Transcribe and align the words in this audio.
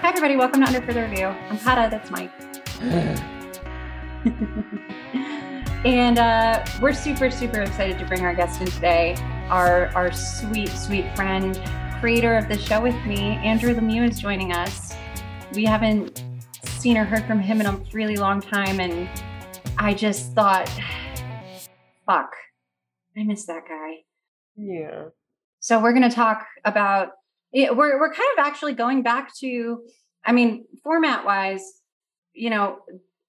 Hi, 0.00 0.04
everybody. 0.04 0.36
Welcome 0.36 0.60
to 0.60 0.66
Under 0.66 0.82
Further 0.82 1.08
Review. 1.08 1.26
I'm 1.26 1.58
Kata. 1.58 1.88
That's 1.90 2.10
Mike. 2.10 2.30
and 5.86 6.18
uh, 6.18 6.62
we're 6.82 6.92
super, 6.92 7.30
super 7.30 7.62
excited 7.62 7.98
to 7.98 8.04
bring 8.04 8.22
our 8.22 8.34
guest 8.34 8.60
in 8.60 8.66
today. 8.66 9.16
Our, 9.48 9.86
our 9.94 10.12
sweet, 10.12 10.68
sweet 10.68 11.16
friend, 11.16 11.58
creator 12.00 12.36
of 12.36 12.48
the 12.48 12.58
show 12.58 12.82
with 12.82 13.02
me, 13.06 13.16
Andrew 13.16 13.74
Lemieux, 13.74 14.10
is 14.10 14.20
joining 14.20 14.52
us. 14.52 14.94
We 15.54 15.64
haven't 15.64 16.22
seen 16.64 16.98
or 16.98 17.04
heard 17.04 17.24
from 17.26 17.40
him 17.40 17.60
in 17.60 17.66
a 17.66 17.76
really 17.92 18.16
long 18.16 18.40
time. 18.40 18.80
And 18.80 19.08
I 19.78 19.94
just 19.94 20.32
thought, 20.32 20.68
fuck, 22.06 22.32
I 23.16 23.24
miss 23.24 23.46
that 23.46 23.62
guy. 23.68 23.96
Yeah. 24.56 25.04
So 25.60 25.80
we're 25.80 25.92
going 25.92 26.08
to 26.08 26.14
talk 26.14 26.46
about 26.64 27.10
it, 27.52 27.76
we're 27.76 27.98
we're 27.98 28.12
kind 28.12 28.38
of 28.38 28.44
actually 28.44 28.72
going 28.74 29.02
back 29.02 29.30
to 29.40 29.82
I 30.24 30.32
mean, 30.32 30.64
format 30.82 31.24
wise, 31.24 31.64
you 32.32 32.50
know, 32.50 32.78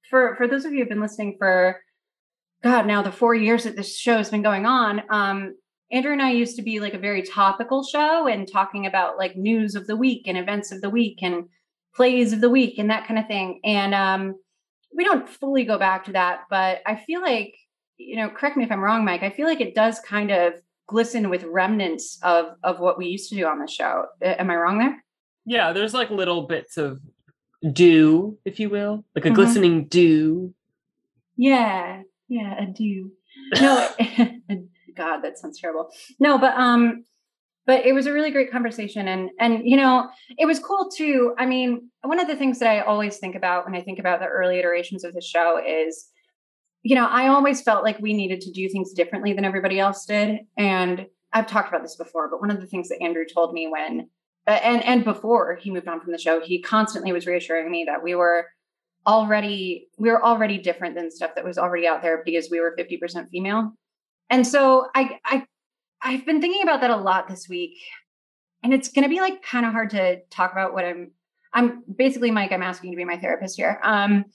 for 0.10 0.36
for 0.36 0.48
those 0.48 0.66
of 0.66 0.74
you 0.74 0.80
who've 0.80 0.90
been 0.90 1.02
listening 1.02 1.36
for 1.38 1.82
God, 2.64 2.86
now 2.86 3.02
the 3.02 3.12
four 3.12 3.36
years 3.36 3.64
that 3.64 3.76
this 3.76 3.98
show 3.98 4.18
has 4.18 4.30
been 4.30 4.44
going 4.44 4.66
on, 4.66 5.02
um, 5.10 5.56
Andrew 5.92 6.14
and 6.14 6.22
I 6.22 6.32
used 6.32 6.56
to 6.56 6.62
be 6.62 6.80
like 6.80 6.94
a 6.94 7.00
very 7.00 7.22
topical 7.22 7.84
show 7.84 8.28
and 8.28 8.52
talking 8.52 8.86
about 8.86 9.18
like 9.18 9.36
news 9.36 9.76
of 9.76 9.88
the 9.88 9.96
week 9.96 10.24
and 10.28 10.38
events 10.38 10.72
of 10.72 10.82
the 10.82 10.90
week 10.90 11.20
and 11.22 11.46
plays 11.96 12.34
of 12.34 12.42
the 12.42 12.50
week 12.50 12.80
and 12.80 12.90
that 12.90 13.08
kind 13.08 13.20
of 13.20 13.28
thing. 13.28 13.60
And 13.64 13.94
um, 13.94 14.36
we 14.96 15.04
don't 15.04 15.28
fully 15.28 15.64
go 15.64 15.78
back 15.78 16.06
to 16.06 16.14
that, 16.14 16.42
but 16.50 16.82
I 16.86 16.96
feel 16.96 17.22
like, 17.22 17.56
you 17.98 18.16
know, 18.16 18.30
correct 18.30 18.58
me 18.58 18.64
if 18.64 18.72
I'm 18.72 18.82
wrong, 18.82 19.06
Mike, 19.06 19.24
I 19.24 19.30
feel 19.30 19.48
like 19.48 19.62
it 19.62 19.76
does 19.76 20.00
kind 20.00 20.32
of 20.32 20.54
glisten 20.88 21.30
with 21.30 21.44
remnants 21.44 22.20
of 22.24 22.56
of 22.64 22.80
what 22.80 22.98
we 22.98 23.08
used 23.08 23.30
to 23.30 23.36
do 23.36 23.46
on 23.46 23.60
the 23.60 23.68
show. 23.68 24.06
Am 24.22 24.50
I 24.50 24.56
wrong 24.56 24.80
there? 24.80 25.04
Yeah, 25.46 25.74
there's 25.74 25.94
like 25.94 26.10
little 26.10 26.44
bits 26.44 26.78
of 26.78 27.00
dew, 27.72 28.38
if 28.46 28.60
you 28.60 28.70
will, 28.70 29.06
like 29.16 29.26
a 29.26 29.30
mm-hmm. 29.30 29.36
glistening 29.36 29.88
dew. 29.88 30.54
Yeah, 31.36 32.04
yeah, 32.28 32.62
a 32.62 32.66
dew. 32.66 33.12
No, 33.60 33.90
God, 34.96 35.22
that 35.22 35.38
sounds 35.38 35.60
terrible. 35.60 35.90
No, 36.20 36.38
but 36.38 36.54
um, 36.56 37.04
but 37.66 37.86
it 37.86 37.94
was 37.94 38.06
a 38.06 38.14
really 38.14 38.32
great 38.32 38.52
conversation, 38.52 39.08
and 39.08 39.30
and 39.40 39.62
you 39.64 39.78
know, 39.78 40.10
it 40.38 40.46
was 40.46 40.60
cool 40.60 40.90
too. 40.90 41.34
I 41.38 41.46
mean, 41.46 41.90
one 42.02 42.20
of 42.20 42.28
the 42.28 42.36
things 42.36 42.60
that 42.60 42.70
I 42.70 42.82
always 42.82 43.18
think 43.18 43.36
about 43.36 43.66
when 43.66 43.76
I 43.76 43.82
think 43.82 44.00
about 44.00 44.20
the 44.20 44.28
early 44.28 44.60
iterations 44.60 45.04
of 45.04 45.14
the 45.14 45.22
show 45.22 45.62
is 45.66 46.10
you 46.84 46.96
know, 46.96 47.08
I 47.08 47.28
always 47.28 47.62
felt 47.62 47.84
like 47.84 47.98
we 48.00 48.14
needed 48.14 48.42
to 48.42 48.52
do 48.52 48.68
things 48.70 48.92
differently 48.92 49.34
than 49.34 49.46
everybody 49.46 49.80
else 49.80 50.06
did. 50.06 50.42
And 50.58 51.08
I've 51.32 51.48
talked 51.48 51.70
about 51.70 51.82
this 51.82 51.96
before, 51.96 52.30
but 52.30 52.42
one 52.42 52.52
of 52.52 52.60
the 52.60 52.68
things 52.68 52.90
that 52.90 53.02
Andrew 53.02 53.24
told 53.26 53.54
me 53.54 53.68
when, 53.68 54.10
uh, 54.46 54.60
and 54.62 54.84
and 54.84 55.04
before 55.06 55.56
he 55.56 55.72
moved 55.72 55.88
on 55.88 56.02
from 56.02 56.12
the 56.12 56.18
show, 56.18 56.42
he 56.42 56.62
constantly 56.62 57.14
was 57.14 57.26
reassuring 57.26 57.72
me 57.72 57.86
that 57.86 58.04
we 58.04 58.14
were 58.14 58.48
already 59.08 59.88
we 59.98 60.10
were 60.10 60.24
already 60.24 60.58
different 60.58 60.96
than 60.96 61.10
stuff 61.10 61.32
that 61.36 61.46
was 61.46 61.58
already 61.58 61.88
out 61.88 62.02
there 62.02 62.22
because 62.26 62.50
we 62.52 62.60
were 62.60 62.76
50% 62.78 63.30
female. 63.30 63.72
And 64.30 64.46
so 64.46 64.88
I 64.94 65.18
I 65.26 65.46
I've 66.04 66.26
been 66.26 66.42
thinking 66.42 66.64
about 66.64 66.82
that 66.82 66.92
a 66.92 66.98
lot 66.98 67.28
this 67.28 67.48
week. 67.48 67.78
And 68.62 68.74
it's 68.74 68.90
going 68.90 69.04
to 69.04 69.10
be 69.10 69.20
like 69.20 69.42
kind 69.44 69.66
of 69.66 69.72
hard 69.72 69.90
to 69.92 70.22
talk 70.30 70.52
about 70.52 70.74
what 70.74 70.86
I'm 70.86 71.12
I'm 71.54 71.84
basically 71.96 72.32
Mike 72.32 72.52
I'm 72.52 72.64
asking 72.64 72.90
you 72.90 72.96
to 72.96 73.02
be 73.02 73.06
my 73.06 73.18
therapist 73.18 73.58
here. 73.58 73.80
Um 73.84 74.26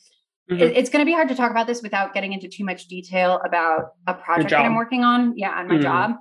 Mm-hmm. 0.51 0.63
it's 0.63 0.89
going 0.89 1.03
to 1.03 1.07
be 1.07 1.13
hard 1.13 1.29
to 1.29 1.35
talk 1.35 1.51
about 1.51 1.67
this 1.67 1.83
without 1.83 2.15
getting 2.15 2.33
into 2.33 2.49
too 2.49 2.65
much 2.65 2.87
detail 2.87 3.39
about 3.45 3.91
a 4.07 4.15
project 4.15 4.51
that 4.51 4.65
I'm 4.65 4.77
working 4.77 5.05
on. 5.05 5.37
Yeah, 5.37 5.51
on 5.51 5.69
my 5.69 5.75
mm-hmm. 5.75 5.83
job. 5.83 6.13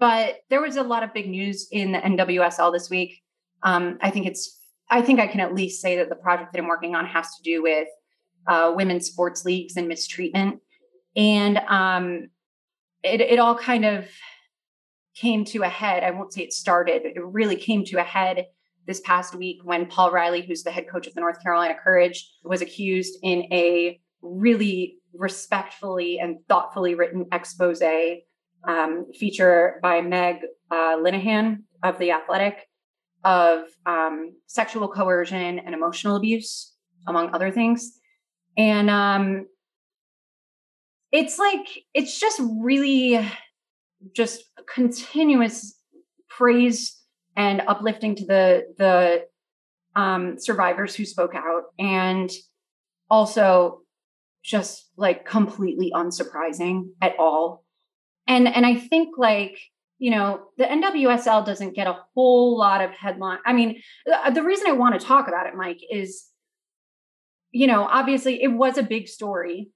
But 0.00 0.38
there 0.50 0.60
was 0.60 0.76
a 0.76 0.82
lot 0.82 1.04
of 1.04 1.14
big 1.14 1.28
news 1.28 1.68
in 1.70 1.92
the 1.92 1.98
NWSL 1.98 2.72
this 2.72 2.90
week. 2.90 3.20
Um, 3.62 3.98
I 4.00 4.10
think 4.10 4.26
it's. 4.26 4.56
I 4.90 5.02
think 5.02 5.20
I 5.20 5.28
can 5.28 5.38
at 5.38 5.54
least 5.54 5.80
say 5.80 5.96
that 5.98 6.08
the 6.08 6.16
project 6.16 6.52
that 6.52 6.58
I'm 6.58 6.66
working 6.66 6.96
on 6.96 7.06
has 7.06 7.26
to 7.36 7.42
do 7.44 7.62
with 7.62 7.86
uh, 8.48 8.72
women's 8.74 9.06
sports 9.06 9.44
leagues 9.44 9.76
and 9.76 9.86
mistreatment, 9.86 10.60
and 11.14 11.58
um, 11.68 12.30
it, 13.04 13.20
it 13.20 13.38
all 13.38 13.56
kind 13.56 13.84
of 13.84 14.08
came 15.20 15.44
to 15.46 15.62
a 15.62 15.68
head. 15.68 16.04
I 16.04 16.10
won't 16.10 16.32
say 16.32 16.42
it 16.42 16.52
started. 16.52 17.02
It 17.04 17.24
really 17.24 17.56
came 17.56 17.84
to 17.86 17.98
a 17.98 18.04
head 18.04 18.46
this 18.86 19.00
past 19.00 19.34
week 19.34 19.58
when 19.64 19.86
Paul 19.86 20.10
Riley, 20.10 20.42
who's 20.42 20.62
the 20.62 20.70
head 20.70 20.88
coach 20.90 21.06
of 21.06 21.14
the 21.14 21.20
North 21.20 21.42
Carolina 21.42 21.74
Courage, 21.82 22.30
was 22.44 22.62
accused 22.62 23.18
in 23.22 23.52
a 23.52 24.00
really 24.22 24.96
respectfully 25.12 26.18
and 26.18 26.38
thoughtfully 26.48 26.94
written 26.94 27.26
expose 27.32 27.82
um, 28.66 29.06
feature 29.14 29.78
by 29.82 30.00
Meg 30.00 30.36
uh, 30.70 30.96
Linehan 30.96 31.62
of 31.82 31.98
The 31.98 32.12
Athletic 32.12 32.68
of 33.24 33.64
um, 33.86 34.32
sexual 34.46 34.88
coercion 34.88 35.58
and 35.58 35.74
emotional 35.74 36.16
abuse, 36.16 36.72
among 37.06 37.34
other 37.34 37.50
things. 37.50 37.92
And 38.56 38.88
um, 38.90 39.46
it's 41.12 41.38
like, 41.38 41.66
it's 41.94 42.18
just 42.18 42.40
really 42.60 43.20
just 44.14 44.44
continuous 44.72 45.78
praise 46.28 46.96
and 47.36 47.62
uplifting 47.66 48.14
to 48.16 48.26
the 48.26 48.74
the 48.78 49.26
um, 50.00 50.38
survivors 50.38 50.94
who 50.94 51.04
spoke 51.04 51.34
out, 51.34 51.64
and 51.78 52.30
also 53.10 53.80
just 54.44 54.90
like 54.96 55.24
completely 55.24 55.92
unsurprising 55.94 56.90
at 57.02 57.14
all. 57.18 57.64
And 58.26 58.46
and 58.48 58.64
I 58.66 58.76
think 58.76 59.16
like 59.18 59.58
you 59.98 60.10
know 60.10 60.42
the 60.58 60.64
NWSL 60.64 61.44
doesn't 61.44 61.74
get 61.74 61.86
a 61.86 61.98
whole 62.14 62.56
lot 62.56 62.82
of 62.82 62.90
headline. 62.92 63.38
I 63.44 63.52
mean, 63.52 63.82
the, 64.06 64.32
the 64.34 64.42
reason 64.42 64.66
I 64.68 64.72
want 64.72 64.98
to 64.98 65.06
talk 65.06 65.28
about 65.28 65.46
it, 65.46 65.54
Mike, 65.54 65.80
is 65.90 66.26
you 67.50 67.66
know 67.66 67.84
obviously 67.84 68.42
it 68.42 68.52
was 68.52 68.78
a 68.78 68.82
big 68.82 69.08
story 69.08 69.70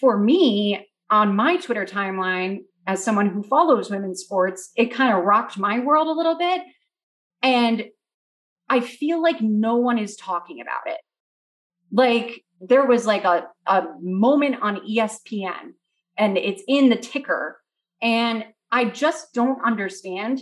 for 0.00 0.18
me 0.18 0.86
on 1.10 1.34
my 1.34 1.56
Twitter 1.56 1.86
timeline 1.86 2.60
as 2.88 3.04
someone 3.04 3.28
who 3.28 3.42
follows 3.42 3.90
women's 3.90 4.22
sports, 4.22 4.72
it 4.74 4.86
kind 4.86 5.16
of 5.16 5.22
rocked 5.22 5.58
my 5.58 5.78
world 5.78 6.08
a 6.08 6.12
little 6.12 6.36
bit 6.36 6.62
and 7.42 7.84
I 8.68 8.80
feel 8.80 9.22
like 9.22 9.40
no 9.40 9.76
one 9.76 9.98
is 9.98 10.16
talking 10.16 10.60
about 10.60 10.86
it. 10.86 10.98
Like 11.92 12.44
there 12.60 12.86
was 12.86 13.06
like 13.06 13.24
a, 13.24 13.46
a 13.66 13.84
moment 14.00 14.62
on 14.62 14.80
ESPN 14.88 15.74
and 16.16 16.36
it's 16.38 16.62
in 16.66 16.88
the 16.88 16.96
ticker. 16.96 17.60
And 18.00 18.44
I 18.72 18.86
just 18.86 19.32
don't 19.34 19.62
understand. 19.64 20.40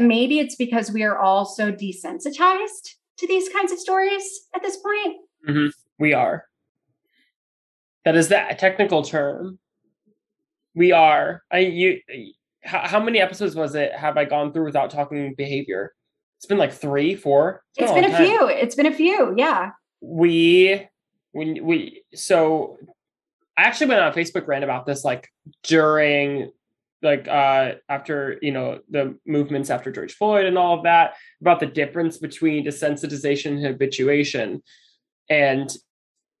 Maybe 0.00 0.38
it's 0.38 0.56
because 0.56 0.90
we 0.90 1.02
are 1.02 1.18
all 1.18 1.46
so 1.46 1.72
desensitized 1.72 2.90
to 3.18 3.26
these 3.26 3.48
kinds 3.48 3.72
of 3.72 3.78
stories 3.78 4.46
at 4.54 4.62
this 4.62 4.76
point. 4.76 5.16
Mm-hmm. 5.48 5.66
We 5.98 6.12
are. 6.12 6.44
That 8.04 8.14
is 8.14 8.28
that 8.28 8.52
a 8.52 8.54
technical 8.54 9.02
term. 9.02 9.58
We 10.76 10.92
are. 10.92 11.42
I 11.50 11.58
you 11.60 12.00
how, 12.62 12.86
how 12.86 13.00
many 13.00 13.18
episodes 13.18 13.56
was 13.56 13.74
it 13.74 13.92
have 13.92 14.16
I 14.16 14.26
gone 14.26 14.52
through 14.52 14.66
without 14.66 14.90
talking 14.90 15.34
behavior? 15.34 15.94
It's 16.38 16.46
been 16.46 16.58
like 16.58 16.72
three, 16.72 17.16
four. 17.16 17.64
It's, 17.76 17.90
it's 17.90 17.98
been 17.98 18.12
a 18.12 18.16
few. 18.16 18.46
It's 18.48 18.74
been 18.74 18.86
a 18.86 18.92
few. 18.92 19.34
Yeah. 19.36 19.70
We 20.02 20.86
when 21.32 21.64
we 21.64 22.02
so 22.14 22.78
I 23.56 23.62
actually 23.62 23.88
went 23.88 24.02
on 24.02 24.12
Facebook 24.12 24.46
rant 24.46 24.64
about 24.64 24.84
this 24.84 25.02
like 25.02 25.28
during 25.62 26.52
like 27.02 27.26
uh 27.26 27.74
after 27.88 28.38
you 28.42 28.52
know 28.52 28.80
the 28.90 29.18
movements 29.26 29.70
after 29.70 29.90
George 29.90 30.12
Floyd 30.12 30.44
and 30.44 30.58
all 30.58 30.76
of 30.76 30.84
that 30.84 31.14
about 31.40 31.60
the 31.60 31.66
difference 31.66 32.18
between 32.18 32.66
desensitization 32.66 33.52
and 33.52 33.64
habituation. 33.64 34.62
And 35.30 35.70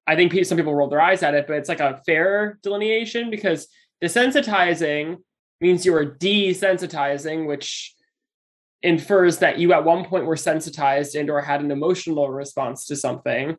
I 0.06 0.14
think 0.14 0.32
some 0.44 0.58
people 0.58 0.74
roll 0.74 0.88
their 0.88 1.00
eyes 1.00 1.22
at 1.22 1.34
it, 1.34 1.46
but 1.46 1.56
it's 1.56 1.68
like 1.70 1.80
a 1.80 2.02
fair 2.04 2.58
delineation 2.62 3.30
because 3.30 3.66
desensitizing 4.02 5.18
means 5.60 5.86
you 5.86 5.94
are 5.94 6.06
desensitizing, 6.06 7.46
which 7.46 7.94
infers 8.82 9.38
that 9.38 9.58
you 9.58 9.72
at 9.72 9.84
one 9.84 10.04
point 10.04 10.26
were 10.26 10.36
sensitized 10.36 11.14
and 11.14 11.30
or 11.30 11.40
had 11.40 11.60
an 11.60 11.70
emotional 11.70 12.30
response 12.30 12.86
to 12.86 12.96
something. 12.96 13.56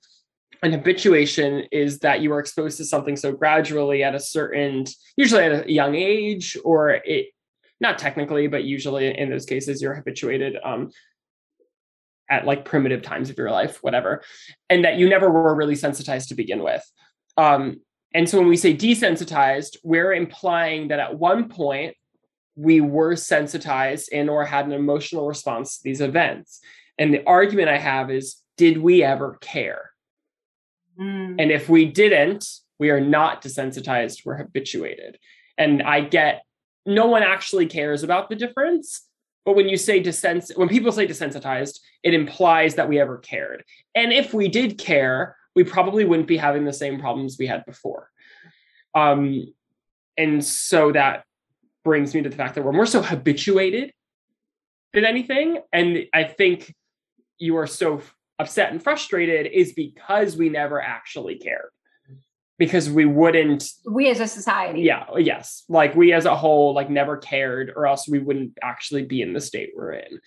And 0.64 0.74
habituation 0.74 1.66
is 1.72 2.00
that 2.00 2.22
you 2.22 2.32
are 2.34 2.40
exposed 2.40 2.78
to 2.78 2.86
something 2.86 3.16
so 3.16 3.32
gradually 3.32 4.04
at 4.04 4.16
a 4.16 4.20
certain 4.20 4.86
usually 5.16 5.44
at 5.44 5.68
a 5.68 5.72
young 5.72 5.96
age 5.96 6.58
or 6.64 7.02
it 7.06 7.28
not 7.80 8.00
technically 8.00 8.48
but 8.48 8.64
usually 8.64 9.16
in 9.16 9.30
those 9.30 9.46
cases 9.46 9.82
you're 9.82 9.94
habituated 9.94 10.58
um 10.64 10.90
at 12.30 12.46
like 12.46 12.66
primitive 12.66 13.04
times 13.04 13.30
of 13.30 13.38
your 13.38 13.52
life 13.52 13.84
whatever 13.84 14.24
and 14.70 14.84
that 14.84 14.98
you 14.98 15.08
never 15.08 15.30
were 15.30 15.54
really 15.54 15.76
sensitized 15.76 16.30
to 16.30 16.36
begin 16.36 16.64
with. 16.64 16.84
Um 17.38 17.82
and 18.14 18.30
so 18.30 18.40
when 18.40 18.48
we 18.48 18.58
say 18.58 18.76
desensitized 18.76 19.78
we're 19.84 20.14
implying 20.14 20.88
that 20.88 21.00
at 21.00 21.18
one 21.18 21.50
point 21.50 21.96
we 22.56 22.82
were 22.82 23.16
sensitized 23.16 24.10
and 24.12 24.30
or 24.30 24.44
had 24.44 24.66
an 24.66 24.72
emotional 24.72 25.28
response 25.28 25.78
to 25.78 25.84
these 25.84 26.02
events 26.02 26.60
and 26.98 27.14
the 27.14 27.26
argument 27.26 27.70
i 27.70 27.78
have 27.78 28.10
is 28.10 28.38
did 28.58 28.78
we 28.78 29.04
ever 29.04 29.38
care 29.42 29.92
mm. 31.00 31.36
and 31.40 31.52
if 31.52 31.70
we 31.70 31.86
didn't 31.86 32.62
we 32.80 32.90
are 32.90 33.02
not 33.02 33.42
desensitized, 33.42 34.26
we're 34.26 34.38
habituated. 34.38 35.18
And 35.58 35.82
I 35.82 36.02
get 36.02 36.44
no 36.86 37.08
one 37.08 37.24
actually 37.24 37.66
cares 37.66 38.04
about 38.04 38.30
the 38.30 38.36
difference. 38.36 39.04
But 39.46 39.56
when 39.56 39.70
you 39.70 39.78
say 39.78 40.02
desens, 40.02 40.56
when 40.58 40.70
people 40.70 40.92
say 40.92 41.08
desensitized, 41.08 41.80
it 42.04 42.14
implies 42.14 42.76
that 42.76 42.90
we 42.90 43.00
ever 43.00 43.18
cared. 43.18 43.64
And 43.96 44.14
if 44.14 44.34
we 44.34 44.48
did 44.48 44.78
care, 44.78 45.36
we 45.58 45.64
probably 45.64 46.06
wouldn't 46.06 46.28
be 46.28 46.38
having 46.38 46.66
the 46.66 46.72
same 46.72 47.00
problems 47.00 47.38
we 47.40 47.48
had 47.48 47.66
before. 47.66 48.12
Um, 48.94 49.52
and 50.16 50.46
so 50.46 50.92
that 50.92 51.24
brings 51.84 52.14
me 52.14 52.22
to 52.22 52.30
the 52.30 52.36
fact 52.36 52.54
that 52.54 52.64
we're 52.64 52.74
more 52.74 52.86
so 52.86 53.02
habituated 53.02 53.92
than 54.94 55.04
anything. 55.04 55.58
And 55.74 56.06
I 56.14 56.26
think 56.26 56.76
you 57.40 57.58
are 57.58 57.66
so 57.66 58.04
upset 58.38 58.72
and 58.72 58.84
frustrated 58.84 59.48
is 59.52 59.74
because 59.74 60.38
we 60.38 60.50
never 60.50 60.80
actually 60.80 61.40
cared 61.40 61.72
because 62.60 62.88
we 62.88 63.06
wouldn't 63.06 63.68
we 63.90 64.10
as 64.12 64.20
a 64.20 64.28
society 64.28 64.82
yeah 64.82 65.06
yes 65.18 65.64
like 65.70 65.96
we 65.96 66.14
as 66.14 66.26
a 66.26 66.36
whole 66.36 66.74
like 66.74 66.90
never 66.90 67.18
cared 67.18 67.72
or 67.76 67.88
else 67.88 68.08
we 68.08 68.20
wouldn't 68.20 68.56
actually 68.64 69.04
be 69.04 69.22
in 69.24 69.34
the 69.34 69.42
state 69.42 69.72
we're 69.76 69.94
in 69.94 70.20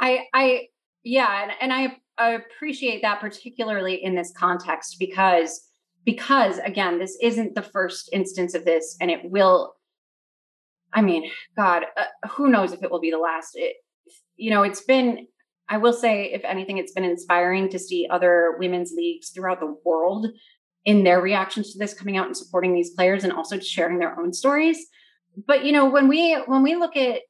i 0.00 0.26
i 0.32 0.66
yeah 1.04 1.42
and, 1.42 1.52
and 1.60 1.72
i, 1.72 1.96
I 2.18 2.30
appreciate 2.30 3.02
that 3.02 3.20
particularly 3.20 4.02
in 4.02 4.14
this 4.14 4.32
context 4.36 4.96
because 4.98 5.68
because 6.04 6.58
again 6.58 6.98
this 6.98 7.16
isn't 7.20 7.54
the 7.54 7.62
first 7.62 8.10
instance 8.12 8.54
of 8.54 8.64
this 8.64 8.96
and 9.00 9.10
it 9.10 9.20
will 9.30 9.74
i 10.92 11.00
mean 11.00 11.30
god 11.56 11.84
uh, 11.96 12.28
who 12.28 12.48
knows 12.48 12.72
if 12.72 12.82
it 12.82 12.90
will 12.90 13.00
be 13.00 13.10
the 13.10 13.18
last. 13.18 13.52
It, 13.54 13.76
you 14.36 14.50
know 14.50 14.62
it's 14.62 14.82
been 14.82 15.26
i 15.68 15.76
will 15.76 15.92
say 15.92 16.26
if 16.26 16.44
anything 16.44 16.78
it's 16.78 16.92
been 16.92 17.04
inspiring 17.04 17.68
to 17.70 17.78
see 17.78 18.06
other 18.10 18.56
women's 18.58 18.92
leagues 18.92 19.30
throughout 19.30 19.60
the 19.60 19.76
world 19.84 20.28
in 20.84 21.02
their 21.02 21.20
reactions 21.20 21.72
to 21.72 21.78
this 21.78 21.94
coming 21.94 22.16
out 22.16 22.26
and 22.26 22.36
supporting 22.36 22.74
these 22.74 22.90
players 22.90 23.24
and 23.24 23.32
also 23.32 23.58
sharing 23.58 23.98
their 23.98 24.20
own 24.20 24.34
stories. 24.34 24.86
But 25.46 25.64
you 25.64 25.72
know 25.72 25.88
when 25.88 26.06
we 26.08 26.34
when 26.46 26.62
we 26.62 26.76
look 26.76 26.96
at 26.96 27.22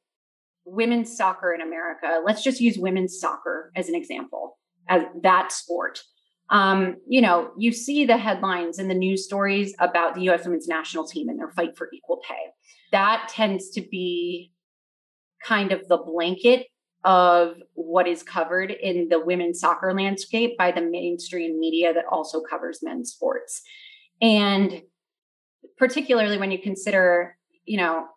women's 0.67 1.15
soccer 1.15 1.53
in 1.53 1.61
america 1.61 2.21
let's 2.25 2.41
just 2.41 2.59
use 2.59 2.75
women's 2.75 3.19
soccer 3.19 3.71
as 3.75 3.87
an 3.87 3.93
example 3.93 4.57
as 4.89 5.03
that 5.21 5.51
sport 5.51 6.01
um, 6.49 6.97
you 7.07 7.21
know 7.21 7.51
you 7.57 7.71
see 7.71 8.05
the 8.05 8.17
headlines 8.17 8.79
and 8.79 8.89
the 8.89 8.95
news 8.95 9.25
stories 9.25 9.73
about 9.79 10.15
the 10.15 10.21
us 10.21 10.45
women's 10.45 10.67
national 10.67 11.05
team 11.05 11.29
and 11.29 11.39
their 11.39 11.51
fight 11.51 11.77
for 11.77 11.89
equal 11.93 12.21
pay 12.27 12.51
that 12.91 13.27
tends 13.29 13.69
to 13.71 13.81
be 13.81 14.51
kind 15.43 15.71
of 15.71 15.87
the 15.87 15.97
blanket 15.97 16.67
of 17.05 17.57
what 17.75 18.07
is 18.07 18.23
covered 18.23 18.71
in 18.71 19.07
the 19.09 19.19
women's 19.19 19.59
soccer 19.59 19.93
landscape 19.93 20.57
by 20.57 20.71
the 20.71 20.81
mainstream 20.81 21.59
media 21.59 21.93
that 21.93 22.05
also 22.11 22.41
covers 22.41 22.79
men's 22.81 23.11
sports. 23.11 23.61
And 24.21 24.81
particularly 25.77 26.39
when 26.39 26.51
you 26.51 26.59
consider, 26.59 27.37
you 27.63 27.77
know, 27.77 28.07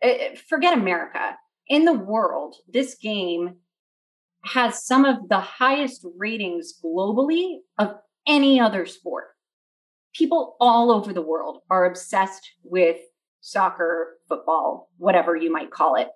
eh, 0.00 0.16
eh, 0.20 0.36
forget 0.48 0.78
America. 0.78 1.36
In 1.66 1.84
the 1.84 1.92
world, 1.92 2.54
this 2.72 2.94
game 2.94 3.56
has 4.52 4.84
some 4.84 5.04
of 5.04 5.28
the 5.28 5.40
highest 5.40 6.04
ratings 6.16 6.74
globally 6.82 7.58
of 7.78 7.94
any 8.26 8.60
other 8.60 8.86
sport. 8.86 9.28
People 10.14 10.56
all 10.60 10.90
over 10.90 11.12
the 11.12 11.22
world 11.22 11.60
are 11.70 11.84
obsessed 11.84 12.50
with 12.62 12.96
soccer, 13.40 14.18
football, 14.28 14.90
whatever 14.98 15.36
you 15.36 15.52
might 15.52 15.70
call 15.70 15.96
it. 15.96 16.08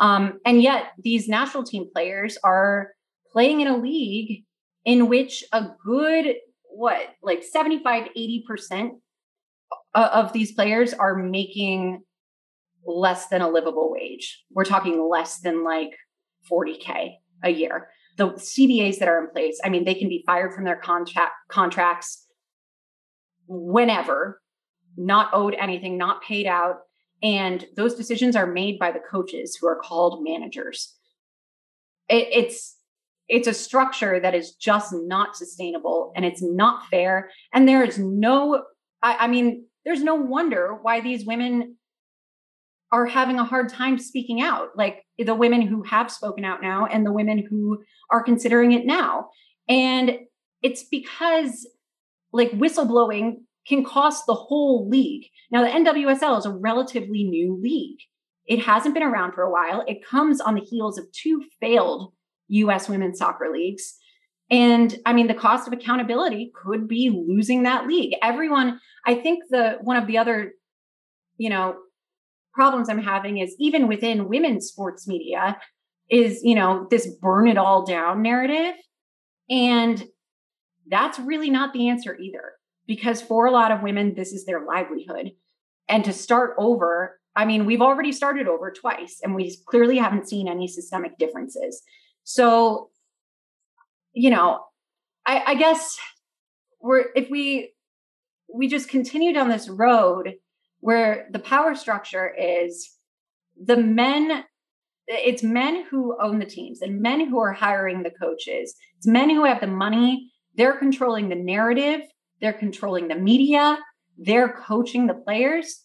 Um, 0.00 0.40
and 0.44 0.60
yet, 0.62 0.92
these 0.98 1.28
national 1.28 1.64
team 1.64 1.88
players 1.92 2.36
are 2.42 2.90
playing 3.32 3.60
in 3.60 3.68
a 3.68 3.76
league 3.76 4.44
in 4.84 5.08
which 5.08 5.44
a 5.52 5.68
good, 5.84 6.36
what, 6.64 7.00
like 7.22 7.42
75, 7.42 8.08
80% 8.16 8.90
of 9.94 10.32
these 10.32 10.52
players 10.52 10.92
are 10.92 11.14
making 11.14 12.02
less 12.84 13.28
than 13.28 13.40
a 13.40 13.48
livable 13.48 13.90
wage. 13.92 14.44
We're 14.50 14.64
talking 14.64 15.08
less 15.08 15.38
than 15.38 15.64
like 15.64 15.96
40K 16.50 17.14
a 17.42 17.50
year. 17.50 17.88
The 18.16 18.30
CBAs 18.30 18.98
that 18.98 19.08
are 19.08 19.24
in 19.24 19.30
place, 19.30 19.60
I 19.64 19.68
mean, 19.68 19.84
they 19.84 19.94
can 19.94 20.08
be 20.08 20.22
fired 20.26 20.54
from 20.54 20.64
their 20.64 20.76
contract 20.76 21.32
contracts 21.48 22.26
whenever, 23.46 24.40
not 24.96 25.30
owed 25.32 25.54
anything, 25.58 25.98
not 25.98 26.22
paid 26.22 26.46
out. 26.46 26.76
And 27.22 27.66
those 27.76 27.94
decisions 27.94 28.36
are 28.36 28.46
made 28.46 28.78
by 28.78 28.92
the 28.92 29.00
coaches 29.00 29.56
who 29.56 29.66
are 29.66 29.80
called 29.80 30.22
managers. 30.22 30.94
It, 32.08 32.28
it's 32.30 32.76
it's 33.28 33.48
a 33.48 33.54
structure 33.54 34.20
that 34.20 34.34
is 34.34 34.54
just 34.54 34.92
not 34.92 35.36
sustainable 35.36 36.12
and 36.14 36.24
it's 36.24 36.42
not 36.42 36.86
fair. 36.90 37.30
And 37.52 37.66
there 37.66 37.82
is 37.82 37.98
no, 37.98 38.64
I, 39.02 39.16
I 39.20 39.26
mean, 39.28 39.66
there's 39.84 40.02
no 40.02 40.14
wonder 40.14 40.78
why 40.82 41.00
these 41.00 41.24
women 41.24 41.76
are 42.92 43.06
having 43.06 43.38
a 43.38 43.44
hard 43.44 43.70
time 43.70 43.98
speaking 43.98 44.42
out, 44.42 44.68
like 44.76 45.03
the 45.18 45.34
women 45.34 45.62
who 45.62 45.82
have 45.82 46.10
spoken 46.10 46.44
out 46.44 46.62
now 46.62 46.86
and 46.86 47.06
the 47.06 47.12
women 47.12 47.38
who 47.38 47.82
are 48.10 48.22
considering 48.22 48.72
it 48.72 48.86
now. 48.86 49.28
And 49.68 50.18
it's 50.62 50.84
because 50.84 51.66
like 52.32 52.50
whistleblowing 52.52 53.36
can 53.66 53.84
cost 53.84 54.26
the 54.26 54.34
whole 54.34 54.88
league. 54.88 55.26
Now, 55.50 55.62
the 55.62 55.68
NWSL 55.68 56.38
is 56.38 56.46
a 56.46 56.50
relatively 56.50 57.24
new 57.24 57.58
league. 57.60 57.98
It 58.46 58.60
hasn't 58.60 58.94
been 58.94 59.02
around 59.02 59.32
for 59.32 59.42
a 59.42 59.50
while. 59.50 59.84
It 59.86 60.04
comes 60.04 60.40
on 60.40 60.54
the 60.54 60.60
heels 60.60 60.98
of 60.98 61.10
two 61.12 61.44
failed 61.60 62.12
US 62.48 62.88
women's 62.88 63.18
soccer 63.18 63.50
leagues. 63.52 63.96
And 64.50 64.98
I 65.06 65.14
mean, 65.14 65.28
the 65.28 65.34
cost 65.34 65.66
of 65.66 65.72
accountability 65.72 66.52
could 66.54 66.86
be 66.86 67.08
losing 67.10 67.62
that 67.62 67.86
league. 67.86 68.14
Everyone, 68.22 68.80
I 69.06 69.14
think 69.14 69.44
the 69.48 69.78
one 69.80 69.96
of 69.96 70.06
the 70.06 70.18
other, 70.18 70.52
you 71.38 71.48
know, 71.48 71.76
problems 72.54 72.88
I'm 72.88 73.02
having 73.02 73.38
is 73.38 73.54
even 73.58 73.88
within 73.88 74.28
women's 74.28 74.66
sports 74.66 75.08
media 75.08 75.58
is, 76.08 76.42
you 76.42 76.54
know, 76.54 76.86
this 76.90 77.06
burn 77.20 77.48
it 77.48 77.58
all 77.58 77.84
down 77.84 78.22
narrative. 78.22 78.74
And 79.50 80.04
that's 80.88 81.18
really 81.18 81.50
not 81.50 81.72
the 81.72 81.88
answer 81.88 82.16
either 82.18 82.52
because 82.86 83.22
for 83.22 83.46
a 83.46 83.50
lot 83.50 83.72
of 83.72 83.82
women, 83.82 84.14
this 84.14 84.32
is 84.32 84.44
their 84.44 84.64
livelihood. 84.64 85.32
And 85.88 86.04
to 86.04 86.12
start 86.12 86.54
over, 86.58 87.18
I 87.36 87.44
mean, 87.44 87.66
we've 87.66 87.82
already 87.82 88.12
started 88.12 88.46
over 88.46 88.70
twice 88.70 89.18
and 89.22 89.34
we 89.34 89.56
clearly 89.66 89.98
haven't 89.98 90.28
seen 90.28 90.48
any 90.48 90.68
systemic 90.68 91.18
differences. 91.18 91.82
So, 92.22 92.90
you 94.12 94.30
know, 94.30 94.60
I, 95.26 95.42
I 95.46 95.54
guess 95.54 95.98
we're, 96.80 97.06
if 97.16 97.28
we, 97.30 97.72
we 98.52 98.68
just 98.68 98.88
continue 98.88 99.32
down 99.32 99.48
this 99.48 99.68
road 99.68 100.34
where 100.84 101.26
the 101.30 101.38
power 101.38 101.74
structure 101.74 102.32
is 102.34 102.90
the 103.62 103.76
men 103.76 104.44
it's 105.06 105.42
men 105.42 105.84
who 105.90 106.16
own 106.20 106.38
the 106.38 106.46
teams 106.46 106.80
and 106.80 107.00
men 107.00 107.28
who 107.28 107.38
are 107.38 107.52
hiring 107.52 108.02
the 108.02 108.10
coaches 108.10 108.74
it's 108.96 109.06
men 109.06 109.30
who 109.30 109.44
have 109.44 109.60
the 109.60 109.66
money 109.66 110.30
they're 110.56 110.78
controlling 110.78 111.28
the 111.28 111.34
narrative 111.34 112.00
they're 112.44 112.52
controlling 112.52 113.08
the 113.08 113.14
media, 113.14 113.78
they're 114.18 114.50
coaching 114.50 115.06
the 115.06 115.14
players. 115.14 115.82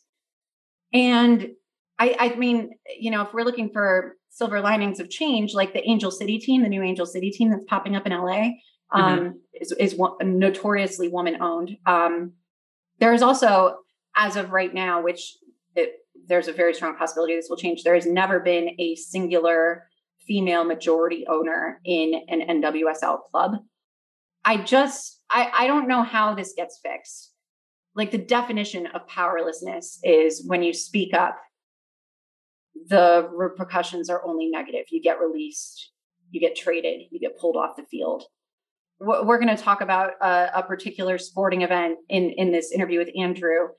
And 0.94 1.51
I, 1.98 2.15
I 2.20 2.36
mean, 2.36 2.72
you 3.00 3.12
know, 3.12 3.22
if 3.22 3.34
we're 3.34 3.44
looking 3.44 3.70
for 3.72 4.15
silver 4.29 4.60
linings 4.60 5.00
of 5.00 5.10
change, 5.10 5.53
like 5.53 5.74
the 5.74 5.88
Angel 5.88 6.12
City 6.12 6.38
team, 6.38 6.63
the 6.63 6.70
new 6.70 6.84
Angel 6.84 7.06
City 7.06 7.32
team 7.32 7.50
that's 7.50 7.63
popping 7.65 7.96
up 7.96 8.06
in 8.06 8.12
LA, 8.12 8.50
um, 8.91 9.20
mm-hmm. 9.20 9.29
is, 9.53 9.72
is 9.74 9.96
one, 9.96 10.13
notoriously 10.22 11.08
woman 11.08 11.41
owned. 11.41 11.77
Um, 11.86 12.34
there 13.00 13.13
is 13.13 13.22
also, 13.22 13.77
as 14.20 14.36
of 14.36 14.52
right 14.52 14.74
now, 14.74 15.02
which 15.02 15.38
it, 15.76 15.94
there's 16.28 16.50
a 16.50 16.54
very 16.54 16.74
strong 16.74 16.96
possibility 16.96 17.36
this 17.36 17.48
will 17.50 17.58
change. 17.58 17.84
There 17.84 17.96
has 17.96 18.06
never 18.06 18.40
been 18.40 18.76
a 18.78 18.96
singular 18.96 19.88
female 20.28 20.66
majority 20.66 21.26
owner 21.28 21.80
in 21.86 22.22
an 22.28 22.62
NWSL 22.62 23.20
club. 23.32 23.54
I 24.44 24.58
just 24.58 25.22
I, 25.32 25.52
I 25.58 25.68
don't 25.68 25.88
know 25.88 26.04
how 26.04 26.36
this 26.36 26.54
gets 26.56 26.80
fixed. 26.84 27.34
Like 27.96 28.12
the 28.12 28.18
definition 28.18 28.88
of 28.88 29.08
powerlessness 29.08 30.00
is 30.04 30.44
when 30.46 30.64
you 30.64 30.74
speak 30.74 31.14
up, 31.14 31.38
the 32.88 33.30
repercussions 33.34 34.10
are 34.10 34.24
only 34.26 34.50
negative. 34.50 34.86
You 34.90 35.02
get 35.02 35.20
released, 35.20 35.92
you 36.30 36.40
get 36.40 36.56
traded, 36.56 37.02
you 37.12 37.20
get 37.20 37.38
pulled 37.38 37.56
off 37.56 37.76
the 37.76 37.84
field. 37.84 38.24
We're 39.00 39.40
going 39.40 39.56
to 39.56 39.62
talk 39.62 39.80
about 39.82 40.12
a, 40.22 40.60
a 40.60 40.64
particular 40.64 41.18
sporting 41.18 41.62
event 41.62 42.00
in, 42.10 42.32
in 42.32 42.52
this 42.52 42.72
interview 42.72 43.00
with 43.00 43.10
Andrew 43.18 43.70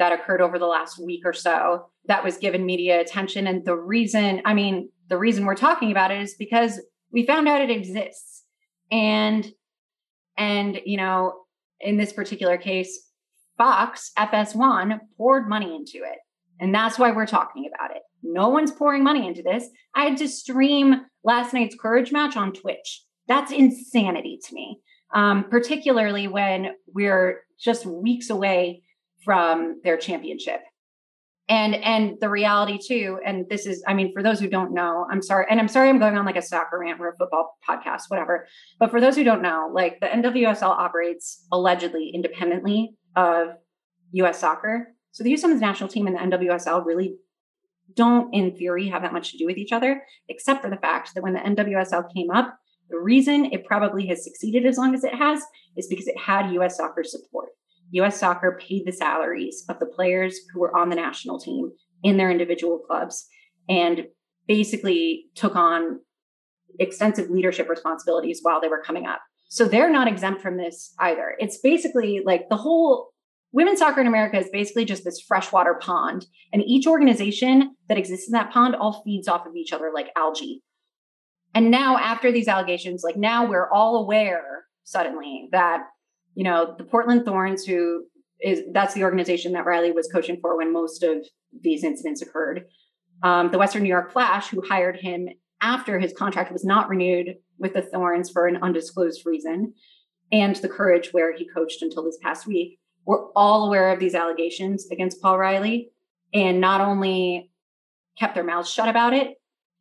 that 0.00 0.12
occurred 0.12 0.40
over 0.40 0.58
the 0.58 0.66
last 0.66 0.98
week 0.98 1.20
or 1.26 1.34
so 1.34 1.86
that 2.06 2.24
was 2.24 2.38
given 2.38 2.64
media 2.64 3.00
attention. 3.00 3.46
And 3.46 3.66
the 3.66 3.76
reason, 3.76 4.40
I 4.46 4.54
mean, 4.54 4.88
the 5.08 5.18
reason 5.18 5.44
we're 5.44 5.54
talking 5.54 5.90
about 5.90 6.10
it 6.10 6.22
is 6.22 6.34
because 6.38 6.80
we 7.12 7.26
found 7.26 7.46
out 7.46 7.60
it 7.60 7.70
exists. 7.70 8.44
And 8.90 9.46
and, 10.38 10.80
you 10.86 10.96
know, 10.96 11.34
in 11.80 11.98
this 11.98 12.14
particular 12.14 12.56
case, 12.56 12.98
Fox, 13.58 14.10
FS1, 14.16 15.00
poured 15.18 15.50
money 15.50 15.76
into 15.76 15.98
it. 15.98 16.16
And 16.60 16.74
that's 16.74 16.98
why 16.98 17.10
we're 17.10 17.26
talking 17.26 17.70
about 17.70 17.94
it. 17.94 18.00
No 18.22 18.48
one's 18.48 18.72
pouring 18.72 19.04
money 19.04 19.26
into 19.26 19.42
this. 19.42 19.68
I 19.94 20.04
had 20.04 20.16
to 20.16 20.28
stream 20.28 21.02
last 21.24 21.52
night's 21.52 21.76
Courage 21.78 22.10
match 22.10 22.38
on 22.38 22.54
Twitch. 22.54 23.04
That's 23.28 23.52
insanity 23.52 24.38
to 24.48 24.54
me, 24.54 24.80
um, 25.14 25.44
particularly 25.50 26.26
when 26.26 26.70
we're 26.86 27.42
just 27.58 27.84
weeks 27.84 28.30
away 28.30 28.82
from 29.24 29.80
their 29.84 29.96
championship. 29.96 30.60
And 31.48 31.74
and 31.74 32.16
the 32.20 32.28
reality 32.28 32.78
too 32.78 33.18
and 33.26 33.44
this 33.50 33.66
is 33.66 33.82
i 33.88 33.92
mean 33.92 34.12
for 34.12 34.22
those 34.22 34.38
who 34.38 34.48
don't 34.48 34.72
know 34.72 35.04
i'm 35.10 35.20
sorry 35.20 35.46
and 35.50 35.58
i'm 35.58 35.66
sorry 35.66 35.88
i'm 35.88 35.98
going 35.98 36.16
on 36.16 36.24
like 36.24 36.36
a 36.36 36.42
soccer 36.42 36.78
rant 36.78 37.00
or 37.00 37.08
a 37.08 37.16
football 37.16 37.58
podcast 37.68 38.02
whatever 38.06 38.46
but 38.78 38.88
for 38.88 39.00
those 39.00 39.16
who 39.16 39.24
don't 39.24 39.42
know 39.42 39.68
like 39.74 39.98
the 39.98 40.06
nwsl 40.06 40.62
operates 40.62 41.44
allegedly 41.50 42.12
independently 42.14 42.94
of 43.16 43.56
us 44.14 44.38
soccer. 44.38 44.88
So 45.12 45.24
the 45.24 45.34
us 45.34 45.42
women's 45.42 45.60
national 45.60 45.88
team 45.88 46.06
and 46.06 46.16
the 46.16 46.36
nwsl 46.36 46.84
really 46.84 47.16
don't 47.94 48.32
in 48.32 48.56
theory 48.56 48.88
have 48.88 49.02
that 49.02 49.12
much 49.12 49.32
to 49.32 49.38
do 49.38 49.46
with 49.46 49.56
each 49.56 49.72
other 49.72 50.02
except 50.28 50.62
for 50.62 50.70
the 50.70 50.76
fact 50.76 51.12
that 51.14 51.22
when 51.22 51.32
the 51.32 51.40
nwsl 51.40 52.04
came 52.14 52.30
up 52.30 52.56
the 52.88 52.98
reason 52.98 53.46
it 53.46 53.64
probably 53.64 54.06
has 54.06 54.22
succeeded 54.22 54.64
as 54.64 54.78
long 54.78 54.94
as 54.94 55.02
it 55.02 55.12
has 55.12 55.42
is 55.76 55.88
because 55.88 56.06
it 56.06 56.16
had 56.16 56.52
us 56.52 56.76
soccer 56.76 57.02
support 57.02 57.48
US 57.92 58.20
Soccer 58.20 58.58
paid 58.60 58.86
the 58.86 58.92
salaries 58.92 59.64
of 59.68 59.78
the 59.78 59.86
players 59.86 60.38
who 60.52 60.60
were 60.60 60.76
on 60.76 60.88
the 60.88 60.96
national 60.96 61.38
team 61.38 61.70
in 62.02 62.16
their 62.16 62.30
individual 62.30 62.78
clubs 62.78 63.26
and 63.68 64.06
basically 64.46 65.26
took 65.34 65.56
on 65.56 66.00
extensive 66.78 67.30
leadership 67.30 67.68
responsibilities 67.68 68.40
while 68.42 68.60
they 68.60 68.68
were 68.68 68.82
coming 68.82 69.06
up. 69.06 69.20
So 69.48 69.64
they're 69.64 69.90
not 69.90 70.08
exempt 70.08 70.42
from 70.42 70.56
this 70.56 70.94
either. 71.00 71.34
It's 71.38 71.58
basically 71.58 72.22
like 72.24 72.48
the 72.48 72.56
whole 72.56 73.10
women's 73.52 73.80
soccer 73.80 74.00
in 74.00 74.06
America 74.06 74.38
is 74.38 74.48
basically 74.50 74.84
just 74.84 75.04
this 75.04 75.20
freshwater 75.20 75.74
pond. 75.74 76.26
And 76.52 76.62
each 76.64 76.86
organization 76.86 77.74
that 77.88 77.98
exists 77.98 78.28
in 78.28 78.32
that 78.32 78.52
pond 78.52 78.76
all 78.76 79.02
feeds 79.04 79.28
off 79.28 79.46
of 79.46 79.56
each 79.56 79.72
other 79.72 79.90
like 79.92 80.10
algae. 80.16 80.62
And 81.52 81.70
now, 81.70 81.98
after 81.98 82.30
these 82.30 82.46
allegations, 82.46 83.02
like 83.02 83.16
now 83.16 83.44
we're 83.44 83.68
all 83.70 83.96
aware 83.96 84.64
suddenly 84.84 85.48
that 85.50 85.82
you 86.34 86.44
know, 86.44 86.74
the 86.76 86.84
Portland 86.84 87.24
Thorns, 87.24 87.64
who 87.64 88.04
is 88.42 88.62
that's 88.72 88.94
the 88.94 89.04
organization 89.04 89.52
that 89.52 89.66
Riley 89.66 89.92
was 89.92 90.08
coaching 90.12 90.38
for 90.40 90.56
when 90.56 90.72
most 90.72 91.02
of 91.02 91.26
these 91.60 91.84
incidents 91.84 92.22
occurred. 92.22 92.64
Um, 93.22 93.50
the 93.50 93.58
Western 93.58 93.82
New 93.82 93.88
York 93.88 94.12
Flash, 94.12 94.48
who 94.48 94.62
hired 94.62 94.96
him 94.96 95.28
after 95.60 95.98
his 95.98 96.14
contract 96.14 96.52
was 96.52 96.64
not 96.64 96.88
renewed 96.88 97.36
with 97.58 97.74
the 97.74 97.82
Thorns 97.82 98.30
for 98.30 98.46
an 98.46 98.62
undisclosed 98.62 99.26
reason, 99.26 99.74
and 100.32 100.56
the 100.56 100.68
Courage, 100.68 101.12
where 101.12 101.36
he 101.36 101.46
coached 101.46 101.82
until 101.82 102.04
this 102.04 102.18
past 102.22 102.46
week, 102.46 102.78
were 103.04 103.30
all 103.36 103.66
aware 103.66 103.90
of 103.92 103.98
these 103.98 104.14
allegations 104.14 104.90
against 104.90 105.20
Paul 105.20 105.38
Riley 105.38 105.90
and 106.32 106.60
not 106.60 106.80
only 106.80 107.50
kept 108.18 108.34
their 108.34 108.44
mouths 108.44 108.70
shut 108.70 108.88
about 108.88 109.12
it, 109.12 109.34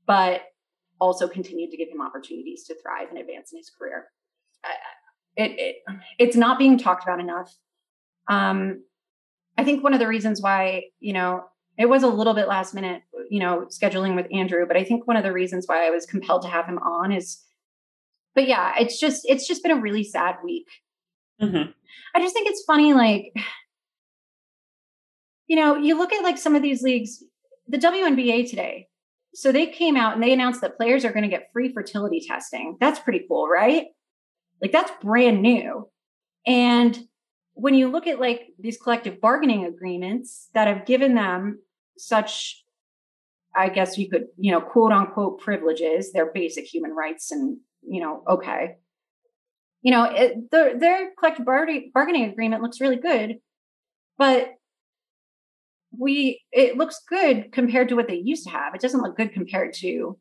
but 0.06 0.41
also 1.00 1.27
continued 1.27 1.72
to 1.72 1.77
give 1.77 1.89
him 1.89 2.01
opportunities 2.01 2.65
to 2.65 2.75
thrive 2.82 3.10
and 3.10 3.20
advance 3.20 3.53
in 3.53 3.58
his 3.60 3.70
career 3.70 4.08
it, 5.36 5.52
it 5.60 5.76
it's 6.18 6.36
not 6.36 6.60
being 6.60 6.78
talked 6.78 7.04
about 7.04 7.20
enough. 7.20 7.54
Um, 8.30 8.84
I 9.58 9.64
think 9.64 9.84
one 9.84 9.94
of 9.94 10.00
the 10.00 10.08
reasons 10.08 10.42
why 10.42 10.86
you 11.00 11.14
know 11.14 11.44
it 11.80 11.88
was 11.88 12.04
a 12.04 12.08
little 12.08 12.34
bit 12.34 12.50
last 12.50 12.74
minute, 12.74 13.04
you 13.30 13.40
know, 13.40 13.66
scheduling 13.70 14.14
with 14.14 14.28
Andrew, 14.34 14.66
but 14.68 14.76
I 14.76 14.84
think 14.84 15.08
one 15.08 15.16
of 15.16 15.24
the 15.24 15.32
reasons 15.32 15.66
why 15.66 15.88
I 15.88 15.90
was 15.90 16.06
compelled 16.06 16.42
to 16.42 16.50
have 16.50 16.66
him 16.66 16.78
on 16.80 17.14
is, 17.14 17.42
but 18.36 18.48
yeah, 18.48 18.74
it's 18.78 19.00
just 19.00 19.26
it's 19.28 19.48
just 19.48 19.64
been 19.64 19.72
a 19.72 19.80
really 19.80 20.04
sad 20.04 20.36
week. 20.44 20.68
Mm-hmm. 21.42 21.72
I 22.14 22.20
just 22.20 22.34
think 22.34 22.50
it's 22.50 22.64
funny, 22.68 22.94
like, 22.94 23.32
you 25.48 25.56
know, 25.56 25.78
you 25.78 25.98
look 25.98 26.12
at 26.12 26.22
like 26.22 26.38
some 26.38 26.54
of 26.54 26.62
these 26.62 26.84
leagues, 26.84 27.24
the 27.66 27.78
WNBA 27.78 28.50
today. 28.50 28.88
So 29.34 29.52
they 29.52 29.68
came 29.68 29.96
out 29.96 30.16
and 30.16 30.22
they 30.22 30.34
announced 30.34 30.60
that 30.62 30.76
players 30.76 31.06
are 31.06 31.14
going 31.14 31.24
to 31.24 31.30
get 31.30 31.50
free 31.54 31.72
fertility 31.72 32.22
testing. 32.28 32.78
That's 32.82 33.00
pretty 33.00 33.24
cool, 33.28 33.48
right? 33.48 33.86
Like 34.62 34.72
that's 34.72 34.92
brand 35.01 35.42
new. 35.42 35.89
And 36.46 36.98
when 37.54 37.74
you 37.74 37.89
look 37.89 38.08
at 38.08 38.20
like 38.20 38.48
these 38.60 38.78
collective 38.78 39.22
bargaining 39.22 39.66
agreements 39.66 40.50
that 40.54 40.68
have 40.68 40.86
given 40.86 41.16
them 41.16 41.60
such 41.98 42.63
I 43.56 43.70
guess 43.70 43.98
you 43.98 44.10
could, 44.10 44.28
you 44.38 44.51
know, 44.51 44.62
quote 44.62 44.92
unquote 44.92 45.39
privileges, 45.39 46.12
their 46.12 46.32
basic 46.32 46.66
human 46.66 46.92
rights 46.92 47.32
and, 47.32 47.58
you 47.82 48.01
know, 48.01 48.24
okay. 48.28 48.78
You 49.82 49.92
know, 49.92 50.04
it, 50.04 50.51
their, 50.51 50.78
their 50.78 51.12
collective 51.18 51.46
bargaining 51.46 52.30
agreement 52.30 52.62
looks 52.62 52.82
really 52.82 52.98
good, 52.98 53.38
but 54.18 54.51
we, 55.98 56.42
it 56.51 56.78
looks 56.78 57.01
good 57.08 57.51
compared 57.51 57.89
to 57.89 57.96
what 57.96 58.08
they 58.08 58.16
used 58.16 58.44
to 58.44 58.51
have. 58.51 58.75
It 58.75 58.82
doesn't 58.82 59.01
look 59.01 59.18
good 59.18 59.34
compared 59.34 59.74
to 59.75 60.18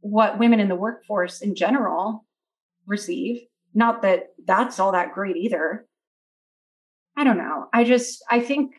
what 0.00 0.38
women 0.38 0.60
in 0.60 0.68
the 0.68 0.74
workforce 0.74 1.40
in 1.40 1.54
general 1.54 2.24
receive. 2.88 3.42
Not 3.74 4.02
that 4.02 4.30
that's 4.44 4.80
all 4.80 4.92
that 4.92 5.12
great 5.12 5.36
either. 5.36 5.86
I 7.16 7.24
don't 7.24 7.38
know. 7.38 7.66
I 7.72 7.84
just, 7.84 8.24
I 8.30 8.40
think, 8.40 8.74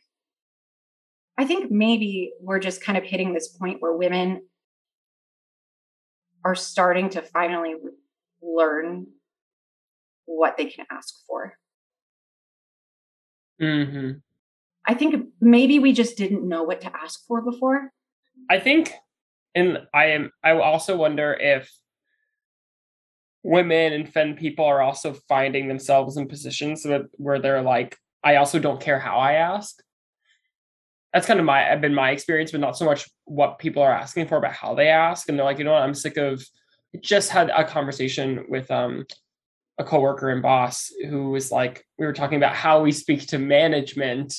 I 1.37 1.45
think 1.45 1.71
maybe 1.71 2.33
we're 2.41 2.59
just 2.59 2.83
kind 2.83 2.97
of 2.97 3.03
hitting 3.03 3.33
this 3.33 3.47
point 3.47 3.81
where 3.81 3.93
women 3.93 4.43
are 6.43 6.55
starting 6.55 7.09
to 7.11 7.21
finally 7.21 7.75
learn 8.41 9.07
what 10.25 10.57
they 10.57 10.65
can 10.65 10.85
ask 10.91 11.15
for. 11.27 11.53
Mm-hmm. 13.61 14.19
I 14.85 14.93
think 14.93 15.27
maybe 15.41 15.79
we 15.79 15.91
just 15.93 16.17
didn't 16.17 16.47
know 16.47 16.63
what 16.63 16.81
to 16.81 16.95
ask 16.95 17.25
for 17.27 17.41
before. 17.41 17.91
I 18.49 18.59
think, 18.59 18.93
and 19.53 19.79
I 19.93 20.05
am. 20.05 20.31
I 20.43 20.51
also 20.51 20.95
wonder 20.95 21.33
if 21.33 21.71
women 23.43 23.93
and 23.93 24.11
femme 24.11 24.35
people 24.35 24.65
are 24.65 24.81
also 24.81 25.13
finding 25.27 25.67
themselves 25.67 26.17
in 26.17 26.27
positions 26.27 26.85
where 27.13 27.39
they're 27.39 27.61
like, 27.61 27.97
I 28.23 28.35
also 28.35 28.59
don't 28.59 28.81
care 28.81 28.99
how 28.99 29.17
I 29.17 29.33
ask. 29.33 29.81
That's 31.13 31.25
kind 31.25 31.39
of 31.39 31.45
my 31.45 31.75
been 31.77 31.95
my 31.95 32.11
experience, 32.11 32.51
but 32.51 32.61
not 32.61 32.77
so 32.77 32.85
much 32.85 33.09
what 33.25 33.59
people 33.59 33.81
are 33.81 33.91
asking 33.91 34.27
for, 34.27 34.39
but 34.39 34.51
how 34.51 34.75
they 34.75 34.89
ask. 34.89 35.27
And 35.29 35.37
they're 35.37 35.45
like, 35.45 35.57
you 35.57 35.63
know 35.63 35.71
what, 35.71 35.81
I'm 35.81 35.95
sick 35.95 36.17
of 36.17 36.43
just 37.01 37.29
had 37.29 37.49
a 37.49 37.63
conversation 37.63 38.45
with 38.49 38.69
um 38.69 39.05
a 39.77 39.83
coworker 39.83 40.29
and 40.29 40.41
boss 40.41 40.91
who 41.07 41.29
was 41.29 41.51
like, 41.51 41.85
we 41.97 42.05
were 42.05 42.13
talking 42.13 42.37
about 42.37 42.55
how 42.55 42.81
we 42.83 42.91
speak 42.91 43.27
to 43.27 43.39
management 43.39 44.35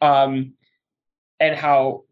um 0.00 0.54
and 1.40 1.56
how 1.56 2.04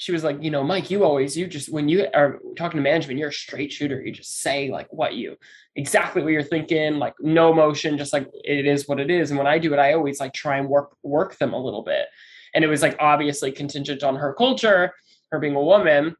she 0.00 0.12
was 0.12 0.24
like, 0.24 0.42
you 0.42 0.50
know, 0.50 0.64
Mike, 0.64 0.90
you 0.90 1.04
always, 1.04 1.36
you 1.36 1.46
just, 1.46 1.70
when 1.70 1.86
you 1.86 2.06
are 2.14 2.38
talking 2.56 2.78
to 2.78 2.82
management, 2.82 3.18
you're 3.18 3.28
a 3.28 3.32
straight 3.32 3.70
shooter. 3.70 4.00
You 4.00 4.12
just 4.12 4.40
say 4.40 4.70
like 4.70 4.90
what 4.90 5.12
you, 5.12 5.36
exactly 5.76 6.22
what 6.22 6.32
you're 6.32 6.42
thinking, 6.42 6.94
like 6.94 7.12
no 7.20 7.52
emotion, 7.52 7.98
just 7.98 8.14
like 8.14 8.26
it 8.42 8.64
is 8.64 8.88
what 8.88 8.98
it 8.98 9.10
is. 9.10 9.30
And 9.30 9.36
when 9.36 9.46
I 9.46 9.58
do 9.58 9.74
it, 9.74 9.78
I 9.78 9.92
always 9.92 10.18
like 10.18 10.32
try 10.32 10.56
and 10.56 10.70
work, 10.70 10.96
work 11.02 11.36
them 11.36 11.52
a 11.52 11.62
little 11.62 11.82
bit. 11.82 12.06
And 12.54 12.64
it 12.64 12.68
was 12.68 12.80
like 12.80 12.96
obviously 12.98 13.52
contingent 13.52 14.02
on 14.02 14.16
her 14.16 14.32
culture, 14.32 14.94
her 15.32 15.38
being 15.38 15.54
a 15.54 15.62
woman 15.62 16.16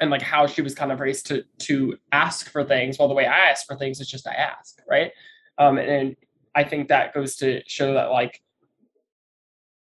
and 0.00 0.12
like 0.12 0.22
how 0.22 0.46
she 0.46 0.62
was 0.62 0.76
kind 0.76 0.92
of 0.92 1.00
raised 1.00 1.26
to, 1.26 1.42
to 1.58 1.96
ask 2.12 2.48
for 2.48 2.62
things. 2.62 3.00
Well, 3.00 3.08
the 3.08 3.14
way 3.14 3.26
I 3.26 3.50
ask 3.50 3.66
for 3.66 3.74
things 3.74 4.00
is 4.00 4.06
just 4.06 4.28
I 4.28 4.34
ask. 4.34 4.78
Right. 4.88 5.10
Um, 5.58 5.76
and, 5.76 5.90
and 5.90 6.16
I 6.54 6.62
think 6.62 6.86
that 6.86 7.14
goes 7.14 7.34
to 7.38 7.62
show 7.66 7.94
that 7.94 8.12
like 8.12 8.40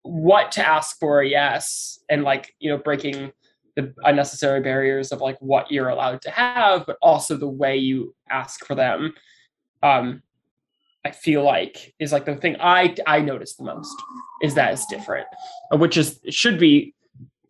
what 0.06 0.52
to 0.52 0.66
ask 0.66 0.98
for 0.98 1.22
yes 1.22 1.98
and 2.08 2.22
like 2.22 2.54
you 2.58 2.70
know 2.70 2.78
breaking 2.78 3.32
the 3.74 3.94
unnecessary 4.04 4.60
barriers 4.60 5.12
of 5.12 5.20
like 5.20 5.36
what 5.40 5.70
you're 5.70 5.88
allowed 5.88 6.20
to 6.22 6.30
have 6.30 6.86
but 6.86 6.96
also 7.02 7.36
the 7.36 7.48
way 7.48 7.76
you 7.76 8.14
ask 8.30 8.64
for 8.64 8.74
them 8.74 9.12
um 9.82 10.22
i 11.04 11.10
feel 11.10 11.42
like 11.44 11.94
is 11.98 12.12
like 12.12 12.24
the 12.24 12.36
thing 12.36 12.56
i 12.60 12.94
i 13.06 13.20
notice 13.20 13.54
the 13.56 13.64
most 13.64 13.94
is 14.42 14.54
that 14.54 14.72
it's 14.72 14.86
different 14.86 15.26
which 15.72 15.96
is 15.96 16.20
should 16.30 16.58
be 16.58 16.94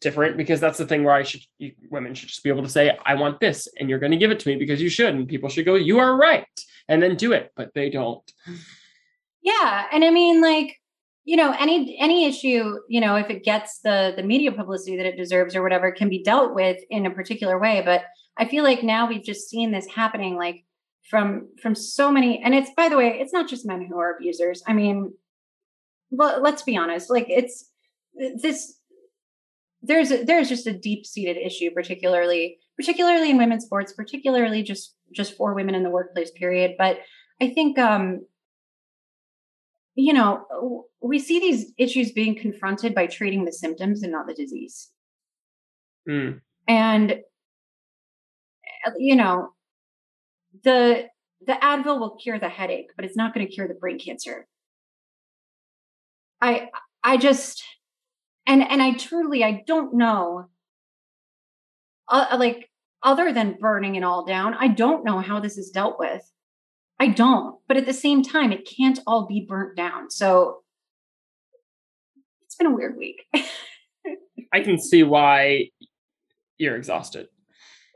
different 0.00 0.36
because 0.36 0.60
that's 0.60 0.78
the 0.78 0.86
thing 0.86 1.04
where 1.04 1.14
i 1.14 1.22
should 1.22 1.40
you, 1.58 1.72
women 1.90 2.14
should 2.14 2.28
just 2.28 2.42
be 2.42 2.50
able 2.50 2.62
to 2.62 2.68
say 2.68 2.96
i 3.06 3.14
want 3.14 3.38
this 3.40 3.68
and 3.78 3.88
you're 3.88 3.98
going 3.98 4.12
to 4.12 4.18
give 4.18 4.30
it 4.30 4.38
to 4.40 4.48
me 4.48 4.56
because 4.56 4.82
you 4.82 4.88
should 4.88 5.14
and 5.14 5.28
people 5.28 5.48
should 5.48 5.64
go 5.64 5.74
you 5.74 5.98
are 5.98 6.16
right 6.16 6.46
and 6.88 7.02
then 7.02 7.16
do 7.16 7.32
it 7.32 7.52
but 7.56 7.72
they 7.74 7.90
don't. 7.90 8.32
Yeah 9.42 9.86
and 9.92 10.04
i 10.04 10.10
mean 10.10 10.40
like 10.40 10.76
you 11.26 11.36
know 11.36 11.54
any 11.58 11.98
any 12.00 12.24
issue 12.24 12.78
you 12.88 13.00
know 13.00 13.16
if 13.16 13.28
it 13.28 13.44
gets 13.44 13.80
the 13.80 14.14
the 14.16 14.22
media 14.22 14.52
publicity 14.52 14.96
that 14.96 15.06
it 15.06 15.16
deserves 15.16 15.54
or 15.54 15.62
whatever 15.62 15.90
can 15.90 16.08
be 16.08 16.22
dealt 16.22 16.54
with 16.54 16.78
in 16.88 17.04
a 17.04 17.10
particular 17.10 17.58
way. 17.58 17.82
But 17.84 18.04
i 18.38 18.46
feel 18.46 18.64
like 18.64 18.82
now 18.82 19.08
we've 19.08 19.24
just 19.24 19.50
seen 19.50 19.72
this 19.72 19.86
happening 19.88 20.36
like 20.36 20.64
from 21.10 21.48
from 21.60 21.74
so 21.74 22.10
many 22.10 22.40
and 22.42 22.54
it's 22.54 22.70
by 22.76 22.88
the 22.88 22.96
way 22.96 23.18
it's 23.20 23.32
not 23.32 23.48
just 23.48 23.66
men 23.66 23.84
who 23.86 23.98
are 23.98 24.16
abusers. 24.16 24.62
I 24.66 24.72
mean 24.72 25.12
well 26.10 26.40
let's 26.40 26.62
be 26.62 26.76
honest 26.76 27.10
like 27.10 27.26
it's 27.28 27.70
this 28.14 28.78
there's 29.82 30.10
a, 30.10 30.24
there's 30.24 30.48
just 30.48 30.66
a 30.66 30.72
deep 30.72 31.04
seated 31.04 31.36
issue 31.36 31.70
particularly 31.72 32.58
particularly 32.76 33.30
in 33.30 33.36
women's 33.36 33.64
sports 33.64 33.92
particularly 33.92 34.62
just 34.62 34.94
just 35.12 35.36
for 35.36 35.54
women 35.54 35.74
in 35.74 35.82
the 35.82 35.90
workplace 35.90 36.30
period. 36.30 36.76
But 36.78 36.98
i 37.40 37.48
think 37.48 37.80
um 37.80 38.20
you 39.96 40.12
know, 40.12 40.84
we 41.00 41.18
see 41.18 41.40
these 41.40 41.72
issues 41.78 42.12
being 42.12 42.38
confronted 42.38 42.94
by 42.94 43.06
treating 43.06 43.44
the 43.44 43.52
symptoms 43.52 44.02
and 44.02 44.12
not 44.12 44.26
the 44.26 44.34
disease. 44.34 44.90
Mm. 46.08 46.40
And 46.68 47.12
uh, 48.86 48.90
you 48.98 49.16
know, 49.16 49.50
the 50.62 51.06
the 51.46 51.54
Advil 51.54 51.98
will 51.98 52.16
cure 52.16 52.38
the 52.38 52.48
headache, 52.48 52.90
but 52.94 53.04
it's 53.04 53.16
not 53.16 53.34
going 53.34 53.46
to 53.46 53.52
cure 53.52 53.66
the 53.66 53.74
brain 53.74 53.98
cancer. 53.98 54.46
I 56.40 56.68
I 57.02 57.16
just 57.16 57.64
and 58.46 58.62
and 58.62 58.82
I 58.82 58.92
truly 58.92 59.42
I 59.42 59.62
don't 59.66 59.94
know 59.94 60.50
uh, 62.08 62.36
like 62.38 62.70
other 63.02 63.32
than 63.32 63.56
burning 63.58 63.94
it 63.94 64.04
all 64.04 64.24
down, 64.24 64.54
I 64.54 64.68
don't 64.68 65.04
know 65.04 65.20
how 65.20 65.40
this 65.40 65.56
is 65.56 65.70
dealt 65.70 65.98
with. 65.98 66.22
I 66.98 67.08
don't. 67.08 67.58
But 67.68 67.76
at 67.76 67.86
the 67.86 67.92
same 67.92 68.22
time, 68.22 68.52
it 68.52 68.68
can't 68.68 68.98
all 69.06 69.26
be 69.26 69.46
burnt 69.46 69.76
down. 69.76 70.10
So 70.10 70.62
it's 72.44 72.56
been 72.56 72.66
a 72.66 72.74
weird 72.74 72.96
week. 72.96 73.26
I 74.52 74.60
can 74.60 74.78
see 74.78 75.02
why 75.02 75.70
you're 76.58 76.76
exhausted. 76.76 77.28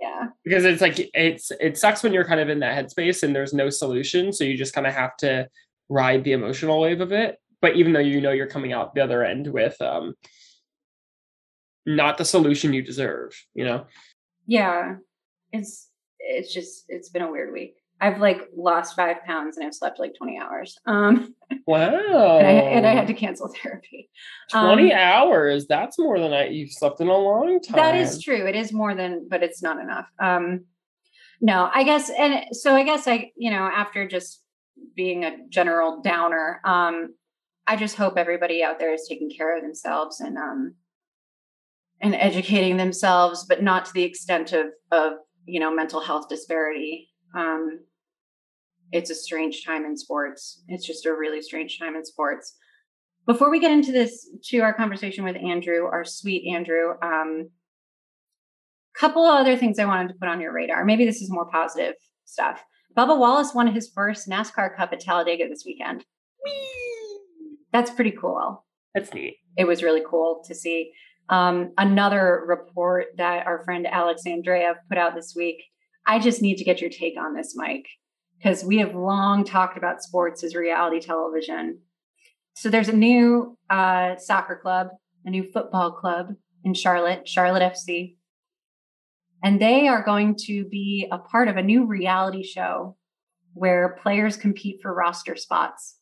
Yeah. 0.00 0.28
Because 0.45 0.64
it's 0.64 0.80
like 0.80 1.11
it's 1.14 1.50
it 1.61 1.78
sucks 1.78 2.02
when 2.02 2.12
you're 2.12 2.25
kind 2.25 2.40
of 2.40 2.49
in 2.49 2.61
that 2.61 2.76
headspace 2.76 3.23
and 3.23 3.35
there's 3.35 3.52
no 3.52 3.71
solution. 3.71 4.33
So 4.33 4.45
you 4.45 4.57
just 4.57 4.75
kind 4.75 4.87
of 4.87 4.95
have 4.95 5.16
to 5.19 5.49
ride 5.88 6.25
the 6.25 6.33
emotional 6.33 6.80
wave 6.80 7.00
of 7.00 7.12
it. 7.12 7.38
But 7.61 7.76
even 7.76 7.92
though 7.92 8.00
you 8.00 8.21
know 8.21 8.33
you're 8.33 8.47
coming 8.47 8.73
out 8.73 8.95
the 8.95 9.02
other 9.02 9.25
end 9.25 9.47
with 9.47 9.80
um 9.80 10.14
not 11.87 12.19
the 12.19 12.25
solution 12.25 12.73
you 12.73 12.83
deserve, 12.83 13.33
you 13.54 13.64
know? 13.64 13.87
Yeah. 14.47 14.97
It's 15.52 15.88
it's 16.19 16.52
just 16.52 16.85
it's 16.88 17.09
been 17.11 17.23
a 17.23 17.30
weird 17.30 17.52
week. 17.52 17.76
I've 18.00 18.19
like 18.19 18.49
lost 18.57 18.97
five 18.97 19.23
pounds 19.26 19.57
and 19.57 19.66
I've 19.66 19.75
slept 19.75 19.99
like 19.99 20.14
20 20.16 20.38
hours. 20.38 20.78
Um 20.87 21.35
Wow. 21.66 22.38
and 22.38 22.47
I, 22.47 22.50
and 22.52 22.87
I 22.87 22.95
had 22.95 23.07
to 23.09 23.14
cancel 23.14 23.49
therapy. 23.62 24.09
20 24.50 24.92
Um, 24.92 24.99
hours. 24.99 25.66
That's 25.66 25.99
more 25.99 26.19
than 26.19 26.33
I 26.33 26.49
you've 26.49 26.73
slept 26.73 27.00
in 27.00 27.09
a 27.09 27.16
long 27.16 27.61
time. 27.61 27.76
That 27.76 27.95
is 27.97 28.23
true. 28.23 28.47
It 28.47 28.57
is 28.57 28.73
more 28.73 28.95
than, 28.95 29.26
but 29.28 29.42
it's 29.42 29.62
not 29.62 29.78
enough. 29.80 30.07
Um, 30.19 30.64
no, 31.40 31.71
I 31.75 31.85
guess, 31.85 32.11
and 32.11 32.45
so 32.54 32.75
I 32.75 32.83
guess 32.85 33.07
I, 33.09 33.30
you 33.37 33.50
know, 33.50 33.62
after 33.62 34.07
just 34.07 34.42
being 34.95 35.25
a 35.25 35.37
general 35.49 36.02
downer, 36.02 36.61
um, 36.64 37.14
I 37.66 37.76
just 37.76 37.97
hope 37.97 38.14
everybody 38.16 38.62
out 38.62 38.78
there 38.78 38.92
is 38.92 39.07
taking 39.09 39.30
care 39.30 39.57
of 39.57 39.62
themselves 39.62 40.21
and 40.21 40.37
um, 40.37 40.75
and 42.00 42.14
educating 42.14 42.76
themselves, 42.76 43.45
but 43.49 43.62
not 43.62 43.85
to 43.87 43.92
the 43.92 44.02
extent 44.02 44.52
of 44.52 44.66
of 44.90 45.12
you 45.47 45.61
know 45.61 45.73
mental 45.75 46.00
health 46.00 46.28
disparity. 46.28 47.09
Um, 47.35 47.80
it's 48.92 49.11
a 49.11 49.14
strange 49.14 49.64
time 49.64 49.85
in 49.85 49.97
sports. 49.97 50.62
It's 50.68 50.87
just 50.87 51.06
a 51.06 51.14
really 51.14 51.42
strange 51.42 51.78
time 51.78 51.97
in 51.97 52.04
sports. 52.04 52.54
Before 53.26 53.50
we 53.50 53.61
get 53.61 53.70
into 53.70 53.92
this, 53.92 54.28
to 54.44 54.59
our 54.61 54.75
conversation 54.75 55.25
with 55.25 55.37
Andrew, 55.37 55.85
our 55.85 56.04
sweet 56.04 56.52
Andrew, 56.52 56.94
um, 57.02 57.50
couple 58.94 59.25
of 59.25 59.40
other 59.40 59.56
things 59.56 59.78
I 59.78 59.85
wanted 59.85 60.09
to 60.09 60.14
put 60.14 60.28
on 60.28 60.40
your 60.40 60.52
radar. 60.52 60.85
Maybe 60.85 61.04
this 61.04 61.23
is 61.23 61.30
more 61.30 61.47
positive 61.47 61.94
stuff. 62.25 62.62
Bubba 62.97 63.16
Wallace 63.16 63.54
won 63.54 63.68
his 63.68 63.88
first 63.88 64.28
NASCAR 64.28 64.76
Cup 64.76 64.92
at 64.92 65.00
Talladega 65.00 65.49
this 65.49 65.64
weekend. 65.64 66.04
That's 67.73 67.90
pretty 67.90 68.11
cool. 68.11 68.64
That's 68.94 69.14
neat. 69.14 69.37
It 69.56 69.66
was 69.66 69.82
really 69.82 70.02
cool 70.09 70.42
to 70.47 70.54
see. 70.54 70.92
Um, 71.28 71.73
another 71.78 72.42
report 72.47 73.06
that 73.16 73.47
our 73.47 73.64
friend 73.64 73.87
Alex 73.87 74.23
Andreev 74.26 74.75
put 74.88 74.99
out 74.99 75.14
this 75.14 75.35
week. 75.37 75.62
I 76.06 76.18
just 76.18 76.42
need 76.42 76.56
to 76.56 76.64
get 76.64 76.80
your 76.80 76.90
take 76.90 77.14
on 77.16 77.35
this, 77.35 77.54
Mike, 77.54 77.87
because 78.40 78.64
we 78.64 78.78
have 78.78 78.94
long 78.94 79.44
talked 79.44 79.76
about 79.76 80.02
sports 80.02 80.42
as 80.42 80.54
reality 80.54 81.00
television. 81.00 81.78
So 82.54 82.70
there's 82.70 82.88
a 82.88 82.97
new 82.97 83.56
uh, 83.68 84.16
soccer 84.16 84.56
club, 84.56 84.88
a 85.25 85.30
new 85.30 85.44
football 85.52 85.92
club 85.92 86.35
in 86.64 86.75
Charlotte, 86.75 87.28
Charlotte 87.28 87.62
FC. 87.62 88.16
And 89.42 89.61
they 89.61 89.88
are 89.88 90.02
going 90.02 90.37
to 90.47 90.64
be 90.64 91.06
a 91.11 91.18
part 91.18 91.49
of 91.49 91.56
a 91.56 91.62
new 91.62 91.87
reality 91.87 92.42
show 92.42 92.97
where 93.54 93.99
players 94.02 94.37
compete 94.37 94.80
for 94.82 94.94
roster 94.94 95.37
spots. 95.37 95.97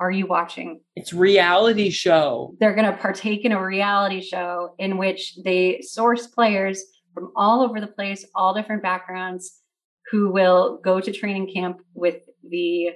Are 0.00 0.10
you 0.10 0.26
watching? 0.26 0.80
It's 0.96 1.12
reality 1.12 1.90
show. 1.90 2.56
They're 2.58 2.74
going 2.74 2.90
to 2.90 2.96
partake 2.96 3.44
in 3.44 3.52
a 3.52 3.64
reality 3.64 4.20
show 4.20 4.74
in 4.78 4.98
which 4.98 5.36
they 5.44 5.82
source 5.82 6.26
players 6.26 6.82
from 7.14 7.30
all 7.36 7.62
over 7.62 7.80
the 7.80 7.86
place, 7.86 8.24
all 8.34 8.54
different 8.54 8.82
backgrounds, 8.82 9.61
who 10.12 10.30
will 10.30 10.76
go 10.84 11.00
to 11.00 11.10
training 11.10 11.50
camp 11.52 11.80
with 11.94 12.28
the 12.48 12.90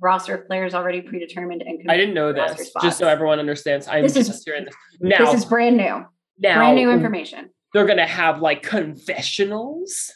roster 0.00 0.34
of 0.36 0.46
players 0.46 0.74
already 0.74 1.00
predetermined 1.00 1.62
and 1.62 1.90
I 1.90 1.96
didn't 1.96 2.14
know 2.14 2.26
compete 2.28 2.42
for 2.42 2.48
roster 2.50 2.58
this. 2.58 2.68
spots. 2.68 2.84
Just 2.84 2.98
so 2.98 3.08
everyone 3.08 3.38
understands, 3.40 3.88
I'm 3.88 4.02
This 4.02 4.16
is- 4.16 4.28
just 4.28 4.44
hearing 4.44 4.66
this. 4.66 4.74
Now, 5.00 5.18
this 5.24 5.32
is 5.42 5.44
brand 5.46 5.78
new, 5.78 6.04
now 6.38 6.56
brand 6.58 6.76
new 6.76 6.90
information. 6.90 7.50
they're 7.72 7.86
gonna 7.86 8.06
have 8.06 8.42
like 8.42 8.62
confessionals 8.62 10.12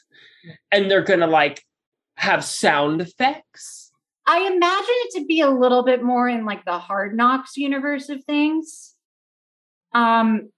and 0.70 0.90
they're 0.90 1.02
gonna 1.02 1.26
like 1.26 1.64
have 2.16 2.44
sound 2.44 3.00
effects. 3.00 3.90
I 4.26 4.40
imagine 4.46 4.94
it 5.06 5.18
to 5.20 5.24
be 5.26 5.40
a 5.40 5.50
little 5.50 5.82
bit 5.84 6.02
more 6.02 6.28
in 6.28 6.44
like 6.44 6.64
the 6.66 6.78
hard 6.78 7.16
knocks 7.16 7.56
universe 7.56 8.08
of 8.10 8.22
things. 8.24 8.94
Um, 9.94 10.50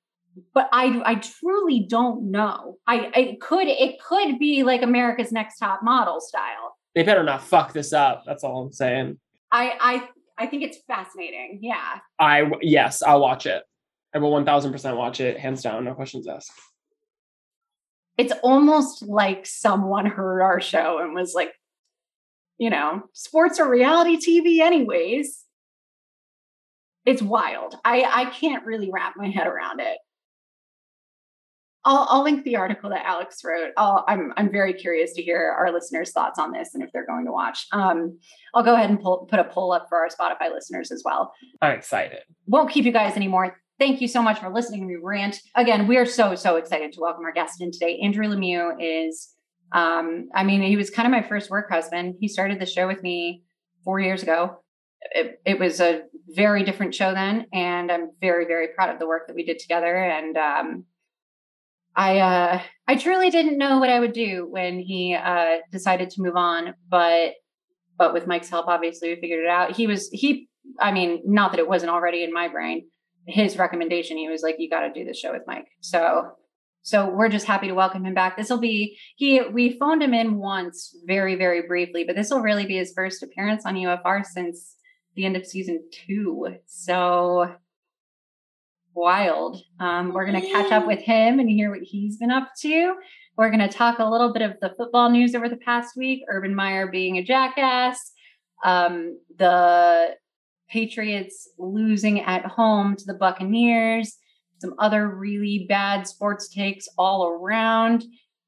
but 0.53 0.69
I 0.73 1.03
I 1.05 1.15
truly 1.17 1.87
don't 1.89 2.31
know. 2.31 2.79
I 2.87 3.11
it 3.15 3.41
could 3.41 3.69
it 3.69 4.01
could 4.01 4.39
be 4.39 4.63
like 4.65 4.83
America's 4.83 5.33
Next 5.33 5.59
Top 5.59 5.81
Model 5.83 6.21
style. 6.21 6.77
They 6.95 7.03
better 7.03 7.23
not 7.23 7.43
fuck 7.43 7.73
this 7.73 7.93
up. 7.93 8.25
That's 8.27 8.45
all 8.45 8.63
I'm 8.63 8.73
saying. 8.73 9.19
I 9.53 9.73
I 9.81 10.09
I 10.45 10.47
think 10.47 10.63
it's 10.63 10.79
fascinating. 10.87 11.61
Yeah. 11.63 11.99
I 12.19 12.51
yes, 12.61 13.03
I'll 13.03 13.21
watch 13.21 13.47
it. 13.47 13.63
I 14.15 14.19
will 14.19 14.33
one 14.33 14.45
thousand 14.45 14.73
percent 14.73 14.97
watch 14.97 15.21
it, 15.21 15.39
hands 15.39 15.63
down, 15.63 15.85
no 15.85 15.95
questions 15.95 16.27
asked. 16.29 16.53
It's 18.17 18.33
almost 18.43 19.03
like 19.03 19.45
someone 19.45 20.07
heard 20.07 20.41
our 20.41 20.61
show 20.61 20.99
and 20.99 21.15
was 21.15 21.35
like, 21.35 21.53
you 22.59 22.71
know, 22.71 23.03
sports 23.13 23.59
are 23.59 23.69
reality 23.69 24.17
TV 24.17 24.61
anyways. 24.61 25.45
It's 27.05 27.23
wild. 27.23 27.77
I 27.85 28.03
I 28.03 28.25
can't 28.27 28.65
really 28.65 28.91
wrap 28.93 29.15
my 29.17 29.29
head 29.29 29.47
around 29.47 29.81
it. 29.81 29.99
I'll, 31.85 32.07
I'll 32.09 32.23
link 32.23 32.45
the 32.45 32.57
article 32.57 32.91
that 32.91 33.05
Alex 33.05 33.43
wrote. 33.45 33.73
I'll, 33.77 34.05
I'm 34.09 34.33
I'm 34.37 34.51
very 34.51 34.73
curious 34.73 35.13
to 35.15 35.23
hear 35.23 35.55
our 35.59 35.73
listeners' 35.73 36.13
thoughts 36.13 36.39
on 36.39 36.53
this 36.53 36.75
and 36.75 36.83
if 36.83 36.91
they're 36.93 37.07
going 37.07 37.27
to 37.27 37.33
watch. 37.33 37.67
Um, 37.73 38.19
I'll 38.55 38.63
go 38.63 38.75
ahead 38.75 38.91
and 38.91 39.01
pull, 39.01 39.27
put 39.31 39.39
a 39.39 39.45
poll 39.45 39.73
up 39.73 39.87
for 39.89 39.99
our 39.99 40.09
Spotify 40.09 40.53
listeners 40.53 40.91
as 40.91 41.03
well. 41.05 41.33
I'm 41.61 41.77
excited. 41.77 42.21
Won't 42.47 42.71
keep 42.71 42.85
you 42.85 42.93
guys 42.93 43.17
anymore. 43.17 43.59
Thank 43.79 44.01
you 44.01 44.09
so 44.09 44.23
much 44.23 44.39
for 44.41 44.51
listening 44.51 44.81
to 44.81 44.87
me 44.87 44.97
rant. 45.03 45.41
Again, 45.57 45.87
we 45.87 45.97
are 45.97 46.07
so 46.07 46.35
so 46.35 46.57
excited 46.57 46.93
to 46.93 47.01
welcome 47.01 47.25
our 47.25 47.33
guest 47.33 47.61
in 47.61 47.71
today. 47.71 47.99
Andrew 48.03 48.27
Lemieux 48.27 48.77
is, 48.81 49.35
um, 49.73 50.29
I 50.35 50.45
mean, 50.45 50.63
he 50.63 50.77
was 50.77 50.91
kind 50.91 51.07
of 51.07 51.13
my 51.13 51.29
first 51.29 51.51
work 51.51 51.71
husband. 51.71 52.15
He 52.19 52.29
started 52.29 52.61
the 52.61 52.67
show 52.67 52.87
with 52.87 53.03
me 53.03 53.43
four 53.85 54.01
years 54.01 54.23
ago. 54.23 54.61
It, 55.11 55.39
it 55.45 55.59
was 55.59 55.81
a 55.81 56.05
very 56.29 56.65
different 56.65 56.95
show 56.95 57.13
then, 57.13 57.47
and 57.53 57.93
I'm 57.93 58.11
very 58.23 58.47
very 58.47 58.69
proud 58.69 58.89
of 58.89 58.99
the 58.99 59.07
work 59.07 59.27
that 59.27 59.37
we 59.37 59.45
did 59.45 59.59
together. 59.59 59.95
And 59.97 60.37
um, 60.39 60.85
I 61.97 62.19
uh, 62.19 62.61
I 62.89 62.97
truly 62.97 63.31
didn't 63.31 63.59
know 63.59 63.79
what 63.79 63.91
I 63.91 64.01
would 64.01 64.13
do 64.13 64.47
when 64.49 64.79
he 64.79 65.15
uh, 65.15 65.59
decided 65.71 66.11
to 66.11 66.23
move 66.23 66.37
on, 66.37 66.75
but 66.89 67.35
but 67.97 68.13
with 68.13 68.27
Mike's 68.27 68.49
help, 68.49 68.67
obviously 68.67 69.11
we 69.15 69.21
figured 69.21 69.45
it 69.45 69.51
out. 69.51 69.77
He 69.77 69.87
was 69.87 70.09
he, 70.11 70.49
I 70.81 70.93
mean, 70.93 71.23
not 71.25 71.53
that 71.53 71.61
it 71.61 71.69
wasn't 71.69 71.93
already 71.93 72.25
in 72.25 72.33
my 72.33 72.49
brain. 72.49 72.89
His 73.27 73.57
recommendation, 73.57 74.17
he 74.17 74.29
was 74.29 74.43
like, 74.43 74.57
"You 74.59 74.69
got 74.69 74.81
to 74.81 74.93
do 74.93 75.05
this 75.05 75.19
show 75.19 75.33
with 75.33 75.43
Mike." 75.47 75.69
So 75.81 76.33
so 76.83 77.09
we're 77.09 77.31
just 77.31 77.47
happy 77.47 77.69
to 77.69 77.75
welcome 77.75 78.05
him 78.05 78.13
back. 78.13 78.37
This 78.37 78.51
will 78.51 78.59
be 78.59 78.99
he. 79.17 79.41
We 79.41 79.79
phoned 79.79 80.03
him 80.03 80.13
in 80.13 80.37
once, 80.37 80.95
very 81.07 81.37
very 81.37 81.67
briefly, 81.67 82.05
but 82.05 82.17
this 82.17 82.31
will 82.31 82.43
really 82.43 82.67
be 82.67 82.77
his 82.77 82.93
first 82.95 83.23
appearance 83.23 83.65
on 83.65 83.77
UFR 83.77 84.25
since 84.25 84.77
the 85.15 85.25
end 85.25 85.37
of 85.37 85.47
season 85.47 85.83
two. 85.91 86.57
So 86.67 87.55
wild. 88.95 89.61
Um, 89.81 90.13
we're 90.13 90.27
going 90.27 90.41
to 90.41 90.49
catch 90.49 90.73
up 90.73 90.87
with 90.87 91.01
him 91.01 91.39
and 91.39 91.49
hear 91.49 91.71
what 91.71 91.83
he's 91.83 92.17
been 92.17 92.31
up 92.31 92.51
to. 92.61 92.95
We're 93.37 93.51
going 93.51 93.69
to 93.69 93.69
talk 93.69 93.99
a 93.99 94.09
little 94.09 94.33
bit 94.33 94.43
of 94.43 94.55
the 94.61 94.73
football 94.77 95.11
news 95.11 95.35
over 95.35 95.49
the 95.49 95.57
past 95.57 95.97
week. 95.97 96.23
Urban 96.29 96.55
Meyer 96.55 96.87
being 96.87 97.19
a 97.19 97.25
jackass, 97.25 98.13
um, 98.65 99.19
the 99.37 100.17
Patriots 100.69 101.51
losing 101.59 102.21
at 102.21 102.47
home 102.47 102.97
to 102.97 103.05
the 103.05 103.15
Buccaneers, 103.15 104.17
some 104.61 104.75
other 104.79 105.09
really 105.09 105.67
bad 105.69 106.07
sports 106.07 106.49
takes 106.49 106.89
all 106.97 107.29
around. 107.29 108.05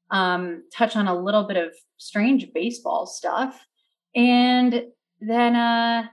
Um, 0.09 0.63
touch 0.73 0.95
on 0.95 1.07
a 1.07 1.19
little 1.19 1.43
bit 1.43 1.57
of 1.57 1.73
strange 1.97 2.47
baseball 2.53 3.05
stuff, 3.05 3.59
and 4.15 4.83
then 5.19 5.55
uh, 5.55 6.03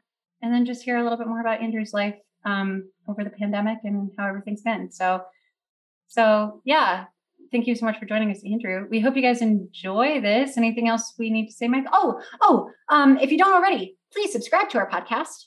and 0.43 0.53
then 0.53 0.67
just 0.67 0.83
hear 0.83 0.97
a 0.97 1.03
little 1.03 1.17
bit 1.17 1.29
more 1.29 1.41
about 1.41 1.63
Andrew's 1.63 1.93
life 1.93 2.17
um, 2.45 2.91
over 3.09 3.25
the 3.25 3.31
pandemic 3.31 3.79
and 3.85 4.11
how 4.19 4.27
everything's 4.27 4.63
been. 4.63 4.91
So, 4.91 5.23
so 6.09 6.61
yeah, 6.65 7.05
thank 7.51 7.67
you 7.67 7.75
so 7.75 7.87
much 7.87 7.99
for 7.99 8.07
joining 8.07 8.31
us, 8.31 8.43
Andrew. 8.45 8.87
We 8.91 9.01
hope 9.01 9.17
you 9.17 9.23
guys 9.23 9.43
enjoy 9.43 10.21
this. 10.21 10.57
Anything 10.57 10.89
else 10.89 11.15
we 11.19 11.31
need 11.31 11.47
to 11.47 11.53
say, 11.53 11.69
Mike? 11.69 11.87
Oh, 11.93 12.21
oh, 12.41 12.71
um, 12.89 13.19
if 13.19 13.31
you 13.31 13.39
don't 13.39 13.55
already, 13.55 13.97
please 14.13 14.33
subscribe 14.33 14.69
to 14.71 14.79
our 14.79 14.91
podcast. 14.91 15.47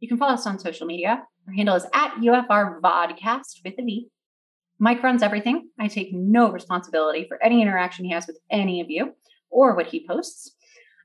You 0.00 0.08
can 0.08 0.18
follow 0.18 0.34
us 0.34 0.46
on 0.46 0.58
social 0.58 0.86
media. 0.86 1.22
Our 1.46 1.54
handle 1.54 1.76
is 1.76 1.86
at 1.92 2.14
UFR 2.16 2.80
Vodcast 2.80 3.62
with 3.64 3.74
a 3.78 3.82
V. 3.82 4.08
Mike 4.78 5.02
runs 5.02 5.22
everything. 5.22 5.68
I 5.78 5.88
take 5.88 6.12
no 6.12 6.50
responsibility 6.50 7.26
for 7.28 7.42
any 7.42 7.62
interaction 7.62 8.04
he 8.04 8.10
has 8.12 8.26
with 8.26 8.38
any 8.50 8.80
of 8.80 8.90
you 8.90 9.14
or 9.50 9.76
what 9.76 9.86
he 9.86 10.06
posts. 10.06 10.52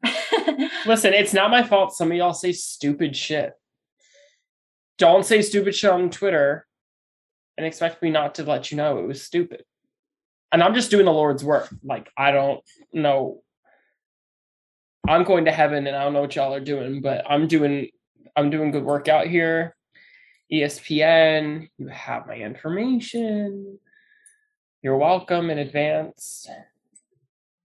Listen, 0.86 1.14
it's 1.14 1.34
not 1.34 1.52
my 1.52 1.64
fault 1.64 1.94
some 1.94 2.12
of 2.12 2.18
y'all 2.18 2.34
say 2.34 2.52
stupid 2.52 3.16
shit. 3.16 3.54
Don't 5.00 5.26
say 5.26 5.42
stupid 5.42 5.74
shit 5.74 5.90
on 5.90 6.12
Twitter 6.12 6.68
and 7.58 7.66
expect 7.66 8.04
me 8.04 8.12
not 8.12 8.36
to 8.36 8.44
let 8.44 8.70
you 8.70 8.78
know 8.78 9.00
it 9.00 9.08
was 9.08 9.24
stupid. 9.24 9.64
And 10.52 10.62
I'm 10.62 10.74
just 10.74 10.92
doing 10.92 11.06
the 11.06 11.12
Lord's 11.12 11.44
work. 11.44 11.70
Like 11.84 12.10
I 12.16 12.32
don't 12.32 12.62
know. 12.94 13.42
I'm 15.08 15.24
going 15.24 15.46
to 15.46 15.52
heaven 15.52 15.88
and 15.88 15.96
I 15.96 16.04
don't 16.04 16.14
know 16.14 16.22
what 16.22 16.36
y'all 16.36 16.54
are 16.54 16.60
doing, 16.60 17.02
but 17.02 17.26
I'm 17.30 17.48
doing 17.48 17.90
I'm 18.36 18.50
doing 18.50 18.72
good 18.72 18.84
work 18.84 19.08
out 19.08 19.28
here. 19.28 19.76
ESPN, 20.52 21.70
you 21.78 21.88
have 21.88 22.28
my 22.28 22.36
information. 22.36 23.80
You're 24.82 24.98
welcome 24.98 25.50
in 25.50 25.60
advance. 25.60 26.48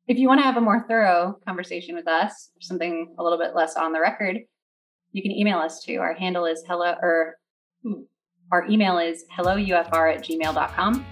If 0.07 0.19
you 0.19 0.29
want 0.29 0.41
to 0.41 0.45
have 0.45 0.57
a 0.59 0.61
more 0.61 0.85
thorough 0.87 1.39
conversation 1.47 1.95
with 1.95 2.07
us, 2.07 2.51
something 2.61 3.15
a 3.19 3.23
little 3.23 3.39
bit 3.39 3.55
less 3.55 3.77
on 3.77 3.93
the 3.93 4.01
record, 4.01 4.41
you 5.15 5.23
can 5.23 5.31
email 5.31 5.59
us 5.59 5.83
too. 5.83 5.99
Our 6.01 6.13
handle 6.13 6.45
is 6.45 6.65
hello 6.67 6.97
or 7.01 7.37
hmm, 7.83 8.03
our 8.51 8.67
email 8.69 8.99
is 8.99 9.25
helloufr 9.35 10.15
at 10.15 10.25
gmail.com. 10.25 11.07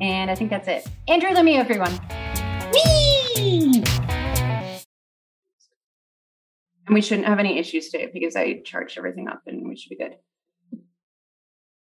And 0.00 0.30
I 0.30 0.34
think 0.34 0.50
that's 0.50 0.66
it. 0.66 0.88
Andrew 1.06 1.30
Lemieux, 1.30 1.58
everyone. 1.58 1.92
Whee! 2.72 3.84
And 6.86 6.94
we 6.94 7.02
shouldn't 7.02 7.26
have 7.26 7.38
any 7.38 7.58
issues 7.58 7.90
today 7.90 8.08
because 8.12 8.36
I 8.36 8.60
charged 8.64 8.96
everything 8.96 9.28
up 9.28 9.42
and 9.46 9.68
we 9.68 9.76
should 9.76 9.90
be 9.90 9.96
good. 9.96 10.16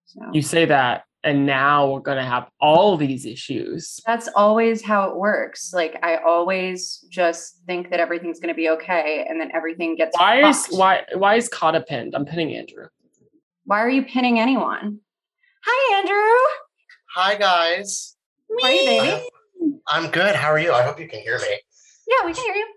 So. 0.05 0.21
You 0.31 0.41
say 0.41 0.65
that, 0.65 1.03
and 1.23 1.45
now 1.45 1.89
we're 1.89 1.99
going 1.99 2.17
to 2.17 2.23
have 2.23 2.49
all 2.59 2.97
these 2.97 3.25
issues. 3.25 3.99
That's 4.05 4.27
always 4.35 4.83
how 4.83 5.09
it 5.09 5.15
works. 5.15 5.71
Like 5.73 5.97
I 6.03 6.17
always 6.17 7.05
just 7.09 7.61
think 7.65 7.89
that 7.89 7.99
everything's 7.99 8.39
going 8.39 8.53
to 8.53 8.55
be 8.55 8.69
okay, 8.69 9.25
and 9.27 9.39
then 9.39 9.51
everything 9.53 9.95
gets. 9.95 10.17
Why 10.17 10.41
fucked. 10.41 10.69
is 10.69 10.77
why 10.77 11.03
why 11.15 11.35
is 11.35 11.49
Kata 11.49 11.81
pinned? 11.81 12.15
I'm 12.15 12.25
pinning 12.25 12.55
Andrew. 12.55 12.87
Why 13.65 13.79
are 13.79 13.89
you 13.89 14.03
pinning 14.03 14.39
anyone? 14.39 14.99
Hi, 15.65 15.99
Andrew. 15.99 16.39
Hi, 17.15 17.35
guys. 17.35 18.17
How 18.61 18.67
are 18.67 18.71
you, 18.71 18.85
baby? 18.85 19.27
I'm 19.87 20.11
good. 20.11 20.35
How 20.35 20.49
are 20.49 20.59
you? 20.59 20.73
I 20.73 20.83
hope 20.83 20.99
you 20.99 21.07
can 21.07 21.21
hear 21.21 21.37
me. 21.37 21.59
Yeah, 22.07 22.25
we 22.25 22.33
can 22.33 22.43
hear 22.43 22.55
you. 22.55 22.67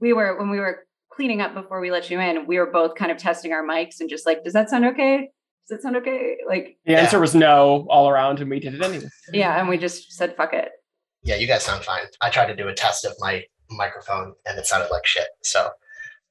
We 0.00 0.12
were 0.12 0.38
when 0.38 0.50
we 0.50 0.60
were 0.60 0.86
cleaning 1.12 1.40
up 1.40 1.54
before 1.54 1.80
we 1.80 1.90
let 1.90 2.08
you 2.08 2.20
in. 2.20 2.46
We 2.46 2.58
were 2.58 2.70
both 2.70 2.94
kind 2.94 3.10
of 3.10 3.18
testing 3.18 3.52
our 3.52 3.64
mics 3.64 4.00
and 4.00 4.08
just 4.08 4.26
like, 4.26 4.44
does 4.44 4.52
that 4.52 4.70
sound 4.70 4.84
okay? 4.86 5.30
Does 5.70 5.78
that 5.78 5.82
sound 5.82 5.96
okay? 5.98 6.36
Like 6.48 6.78
the 6.84 6.96
answer 6.96 7.16
yeah. 7.16 7.20
was 7.20 7.34
no 7.36 7.86
all 7.88 8.08
around, 8.08 8.40
and 8.40 8.50
we 8.50 8.58
did 8.58 8.74
it 8.74 8.82
anyway. 8.82 9.08
Yeah, 9.32 9.60
and 9.60 9.68
we 9.68 9.78
just 9.78 10.12
said 10.12 10.36
fuck 10.36 10.52
it. 10.52 10.70
Yeah, 11.22 11.36
you 11.36 11.46
guys 11.46 11.62
sound 11.62 11.84
fine. 11.84 12.02
I 12.20 12.28
tried 12.28 12.46
to 12.46 12.56
do 12.56 12.66
a 12.66 12.74
test 12.74 13.04
of 13.04 13.12
my 13.20 13.44
microphone, 13.70 14.34
and 14.46 14.58
it 14.58 14.66
sounded 14.66 14.90
like 14.90 15.06
shit. 15.06 15.28
So 15.44 15.70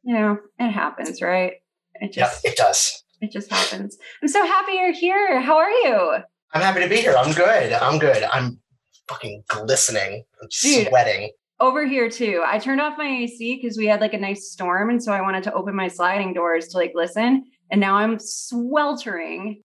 you 0.03 0.13
know, 0.13 0.39
it 0.59 0.71
happens, 0.71 1.21
right? 1.21 1.53
It 1.95 2.11
just 2.11 2.43
yeah, 2.43 2.51
it 2.51 2.57
does. 2.57 3.01
It 3.21 3.31
just 3.31 3.49
happens. 3.49 3.97
I'm 4.21 4.27
so 4.27 4.45
happy 4.45 4.73
you're 4.73 4.91
here. 4.91 5.39
How 5.39 5.57
are 5.57 5.69
you? 5.69 6.17
I'm 6.53 6.61
happy 6.61 6.81
to 6.81 6.89
be 6.89 6.97
here. 6.97 7.15
I'm 7.17 7.33
good. 7.33 7.71
I'm 7.71 7.97
good. 7.97 8.23
I'm 8.23 8.59
fucking 9.07 9.43
glistening. 9.47 10.25
I'm 10.41 10.49
Dude, 10.61 10.89
sweating. 10.89 11.31
Over 11.61 11.85
here 11.85 12.09
too. 12.09 12.43
I 12.45 12.59
turned 12.59 12.81
off 12.81 12.97
my 12.97 13.07
AC 13.07 13.55
because 13.61 13.77
we 13.77 13.85
had 13.85 14.01
like 14.01 14.13
a 14.13 14.19
nice 14.19 14.51
storm, 14.51 14.89
and 14.89 15.01
so 15.01 15.13
I 15.13 15.21
wanted 15.21 15.43
to 15.43 15.53
open 15.53 15.75
my 15.75 15.87
sliding 15.87 16.33
doors 16.33 16.67
to 16.69 16.77
like 16.77 16.91
listen. 16.93 17.45
And 17.71 17.81
now 17.81 17.95
I'm 17.95 18.19
sweltering. 18.19 19.61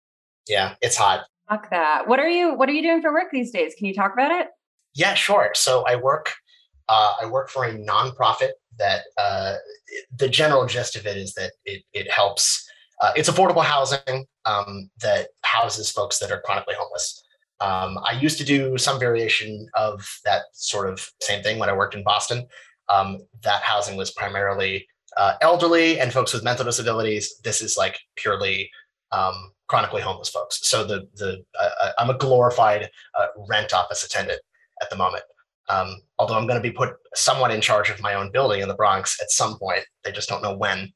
Yeah, 0.48 0.76
it's 0.82 0.98
hot. 0.98 1.26
Fuck 1.50 1.70
that. 1.70 2.08
What 2.08 2.20
are 2.20 2.30
you 2.30 2.54
What 2.54 2.70
are 2.70 2.74
you 2.74 2.82
doing 2.82 3.02
for 3.02 3.12
work 3.12 3.32
these 3.32 3.52
days? 3.52 3.74
Can 3.78 3.88
you 3.88 3.94
talk 3.94 4.14
about 4.14 4.32
it? 4.32 4.48
Yeah, 4.94 5.14
sure. 5.14 5.52
So 5.54 5.84
I 5.88 5.96
work. 5.96 6.32
Uh, 6.90 7.14
I 7.22 7.26
work 7.26 7.50
for 7.50 7.64
a 7.64 7.74
nonprofit 7.74 8.52
that 8.78 9.04
uh, 9.18 9.56
the 10.18 10.28
general 10.28 10.66
gist 10.66 10.96
of 10.96 11.06
it 11.06 11.16
is 11.16 11.34
that 11.36 11.54
it, 11.64 11.84
it 11.94 12.12
helps 12.12 12.68
uh, 13.02 13.12
it's 13.16 13.30
affordable 13.30 13.64
housing 13.64 14.26
um, 14.46 14.90
that 15.02 15.30
houses 15.44 15.92
folks 15.92 16.20
that 16.20 16.32
are 16.32 16.42
chronically 16.42 16.76
homeless. 16.78 17.24
Um, 17.60 17.98
I 18.06 18.18
used 18.20 18.38
to 18.38 18.44
do 18.44 18.78
some 18.78 19.00
variation 19.00 19.68
of 19.76 20.08
that 20.24 20.44
sort 20.54 20.90
of 20.90 21.12
same 21.22 21.44
thing 21.44 21.60
when 21.60 21.70
I 21.70 21.74
worked 21.74 21.96
in 21.96 22.04
Boston. 22.04 22.48
Um, 22.90 23.20
that 23.44 23.64
housing 23.64 23.98
was 23.98 24.12
primarily 24.12 24.88
uh, 25.18 25.34
elderly 25.42 26.00
and 26.00 26.14
folks 26.14 26.34
with 26.34 26.44
mental 26.44 26.66
disabilities. 26.66 27.36
This 27.44 27.62
is 27.62 27.78
like 27.78 28.00
purely 28.16 28.70
um, 29.12 29.52
chronically 29.68 30.02
homeless 30.02 30.30
folks. 30.30 30.68
So 30.68 30.84
the 30.84 31.08
the 31.16 31.44
uh, 31.60 31.70
uh 31.82 31.92
I'm 31.98 32.10
a 32.10 32.18
glorified 32.18 32.90
uh, 33.18 33.28
rent 33.50 33.74
office 33.74 34.04
attendant 34.04 34.42
at 34.82 34.90
the 34.90 34.96
moment. 34.96 35.24
Um, 35.70 36.02
although 36.20 36.36
I'm 36.36 36.48
going 36.48 36.62
to 36.62 36.70
be 36.70 36.76
put 36.76 36.96
somewhat 37.16 37.52
in 37.52 37.62
charge 37.62 37.90
of 37.90 38.02
my 38.02 38.16
own 38.16 38.32
building 38.32 38.62
in 38.62 38.68
the 38.68 38.76
Bronx 38.76 39.18
at 39.22 39.32
some 39.32 39.58
point. 39.58 39.84
They 40.04 40.12
just 40.12 40.28
don't 40.28 40.42
know 40.42 40.56
when. 40.56 40.92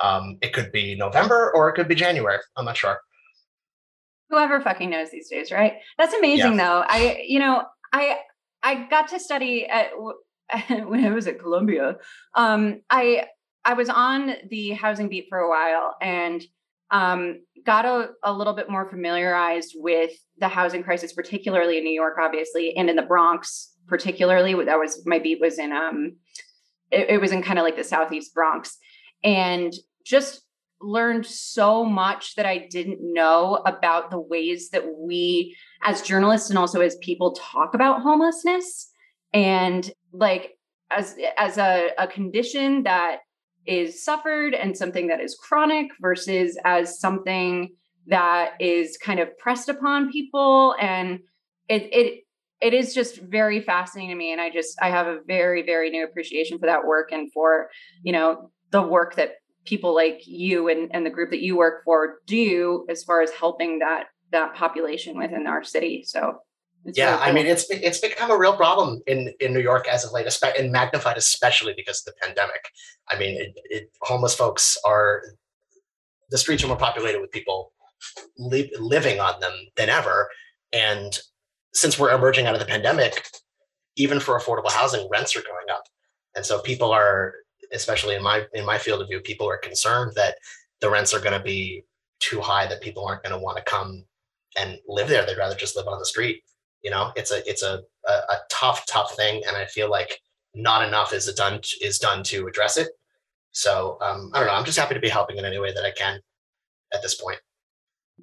Um, 0.00 0.38
it 0.42 0.52
could 0.52 0.70
be 0.72 0.94
November 0.96 1.52
or 1.54 1.68
it 1.68 1.74
could 1.74 1.88
be 1.88 1.94
January. 1.94 2.38
I'm 2.56 2.64
not 2.64 2.76
sure. 2.76 3.00
Whoever 4.30 4.60
fucking 4.60 4.90
knows 4.90 5.10
these 5.10 5.28
days, 5.28 5.52
right? 5.52 5.74
That's 5.98 6.14
amazing, 6.14 6.52
yeah. 6.52 6.56
though. 6.56 6.84
I, 6.86 7.24
you 7.26 7.38
know, 7.38 7.64
I 7.92 8.18
I 8.62 8.86
got 8.88 9.08
to 9.08 9.20
study 9.20 9.66
at 9.66 9.90
when 10.86 11.04
I 11.04 11.10
was 11.10 11.26
at 11.26 11.40
Columbia. 11.40 11.96
Um, 12.34 12.82
I 12.90 13.26
I 13.64 13.74
was 13.74 13.88
on 13.88 14.34
the 14.50 14.70
housing 14.70 15.08
beat 15.08 15.26
for 15.28 15.38
a 15.38 15.48
while 15.48 15.96
and 16.00 16.42
um, 16.90 17.42
got 17.64 17.84
a, 17.84 18.10
a 18.22 18.32
little 18.32 18.52
bit 18.52 18.68
more 18.68 18.88
familiarized 18.88 19.74
with 19.76 20.12
the 20.38 20.48
housing 20.48 20.82
crisis, 20.82 21.12
particularly 21.12 21.78
in 21.78 21.84
New 21.84 21.92
York, 21.92 22.16
obviously, 22.20 22.76
and 22.76 22.90
in 22.90 22.96
the 22.96 23.02
Bronx, 23.02 23.72
particularly. 23.86 24.54
That 24.64 24.78
was 24.78 25.04
my 25.06 25.18
beat 25.18 25.40
was 25.40 25.58
in 25.58 25.72
um, 25.72 26.16
it, 26.90 27.10
it 27.10 27.20
was 27.20 27.32
in 27.32 27.42
kind 27.42 27.58
of 27.58 27.64
like 27.64 27.76
the 27.76 27.84
southeast 27.84 28.34
Bronx, 28.34 28.76
and 29.24 29.72
just 30.04 30.42
learned 30.80 31.24
so 31.24 31.84
much 31.84 32.34
that 32.34 32.44
I 32.44 32.66
didn't 32.70 32.98
know 33.00 33.62
about 33.64 34.10
the 34.10 34.20
ways 34.20 34.70
that 34.70 34.84
we, 34.98 35.56
as 35.82 36.02
journalists 36.02 36.50
and 36.50 36.58
also 36.58 36.80
as 36.80 36.96
people, 36.96 37.32
talk 37.32 37.74
about 37.74 38.02
homelessness 38.02 38.90
and 39.32 39.90
like 40.12 40.58
as 40.90 41.16
as 41.38 41.56
a, 41.56 41.90
a 41.96 42.06
condition 42.06 42.82
that 42.82 43.20
is 43.66 44.04
suffered 44.04 44.54
and 44.54 44.76
something 44.76 45.08
that 45.08 45.20
is 45.20 45.36
chronic 45.36 45.88
versus 46.00 46.58
as 46.64 46.98
something 46.98 47.70
that 48.06 48.52
is 48.60 48.98
kind 48.98 49.20
of 49.20 49.36
pressed 49.38 49.68
upon 49.68 50.10
people 50.10 50.74
and 50.80 51.20
it 51.68 51.82
it 51.92 52.24
it 52.60 52.74
is 52.74 52.94
just 52.94 53.20
very 53.20 53.60
fascinating 53.60 54.10
to 54.10 54.16
me 54.16 54.32
and 54.32 54.40
i 54.40 54.50
just 54.50 54.76
i 54.82 54.90
have 54.90 55.06
a 55.06 55.20
very 55.26 55.62
very 55.62 55.88
new 55.90 56.04
appreciation 56.04 56.58
for 56.58 56.66
that 56.66 56.84
work 56.84 57.12
and 57.12 57.32
for 57.32 57.68
you 58.02 58.12
know 58.12 58.50
the 58.72 58.82
work 58.82 59.14
that 59.14 59.34
people 59.64 59.94
like 59.94 60.22
you 60.26 60.68
and, 60.68 60.90
and 60.92 61.06
the 61.06 61.10
group 61.10 61.30
that 61.30 61.42
you 61.42 61.56
work 61.56 61.84
for 61.84 62.18
do 62.26 62.84
as 62.88 63.04
far 63.04 63.22
as 63.22 63.30
helping 63.30 63.78
that 63.78 64.06
that 64.32 64.54
population 64.54 65.18
within 65.18 65.46
our 65.46 65.62
city. 65.62 66.02
So 66.06 66.38
yeah, 66.84 67.06
really 67.06 67.16
cool. 67.16 67.28
I 67.28 67.32
mean 67.32 67.46
it's 67.46 67.70
it's 67.70 67.98
become 68.00 68.30
a 68.30 68.38
real 68.38 68.56
problem 68.56 69.00
in 69.06 69.32
in 69.40 69.52
New 69.52 69.60
York 69.60 69.86
as 69.88 70.04
of 70.04 70.12
late, 70.12 70.26
and 70.58 70.72
magnified 70.72 71.16
especially 71.16 71.74
because 71.76 72.00
of 72.00 72.12
the 72.12 72.26
pandemic. 72.26 72.70
I 73.10 73.18
mean, 73.18 73.40
it, 73.40 73.52
it, 73.64 73.90
homeless 74.00 74.34
folks 74.34 74.76
are 74.84 75.22
the 76.30 76.38
streets 76.38 76.64
are 76.64 76.68
more 76.68 76.76
populated 76.76 77.20
with 77.20 77.30
people 77.30 77.72
li- 78.38 78.72
living 78.78 79.20
on 79.20 79.38
them 79.40 79.52
than 79.76 79.88
ever, 79.88 80.28
and 80.72 81.18
since 81.72 81.98
we're 81.98 82.14
emerging 82.14 82.46
out 82.46 82.54
of 82.54 82.60
the 82.60 82.66
pandemic, 82.66 83.26
even 83.96 84.20
for 84.20 84.38
affordable 84.38 84.70
housing, 84.70 85.08
rents 85.10 85.36
are 85.36 85.42
going 85.42 85.66
up, 85.70 85.84
and 86.34 86.44
so 86.44 86.60
people 86.60 86.90
are 86.90 87.34
especially 87.72 88.14
in 88.14 88.22
my 88.22 88.44
in 88.54 88.64
my 88.64 88.78
field 88.78 89.00
of 89.00 89.08
view, 89.08 89.20
people 89.20 89.48
are 89.48 89.58
concerned 89.58 90.12
that 90.16 90.36
the 90.80 90.90
rents 90.90 91.14
are 91.14 91.20
going 91.20 91.38
to 91.38 91.44
be 91.44 91.84
too 92.20 92.40
high 92.40 92.66
that 92.66 92.80
people 92.80 93.04
aren't 93.04 93.22
going 93.22 93.32
to 93.32 93.42
want 93.42 93.56
to 93.56 93.64
come 93.64 94.04
and 94.56 94.78
live 94.86 95.08
there. 95.08 95.24
They'd 95.24 95.38
rather 95.38 95.56
just 95.56 95.76
live 95.76 95.88
on 95.88 95.98
the 95.98 96.06
street. 96.06 96.42
You 96.82 96.90
know, 96.90 97.12
it's 97.16 97.30
a 97.30 97.48
it's 97.48 97.62
a, 97.62 97.82
a, 98.08 98.12
a 98.12 98.38
tough 98.50 98.86
tough 98.86 99.14
thing, 99.14 99.42
and 99.46 99.56
I 99.56 99.66
feel 99.66 99.90
like 99.90 100.20
not 100.54 100.86
enough 100.86 101.12
is 101.12 101.32
done 101.34 101.60
is 101.80 101.98
done 101.98 102.22
to 102.24 102.46
address 102.46 102.76
it. 102.76 102.88
So 103.52 103.98
um, 104.00 104.30
I 104.34 104.38
don't 104.38 104.48
know. 104.48 104.54
I'm 104.54 104.64
just 104.64 104.78
happy 104.78 104.94
to 104.94 105.00
be 105.00 105.08
helping 105.08 105.36
in 105.36 105.44
any 105.44 105.58
way 105.58 105.72
that 105.72 105.84
I 105.84 105.92
can 105.92 106.20
at 106.92 107.02
this 107.02 107.14
point. 107.14 107.38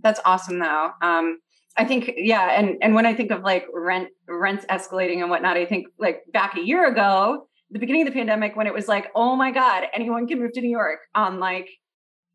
That's 0.01 0.19
awesome, 0.25 0.59
though. 0.59 0.91
Um, 1.01 1.39
I 1.77 1.85
think, 1.85 2.11
yeah, 2.17 2.59
and 2.59 2.77
and 2.81 2.93
when 2.93 3.05
I 3.05 3.13
think 3.13 3.31
of 3.31 3.43
like 3.43 3.65
rent 3.73 4.09
rents 4.27 4.65
escalating 4.69 5.21
and 5.21 5.29
whatnot, 5.29 5.57
I 5.57 5.65
think 5.65 5.87
like 5.97 6.23
back 6.33 6.57
a 6.57 6.61
year 6.61 6.87
ago, 6.87 7.47
the 7.71 7.79
beginning 7.79 8.01
of 8.01 8.13
the 8.13 8.17
pandemic 8.17 8.55
when 8.55 8.67
it 8.67 8.73
was 8.73 8.87
like, 8.87 9.11
oh 9.15 9.35
my 9.35 9.51
God, 9.51 9.85
anyone 9.93 10.27
can 10.27 10.39
move 10.39 10.53
to 10.53 10.61
New 10.61 10.69
York 10.69 10.99
on 11.15 11.39
like 11.39 11.69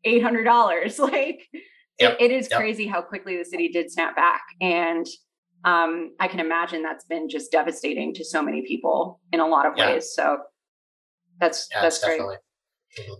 $800. 0.05 0.99
Like 0.99 1.47
yep. 1.99 2.17
it, 2.19 2.25
it 2.25 2.31
is 2.31 2.47
yep. 2.49 2.59
crazy 2.59 2.87
how 2.87 3.01
quickly 3.01 3.37
the 3.37 3.45
city 3.45 3.69
did 3.69 3.91
snap 3.91 4.15
back. 4.15 4.41
And 4.59 5.05
um, 5.65 6.15
I 6.19 6.27
can 6.29 6.39
imagine 6.39 6.83
that's 6.83 7.03
been 7.05 7.27
just 7.27 7.51
devastating 7.51 8.13
to 8.13 8.23
so 8.23 8.41
many 8.41 8.61
people 8.61 9.19
in 9.33 9.39
a 9.41 9.47
lot 9.47 9.65
of 9.65 9.73
yeah. 9.75 9.93
ways. 9.93 10.13
So 10.13 10.37
that's, 11.39 11.67
yeah, 11.71 11.81
that's 11.81 12.03
great. 12.03 12.21
Mm-hmm. 12.21 13.13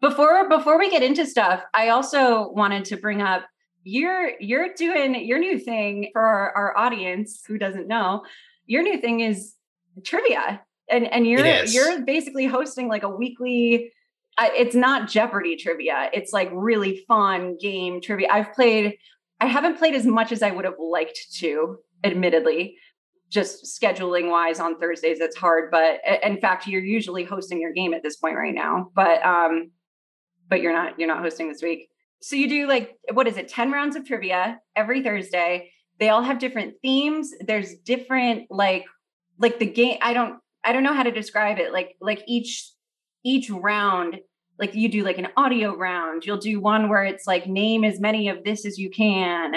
Before, 0.00 0.48
before 0.48 0.78
we 0.78 0.90
get 0.90 1.02
into 1.02 1.24
stuff, 1.24 1.62
I 1.72 1.88
also 1.88 2.50
wanted 2.50 2.84
to 2.86 2.96
bring 2.96 3.22
up 3.22 3.46
you're, 3.84 4.32
you're 4.40 4.74
doing 4.74 5.24
your 5.24 5.38
new 5.38 5.58
thing 5.58 6.10
for 6.12 6.20
our, 6.20 6.52
our 6.52 6.76
audience 6.76 7.42
who 7.46 7.56
doesn't 7.56 7.88
know. 7.88 8.24
Your 8.66 8.82
new 8.82 8.98
thing 9.00 9.20
is 9.20 9.54
trivia 10.02 10.60
and 10.90 11.06
and 11.06 11.26
you're 11.26 11.64
you're 11.64 12.02
basically 12.02 12.46
hosting 12.46 12.88
like 12.88 13.04
a 13.04 13.08
weekly 13.08 13.92
I, 14.36 14.50
it's 14.56 14.74
not 14.74 15.08
Jeopardy 15.08 15.56
trivia. 15.56 16.10
It's 16.12 16.32
like 16.32 16.50
really 16.52 17.04
fun 17.06 17.56
game 17.60 18.00
trivia. 18.00 18.28
I've 18.30 18.52
played, 18.52 18.98
I 19.44 19.48
haven't 19.48 19.76
played 19.76 19.94
as 19.94 20.06
much 20.06 20.32
as 20.32 20.42
I 20.42 20.50
would 20.50 20.64
have 20.64 20.78
liked 20.78 21.18
to, 21.34 21.76
admittedly. 22.02 22.78
Just 23.28 23.78
scheduling 23.78 24.30
wise 24.30 24.58
on 24.58 24.80
Thursdays, 24.80 25.20
it's 25.20 25.36
hard. 25.36 25.70
But 25.70 26.00
in 26.22 26.40
fact, 26.40 26.66
you're 26.66 26.82
usually 26.82 27.24
hosting 27.24 27.60
your 27.60 27.74
game 27.74 27.92
at 27.92 28.02
this 28.02 28.16
point 28.16 28.36
right 28.36 28.54
now. 28.54 28.90
But 28.94 29.22
um, 29.22 29.70
but 30.48 30.62
you're 30.62 30.72
not 30.72 30.98
you're 30.98 31.08
not 31.08 31.22
hosting 31.22 31.48
this 31.48 31.62
week. 31.62 31.88
So 32.22 32.36
you 32.36 32.48
do 32.48 32.66
like 32.66 32.92
what 33.12 33.26
is 33.26 33.36
it? 33.36 33.48
Ten 33.48 33.70
rounds 33.70 33.96
of 33.96 34.06
trivia 34.06 34.60
every 34.74 35.02
Thursday. 35.02 35.70
They 36.00 36.08
all 36.08 36.22
have 36.22 36.38
different 36.38 36.76
themes. 36.80 37.30
There's 37.46 37.74
different 37.74 38.46
like 38.48 38.86
like 39.38 39.58
the 39.58 39.66
game. 39.66 39.98
I 40.00 40.14
don't 40.14 40.38
I 40.64 40.72
don't 40.72 40.84
know 40.84 40.94
how 40.94 41.02
to 41.02 41.12
describe 41.12 41.58
it. 41.58 41.70
Like 41.70 41.96
like 42.00 42.22
each 42.26 42.72
each 43.26 43.50
round 43.50 44.20
like 44.58 44.74
you 44.74 44.88
do 44.88 45.02
like 45.02 45.18
an 45.18 45.28
audio 45.36 45.74
round 45.76 46.24
you'll 46.24 46.36
do 46.38 46.60
one 46.60 46.88
where 46.88 47.04
it's 47.04 47.26
like 47.26 47.46
name 47.46 47.84
as 47.84 48.00
many 48.00 48.28
of 48.28 48.44
this 48.44 48.64
as 48.64 48.78
you 48.78 48.90
can 48.90 49.56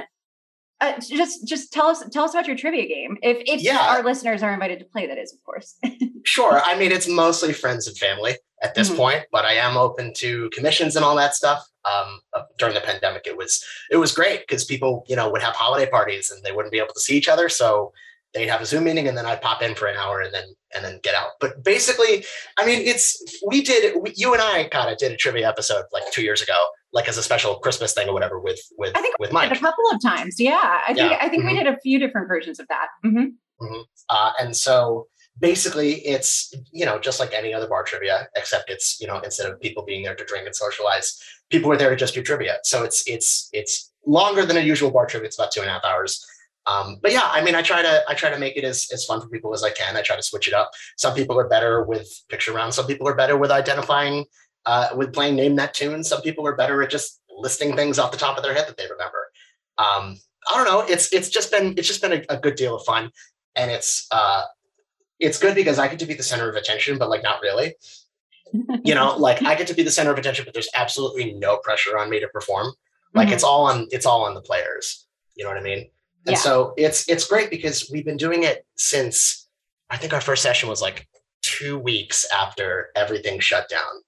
uh, 0.80 0.94
just 1.00 1.48
just 1.48 1.74
tell 1.74 1.88
us 1.88 2.04
tell 2.12 2.24
us 2.24 2.34
about 2.34 2.48
your 2.48 2.56
trivia 2.56 2.88
game 2.88 3.18
if 3.24 3.38
if 3.46 3.62
Yeah. 3.62 3.88
our 3.90 4.04
listeners 4.04 4.44
are 4.44 4.54
invited 4.54 4.80
to 4.80 4.86
play 4.86 5.08
that 5.08 5.18
is 5.18 5.34
of 5.34 5.44
course 5.44 5.76
Sure. 6.28 6.60
I 6.62 6.78
mean, 6.78 6.92
it's 6.92 7.08
mostly 7.08 7.54
friends 7.54 7.88
and 7.88 7.98
family 7.98 8.36
at 8.62 8.76
this 8.76 8.90
Mhm. 8.90 8.98
point, 8.98 9.26
but 9.32 9.46
I 9.46 9.54
am 9.54 9.78
open 9.78 10.14
to 10.16 10.50
commissions 10.50 10.98
and 10.98 11.06
all 11.06 11.16
that 11.16 11.34
stuff. 11.36 11.64
Um, 11.86 12.20
uh, 12.34 12.42
during 12.58 12.74
the 12.74 12.82
pandemic, 12.82 13.26
it 13.26 13.38
was 13.38 13.64
it 13.90 13.96
was 13.96 14.12
great 14.12 14.42
because 14.42 14.66
people, 14.66 15.06
you 15.08 15.16
know, 15.16 15.30
would 15.32 15.42
have 15.42 15.56
holiday 15.56 15.90
parties 15.90 16.30
and 16.30 16.44
they 16.44 16.52
wouldn't 16.52 16.74
be 16.74 16.80
able 16.80 16.94
to 16.94 17.00
see 17.00 17.16
each 17.16 17.30
other, 17.30 17.48
so 17.48 17.94
they'd 18.34 18.48
have 18.48 18.62
a 18.62 18.66
Zoom 18.66 18.84
meeting 18.86 19.08
and 19.08 19.18
then 19.18 19.26
I'd 19.26 19.42
pop 19.42 19.62
in 19.62 19.74
for 19.76 19.88
an 19.88 19.98
hour 19.98 20.22
and 20.22 20.34
then 20.34 20.44
and 20.76 20.84
then 20.84 21.00
get 21.02 21.16
out. 21.16 21.30
But 21.40 21.64
basically, 21.64 22.26
I 22.60 22.66
mean, 22.66 22.82
it's 22.82 23.18
we 23.48 23.62
did 23.62 23.96
we, 24.02 24.14
you 24.16 24.34
and 24.34 24.42
I 24.42 24.66
kind 24.70 24.92
of 24.92 24.98
did 24.98 25.12
a 25.12 25.18
trivia 25.18 25.48
episode 25.48 25.86
like 25.94 26.04
two 26.12 26.22
years 26.24 26.42
ago, 26.42 26.58
like 26.94 27.08
as 27.08 27.18
a 27.18 27.24
special 27.24 27.56
Christmas 27.56 27.94
thing 27.94 28.08
or 28.10 28.14
whatever 28.14 28.40
with 28.40 28.60
with 28.78 28.96
I 28.96 29.02
think 29.02 29.16
with 29.20 29.32
a 29.32 29.56
couple 29.60 29.84
of 29.94 30.02
times 30.02 30.36
yeah 30.40 30.82
i 30.88 30.94
think 30.94 31.12
Yeah. 31.12 31.18
i 31.22 31.30
think 31.30 31.44
we 31.44 31.52
Mhm. 31.54 31.64
did 31.64 31.68
a 31.68 31.78
few 31.80 32.00
different 32.00 32.28
versions 32.28 32.60
of 32.60 32.68
that 32.70 32.88
Mhm. 33.06 33.34
Uh, 34.10 34.32
and 34.40 34.56
so 34.56 35.08
basically 35.40 35.94
it's 36.06 36.54
you 36.72 36.86
know 36.86 36.98
just 37.00 37.20
like 37.20 37.34
any 37.34 37.54
other 37.54 37.68
bar 37.68 37.84
trivia 37.84 38.28
except 38.36 38.70
it's 38.70 39.00
you 39.02 39.08
know 39.08 39.20
instead 39.20 39.50
of 39.50 39.60
people 39.62 39.84
being 39.86 40.04
there 40.04 40.16
to 40.16 40.26
drink 40.26 40.46
and 40.46 40.56
socialize 40.56 41.20
people 41.50 41.70
were 41.70 41.78
there 41.78 41.90
to 41.92 41.96
just 41.96 42.14
do 42.16 42.24
trivia 42.24 42.58
so 42.64 42.84
it's 42.84 43.04
it's 43.08 43.50
it's 43.54 43.92
longer 44.06 44.46
than 44.46 44.58
a 44.58 44.62
usual 44.62 44.90
bar 44.92 45.06
trivia 45.06 45.28
it's 45.28 45.38
about 45.38 45.52
two 45.52 45.62
and 45.62 45.70
a 45.70 45.74
half 45.74 45.86
hours 45.86 46.26
um, 46.68 46.98
but 47.02 47.12
yeah 47.12 47.28
i 47.32 47.42
mean 47.44 47.56
i 47.56 47.62
try 47.62 47.82
to 47.82 48.04
i 48.08 48.14
try 48.14 48.30
to 48.30 48.38
make 48.40 48.56
it 48.58 48.64
as, 48.64 48.88
as 48.94 49.06
fun 49.06 49.20
for 49.22 49.28
people 49.30 49.54
as 49.54 49.64
i 49.64 49.70
can 49.72 49.96
i 49.98 50.02
try 50.02 50.16
to 50.16 50.24
switch 50.24 50.48
it 50.48 50.54
up 50.54 50.72
some 50.98 51.14
people 51.14 51.40
are 51.40 51.48
better 51.48 51.84
with 51.84 52.08
picture 52.30 52.54
rounds 52.54 52.76
some 52.76 52.86
people 52.86 53.08
are 53.08 53.16
better 53.16 53.38
with 53.38 53.52
identifying 53.52 54.26
uh, 54.66 54.90
with 54.96 55.14
playing 55.14 55.36
name 55.36 55.56
that 55.56 55.74
tune 55.74 56.04
some 56.04 56.22
people 56.22 56.46
are 56.46 56.56
better 56.56 56.82
at 56.84 56.90
just 56.90 57.22
listing 57.38 57.76
things 57.76 57.98
off 58.00 58.12
the 58.12 58.18
top 58.18 58.38
of 58.38 58.44
their 58.44 58.54
head 58.54 58.68
that 58.68 58.76
they 58.78 58.88
remember 58.90 59.30
um, 59.78 60.18
i 60.52 60.56
don't 60.56 60.66
know 60.66 60.82
it's 60.94 61.12
it's 61.14 61.30
just 61.30 61.52
been 61.52 61.74
it's 61.78 61.88
just 61.88 62.02
been 62.02 62.14
a, 62.14 62.24
a 62.30 62.38
good 62.38 62.56
deal 62.56 62.76
of 62.76 62.84
fun 62.84 63.10
and 63.56 63.72
it's 63.72 64.08
uh 64.12 64.44
it's 65.20 65.40
good 65.40 65.56
because 65.56 65.80
I 65.80 65.88
get 65.88 65.98
to 66.00 66.06
be 66.06 66.14
the 66.14 66.22
center 66.22 66.48
of 66.48 66.56
attention, 66.56 67.00
but 67.00 67.10
like 67.10 67.24
not 67.24 67.42
really. 67.42 67.74
You 68.84 68.94
know, 68.94 69.16
like 69.18 69.44
I 69.44 69.56
get 69.56 69.66
to 69.66 69.74
be 69.74 69.82
the 69.82 69.90
center 69.90 70.12
of 70.12 70.18
attention, 70.20 70.46
but 70.46 70.54
there's 70.54 70.70
absolutely 70.76 71.34
no 71.34 71.58
pressure 71.58 71.98
on 71.98 72.08
me 72.12 72.20
to 72.20 72.28
perform. 72.28 72.72
Like 73.16 73.30
Mhm. 73.30 73.32
it's 73.34 73.44
all 73.44 73.66
on 73.66 73.88
it's 73.90 74.06
all 74.06 74.26
on 74.26 74.36
the 74.36 74.42
players. 74.42 75.08
You 75.36 75.44
know 75.44 75.50
what 75.50 75.58
I 75.58 75.64
mean? 75.64 75.90
And 76.28 76.36
Yeah. 76.36 76.42
so 76.42 76.74
it's 76.78 77.08
it's 77.10 77.26
great 77.28 77.50
because 77.50 77.90
we've 77.92 78.06
been 78.06 78.18
doing 78.18 78.44
it 78.44 78.66
since 78.76 79.48
I 79.90 79.98
think 79.98 80.14
our 80.14 80.22
first 80.22 80.44
session 80.44 80.70
was 80.70 80.82
like 80.82 81.08
two 81.42 81.80
weeks 81.80 82.26
after 82.32 82.90
everything 82.96 83.40
shut 83.40 83.70
down. 83.70 84.04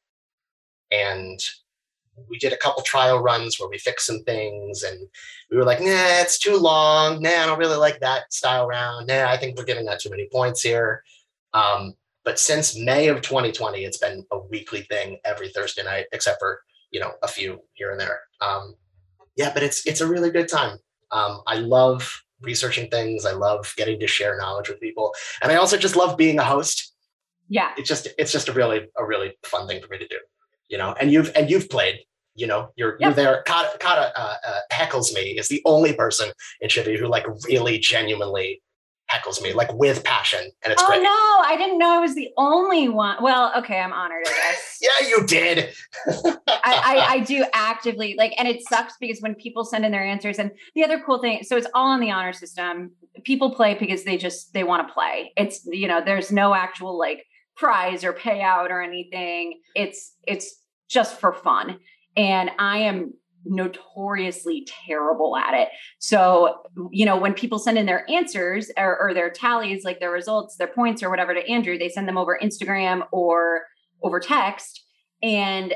And 0.91 1.39
we 2.27 2.37
did 2.37 2.51
a 2.51 2.57
couple 2.57 2.83
trial 2.83 3.19
runs 3.19 3.57
where 3.59 3.69
we 3.69 3.77
fixed 3.77 4.05
some 4.05 4.21
things 4.23 4.83
and 4.83 4.99
we 5.49 5.55
were 5.55 5.63
like, 5.63 5.79
nah, 5.79 6.19
it's 6.21 6.37
too 6.37 6.57
long. 6.57 7.21
Nah, 7.21 7.29
I 7.29 7.45
don't 7.45 7.59
really 7.59 7.77
like 7.77 8.01
that 8.01 8.33
style 8.33 8.67
round. 8.67 9.07
Nah, 9.07 9.29
I 9.29 9.37
think 9.37 9.57
we're 9.57 9.63
giving 9.63 9.85
that 9.85 10.01
too 10.01 10.09
many 10.09 10.27
points 10.29 10.61
here. 10.61 11.03
Um, 11.53 11.93
but 12.25 12.37
since 12.37 12.77
May 12.77 13.07
of 13.07 13.21
2020, 13.21 13.85
it's 13.85 13.97
been 13.97 14.25
a 14.31 14.37
weekly 14.37 14.81
thing 14.81 15.19
every 15.23 15.49
Thursday 15.49 15.83
night, 15.83 16.07
except 16.11 16.39
for 16.39 16.61
you 16.91 16.99
know 16.99 17.13
a 17.23 17.27
few 17.29 17.61
here 17.73 17.91
and 17.91 17.99
there. 17.99 18.19
Um, 18.41 18.75
yeah, 19.37 19.53
but 19.53 19.63
it's 19.63 19.87
it's 19.87 20.01
a 20.01 20.07
really 20.07 20.29
good 20.31 20.49
time. 20.49 20.77
Um, 21.11 21.41
I 21.47 21.55
love 21.55 22.23
researching 22.41 22.89
things. 22.89 23.25
I 23.25 23.33
love 23.33 23.73
getting 23.77 23.99
to 23.99 24.07
share 24.07 24.37
knowledge 24.37 24.69
with 24.69 24.79
people, 24.79 25.13
and 25.41 25.51
I 25.51 25.55
also 25.55 25.77
just 25.77 25.95
love 25.95 26.17
being 26.17 26.39
a 26.39 26.43
host. 26.43 26.93
yeah 27.49 27.71
It's 27.77 27.89
just 27.89 28.07
it's 28.17 28.31
just 28.31 28.49
a 28.49 28.53
really 28.53 28.87
a 28.97 29.05
really 29.05 29.37
fun 29.43 29.67
thing 29.67 29.81
for 29.81 29.87
me 29.87 29.97
to 29.97 30.07
do. 30.07 30.19
You 30.67 30.77
know, 30.77 30.93
and 30.99 31.11
you've 31.11 31.31
and 31.35 31.49
you've 31.49 31.69
played. 31.69 31.99
You 32.35 32.47
know, 32.47 32.71
you're 32.77 32.95
you're 33.01 33.11
there. 33.11 33.43
Kata, 33.45 33.77
Kata 33.79 34.17
uh, 34.17 34.35
uh, 34.47 34.59
heckles 34.71 35.13
me. 35.13 35.37
Is 35.37 35.49
the 35.49 35.61
only 35.65 35.93
person 35.93 36.29
in 36.61 36.69
trivia 36.69 36.97
who 36.97 37.07
like 37.07 37.25
really 37.49 37.79
genuinely 37.79 38.61
heckles 39.11 39.41
me, 39.41 39.53
like 39.53 39.73
with 39.73 40.03
passion, 40.03 40.49
and 40.63 40.73
it's 40.73 40.81
oh 40.81 40.87
great. 40.87 41.01
no 41.01 41.09
i 41.09 41.55
didn't 41.57 41.77
know 41.77 41.91
i 41.91 41.99
was 41.99 42.15
the 42.15 42.29
only 42.37 42.89
one 42.89 43.17
well 43.21 43.51
okay 43.57 43.79
i'm 43.79 43.93
honored 43.93 44.23
i 44.25 44.29
guess 44.29 44.79
Yeah, 44.81 45.07
you 45.07 45.25
did. 45.25 45.69
I, 46.07 46.37
I, 46.47 47.05
I 47.09 47.19
do 47.19 47.45
actively 47.53 48.15
like, 48.17 48.33
and 48.37 48.47
it 48.47 48.61
sucks 48.67 48.93
because 48.99 49.19
when 49.19 49.35
people 49.35 49.65
send 49.65 49.85
in 49.85 49.91
their 49.91 50.03
answers, 50.03 50.39
and 50.39 50.51
the 50.75 50.83
other 50.83 51.01
cool 51.05 51.19
thing, 51.19 51.43
so 51.43 51.57
it's 51.57 51.67
all 51.73 51.93
in 51.93 51.99
the 51.99 52.11
honor 52.11 52.33
system. 52.33 52.91
People 53.23 53.53
play 53.53 53.75
because 53.75 54.03
they 54.03 54.17
just 54.17 54.53
they 54.53 54.63
want 54.63 54.87
to 54.87 54.93
play. 54.93 55.33
It's 55.35 55.65
you 55.65 55.87
know, 55.87 56.01
there's 56.03 56.31
no 56.31 56.53
actual 56.53 56.97
like 56.97 57.25
prize 57.57 58.03
or 58.03 58.13
payout 58.13 58.69
or 58.69 58.81
anything. 58.81 59.59
It's 59.75 60.13
it's 60.25 60.55
just 60.89 61.19
for 61.19 61.33
fun, 61.33 61.79
and 62.15 62.51
I 62.57 62.79
am 62.79 63.13
notoriously 63.45 64.67
terrible 64.85 65.35
at 65.37 65.53
it. 65.53 65.69
So, 65.99 66.61
you 66.91 67.05
know, 67.05 67.17
when 67.17 67.33
people 67.33 67.59
send 67.59 67.77
in 67.77 67.85
their 67.85 68.09
answers 68.09 68.71
or, 68.77 68.99
or 68.99 69.13
their 69.13 69.29
tallies, 69.29 69.83
like 69.83 69.99
their 69.99 70.11
results, 70.11 70.57
their 70.57 70.67
points 70.67 71.01
or 71.01 71.09
whatever 71.09 71.33
to 71.33 71.49
Andrew, 71.49 71.77
they 71.77 71.89
send 71.89 72.07
them 72.07 72.17
over 72.17 72.39
Instagram 72.41 73.07
or 73.11 73.63
over 74.03 74.19
text. 74.19 74.83
And 75.21 75.73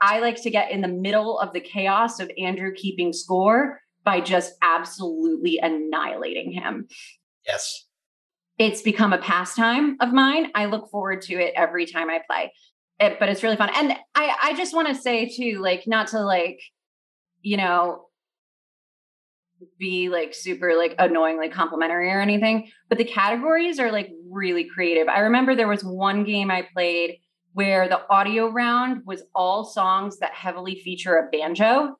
I 0.00 0.20
like 0.20 0.42
to 0.42 0.50
get 0.50 0.70
in 0.70 0.80
the 0.80 0.88
middle 0.88 1.38
of 1.38 1.52
the 1.52 1.60
chaos 1.60 2.20
of 2.20 2.30
Andrew 2.38 2.72
keeping 2.74 3.12
score 3.12 3.80
by 4.04 4.20
just 4.20 4.54
absolutely 4.62 5.58
annihilating 5.62 6.52
him. 6.52 6.88
Yes. 7.46 7.86
It's 8.58 8.82
become 8.82 9.12
a 9.12 9.18
pastime 9.18 9.96
of 10.00 10.12
mine. 10.12 10.50
I 10.54 10.66
look 10.66 10.90
forward 10.90 11.22
to 11.22 11.34
it 11.34 11.54
every 11.56 11.86
time 11.86 12.10
I 12.10 12.20
play. 12.28 12.52
It, 13.00 13.18
but 13.18 13.28
it's 13.28 13.42
really 13.42 13.56
fun. 13.56 13.70
And 13.74 13.92
I, 14.14 14.36
I 14.42 14.54
just 14.54 14.74
want 14.74 14.88
to 14.88 14.94
say 14.94 15.28
too, 15.28 15.60
like, 15.60 15.84
not 15.86 16.08
to 16.08 16.20
like, 16.20 16.60
you 17.42 17.56
know, 17.56 18.06
be 19.78 20.08
like 20.08 20.34
super 20.34 20.76
like 20.76 20.94
annoyingly 20.98 21.48
complimentary 21.48 22.10
or 22.10 22.20
anything, 22.20 22.70
but 22.88 22.98
the 22.98 23.04
categories 23.04 23.78
are 23.78 23.90
like 23.90 24.10
really 24.30 24.64
creative. 24.64 25.08
I 25.08 25.20
remember 25.20 25.54
there 25.54 25.68
was 25.68 25.84
one 25.84 26.24
game 26.24 26.50
I 26.50 26.68
played 26.72 27.18
where 27.52 27.88
the 27.88 28.00
audio 28.10 28.48
round 28.48 29.02
was 29.06 29.22
all 29.34 29.64
songs 29.64 30.18
that 30.18 30.32
heavily 30.34 30.80
feature 30.84 31.16
a 31.16 31.30
banjo. 31.30 31.96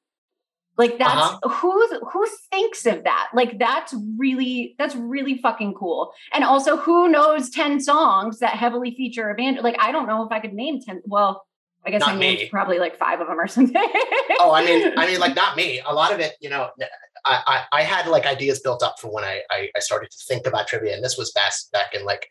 Like 0.77 0.99
that's 0.99 1.15
Uh-huh. 1.15 1.49
who 1.49 1.89
who 2.13 2.27
thinks 2.51 2.85
of 2.87 3.05
that? 3.05 3.29
Like 3.35 3.59
that's 3.59 3.95
really 4.19 4.75
that's 4.79 4.97
really 4.97 5.39
fucking 5.39 5.75
cool. 5.75 6.13
And 6.33 6.43
also 6.45 6.77
who 6.77 7.09
knows 7.09 7.51
10 7.51 7.81
songs 7.81 8.41
that 8.41 8.55
heavily 8.55 8.91
feature 8.97 9.31
a 9.31 9.35
banjo? 9.35 9.63
Like 9.63 9.77
I 9.79 9.93
don't 9.93 10.07
know 10.09 10.25
if 10.25 10.33
I 10.33 10.41
could 10.41 10.53
name 10.53 10.81
10 10.81 11.03
well, 11.07 11.45
I 11.87 11.91
guess 11.91 12.01
Not 12.01 12.17
I 12.17 12.19
named 12.19 12.39
me. 12.41 12.49
probably 12.49 12.79
like 12.79 12.97
5 12.97 13.21
of 13.21 13.29
them 13.29 13.39
or 13.39 13.47
something. 13.47 13.91
Oh, 14.41 14.53
I 14.53 14.65
mean, 14.65 14.93
I 14.99 15.07
mean, 15.07 15.21
like 15.25 15.37
not 15.37 15.57
me. 15.57 15.81
A 15.87 15.93
lot 15.95 16.13
of 16.13 16.19
it, 16.21 16.33
you 16.41 16.51
know, 16.51 16.71
I, 17.27 17.65
I, 17.73 17.81
I 17.81 17.83
had 17.83 18.07
like 18.09 18.27
ideas 18.27 18.61
built 18.61 18.83
up 18.83 18.97
for 19.01 19.13
when 19.13 19.25
I, 19.25 19.43
I, 19.51 19.69
I 19.77 19.81
started 19.81 20.11
to 20.11 20.19
think 20.29 20.47
about 20.47 20.67
trivia, 20.67 20.95
and 20.95 21.03
this 21.05 21.17
was 21.17 21.31
back 21.33 21.53
back 21.73 21.95
in 21.95 22.05
like 22.05 22.29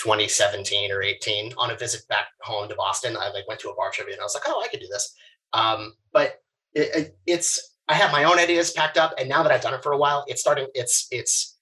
2017 0.00 0.90
or 0.90 1.02
18 1.02 1.52
on 1.58 1.70
a 1.70 1.76
visit 1.76 2.06
back 2.08 2.26
home 2.40 2.68
to 2.68 2.74
Boston. 2.74 3.16
I 3.16 3.28
like 3.30 3.46
went 3.46 3.60
to 3.60 3.68
a 3.70 3.74
bar 3.74 3.90
trivia, 3.92 4.14
and 4.14 4.20
I 4.20 4.24
was 4.24 4.34
like, 4.34 4.44
oh, 4.46 4.60
I 4.64 4.68
could 4.68 4.80
do 4.80 4.88
this. 4.88 5.14
Um, 5.52 5.94
but 6.12 6.40
it, 6.74 6.88
it, 6.96 7.16
it's 7.26 7.71
I 7.92 7.96
have 7.96 8.10
my 8.10 8.24
own 8.24 8.38
ideas 8.38 8.70
packed 8.70 8.96
up, 8.96 9.12
and 9.18 9.28
now 9.28 9.42
that 9.42 9.52
I've 9.52 9.60
done 9.60 9.74
it 9.74 9.82
for 9.82 9.92
a 9.92 9.98
while, 9.98 10.24
it's 10.26 10.40
starting. 10.40 10.66
It's 10.74 11.08
it's 11.10 11.58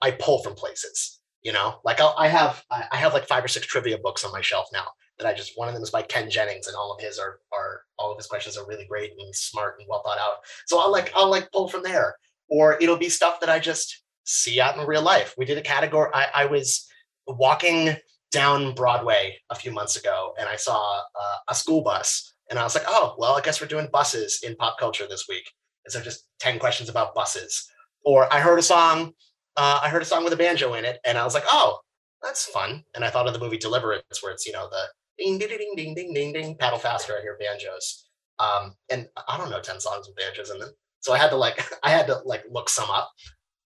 I 0.00 0.12
pull 0.12 0.40
from 0.44 0.54
places, 0.54 1.18
you 1.42 1.52
know. 1.52 1.80
Like 1.84 2.00
I'll, 2.00 2.14
I 2.16 2.28
have 2.28 2.62
I 2.70 2.96
have 2.96 3.12
like 3.12 3.26
five 3.26 3.44
or 3.44 3.48
six 3.48 3.66
trivia 3.66 3.98
books 3.98 4.24
on 4.24 4.30
my 4.30 4.40
shelf 4.40 4.68
now 4.72 4.86
that 5.18 5.26
I 5.26 5.34
just 5.34 5.58
one 5.58 5.66
of 5.66 5.74
them 5.74 5.82
is 5.82 5.90
by 5.90 6.02
Ken 6.02 6.30
Jennings, 6.30 6.68
and 6.68 6.76
all 6.76 6.94
of 6.94 7.02
his 7.02 7.18
are 7.18 7.40
are 7.52 7.82
all 7.98 8.12
of 8.12 8.16
his 8.16 8.28
questions 8.28 8.56
are 8.56 8.64
really 8.68 8.86
great 8.86 9.10
and 9.18 9.34
smart 9.34 9.74
and 9.80 9.88
well 9.90 10.02
thought 10.04 10.18
out. 10.18 10.36
So 10.66 10.78
I'll 10.78 10.92
like 10.92 11.10
I'll 11.16 11.28
like 11.28 11.50
pull 11.50 11.66
from 11.66 11.82
there, 11.82 12.14
or 12.48 12.78
it'll 12.80 12.96
be 12.96 13.08
stuff 13.08 13.40
that 13.40 13.50
I 13.50 13.58
just 13.58 14.04
see 14.22 14.60
out 14.60 14.76
in 14.76 14.86
real 14.86 15.02
life. 15.02 15.34
We 15.36 15.44
did 15.44 15.58
a 15.58 15.62
category. 15.62 16.10
I, 16.14 16.28
I 16.34 16.44
was 16.46 16.86
walking 17.26 17.96
down 18.30 18.74
Broadway 18.74 19.38
a 19.50 19.56
few 19.56 19.72
months 19.72 19.96
ago, 19.96 20.34
and 20.38 20.48
I 20.48 20.54
saw 20.54 21.00
uh, 21.00 21.36
a 21.48 21.54
school 21.56 21.82
bus, 21.82 22.32
and 22.48 22.60
I 22.60 22.62
was 22.62 22.76
like, 22.76 22.84
oh 22.86 23.16
well, 23.18 23.34
I 23.34 23.40
guess 23.40 23.60
we're 23.60 23.66
doing 23.66 23.88
buses 23.92 24.40
in 24.44 24.54
pop 24.54 24.78
culture 24.78 25.08
this 25.08 25.26
week. 25.28 25.50
And 25.84 25.92
so 25.92 26.00
just 26.00 26.26
ten 26.38 26.58
questions 26.58 26.88
about 26.88 27.14
buses. 27.14 27.68
Or 28.04 28.32
I 28.32 28.40
heard 28.40 28.58
a 28.58 28.62
song. 28.62 29.12
Uh, 29.56 29.80
I 29.82 29.88
heard 29.88 30.02
a 30.02 30.06
song 30.06 30.24
with 30.24 30.32
a 30.32 30.36
banjo 30.36 30.74
in 30.74 30.84
it, 30.84 30.98
and 31.04 31.16
I 31.16 31.24
was 31.24 31.34
like, 31.34 31.44
oh, 31.48 31.78
that's 32.22 32.46
fun. 32.46 32.82
And 32.94 33.04
I 33.04 33.10
thought 33.10 33.26
of 33.26 33.34
the 33.34 33.38
movie 33.38 33.58
Deliverance, 33.58 34.22
where 34.22 34.32
it's 34.32 34.46
you 34.46 34.52
know 34.52 34.68
the 34.70 34.84
ding 35.18 35.38
ding 35.38 35.48
ding 35.48 35.74
ding 35.76 35.94
ding 35.94 36.14
ding 36.14 36.32
ding 36.32 36.56
paddle 36.58 36.78
faster. 36.78 37.14
I 37.16 37.22
hear 37.22 37.38
banjos. 37.38 38.08
Um, 38.40 38.74
and 38.90 39.08
I 39.28 39.36
don't 39.38 39.50
know 39.50 39.60
ten 39.60 39.78
songs 39.78 40.08
with 40.08 40.16
banjos 40.16 40.50
in 40.50 40.58
them, 40.58 40.70
so 41.00 41.12
I 41.12 41.18
had 41.18 41.30
to 41.30 41.36
like 41.36 41.64
I 41.82 41.90
had 41.90 42.06
to 42.08 42.20
like 42.24 42.44
look 42.50 42.68
some 42.68 42.90
up. 42.90 43.10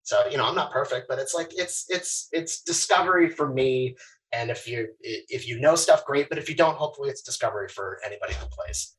So 0.03 0.27
you 0.29 0.37
know 0.37 0.45
I'm 0.45 0.55
not 0.55 0.71
perfect, 0.71 1.07
but 1.07 1.19
it's 1.19 1.33
like 1.33 1.49
it's 1.51 1.85
it's 1.89 2.27
it's 2.31 2.61
discovery 2.61 3.29
for 3.29 3.49
me. 3.51 3.95
And 4.31 4.51
if 4.51 4.67
you 4.67 4.89
if 5.01 5.47
you 5.47 5.59
know 5.59 5.75
stuff, 5.75 6.05
great. 6.05 6.29
But 6.29 6.37
if 6.37 6.49
you 6.49 6.55
don't, 6.55 6.75
hopefully 6.75 7.09
it's 7.09 7.23
discovery 7.23 7.67
for 7.67 7.99
anybody 8.05 8.33
who 8.33 8.45
plays. 8.47 8.95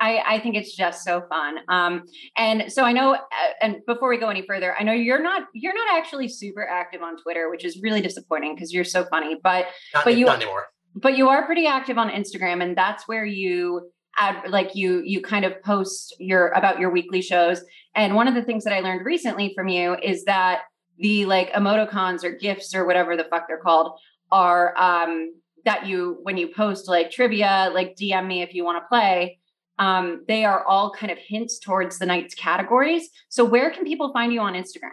I, 0.00 0.22
I 0.26 0.40
think 0.40 0.56
it's 0.56 0.74
just 0.74 1.04
so 1.04 1.22
fun. 1.28 1.58
Um, 1.68 2.02
and 2.36 2.70
so 2.72 2.84
I 2.84 2.92
know, 2.92 3.14
uh, 3.14 3.18
and 3.62 3.76
before 3.86 4.08
we 4.08 4.18
go 4.18 4.28
any 4.28 4.44
further, 4.46 4.74
I 4.78 4.82
know 4.82 4.92
you're 4.92 5.22
not 5.22 5.44
you're 5.54 5.74
not 5.74 5.96
actually 5.96 6.28
super 6.28 6.66
active 6.66 7.00
on 7.02 7.16
Twitter, 7.16 7.48
which 7.50 7.64
is 7.64 7.80
really 7.82 8.00
disappointing 8.00 8.54
because 8.54 8.72
you're 8.72 8.84
so 8.84 9.04
funny. 9.04 9.36
But 9.42 9.66
Not, 9.94 10.04
But 10.04 10.16
you- 10.16 10.26
not 10.26 10.36
anymore. 10.36 10.66
but 10.96 11.16
you 11.16 11.28
are 11.28 11.46
pretty 11.46 11.66
active 11.66 11.96
on 11.98 12.10
Instagram, 12.10 12.62
and 12.62 12.76
that's 12.76 13.06
where 13.06 13.24
you 13.24 13.90
add 14.18 14.48
like 14.50 14.74
you 14.74 15.00
you 15.04 15.20
kind 15.20 15.44
of 15.44 15.60
post 15.62 16.14
your 16.18 16.48
about 16.48 16.78
your 16.80 16.90
weekly 16.90 17.22
shows. 17.22 17.62
And 17.94 18.14
one 18.14 18.26
of 18.28 18.34
the 18.34 18.42
things 18.42 18.64
that 18.64 18.72
I 18.72 18.80
learned 18.80 19.04
recently 19.06 19.52
from 19.54 19.68
you 19.68 19.96
is 20.02 20.24
that 20.24 20.62
the 20.98 21.24
like 21.24 21.52
emoticons 21.52 22.22
or 22.24 22.30
gifs 22.30 22.74
or 22.74 22.84
whatever 22.84 23.16
the 23.16 23.24
fuck 23.24 23.48
they're 23.48 23.58
called 23.58 23.98
are 24.30 24.76
um 24.76 25.32
that 25.64 25.86
you 25.86 26.18
when 26.24 26.36
you 26.36 26.48
post 26.48 26.88
like 26.88 27.10
trivia, 27.10 27.70
like 27.72 27.96
DM 27.96 28.26
me 28.26 28.42
if 28.42 28.54
you 28.54 28.64
want 28.64 28.82
to 28.82 28.86
play. 28.88 29.38
Um, 29.78 30.24
they 30.28 30.44
are 30.44 30.64
all 30.64 30.90
kind 30.92 31.10
of 31.10 31.18
hints 31.18 31.58
towards 31.58 31.98
the 31.98 32.06
night's 32.06 32.34
categories. 32.34 33.08
So 33.28 33.44
where 33.44 33.70
can 33.70 33.84
people 33.84 34.12
find 34.12 34.32
you 34.32 34.40
on 34.40 34.54
Instagram? 34.54 34.92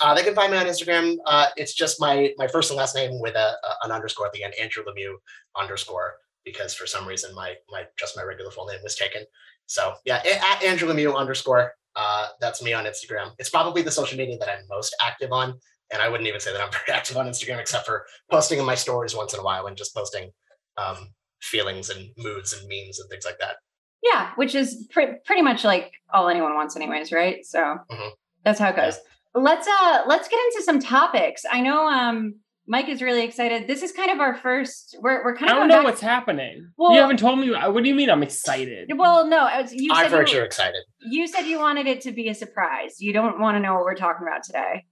Uh, 0.00 0.14
they 0.14 0.22
can 0.24 0.34
find 0.34 0.50
me 0.50 0.58
on 0.58 0.66
Instagram. 0.66 1.16
Uh, 1.26 1.46
it's 1.56 1.74
just 1.74 2.00
my 2.00 2.32
my 2.36 2.48
first 2.48 2.70
and 2.70 2.76
last 2.78 2.94
name 2.96 3.20
with 3.20 3.36
a, 3.36 3.38
a- 3.38 3.84
an 3.86 3.92
underscore 3.92 4.26
at 4.26 4.32
the 4.32 4.42
end, 4.42 4.54
Andrew 4.60 4.82
Lemieux 4.84 5.14
underscore, 5.56 6.14
because 6.44 6.74
for 6.74 6.86
some 6.86 7.06
reason 7.06 7.32
my 7.34 7.54
my 7.70 7.84
just 7.98 8.16
my 8.16 8.24
regular 8.24 8.50
full 8.50 8.66
name 8.66 8.80
was 8.82 8.96
taken. 8.96 9.22
So 9.66 9.94
yeah, 10.04 10.20
at 10.24 10.62
Andrew 10.62 10.88
Lemieux 10.88 11.14
underscore. 11.16 11.74
Uh, 11.94 12.28
that's 12.40 12.62
me 12.62 12.72
on 12.72 12.84
Instagram. 12.86 13.32
It's 13.38 13.50
probably 13.50 13.82
the 13.82 13.90
social 13.90 14.16
media 14.16 14.38
that 14.38 14.48
I'm 14.48 14.64
most 14.70 14.96
active 15.04 15.30
on, 15.30 15.52
and 15.92 16.00
I 16.00 16.08
wouldn't 16.08 16.26
even 16.26 16.40
say 16.40 16.50
that 16.52 16.60
I'm 16.62 16.72
very 16.86 16.98
active 16.98 17.18
on 17.18 17.26
Instagram, 17.26 17.60
except 17.60 17.84
for 17.84 18.06
posting 18.30 18.58
in 18.58 18.64
my 18.64 18.74
stories 18.74 19.14
once 19.14 19.34
in 19.34 19.40
a 19.40 19.42
while 19.42 19.66
and 19.66 19.76
just 19.76 19.94
posting 19.94 20.30
um, 20.78 21.12
feelings 21.42 21.90
and 21.90 22.08
moods 22.16 22.54
and 22.54 22.62
memes 22.66 22.98
and 22.98 23.10
things 23.10 23.26
like 23.26 23.38
that. 23.40 23.56
Yeah, 24.02 24.30
which 24.36 24.54
is 24.54 24.88
pre- 24.90 25.14
pretty 25.24 25.42
much 25.42 25.64
like 25.64 25.92
all 26.12 26.28
anyone 26.28 26.54
wants, 26.54 26.76
anyways, 26.76 27.12
right? 27.12 27.44
So 27.44 27.78
Mhm. 27.90 28.10
that's 28.44 28.58
how 28.58 28.70
it 28.70 28.76
goes. 28.76 28.98
Let's 29.34 29.66
uh 29.68 30.02
let's 30.06 30.28
get 30.28 30.40
into 30.52 30.62
some 30.64 30.78
topics. 30.80 31.44
I 31.50 31.60
know 31.60 31.86
um 31.88 32.34
Mike 32.66 32.88
is 32.88 33.02
really 33.02 33.24
excited. 33.24 33.66
This 33.66 33.82
is 33.82 33.90
kind 33.92 34.10
of 34.10 34.20
our 34.20 34.34
first. 34.36 34.96
We're 35.00 35.24
we're 35.24 35.36
kind 35.36 35.50
of. 35.50 35.56
I 35.56 35.58
don't 35.60 35.68
know 35.68 35.78
back- 35.78 35.84
what's 35.84 36.00
happening. 36.00 36.70
Well- 36.76 36.92
you 36.94 37.00
haven't 37.00 37.18
told 37.18 37.38
me. 37.40 37.50
What 37.50 37.82
do 37.82 37.88
you 37.88 37.94
mean? 37.94 38.08
I'm 38.10 38.22
excited. 38.22 38.90
Well, 38.96 39.26
no, 39.26 39.48
you 39.72 39.92
I've 39.92 40.10
said 40.10 40.16
heard 40.16 40.28
you, 40.30 40.36
you're 40.36 40.44
excited. 40.44 40.82
you 41.00 41.26
said 41.26 41.42
you 41.42 41.58
wanted 41.58 41.86
it 41.86 42.00
to 42.02 42.12
be 42.12 42.28
a 42.28 42.34
surprise. 42.34 43.00
You 43.00 43.12
don't 43.12 43.40
want 43.40 43.56
to 43.56 43.60
know 43.60 43.74
what 43.74 43.82
we're 43.84 43.96
talking 43.96 44.26
about 44.26 44.42
today. 44.44 44.84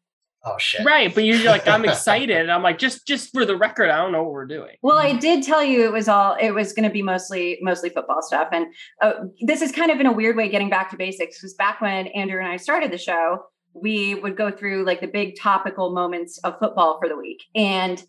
Oh 0.43 0.57
shit! 0.59 0.87
Right, 0.87 1.15
but 1.15 1.25
you're 1.25 1.45
like, 1.45 1.69
I'm 1.69 1.85
excited, 1.89 2.37
and 2.37 2.51
I'm 2.51 2.63
like, 2.63 2.79
just 2.79 3.07
just 3.07 3.31
for 3.33 3.45
the 3.45 3.57
record, 3.57 3.91
I 3.91 3.99
don't 3.99 4.11
know 4.11 4.23
what 4.23 4.33
we're 4.33 4.47
doing. 4.47 4.77
Well, 4.81 4.97
I 4.97 5.13
did 5.13 5.43
tell 5.43 5.63
you 5.63 5.85
it 5.85 5.93
was 5.93 6.09
all 6.09 6.37
it 6.41 6.53
was 6.53 6.73
going 6.73 6.89
to 6.89 6.93
be 6.93 7.03
mostly 7.03 7.59
mostly 7.61 7.91
football 7.91 8.23
stuff, 8.23 8.49
and 8.53 8.67
uh, 9.03 9.13
this 9.43 9.61
is 9.61 9.71
kind 9.71 9.91
of 9.91 10.01
in 10.01 10.07
a 10.07 10.13
weird 10.13 10.37
way 10.37 10.49
getting 10.49 10.71
back 10.71 10.91
to 10.91 10.97
basics 10.97 11.39
because 11.39 11.53
back 11.55 11.81
when 11.81 12.07
Andrew 12.09 12.39
and 12.39 12.49
I 12.49 12.57
started 12.57 12.91
the 12.91 12.99
show, 12.99 13.45
we 13.75 14.15
would 14.15 14.37
go 14.37 14.51
through 14.51 14.85
like 14.87 15.01
the 15.01 15.09
big 15.09 15.39
topical 15.39 15.93
moments 15.93 16.39
of 16.39 16.59
football 16.59 16.99
for 16.99 17.09
the 17.09 17.17
week, 17.17 17.43
and 17.55 18.03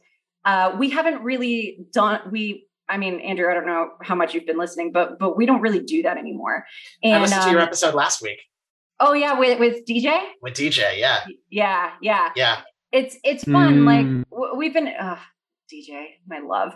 uh, 0.46 0.76
we 0.80 0.90
haven't 0.90 1.24
really 1.24 1.80
done 1.92 2.22
we. 2.32 2.68
I 2.88 2.98
mean, 2.98 3.20
Andrew, 3.22 3.50
I 3.50 3.54
don't 3.54 3.66
know 3.66 3.92
how 4.02 4.16
much 4.16 4.34
you've 4.34 4.46
been 4.46 4.58
listening, 4.58 4.94
but 4.94 5.20
but 5.20 5.36
we 5.36 5.46
don't 5.46 5.62
really 5.62 5.82
do 5.82 6.04
that 6.04 6.18
anymore. 6.18 6.66
And 7.04 7.16
I 7.16 7.22
listened 7.22 7.44
to 7.44 7.50
your 7.50 7.60
um, 7.60 7.68
episode 7.68 7.94
last 7.94 8.22
week 8.22 8.40
oh 9.02 9.14
yeah, 9.14 9.38
with 9.38 9.60
with 9.60 9.86
DJ, 9.86 10.10
with 10.42 10.54
DJ. 10.54 10.98
Yeah, 11.00 11.20
yeah, 11.50 11.92
yeah. 12.02 12.30
yeah. 12.36 12.58
it's 12.92 13.18
it's 13.24 13.44
fun 13.44 13.84
like 13.86 14.06
Mm. 14.06 14.24
w- 14.32 14.56
we've 14.60 14.74
been 14.74 14.88
uh, 14.88 15.18
dj 15.72 15.92
my 16.28 16.40
love 16.40 16.72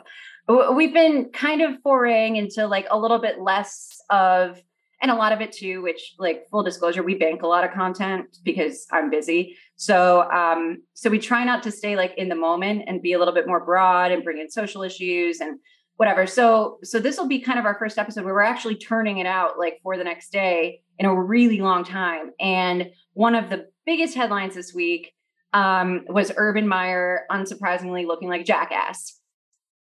W- 0.48 0.72
we've 0.78 0.94
been 0.94 1.18
kind 1.46 1.62
of 1.62 1.72
foraying 1.84 2.38
into 2.38 2.62
like 2.76 2.88
a 2.90 2.98
little 2.98 3.20
bit 3.20 3.36
less 3.42 3.98
of 4.10 4.62
and 5.02 5.12
a 5.12 5.16
lot 5.24 5.32
of 5.34 5.42
it 5.42 5.52
too 5.52 5.82
which 5.88 6.02
like 6.18 6.38
full 6.50 6.64
disclosure 6.64 7.04
we 7.04 7.16
bank 7.16 7.42
a 7.44 7.48
lot 7.48 7.64
of 7.66 7.72
content 7.82 8.26
because 8.44 8.88
i'm 8.96 9.10
busy 9.10 9.58
so 9.76 9.98
um 10.32 10.62
so 10.94 11.10
we 11.10 11.20
try 11.20 11.44
not 11.44 11.62
to 11.64 11.72
stay 11.72 11.96
like 11.98 12.14
in 12.18 12.30
the 12.30 12.40
moment 12.48 12.84
and 12.88 13.02
be 13.02 13.12
a 13.14 13.20
little 13.20 13.34
bit 13.34 13.48
more 13.52 13.64
broad 13.72 14.12
and 14.14 14.24
bring 14.24 14.40
in 14.40 14.50
social 14.50 14.82
issues 14.84 15.42
and 15.42 15.60
whatever 15.98 16.28
so 16.28 16.78
so 16.84 17.00
this 17.00 17.18
will 17.18 17.28
be 17.28 17.40
kind 17.40 17.58
of 17.58 17.66
our 17.66 17.78
first 17.78 17.98
episode 17.98 18.26
where 18.26 18.34
we're 18.34 18.42
actually 18.42 18.76
turning 18.76 19.18
it 19.18 19.26
out 19.26 19.58
like 19.58 19.80
for 19.82 19.98
the 19.98 20.04
next 20.04 20.32
day 20.32 20.82
in 21.00 21.06
a 21.06 21.22
really 21.22 21.60
long 21.62 21.84
time 21.84 22.32
and 22.40 22.92
one 23.14 23.36
of 23.36 23.50
the 23.50 23.68
biggest 23.86 24.16
headlines 24.16 24.56
this 24.56 24.74
week 24.74 25.16
um, 25.56 26.04
was 26.08 26.32
Urban 26.36 26.68
Meyer 26.68 27.26
unsurprisingly 27.32 28.06
looking 28.06 28.28
like 28.28 28.46
jackass. 28.46 29.20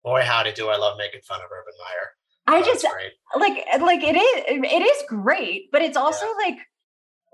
Boy, 0.05 0.23
howdy 0.23 0.53
do 0.53 0.69
I 0.69 0.77
love 0.79 0.97
making 0.97 1.21
fun 1.23 1.41
of 1.41 1.51
Urban 1.51 1.75
Meyer. 1.79 2.11
I 2.47 2.61
Oh, 2.61 2.65
just 2.65 2.87
like 3.39 3.67
like 3.81 4.03
it 4.03 4.17
is 4.17 4.45
it 4.47 4.83
is 4.83 5.03
great, 5.09 5.71
but 5.71 5.83
it's 5.83 5.97
also 5.97 6.25
like 6.45 6.59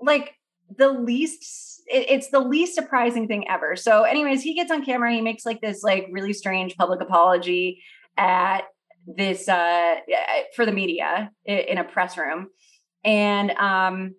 like 0.01 0.33
the 0.75 0.89
least 0.89 1.83
it, 1.87 2.09
it's 2.09 2.29
the 2.31 2.39
least 2.39 2.73
surprising 2.73 3.27
thing 3.27 3.47
ever. 3.47 3.75
So, 3.75 4.03
anyways, 4.03 4.41
he 4.41 4.55
gets 4.55 4.71
on 4.71 4.83
camera, 4.83 5.13
he 5.13 5.21
makes 5.21 5.45
like 5.45 5.61
this 5.61 5.83
like 5.83 6.07
really 6.11 6.33
strange 6.33 6.75
public 6.75 6.99
apology 7.01 7.81
at 8.17 8.63
this 9.07 9.47
uh 9.47 9.95
for 10.55 10.65
the 10.65 10.71
media 10.71 11.31
in 11.45 11.77
a 11.77 11.83
press 11.83 12.17
room. 12.17 12.47
And 13.03 13.51
um 13.51 14.15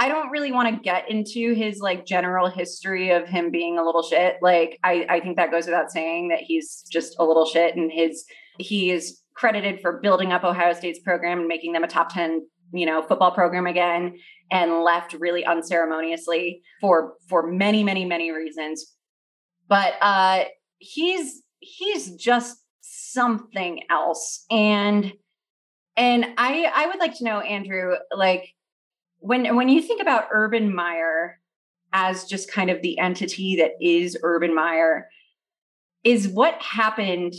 I 0.00 0.08
don't 0.08 0.30
really 0.30 0.50
want 0.50 0.74
to 0.74 0.82
get 0.82 1.10
into 1.10 1.52
his 1.52 1.80
like 1.80 2.06
general 2.06 2.48
history 2.48 3.10
of 3.10 3.28
him 3.28 3.50
being 3.50 3.76
a 3.76 3.84
little 3.84 4.02
shit. 4.02 4.36
Like 4.40 4.78
I, 4.82 5.04
I 5.10 5.20
think 5.20 5.36
that 5.36 5.50
goes 5.50 5.66
without 5.66 5.90
saying 5.90 6.28
that 6.28 6.40
he's 6.40 6.86
just 6.90 7.16
a 7.18 7.24
little 7.24 7.44
shit 7.44 7.76
and 7.76 7.92
his 7.92 8.24
he 8.58 8.90
is 8.90 9.20
credited 9.36 9.80
for 9.82 10.00
building 10.00 10.32
up 10.32 10.42
Ohio 10.42 10.72
State's 10.72 11.00
program 11.00 11.40
and 11.40 11.48
making 11.48 11.74
them 11.74 11.84
a 11.84 11.86
top 11.86 12.12
10, 12.14 12.46
you 12.72 12.86
know, 12.86 13.02
football 13.02 13.30
program 13.30 13.66
again 13.66 14.16
and 14.50 14.82
left 14.82 15.12
really 15.12 15.44
unceremoniously 15.44 16.62
for 16.80 17.12
for 17.28 17.46
many, 17.52 17.84
many, 17.84 18.06
many 18.06 18.30
reasons. 18.30 18.94
But 19.68 19.96
uh 20.00 20.44
he's 20.78 21.42
he's 21.58 22.16
just 22.16 22.56
something 23.12 23.82
else. 23.90 24.44
And 24.50 25.12
and 25.96 26.26
I 26.38 26.70
I 26.74 26.86
would 26.86 26.98
like 26.98 27.16
to 27.18 27.24
know, 27.24 27.40
Andrew, 27.40 27.94
like 28.14 28.54
when 29.18 29.56
when 29.56 29.68
you 29.68 29.82
think 29.82 30.00
about 30.00 30.28
Urban 30.30 30.74
Meyer 30.74 31.38
as 31.92 32.24
just 32.24 32.50
kind 32.50 32.70
of 32.70 32.82
the 32.82 32.98
entity 32.98 33.56
that 33.56 33.72
is 33.80 34.16
Urban 34.22 34.54
Meyer, 34.54 35.08
is 36.04 36.28
what 36.28 36.60
happened 36.62 37.34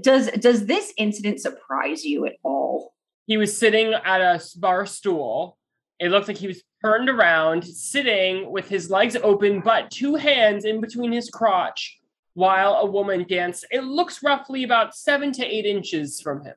does 0.00 0.30
does 0.32 0.66
this 0.66 0.92
incident 0.96 1.40
surprise 1.40 2.04
you 2.04 2.26
at 2.26 2.34
all? 2.42 2.94
He 3.26 3.36
was 3.36 3.56
sitting 3.56 3.92
at 3.92 4.20
a 4.20 4.42
bar 4.56 4.86
stool. 4.86 5.58
It 6.00 6.10
looked 6.10 6.28
like 6.28 6.38
he 6.38 6.46
was 6.46 6.62
turned 6.82 7.08
around, 7.08 7.64
sitting 7.64 8.50
with 8.50 8.68
his 8.68 8.90
legs 8.90 9.16
open, 9.16 9.60
but 9.60 9.90
two 9.90 10.14
hands 10.14 10.64
in 10.64 10.80
between 10.80 11.12
his 11.12 11.28
crotch, 11.28 11.98
while 12.38 12.74
a 12.74 12.86
woman 12.86 13.26
danced. 13.28 13.66
It 13.72 13.82
looks 13.82 14.22
roughly 14.22 14.62
about 14.62 14.94
seven 14.94 15.32
to 15.32 15.44
eight 15.44 15.66
inches 15.66 16.20
from 16.20 16.44
him. 16.44 16.54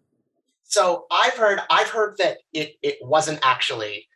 So 0.61 1.07
I've 1.11 1.33
heard 1.33 1.59
I've 1.71 1.89
heard 1.89 2.17
that 2.19 2.37
it 2.53 2.75
it 2.83 2.99
wasn't 3.01 3.39
actually 3.41 4.07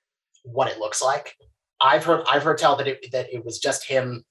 what 0.43 0.67
it 0.67 0.78
looks 0.78 1.01
like. 1.01 1.36
I've 1.82 2.06
heard 2.06 2.23
I've 2.32 2.43
heard 2.43 2.60
tell 2.60 2.75
that 2.75 2.88
it 2.88 3.12
that 3.12 3.34
it 3.34 3.43
was 3.43 3.58
just 3.58 3.84
him 3.84 4.23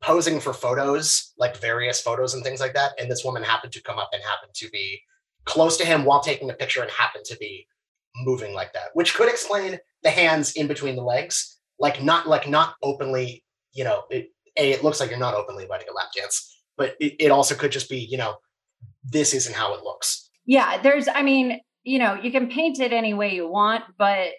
posing 0.00 0.40
for 0.40 0.54
photos, 0.54 1.34
like 1.36 1.58
various 1.58 2.00
photos 2.00 2.32
and 2.32 2.42
things 2.42 2.60
like 2.60 2.72
that. 2.72 2.92
And 2.98 3.10
this 3.10 3.26
woman 3.26 3.42
happened 3.42 3.74
to 3.74 3.82
come 3.82 3.98
up 3.98 4.08
and 4.14 4.22
happened 4.22 4.54
to 4.54 4.70
be 4.70 5.02
close 5.44 5.76
to 5.76 5.84
him 5.84 6.06
while 6.06 6.20
taking 6.20 6.48
a 6.48 6.54
picture 6.54 6.80
and 6.80 6.90
happened 6.90 7.26
to 7.26 7.36
be 7.36 7.66
moving 8.24 8.54
like 8.54 8.72
that, 8.72 8.88
which 8.94 9.14
could 9.14 9.28
explain 9.28 9.78
the 10.02 10.10
hands 10.10 10.52
in 10.52 10.66
between 10.66 10.96
the 10.96 11.02
legs, 11.02 11.58
like 11.78 12.02
not 12.02 12.26
like 12.26 12.48
not 12.48 12.76
openly, 12.82 13.44
you 13.74 13.84
know, 13.84 14.04
it, 14.08 14.30
a 14.56 14.72
it 14.72 14.82
looks 14.82 14.98
like 14.98 15.10
you're 15.10 15.18
not 15.18 15.34
openly 15.34 15.66
letting 15.68 15.88
a 15.90 15.92
lap 15.92 16.08
dance, 16.16 16.59
but 16.80 16.96
it, 16.98 17.16
it 17.18 17.30
also 17.30 17.54
could 17.54 17.70
just 17.70 17.90
be, 17.90 17.98
you 17.98 18.16
know, 18.16 18.36
this 19.04 19.34
isn't 19.34 19.54
how 19.54 19.74
it 19.74 19.84
looks. 19.84 20.30
Yeah, 20.46 20.80
there's 20.80 21.08
I 21.08 21.22
mean, 21.22 21.60
you 21.84 21.98
know, 21.98 22.14
you 22.14 22.32
can 22.32 22.48
paint 22.48 22.80
it 22.80 22.94
any 22.94 23.12
way 23.12 23.34
you 23.34 23.46
want, 23.46 23.84
but 23.98 24.30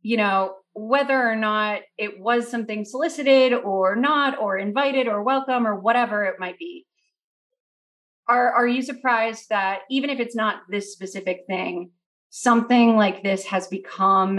you 0.00 0.16
know, 0.16 0.54
whether 0.74 1.20
or 1.28 1.34
not 1.34 1.80
it 1.98 2.20
was 2.20 2.48
something 2.48 2.84
solicited 2.84 3.52
or 3.52 3.96
not 3.96 4.38
or 4.38 4.56
invited 4.56 5.08
or 5.08 5.24
welcome 5.24 5.66
or 5.66 5.74
whatever 5.74 6.24
it 6.24 6.36
might 6.38 6.56
be. 6.56 6.86
Are 8.28 8.52
are 8.52 8.68
you 8.68 8.80
surprised 8.80 9.48
that 9.50 9.80
even 9.90 10.08
if 10.08 10.20
it's 10.20 10.36
not 10.36 10.62
this 10.68 10.92
specific 10.92 11.46
thing, 11.48 11.90
something 12.30 12.96
like 12.96 13.24
this 13.24 13.44
has 13.46 13.66
become 13.66 14.38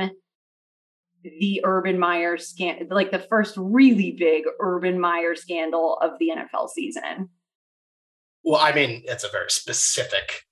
the 1.40 1.62
Urban 1.64 2.00
Meyer 2.00 2.38
scan 2.38 2.88
like 2.90 3.12
the 3.12 3.20
first 3.20 3.56
really 3.58 4.12
big 4.12 4.44
Urban 4.60 5.00
Meyer 5.00 5.36
scandal 5.36 5.98
of 6.02 6.12
the 6.20 6.32
NFL 6.36 6.70
season? 6.70 7.30
Well, 8.44 8.62
I 8.62 8.72
mean, 8.72 9.04
it's 9.06 9.24
a 9.24 9.30
very 9.30 9.50
specific 9.50 10.44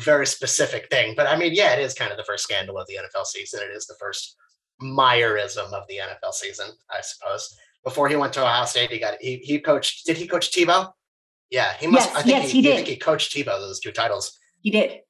very 0.00 0.26
specific 0.26 0.88
thing. 0.90 1.14
But 1.16 1.26
I 1.26 1.36
mean, 1.36 1.54
yeah, 1.54 1.74
it 1.74 1.80
is 1.80 1.94
kind 1.94 2.10
of 2.10 2.16
the 2.16 2.24
first 2.24 2.44
scandal 2.44 2.78
of 2.78 2.86
the 2.86 2.94
NFL 2.96 3.26
season. 3.26 3.60
It 3.62 3.74
is 3.74 3.86
the 3.86 3.96
first 3.98 4.36
Meyerism 4.82 5.72
of 5.72 5.84
the 5.88 5.96
NFL 5.96 6.32
season, 6.32 6.68
I 6.90 7.00
suppose. 7.00 7.56
Before 7.84 8.08
he 8.08 8.16
went 8.16 8.32
to 8.34 8.42
Ohio 8.42 8.64
State, 8.64 8.90
he 8.90 8.98
got 8.98 9.14
he 9.20 9.36
he 9.36 9.60
coached. 9.60 10.06
Did 10.06 10.16
he 10.16 10.26
coach 10.26 10.50
Tebow? 10.52 10.92
Yeah, 11.50 11.72
he 11.78 11.86
must. 11.86 12.08
Yes, 12.08 12.16
I 12.16 12.22
think 12.22 12.42
yes, 12.42 12.50
he, 12.50 12.60
he 12.62 12.68
I 12.68 12.70
did. 12.70 12.76
think 12.76 12.88
he 12.88 12.96
coached 12.96 13.34
Tebow 13.34 13.58
those 13.58 13.80
two 13.80 13.92
titles. 13.92 14.38
He 14.60 14.70
did. 14.70 15.00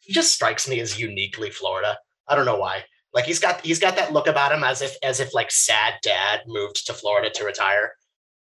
He 0.00 0.12
just 0.12 0.32
strikes 0.32 0.68
me 0.68 0.80
as 0.80 0.98
uniquely 0.98 1.50
Florida. 1.50 1.98
I 2.28 2.36
don't 2.36 2.46
know 2.46 2.58
why. 2.58 2.84
Like 3.14 3.24
he's 3.24 3.38
got 3.38 3.64
he's 3.64 3.78
got 3.78 3.96
that 3.96 4.12
look 4.12 4.26
about 4.26 4.52
him 4.52 4.64
as 4.64 4.82
if 4.82 4.96
as 5.02 5.20
if 5.20 5.32
like 5.32 5.50
sad 5.50 5.94
dad 6.02 6.40
moved 6.46 6.86
to 6.86 6.92
Florida 6.92 7.30
to 7.30 7.44
retire. 7.44 7.94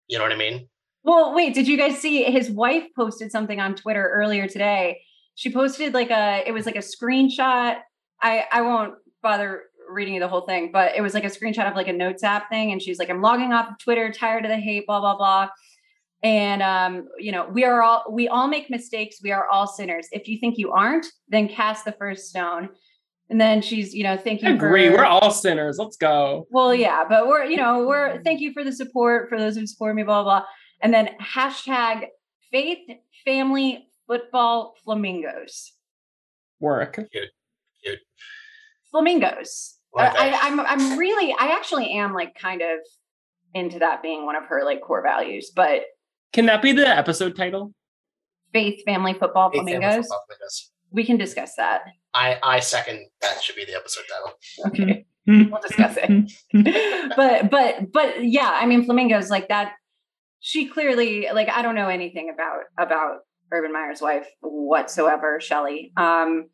You 0.09 0.19
know 0.19 0.25
what 0.25 0.33
I 0.33 0.37
mean? 0.37 0.69
Well, 1.03 1.35
wait, 1.35 1.55
did 1.55 1.69
you 1.69 1.77
guys 1.77 1.99
see 1.99 2.25
his 2.25 2.51
wife 2.51 2.85
posted 2.97 3.31
something 3.31 3.61
on 3.61 3.75
Twitter 3.75 4.11
earlier 4.15 4.49
today? 4.49 5.03
She 5.35 5.53
posted 5.53 5.93
like 5.93 6.11
a 6.11 6.43
it 6.47 6.53
was 6.53 6.65
like 6.65 6.77
a 6.77 6.79
screenshot. 6.79 7.79
I 8.23 8.45
I 8.51 8.63
won't 8.63 8.95
bother 9.23 9.65
reading 9.87 10.15
you 10.15 10.21
the 10.21 10.29
whole 10.29 10.47
thing, 10.47 10.71
but 10.73 10.97
it 10.97 11.03
was 11.03 11.13
like 11.13 11.25
a 11.25 11.29
screenshot 11.29 11.69
of 11.69 11.77
like 11.77 11.89
a 11.89 11.93
notes 11.93 12.25
app 12.25 12.49
thing 12.49 12.73
and 12.73 12.81
she's 12.81 12.99
like 12.99 13.11
I'm 13.11 13.21
logging 13.21 13.53
off 13.53 13.69
of 13.69 13.79
Twitter, 13.79 14.11
tired 14.11 14.47
of 14.47 14.51
the 14.51 14.57
hate, 14.57 14.87
blah 14.87 15.01
blah 15.01 15.17
blah. 15.17 15.49
And 16.23 16.63
um, 16.63 17.09
you 17.19 17.33
know, 17.33 17.47
we 17.53 17.65
are 17.65 17.83
all 17.83 18.05
we 18.11 18.29
all 18.29 18.49
make 18.49 18.71
mistakes. 18.71 19.19
We 19.23 19.31
are 19.31 19.47
all 19.51 19.67
sinners. 19.67 20.09
If 20.11 20.27
you 20.27 20.39
think 20.39 20.57
you 20.57 20.73
aren't, 20.73 21.05
then 21.29 21.49
cast 21.49 21.85
the 21.85 21.93
first 21.93 22.31
stone. 22.31 22.71
And 23.31 23.41
then 23.41 23.63
she's, 23.63 23.95
you 23.95 24.03
know, 24.03 24.17
thank 24.17 24.45
I 24.45 24.51
you 24.51 24.55
agree. 24.55 24.89
for 24.89 24.97
We're 24.99 25.05
all 25.05 25.31
sinners. 25.31 25.79
Let's 25.79 25.97
go. 25.97 26.47
well, 26.51 26.75
yeah, 26.75 27.05
but 27.09 27.27
we're, 27.27 27.45
you 27.45 27.57
know, 27.57 27.87
we're 27.87 28.23
thank 28.23 28.41
you 28.41 28.53
for 28.53 28.63
the 28.65 28.73
support 28.73 29.29
for 29.29 29.39
those 29.39 29.57
who 29.57 29.67
support 29.67 29.97
me, 29.97 30.03
blah, 30.03 30.23
blah, 30.23 30.41
blah. 30.41 30.47
And 30.83 30.93
then 30.93 31.11
hashtag 31.21 32.09
faith, 32.51 32.87
family, 33.25 33.89
football, 34.07 34.75
flamingos. 34.85 35.73
Work. 36.61 37.01
Flamingos. 38.91 39.79
Love 39.97 40.13
I, 40.17 40.31
that. 40.31 40.41
I'm 40.43 40.61
I'm 40.61 40.99
really 40.99 41.33
I 41.39 41.49
actually 41.57 41.91
am 41.93 42.13
like 42.13 42.35
kind 42.35 42.63
of 42.63 42.79
into 43.55 43.79
that 43.79 44.03
being 44.03 44.27
one 44.27 44.37
of 44.37 44.45
her 44.45 44.65
like 44.65 44.81
core 44.83 45.03
values, 45.03 45.51
but 45.55 45.83
Can 46.33 46.47
that 46.47 46.61
be 46.63 46.73
the 46.73 46.87
episode 46.89 47.37
title? 47.37 47.73
faith, 48.53 48.85
family, 48.85 49.13
football, 49.15 49.51
Hey, 49.53 49.59
family 49.59 49.73
football 49.75 50.01
flamingos. 50.07 50.71
We 50.93 51.05
can 51.05 51.17
discuss 51.17 51.57
that. 51.57 51.83
I 52.15 52.39
I 52.43 52.61
second 52.61 53.07
that 53.21 53.43
should 53.43 53.57
be 53.57 53.65
the 53.65 53.75
episode 53.75 54.05
title. 54.09 54.39
Okay. 54.69 55.07
We'll 55.27 55.59
discuss 55.63 55.97
it. 55.99 56.33
but 57.17 57.51
but 57.51 57.91
but 57.91 58.23
yeah, 58.23 58.51
I 58.53 58.67
mean 58.67 58.85
flamingos 58.85 59.31
like 59.31 59.49
that. 59.49 59.73
She 60.41 60.67
clearly 60.69 61.29
like 61.33 61.49
I 61.49 61.63
don't 61.63 61.75
know 61.75 61.89
anything 61.89 62.29
about 62.29 62.65
about 62.79 63.21
Urban 63.51 63.73
Meyer's 63.73 64.03
wife 64.03 64.27
whatsoever, 64.43 65.41
Shelly. 65.41 65.93
Um, 65.97 66.51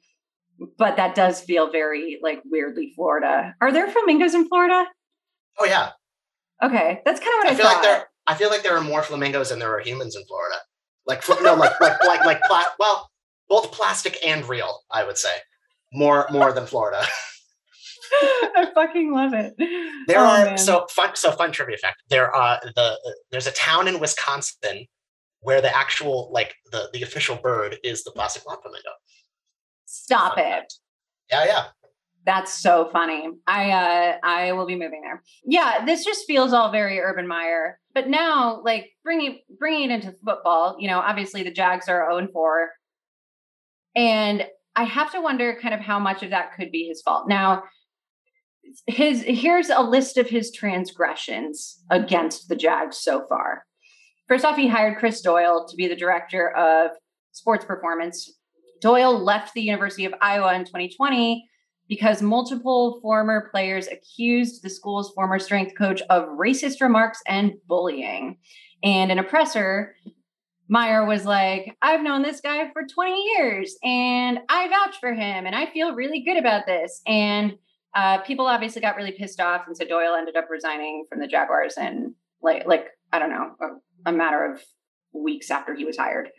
but 0.79 0.99
that 0.99 1.17
does 1.17 1.41
feel 1.41 1.73
very 1.73 2.21
like 2.23 2.43
weirdly 2.45 2.93
Florida. 2.95 3.57
Are 3.61 3.73
there 3.73 3.91
flamingos 3.91 4.35
in 4.35 4.47
Florida? 4.47 4.85
Oh 5.59 5.65
yeah, 5.65 5.91
Okay, 6.63 7.01
that's 7.05 7.21
kind 7.21 7.33
of 7.33 7.39
what 7.39 7.47
I, 7.49 7.51
I 7.51 7.55
feel 7.55 7.67
like 7.67 7.83
there. 7.83 8.05
I 8.27 8.35
feel 8.35 8.51
like 8.51 8.63
there 8.63 8.77
are 8.77 8.83
more 8.83 9.03
flamingos 9.03 9.49
than 9.49 9.59
there 9.59 9.75
are 9.75 9.81
humans 9.81 10.15
in 10.15 10.25
Florida. 10.27 10.57
Like 11.07 11.27
no, 11.43 11.55
like 11.55 11.81
like 11.81 12.05
like 12.05 12.25
like 12.25 12.43
pla- 12.43 12.65
well, 12.79 13.11
both 13.49 13.73
plastic 13.73 14.19
and 14.25 14.47
real. 14.49 14.81
I 14.91 15.05
would 15.05 15.17
say 15.17 15.31
more 15.93 16.27
more 16.31 16.53
than 16.53 16.67
Florida. 16.67 17.03
I 18.57 18.67
fucking 18.75 19.13
love 19.13 19.33
it. 19.35 19.55
There 20.09 20.19
Oh, 20.19 20.25
are 20.25 20.45
man. 20.47 20.59
so 20.59 20.87
fun. 20.91 21.15
So 21.15 21.31
fun 21.33 21.53
trivia 21.53 21.77
fact. 21.79 22.03
There 22.09 22.35
are 22.35 22.61
the 22.75 22.99
there's 23.31 23.47
a 23.47 23.53
town 23.53 23.87
in 23.89 24.01
Wisconsin 24.01 24.87
where 25.41 25.61
the 25.61 25.75
actual 25.77 26.31
like 26.33 26.55
the 26.73 26.91
the 26.93 27.03
official 27.03 27.37
bird 27.37 27.77
is 27.85 28.03
the 28.05 28.11
plastic 28.11 28.45
lawn 28.47 28.59
flamingo. 28.63 28.91
stop 29.87 30.35
Fun 30.35 30.45
it. 30.45 30.51
fact. 30.51 30.75
Yeah, 31.31 31.45
yeah. 31.45 31.65
That's 32.27 32.53
so 32.53 32.89
funny. 32.93 33.29
I 33.47 33.71
uh 33.71 34.19
I 34.25 34.53
will 34.53 34.67
be 34.67 34.75
moving 34.77 35.01
there. 35.03 35.23
Yeah, 35.45 35.85
this 35.87 36.05
just 36.05 36.27
feels 36.27 36.53
all 36.53 36.71
very 36.71 36.99
Urban 37.01 37.27
Meyer. 37.27 37.79
But 37.95 38.09
now, 38.09 38.61
like 38.63 38.91
bringing 39.05 39.39
bringing 39.59 39.91
it 39.91 39.95
into 39.95 40.15
football, 40.25 40.77
you 40.79 40.89
know, 40.89 40.99
obviously 40.99 41.43
the 41.45 41.51
Jags 41.51 41.89
are 41.89 42.07
0 42.13 42.29
4, 42.33 42.69
and 43.97 44.47
I 44.77 44.85
have 44.85 45.13
to 45.13 45.21
wonder 45.21 45.59
kind 45.61 45.75
of 45.75 45.81
how 45.81 45.99
much 45.99 46.23
of 46.23 46.31
that 46.31 46.55
could 46.55 46.71
be 46.71 46.87
his 46.87 47.03
fault. 47.03 47.29
Now, 47.29 47.65
his 48.87 49.23
here's 49.23 49.69
a 49.69 49.83
list 49.83 50.17
of 50.17 50.29
his 50.29 50.53
transgressions 50.53 51.83
against 51.91 52.49
the 52.49 52.57
Jags 52.57 52.99
so 52.99 53.27
far. 53.29 53.65
First 54.29 54.45
off, 54.45 54.57
he 54.57 54.69
hired 54.69 54.99
Chris 54.99 55.21
Doyle 55.23 55.67
to 55.67 55.77
be 55.77 55.89
the 55.89 55.97
director 55.97 56.51
of 56.57 56.93
sports 57.33 57.65
performance. 57.65 58.33
Doyle 58.81 59.19
left 59.19 59.55
the 59.55 59.63
University 59.63 60.05
of 60.05 60.15
Iowa 60.21 60.55
in 60.55 60.65
2020 60.65 61.45
because 61.89 62.23
multiple 62.23 63.01
former 63.03 63.49
players 63.51 63.89
accused 63.89 64.63
the 64.63 64.71
school's 64.71 65.11
former 65.11 65.41
strength 65.41 65.77
coach 65.77 66.01
of 66.03 66.29
racist 66.29 66.81
remarks 66.81 67.21
and 67.27 67.55
bullying. 67.67 68.39
And 68.85 69.11
an 69.11 69.19
oppressor, 69.19 69.97
Meyer 70.71 71.05
was 71.05 71.25
like, 71.25 71.77
I've 71.83 72.01
known 72.01 72.23
this 72.23 72.41
guy 72.41 72.71
for 72.73 72.85
20 72.87 73.23
years 73.37 73.77
and 73.83 74.39
I 74.49 74.69
vouch 74.69 74.99
for 75.01 75.13
him 75.13 75.45
and 75.45 75.55
I 75.55 75.67
feel 75.67 75.97
really 75.97 76.21
good 76.21 76.39
about 76.39 76.65
this. 76.65 77.03
And 77.09 77.55
uh, 77.97 78.19
people 78.19 78.47
obviously 78.47 78.81
got 78.81 78.95
really 78.95 79.11
pissed 79.11 79.41
off. 79.41 79.63
And 79.67 79.77
so 79.77 79.85
Doyle 79.85 80.15
ended 80.15 80.37
up 80.37 80.47
resigning 80.49 81.07
from 81.09 81.19
the 81.19 81.27
Jaguars 81.27 81.75
and 81.77 82.15
like, 82.41 82.69
like 82.69 82.87
I 83.13 83.19
don't 83.19 83.31
know, 83.31 83.57
a, 83.61 84.11
a 84.11 84.13
matter 84.13 84.53
of 84.53 84.63
weeks 85.13 85.51
after 85.51 85.75
he 85.75 85.85
was 85.85 85.97
hired. 85.97 86.31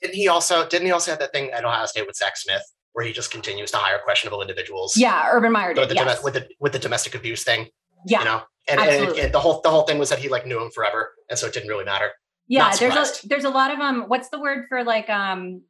Didn't 0.00 0.14
he 0.14 0.28
also 0.28 0.68
didn't 0.68 0.86
he 0.86 0.92
also 0.92 1.10
have 1.10 1.20
that 1.20 1.32
thing 1.32 1.50
at 1.50 1.64
Ohio 1.64 1.86
State 1.86 2.06
with 2.06 2.16
Zach 2.16 2.36
Smith 2.36 2.62
where 2.92 3.04
he 3.04 3.12
just 3.12 3.32
continues 3.32 3.72
to 3.72 3.78
hire 3.78 3.98
questionable 4.04 4.42
individuals? 4.42 4.96
Yeah, 4.96 5.28
Urban 5.32 5.50
Meyer 5.50 5.68
With 5.70 5.88
did. 5.88 5.90
the, 5.90 5.94
Yes. 5.94 6.22
with 6.22 6.34
the 6.34 6.48
with 6.60 6.72
the 6.72 6.78
domestic 6.78 7.16
abuse 7.16 7.42
thing, 7.42 7.68
yeah. 8.06 8.20
you 8.20 8.24
know, 8.24 8.42
and, 8.68 8.80
and, 8.80 9.18
and 9.18 9.34
the 9.34 9.40
whole 9.40 9.60
the 9.60 9.70
whole 9.70 9.82
thing 9.82 9.98
was 9.98 10.08
that 10.10 10.18
he 10.18 10.28
like 10.28 10.46
knew 10.46 10.60
him 10.60 10.70
forever, 10.70 11.12
and 11.30 11.38
so 11.38 11.46
it 11.46 11.52
didn't 11.52 11.68
really 11.68 11.84
matter. 11.84 12.10
Yeah 12.52 12.76
there's 12.76 12.94
a 12.94 13.26
there's 13.28 13.44
a 13.44 13.50
lot 13.50 13.72
of 13.72 13.78
um 13.80 14.04
what's 14.08 14.28
the 14.28 14.38
word 14.38 14.66
for 14.68 14.84
like 14.84 15.08
um 15.08 15.62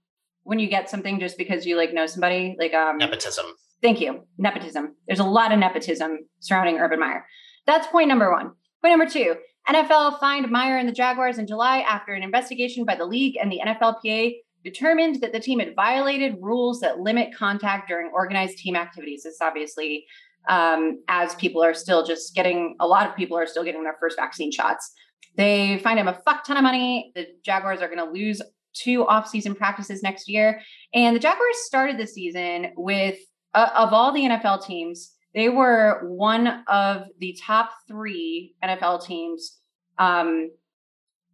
when 0.42 0.58
you 0.58 0.68
get 0.68 0.90
something 0.90 1.20
just 1.20 1.38
because 1.38 1.64
you 1.64 1.76
like 1.76 1.94
know 1.94 2.06
somebody 2.06 2.56
like 2.58 2.74
um 2.74 2.98
Nepotism. 2.98 3.46
thank 3.80 4.00
you. 4.00 4.26
Nepotism. 4.38 4.96
There's 5.06 5.20
a 5.20 5.24
lot 5.24 5.52
of 5.52 5.58
nepotism 5.60 6.18
surrounding 6.40 6.78
urban 6.78 6.98
meyer. 6.98 7.24
That's 7.66 7.86
point 7.86 8.08
number 8.08 8.30
one. 8.30 8.52
Point 8.82 8.98
number 8.98 9.08
two 9.08 9.36
nfl 9.68 10.18
fined 10.18 10.50
meyer 10.50 10.76
and 10.76 10.88
the 10.88 10.92
jaguars 10.92 11.38
in 11.38 11.46
july 11.46 11.78
after 11.82 12.12
an 12.14 12.24
investigation 12.24 12.84
by 12.84 12.96
the 12.96 13.06
league 13.06 13.36
and 13.40 13.52
the 13.52 13.60
nflpa 13.64 14.32
determined 14.64 15.20
that 15.20 15.32
the 15.32 15.38
team 15.38 15.60
had 15.60 15.74
violated 15.76 16.36
rules 16.40 16.80
that 16.80 16.98
limit 16.98 17.34
contact 17.34 17.88
during 17.88 18.10
organized 18.12 18.58
team 18.58 18.76
activities. 18.76 19.22
This 19.24 19.34
is 19.34 19.40
obviously 19.40 20.06
um, 20.48 21.02
as 21.08 21.34
people 21.36 21.62
are 21.62 21.74
still 21.74 22.04
just 22.04 22.34
getting 22.34 22.76
a 22.80 22.86
lot 22.86 23.08
of 23.08 23.14
people 23.14 23.36
are 23.38 23.46
still 23.46 23.64
getting 23.64 23.84
their 23.84 23.96
first 24.00 24.16
vaccine 24.18 24.50
shots 24.50 24.92
they 25.36 25.78
find 25.78 25.98
him 25.98 26.08
a 26.08 26.20
fuck 26.24 26.44
ton 26.44 26.56
of 26.56 26.62
money. 26.62 27.12
The 27.14 27.26
Jaguars 27.44 27.80
are 27.80 27.88
going 27.88 27.98
to 28.04 28.10
lose 28.10 28.42
two 28.74 29.06
off-season 29.06 29.54
practices 29.54 30.02
next 30.02 30.28
year, 30.28 30.60
and 30.94 31.14
the 31.14 31.20
Jaguars 31.20 31.56
started 31.64 31.98
the 31.98 32.06
season 32.06 32.72
with 32.76 33.18
uh, 33.54 33.68
of 33.76 33.92
all 33.92 34.12
the 34.12 34.22
NFL 34.22 34.64
teams, 34.64 35.12
they 35.34 35.48
were 35.48 36.00
one 36.04 36.64
of 36.68 37.04
the 37.18 37.36
top 37.42 37.70
three 37.88 38.54
NFL 38.64 39.04
teams 39.04 39.58
um, 39.98 40.50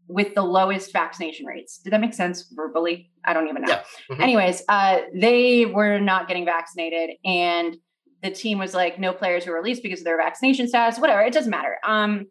with 0.08 0.34
the 0.34 0.42
lowest 0.42 0.92
vaccination 0.92 1.46
rates. 1.46 1.78
Did 1.78 1.92
that 1.92 2.00
make 2.00 2.14
sense 2.14 2.50
verbally? 2.54 3.10
I 3.24 3.32
don't 3.32 3.48
even 3.48 3.62
know. 3.62 3.68
Yeah. 3.68 3.82
Mhm. 4.10 4.20
Anyways, 4.20 4.62
uh, 4.68 4.98
they 5.14 5.66
were 5.66 5.98
not 6.00 6.28
getting 6.28 6.44
vaccinated, 6.44 7.16
and 7.24 7.76
the 8.22 8.30
team 8.30 8.58
was 8.58 8.74
like, 8.74 8.98
no 8.98 9.12
players 9.12 9.44
who 9.44 9.52
were 9.52 9.58
released 9.58 9.82
because 9.82 10.00
of 10.00 10.04
their 10.04 10.16
vaccination 10.16 10.66
status. 10.66 10.98
Whatever, 10.98 11.20
it 11.22 11.32
doesn't 11.32 11.50
matter. 11.50 11.76
Um, 11.86 12.26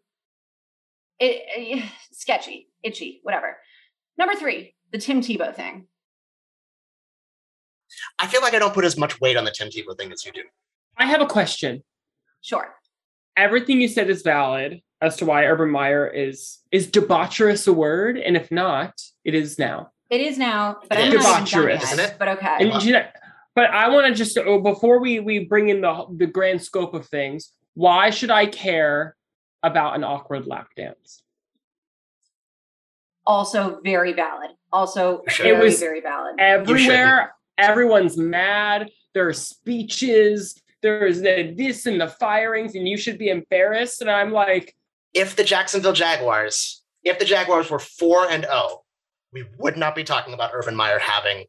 it, 1.20 1.42
it- 1.56 1.84
sketchy, 2.12 2.68
itchy, 2.82 3.20
whatever. 3.22 3.56
Number 4.16 4.34
three, 4.34 4.74
the 4.92 4.98
Tim 4.98 5.20
Tebow 5.20 5.54
thing. 5.54 5.86
I 8.18 8.26
feel 8.26 8.42
like 8.42 8.54
I 8.54 8.58
don't 8.58 8.74
put 8.74 8.84
as 8.84 8.96
much 8.98 9.20
weight 9.20 9.36
on 9.36 9.44
the 9.44 9.50
Tim 9.50 9.68
Tebow 9.68 9.96
thing 9.96 10.12
as 10.12 10.24
you 10.24 10.32
do. 10.32 10.42
I 10.96 11.06
have 11.06 11.20
a 11.20 11.26
question. 11.26 11.82
Sure. 12.40 12.74
Everything 13.36 13.80
you 13.80 13.88
said 13.88 14.10
is 14.10 14.22
valid 14.22 14.80
as 15.00 15.16
to 15.16 15.24
why 15.24 15.44
Urban 15.44 15.70
Meyer 15.70 16.06
is 16.06 16.58
is 16.72 16.90
debaucherous 16.90 17.68
a 17.68 17.72
word, 17.72 18.18
and 18.18 18.36
if 18.36 18.50
not, 18.50 18.94
it 19.24 19.34
is 19.34 19.58
now. 19.58 19.92
It 20.10 20.20
is 20.20 20.38
now, 20.38 20.78
but 20.88 20.98
It 20.98 21.04
I'm 21.04 21.12
not 21.12 21.14
even 21.14 21.22
done 21.22 21.44
Debaucherous. 21.44 21.82
Isn't 21.84 22.00
it? 22.00 22.16
But 22.18 22.28
okay. 22.28 22.56
And 22.60 22.82
you 22.82 22.94
know, 22.94 23.06
but 23.54 23.70
I 23.70 23.88
want 23.88 24.06
to 24.08 24.14
just 24.14 24.36
oh, 24.38 24.60
before 24.60 25.00
we 25.00 25.20
we 25.20 25.44
bring 25.44 25.68
in 25.68 25.80
the 25.80 26.06
the 26.16 26.26
grand 26.26 26.62
scope 26.62 26.94
of 26.94 27.06
things, 27.06 27.52
why 27.74 28.10
should 28.10 28.30
I 28.30 28.46
care 28.46 29.14
about 29.62 29.96
an 29.96 30.04
awkward 30.04 30.46
lap 30.46 30.68
dance? 30.76 31.22
also 33.26 33.78
very 33.84 34.12
valid. 34.14 34.50
Also 34.72 35.22
very, 35.36 35.50
It 35.50 35.58
was- 35.62 35.78
very 35.80 36.00
valid. 36.00 36.36
Everywhere, 36.38 37.34
everyone's 37.58 38.16
mad. 38.16 38.90
There 39.14 39.28
are 39.28 39.32
speeches. 39.34 40.60
There's 40.80 41.20
the 41.20 41.52
this 41.56 41.84
and 41.86 42.00
the 42.00 42.08
firings, 42.08 42.74
and 42.74 42.88
you 42.88 42.96
should 42.96 43.18
be 43.18 43.28
embarrassed. 43.28 44.00
And 44.00 44.10
I'm 44.10 44.32
like, 44.32 44.74
If 45.14 45.36
the 45.36 45.44
Jacksonville 45.44 45.92
Jaguars, 45.92 46.82
if 47.02 47.18
the 47.18 47.24
Jaguars 47.24 47.70
were 47.70 47.78
four 47.78 48.28
and 48.30 48.44
zero, 48.44 48.84
we 49.32 49.44
would 49.58 49.76
not 49.76 49.94
be 49.94 50.04
talking 50.04 50.32
about 50.34 50.50
Urban 50.54 50.74
Meyer 50.76 50.98
having 50.98 51.44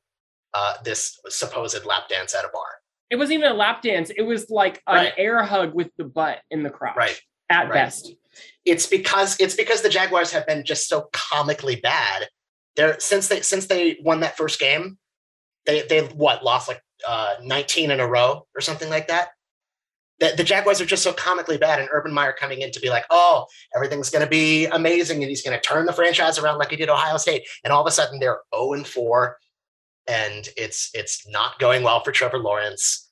uh, 0.54 0.76
this 0.84 1.20
supposed 1.30 1.86
lap 1.86 2.10
dance 2.10 2.34
at 2.34 2.44
a 2.44 2.50
bar. 2.52 2.66
It 3.10 3.16
wasn't 3.18 3.40
even 3.40 3.52
a 3.52 3.56
lap 3.56 3.82
dance. 3.84 4.10
It 4.10 4.24
was 4.24 4.50
like 4.50 4.82
an 4.88 4.96
Right. 4.96 5.14
air 5.18 5.44
hug 5.44 5.74
with 5.74 5.92
the 5.98 6.04
butt 6.04 6.40
in 6.50 6.64
the 6.64 6.70
crotch. 6.70 6.96
Right. 6.98 7.22
At 7.50 7.66
Right. 7.70 7.74
best. 7.74 8.14
It's 8.66 8.86
because 8.86 9.40
it's 9.40 9.56
because 9.56 9.82
the 9.82 9.90
Jaguars 9.90 10.32
have 10.32 10.46
been 10.46 10.64
just 10.64 10.88
so 10.88 11.10
comically 11.12 11.78
bad. 11.78 12.28
They're 12.76 13.00
since 13.00 13.28
they 13.28 13.42
since 13.42 13.66
they 13.68 13.98
won 14.02 14.20
that 14.20 14.38
first 14.38 14.60
game, 14.60 14.98
they 15.66 15.82
they 15.84 16.02
what 16.02 16.44
lost 16.44 16.68
like 16.68 16.82
uh, 17.08 17.36
19 17.42 17.92
in 17.92 18.00
a 18.00 18.08
row 18.08 18.46
or 18.56 18.62
something 18.62 18.90
like 18.90 19.08
that. 19.08 19.30
The, 20.20 20.34
the 20.36 20.44
Jaguars 20.44 20.82
are 20.82 20.86
just 20.86 21.02
so 21.02 21.14
comically 21.14 21.58
bad, 21.58 21.80
and 21.80 21.88
Urban 21.94 22.14
Meyer 22.14 22.34
coming 22.38 22.62
in 22.62 22.72
to 22.72 22.80
be 22.82 22.90
like, 22.90 23.06
"Oh, 23.10 23.46
everything's 23.74 24.10
going 24.10 24.24
to 24.24 24.30
be 24.30 24.66
amazing, 24.68 25.24
and 25.24 25.30
he's 25.30 25.42
going 25.42 25.58
to 25.58 25.66
turn 25.66 25.86
the 25.86 25.94
franchise 25.94 26.38
around 26.38 26.58
like 26.58 26.70
he 26.72 26.76
did 26.76 26.90
Ohio 26.90 27.18
State." 27.18 27.48
And 27.64 27.72
all 27.72 27.82
of 27.82 27.88
a 27.88 27.92
sudden, 27.92 28.20
they're 28.20 28.42
0 28.54 28.74
and 28.74 28.86
4, 28.86 29.38
and 30.08 30.50
it's 30.58 30.90
it's 30.94 31.26
not 31.28 31.58
going 31.60 31.84
well 31.84 32.04
for 32.04 32.12
Trevor 32.12 32.38
Lawrence. 32.40 33.10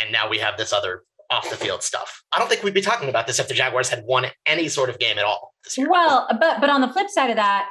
And 0.00 0.12
now 0.12 0.28
we 0.28 0.38
have 0.38 0.56
this 0.58 0.72
other 0.74 1.04
off 1.30 1.48
the 1.48 1.56
field 1.56 1.82
stuff. 1.82 2.22
I 2.32 2.38
don't 2.38 2.48
think 2.48 2.62
we'd 2.62 2.74
be 2.74 2.80
talking 2.80 3.08
about 3.08 3.26
this 3.26 3.38
if 3.38 3.48
the 3.48 3.54
Jaguars 3.54 3.88
had 3.88 4.04
won 4.04 4.26
any 4.46 4.68
sort 4.68 4.90
of 4.90 4.98
game 4.98 5.18
at 5.18 5.24
all 5.24 5.54
this 5.64 5.78
year. 5.78 5.88
Well, 5.90 6.26
but 6.40 6.60
but 6.60 6.70
on 6.70 6.80
the 6.80 6.88
flip 6.88 7.08
side 7.08 7.30
of 7.30 7.36
that, 7.36 7.68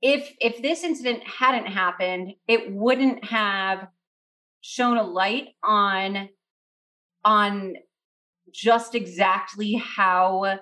if 0.00 0.32
if 0.40 0.62
this 0.62 0.82
incident 0.84 1.22
hadn't 1.24 1.66
happened, 1.66 2.32
it 2.48 2.72
wouldn't 2.72 3.24
have 3.24 3.86
shown 4.62 4.96
a 4.96 5.02
light 5.02 5.48
on 5.62 6.28
on 7.24 7.74
just 8.52 8.94
exactly 8.94 9.74
how 9.74 10.58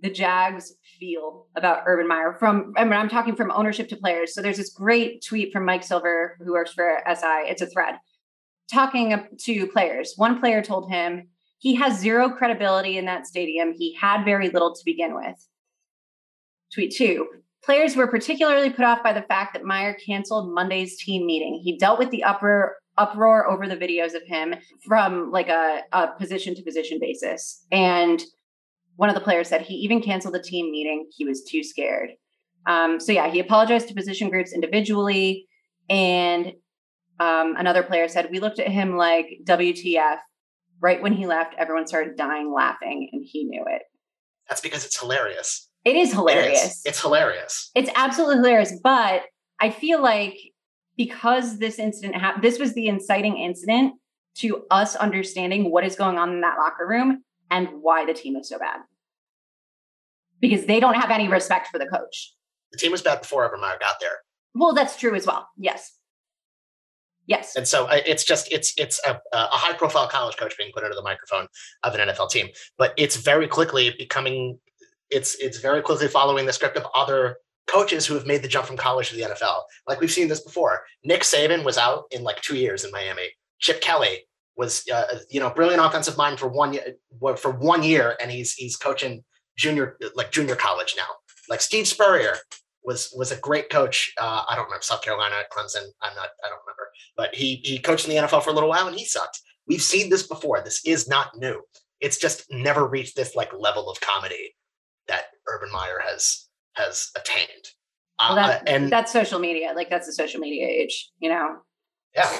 the 0.00 0.10
Jags 0.10 0.74
feel 1.00 1.46
about 1.56 1.82
Urban 1.86 2.06
Meyer 2.06 2.36
from 2.38 2.72
I 2.76 2.84
mean 2.84 2.92
I'm 2.92 3.08
talking 3.08 3.34
from 3.34 3.50
ownership 3.50 3.88
to 3.88 3.96
players. 3.96 4.34
So 4.34 4.42
there's 4.42 4.58
this 4.58 4.70
great 4.70 5.24
tweet 5.26 5.52
from 5.52 5.64
Mike 5.64 5.82
Silver 5.82 6.36
who 6.40 6.52
works 6.52 6.72
for 6.72 7.02
SI. 7.06 7.48
It's 7.48 7.62
a 7.62 7.66
thread 7.66 7.96
talking 8.72 9.26
to 9.40 9.66
players. 9.68 10.14
One 10.16 10.38
player 10.38 10.62
told 10.62 10.90
him 10.90 11.28
he 11.58 11.74
has 11.74 12.00
zero 12.00 12.30
credibility 12.30 12.98
in 12.98 13.04
that 13.06 13.26
stadium. 13.26 13.74
He 13.76 13.94
had 13.94 14.24
very 14.24 14.48
little 14.48 14.74
to 14.74 14.80
begin 14.84 15.14
with. 15.14 15.36
Tweet 16.72 16.94
two. 16.94 17.26
Players 17.64 17.96
were 17.96 18.06
particularly 18.06 18.70
put 18.70 18.84
off 18.84 19.02
by 19.02 19.12
the 19.12 19.22
fact 19.22 19.52
that 19.54 19.64
Meyer 19.64 19.94
canceled 19.94 20.54
Monday's 20.54 20.96
team 20.96 21.26
meeting. 21.26 21.60
He 21.62 21.76
dealt 21.76 21.98
with 21.98 22.10
the 22.10 22.24
uproar 22.24 22.76
uproar 22.96 23.48
over 23.48 23.68
the 23.68 23.76
videos 23.76 24.14
of 24.14 24.22
him 24.26 24.54
from 24.84 25.30
like 25.30 25.48
a, 25.48 25.82
a 25.92 26.08
position 26.18 26.54
to 26.56 26.62
position 26.62 26.98
basis. 27.00 27.64
And 27.70 28.20
one 28.96 29.08
of 29.08 29.14
the 29.14 29.20
players 29.20 29.48
said 29.48 29.62
he 29.62 29.74
even 29.74 30.02
canceled 30.02 30.34
the 30.34 30.42
team 30.42 30.72
meeting. 30.72 31.08
He 31.16 31.24
was 31.24 31.44
too 31.44 31.62
scared. 31.62 32.10
Um, 32.66 32.98
so 32.98 33.12
yeah, 33.12 33.30
he 33.30 33.38
apologized 33.38 33.88
to 33.88 33.94
position 33.94 34.28
groups 34.28 34.52
individually. 34.52 35.46
And 35.88 36.46
um, 37.20 37.54
another 37.56 37.82
player 37.82 38.08
said, 38.08 38.28
We 38.30 38.40
looked 38.40 38.58
at 38.58 38.68
him 38.68 38.96
like 38.96 39.26
WTF. 39.44 40.18
Right 40.80 41.02
when 41.02 41.12
he 41.12 41.26
left, 41.26 41.54
everyone 41.58 41.86
started 41.86 42.16
dying 42.16 42.52
laughing, 42.54 43.08
and 43.12 43.24
he 43.26 43.44
knew 43.44 43.64
it. 43.68 43.82
That's 44.48 44.60
because 44.60 44.84
it's 44.84 44.98
hilarious. 44.98 45.68
It 45.84 45.96
is 45.96 46.08
It 46.08 46.10
is. 46.10 46.14
hilarious. 46.14 46.82
It's 46.84 47.00
hilarious. 47.02 47.70
It's 47.74 47.90
absolutely 47.94 48.36
hilarious. 48.36 48.72
But 48.82 49.22
I 49.60 49.70
feel 49.70 50.00
like 50.02 50.36
because 50.96 51.58
this 51.58 51.78
incident 51.78 52.16
happened, 52.16 52.44
this 52.44 52.58
was 52.58 52.74
the 52.74 52.88
inciting 52.88 53.38
incident 53.38 53.94
to 54.36 54.64
us 54.70 54.94
understanding 54.96 55.70
what 55.70 55.84
is 55.84 55.96
going 55.96 56.16
on 56.18 56.30
in 56.30 56.40
that 56.42 56.58
locker 56.58 56.86
room 56.86 57.24
and 57.50 57.68
why 57.82 58.04
the 58.06 58.14
team 58.14 58.36
is 58.36 58.48
so 58.48 58.58
bad. 58.58 58.80
Because 60.40 60.66
they 60.66 60.78
don't 60.80 60.94
have 60.94 61.10
any 61.10 61.28
respect 61.28 61.68
for 61.68 61.78
the 61.78 61.86
coach. 61.86 62.34
The 62.72 62.78
team 62.78 62.92
was 62.92 63.02
bad 63.02 63.20
before 63.20 63.44
Urban 63.44 63.60
Meyer 63.60 63.78
got 63.80 63.96
there. 64.00 64.18
Well, 64.54 64.74
that's 64.74 64.96
true 64.96 65.14
as 65.14 65.26
well. 65.26 65.48
Yes. 65.56 65.97
Yes. 67.28 67.56
And 67.56 67.68
so 67.68 67.84
uh, 67.84 68.00
it's 68.06 68.24
just 68.24 68.50
it's 68.50 68.72
it's 68.78 69.00
a, 69.06 69.20
a 69.32 69.46
high 69.50 69.76
profile 69.76 70.08
college 70.08 70.36
coach 70.38 70.56
being 70.56 70.72
put 70.72 70.82
under 70.82 70.96
the 70.96 71.02
microphone 71.02 71.46
of 71.84 71.94
an 71.94 72.08
NFL 72.08 72.30
team, 72.30 72.48
but 72.78 72.94
it's 72.96 73.16
very 73.16 73.46
quickly 73.46 73.94
becoming 73.98 74.58
it's 75.10 75.34
it's 75.36 75.58
very 75.58 75.82
quickly 75.82 76.08
following 76.08 76.46
the 76.46 76.54
script 76.54 76.78
of 76.78 76.86
other 76.94 77.36
coaches 77.66 78.06
who 78.06 78.14
have 78.14 78.26
made 78.26 78.42
the 78.42 78.48
jump 78.48 78.66
from 78.66 78.78
college 78.78 79.10
to 79.10 79.14
the 79.14 79.22
NFL. 79.22 79.60
Like 79.86 80.00
we've 80.00 80.10
seen 80.10 80.28
this 80.28 80.40
before. 80.40 80.80
Nick 81.04 81.20
Saban 81.20 81.64
was 81.64 81.76
out 81.76 82.04
in 82.10 82.22
like 82.22 82.40
two 82.40 82.56
years 82.56 82.82
in 82.82 82.90
Miami. 82.90 83.28
Chip 83.58 83.82
Kelly 83.82 84.24
was 84.56 84.84
uh, 84.92 85.18
you 85.30 85.38
know 85.38 85.50
brilliant 85.50 85.84
offensive 85.84 86.16
mind 86.16 86.38
for 86.38 86.48
one 86.48 86.78
for 87.36 87.50
one 87.50 87.82
year, 87.82 88.16
and 88.22 88.30
he's 88.30 88.54
he's 88.54 88.76
coaching 88.76 89.22
junior 89.58 89.98
like 90.14 90.32
junior 90.32 90.56
college 90.56 90.94
now. 90.96 91.08
Like 91.50 91.60
Steve 91.60 91.86
Spurrier 91.86 92.36
was 92.88 93.12
was 93.16 93.30
a 93.30 93.36
great 93.36 93.68
coach. 93.70 94.12
Uh, 94.18 94.42
I 94.48 94.56
don't 94.56 94.64
remember 94.64 94.82
South 94.82 95.02
Carolina, 95.02 95.36
Clemson. 95.52 95.84
I'm 96.02 96.14
not. 96.16 96.30
I 96.44 96.48
don't 96.48 96.60
remember. 96.64 96.86
But 97.16 97.34
he 97.34 97.60
he 97.62 97.78
coached 97.78 98.08
in 98.08 98.14
the 98.16 98.22
NFL 98.22 98.42
for 98.42 98.50
a 98.50 98.52
little 98.54 98.68
while 98.70 98.88
and 98.88 98.96
he 98.98 99.04
sucked. 99.04 99.40
We've 99.68 99.82
seen 99.82 100.08
this 100.10 100.26
before. 100.26 100.62
This 100.64 100.80
is 100.84 101.06
not 101.06 101.36
new. 101.36 101.60
It's 102.00 102.16
just 102.16 102.46
never 102.50 102.86
reached 102.88 103.14
this 103.14 103.34
like 103.36 103.52
level 103.52 103.90
of 103.90 104.00
comedy 104.00 104.54
that 105.06 105.26
Urban 105.46 105.70
Meyer 105.70 106.00
has 106.08 106.48
has 106.72 107.10
attained. 107.14 107.66
Well, 108.18 108.38
Uh, 108.38 108.58
and 108.66 108.90
that's 108.90 109.12
social 109.12 109.38
media. 109.38 109.72
Like 109.76 109.90
that's 109.90 110.06
the 110.06 110.12
social 110.12 110.40
media 110.40 110.66
age, 110.66 111.10
you 111.20 111.28
know? 111.28 111.58
yeah, 112.16 112.30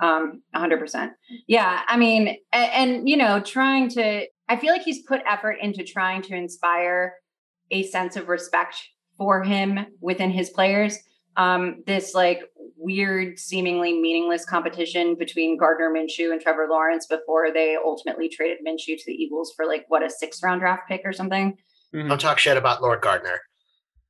Um, 0.00 0.42
hundred 0.54 0.78
percent. 0.78 1.12
Yeah. 1.46 1.82
I 1.86 1.96
mean, 1.96 2.36
and, 2.52 2.70
and 2.72 3.08
you 3.08 3.16
know, 3.16 3.40
trying 3.40 3.88
to, 3.90 4.26
I 4.48 4.56
feel 4.56 4.72
like 4.72 4.82
he's 4.82 5.02
put 5.02 5.20
effort 5.28 5.56
into 5.60 5.82
trying 5.84 6.22
to 6.22 6.34
inspire 6.34 7.14
a 7.70 7.82
sense 7.82 8.16
of 8.16 8.28
respect 8.28 8.76
for 9.18 9.42
him 9.42 9.86
within 10.00 10.30
his 10.30 10.50
players. 10.50 10.98
Um, 11.36 11.82
this 11.86 12.14
like 12.14 12.40
weird, 12.78 13.38
seemingly 13.38 14.00
meaningless 14.00 14.44
competition 14.44 15.14
between 15.16 15.58
Gardner 15.58 15.90
Minshew 15.90 16.32
and 16.32 16.40
Trevor 16.40 16.66
Lawrence 16.70 17.06
before 17.06 17.52
they 17.52 17.76
ultimately 17.82 18.28
traded 18.28 18.58
Minshew 18.66 18.96
to 18.98 19.04
the 19.06 19.12
Eagles 19.12 19.52
for 19.54 19.66
like 19.66 19.84
what 19.88 20.02
a 20.02 20.10
sixth 20.10 20.42
round 20.42 20.60
draft 20.60 20.88
pick 20.88 21.02
or 21.04 21.12
something. 21.12 21.56
Mhm. 21.94 22.08
don't 22.08 22.20
talk 22.20 22.38
shit 22.38 22.56
about 22.56 22.82
Lord 22.82 23.00
Gardner. 23.00 23.40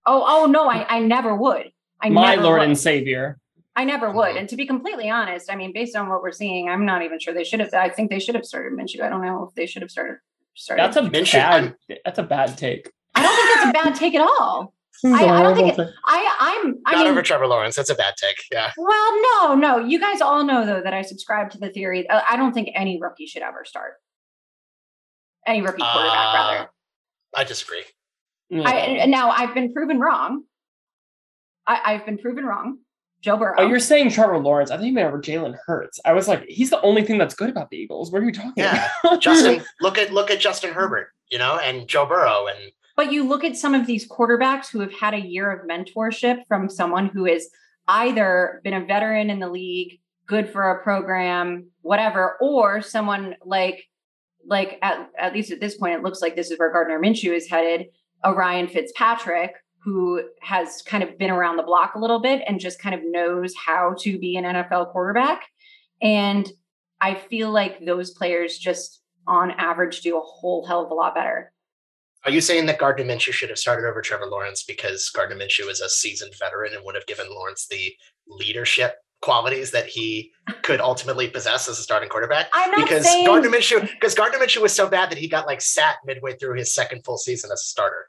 Oh, 0.07 0.25
oh 0.27 0.47
no, 0.47 0.69
I, 0.69 0.87
I 0.89 0.99
never 1.01 1.35
would. 1.37 1.71
I 2.01 2.09
My 2.11 2.31
never 2.37 2.43
Lord 2.43 2.59
would. 2.61 2.69
and 2.69 2.79
Savior. 2.79 3.39
I 3.75 3.85
never 3.85 4.11
would. 4.11 4.35
Mhm. 4.37 4.39
And 4.41 4.49
to 4.51 4.57
be 4.57 4.67
completely 4.67 5.11
honest, 5.11 5.51
I 5.53 5.57
mean, 5.57 5.73
based 5.73 5.97
on 5.97 6.09
what 6.09 6.23
we're 6.23 6.33
seeing, 6.33 6.69
I'm 6.69 6.87
not 6.87 7.03
even 7.03 7.19
sure 7.19 7.35
they 7.35 7.45
should 7.45 7.61
have. 7.61 7.75
I 7.75 7.89
think 7.91 8.11
they 8.11 8.19
should 8.21 8.35
have 8.37 8.45
started 8.47 8.73
Minshew. 8.79 9.03
I 9.03 9.09
don't 9.09 9.21
know 9.23 9.45
if 9.49 9.55
they 9.55 9.67
should 9.67 9.83
have 9.83 9.91
started. 9.91 10.19
started. 10.55 10.83
That's 10.83 10.97
a 10.97 11.03
Minshew- 11.03 11.33
bad. 11.35 11.75
That's 12.05 12.19
a 12.19 12.23
bad 12.23 12.57
take. 12.57 12.91
I 13.15 13.23
don't 13.23 13.35
think 13.37 13.49
that's 13.55 13.69
a 13.69 13.73
bad 13.85 13.95
take 13.99 14.15
at 14.15 14.21
all. 14.23 14.73
I- 15.05 15.25
I 15.27 15.43
don't 15.43 15.55
think 15.57 15.79
it- 15.79 15.89
I, 16.05 16.63
I'm. 16.65 16.75
I 16.87 16.93
Not 16.93 16.99
mean, 17.05 17.09
over 17.13 17.23
Trevor 17.23 17.47
Lawrence. 17.47 17.77
That's 17.77 17.91
a 17.91 17.95
bad 17.95 18.15
take. 18.17 18.37
Yeah. 18.53 18.73
well, 18.77 19.23
no, 19.43 19.55
no. 19.55 19.79
You 19.79 20.01
guys 20.01 20.21
all 20.21 20.45
know 20.45 20.65
though 20.65 20.81
that 20.83 20.95
I 20.95 21.03
subscribe 21.03 21.51
to 21.51 21.59
the 21.59 21.71
theory. 21.71 22.09
uh, 22.09 22.21
I 22.29 22.37
don't 22.37 22.53
think 22.53 22.71
any 22.75 22.99
rookie 23.01 23.27
should 23.27 23.43
ever 23.43 23.65
start. 23.65 23.95
Any 25.47 25.61
rookie 25.63 25.83
quarterback, 25.83 26.13
Uh, 26.19 26.35
rather. 26.53 26.71
I 27.37 27.45
disagree. 27.45 27.85
I, 28.53 29.07
now 29.07 29.31
I've 29.31 29.55
been 29.55 29.73
proven 29.73 29.99
wrong. 30.01 30.45
I, 31.67 31.81
I've 31.95 32.07
been 32.07 32.19
proven 32.19 32.45
wrong. 32.45 32.79
Joe 33.23 33.37
Burrow. 33.37 33.55
Oh, 33.59 33.67
you're 33.67 33.81
saying 33.81 34.11
Trevor 34.11 34.39
Lawrence. 34.39 34.71
I 34.71 34.77
think 34.77 34.89
you 34.89 34.93
meant 34.93 35.09
over 35.09 35.21
Jalen 35.21 35.57
Hurts. 35.67 35.99
I 36.05 36.13
was 36.13 36.29
like, 36.29 36.45
he's 36.49 36.71
the 36.71 36.81
only 36.83 37.03
thing 37.03 37.19
that's 37.19 37.35
good 37.35 37.49
about 37.51 37.71
the 37.71 37.77
Eagles. 37.77 38.13
What 38.13 38.23
are 38.23 38.25
you 38.25 38.33
talking 38.33 38.53
Yeah. 38.57 38.89
about? 39.03 39.21
Justin, 39.23 39.65
look 39.81 39.99
at 39.99 40.13
look 40.13 40.31
at 40.31 40.39
Justin 40.39 40.73
Herbert, 40.73 41.09
you 41.31 41.39
know, 41.39 41.59
and 41.59 41.89
Joe 41.89 42.07
Burrow, 42.07 42.47
and 42.47 42.71
But 42.97 43.13
you 43.13 43.29
look 43.29 43.45
at 43.45 43.57
some 43.57 43.75
of 43.75 43.87
these 43.87 44.09
quarterbacks 44.09 44.71
who 44.71 44.81
have 44.81 44.93
had 44.93 45.15
a 45.15 45.21
year 45.21 45.51
of 45.51 45.69
mentorship 45.69 46.47
from 46.49 46.71
someone 46.71 47.09
who 47.09 47.27
has 47.27 47.49
either 47.89 48.61
been 48.65 48.75
a 48.75 48.85
veteran 48.85 49.31
in 49.31 49.39
the 49.39 49.51
league, 49.51 50.01
good 50.27 50.49
for 50.49 50.71
a 50.71 50.83
program, 50.83 51.71
whatever, 51.83 52.37
or 52.41 52.83
someone 52.83 53.37
like 53.45 53.85
like 54.49 54.79
at, 54.81 55.11
at 55.19 55.35
least 55.35 55.51
at 55.51 55.61
this 55.61 55.77
point, 55.77 55.95
it 55.95 56.03
looks 56.05 56.23
like 56.23 56.37
this 56.37 56.53
is 56.53 56.59
where 56.59 56.73
Gardner 56.73 57.01
Minshew 57.01 57.35
is 57.35 57.49
headed, 57.49 57.87
Ryan 58.25 58.69
Fitzpatrick 58.69 59.55
who 59.87 60.21
has 60.41 60.83
kind 60.83 61.05
of 61.05 61.17
been 61.17 61.31
around 61.31 61.57
the 61.57 61.63
block 61.63 61.95
a 61.95 61.99
little 61.99 62.19
bit 62.19 62.43
and 62.49 62.59
just 62.59 62.81
kind 62.81 62.93
of 62.93 63.01
knows 63.05 63.55
how 63.55 63.95
to 63.97 64.19
be 64.19 64.37
an 64.37 64.43
NFL 64.43 64.91
quarterback. 64.91 65.43
And 66.03 66.51
I 67.01 67.15
feel 67.15 67.53
like 67.53 67.87
those 67.87 68.11
players 68.11 68.59
just 68.59 69.01
on 69.29 69.53
average 69.53 70.01
do 70.01 70.19
a 70.19 70.21
whole 70.21 70.67
hell 70.67 70.85
of 70.85 70.91
a 70.91 70.95
lot 70.95 71.15
better. 71.15 71.53
Are 72.27 72.33
you 72.33 72.41
saying 72.41 72.66
that 72.66 72.79
Gardner 72.79 73.05
Minshew 73.05 73.33
should 73.33 73.51
have 73.51 73.59
started 73.59 73.87
over 73.87 74.03
Trevor 74.03 74.27
Lawrence 74.27 74.64
because 74.64 75.09
Gardner 75.11 75.37
Minshew 75.37 75.70
is 75.70 75.81
a 75.81 75.89
seasoned 75.89 76.35
veteran 76.37 76.74
and 76.74 76.85
would 76.85 76.97
have 76.97 77.07
given 77.07 77.27
Lawrence 77.31 77.68
the 77.68 77.95
leadership 78.27 78.97
qualities 79.22 79.70
that 79.70 79.87
he 79.87 80.33
could 80.62 80.81
ultimately 80.81 81.29
possess 81.29 81.68
as 81.68 81.79
a 81.79 81.83
starting 81.83 82.09
quarterback? 82.09 82.49
I'm 82.53 82.72
not 82.72 82.81
Because 82.81 83.05
saying 83.05 83.27
Gardner 83.27 83.49
Minshew, 83.49 83.81
because 83.81 84.16
Gardner 84.16 84.39
Minshew 84.39 84.61
was 84.61 84.74
so 84.74 84.89
bad 84.89 85.09
that 85.11 85.18
he 85.18 85.29
got 85.29 85.47
like 85.47 85.61
sat 85.61 85.99
midway 86.05 86.35
through 86.37 86.57
his 86.59 86.74
second 86.74 87.05
full 87.05 87.16
season 87.16 87.53
as 87.53 87.61
a 87.61 87.64
starter. 87.64 88.09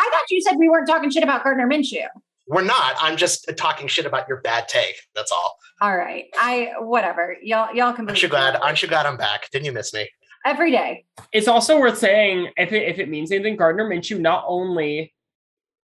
I 0.00 0.10
thought 0.12 0.24
you 0.30 0.42
said 0.42 0.56
we 0.58 0.68
weren't 0.68 0.88
talking 0.88 1.08
shit 1.12 1.22
about 1.22 1.44
Gardner 1.44 1.68
Minshew. 1.68 2.08
We're 2.48 2.62
not. 2.62 2.96
I'm 3.00 3.16
just 3.16 3.48
talking 3.56 3.86
shit 3.86 4.04
about 4.04 4.28
your 4.28 4.40
bad 4.40 4.68
take. 4.68 4.96
That's 5.14 5.30
all. 5.30 5.58
All 5.80 5.96
right, 5.96 6.24
I 6.36 6.72
whatever 6.80 7.36
y'all 7.40 7.74
y'all 7.74 7.92
can. 7.92 8.08
Aren't 8.08 8.22
you 8.22 8.28
glad? 8.28 8.56
Aren't 8.56 8.82
you 8.82 8.88
glad 8.88 9.06
I'm 9.06 9.16
back? 9.16 9.48
Didn't 9.50 9.64
you 9.64 9.72
miss 9.72 9.94
me? 9.94 10.08
Every 10.44 10.70
day. 10.70 11.04
it's 11.32 11.48
also 11.48 11.78
worth 11.80 11.98
saying 11.98 12.48
if 12.56 12.72
it, 12.72 12.82
if 12.88 12.98
it 12.98 13.08
means 13.08 13.32
anything, 13.32 13.56
Gardner 13.56 13.88
Minshew 13.88 14.20
not 14.20 14.44
only 14.46 15.14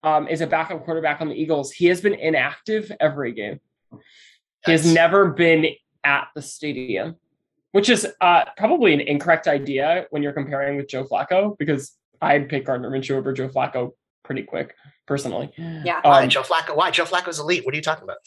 um, 0.02 0.28
is 0.28 0.40
a 0.42 0.46
backup 0.46 0.84
quarterback 0.84 1.20
on 1.20 1.28
the 1.28 1.34
Eagles, 1.34 1.72
he 1.72 1.86
has 1.86 2.00
been 2.00 2.14
inactive 2.14 2.92
every 3.00 3.32
game. 3.32 3.60
He 4.66 4.72
has 4.72 4.90
never 4.92 5.30
been 5.30 5.66
at 6.04 6.28
the 6.34 6.42
stadium, 6.42 7.16
which 7.72 7.88
is 7.88 8.06
uh, 8.20 8.44
probably 8.56 8.92
an 8.92 9.00
incorrect 9.00 9.48
idea 9.48 10.06
when 10.10 10.22
you're 10.22 10.32
comparing 10.32 10.76
with 10.76 10.88
Joe 10.88 11.04
Flacco 11.04 11.56
because 11.58 11.92
I'd 12.20 12.48
pick 12.50 12.66
Gardner 12.66 12.90
Minshew 12.90 13.12
over 13.16 13.32
Joe 13.32 13.48
Flacco 13.48 13.92
pretty 14.24 14.42
quick, 14.42 14.74
personally. 15.06 15.50
Yeah. 15.56 16.00
Why 16.02 16.24
Um, 16.24 16.28
Joe 16.28 16.42
Flacco? 16.42 16.76
Why 16.76 16.90
Joe 16.90 17.04
Flacco's 17.04 17.38
elite? 17.38 17.64
What 17.64 17.72
are 17.72 17.76
you 17.76 17.82
talking 17.82 18.04
about? 18.04 18.18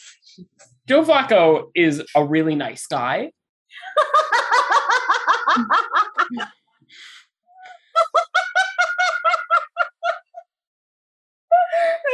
Joe 0.88 1.04
Flacco 1.04 1.70
is 1.76 2.04
a 2.16 2.26
really 2.26 2.56
nice 2.56 2.88
guy. 2.88 3.32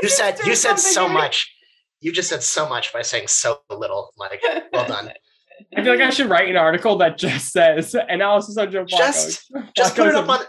You 0.01 0.09
said 0.09 0.39
you 0.45 0.55
said 0.55 0.77
so 0.79 0.91
something 0.91 1.13
much. 1.13 1.53
You 2.01 2.11
just 2.13 2.29
said 2.29 2.43
so 2.43 2.69
much 2.69 2.93
by 2.93 3.01
saying 3.01 3.27
so 3.27 3.59
little. 3.69 4.13
Mike, 4.17 4.41
well 4.71 4.87
done. 4.87 5.11
I 5.77 5.83
feel 5.83 5.91
like 5.93 6.01
I 6.01 6.09
should 6.09 6.29
write 6.29 6.47
an 6.49 6.55
article 6.55 6.97
that 6.99 7.17
just 7.17 7.51
says 7.51 7.93
analysis 8.07 8.57
on 8.57 8.71
Joe 8.71 8.85
Flacco. 8.85 8.97
Just- 8.97 9.51
Just 9.75 9.95
put 9.95 10.07
it 10.07 10.15
up 10.15 10.29
on 10.29 10.39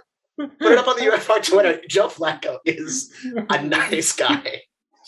put 0.61 0.73
it 0.73 0.79
up 0.79 0.87
on 0.87 0.97
the 0.97 1.03
UFR 1.03 1.43
Twitter. 1.45 1.81
Joe 1.89 2.07
Flacco 2.09 2.59
is 2.65 3.13
a 3.51 3.63
nice 3.63 4.13
guy. 4.13 4.61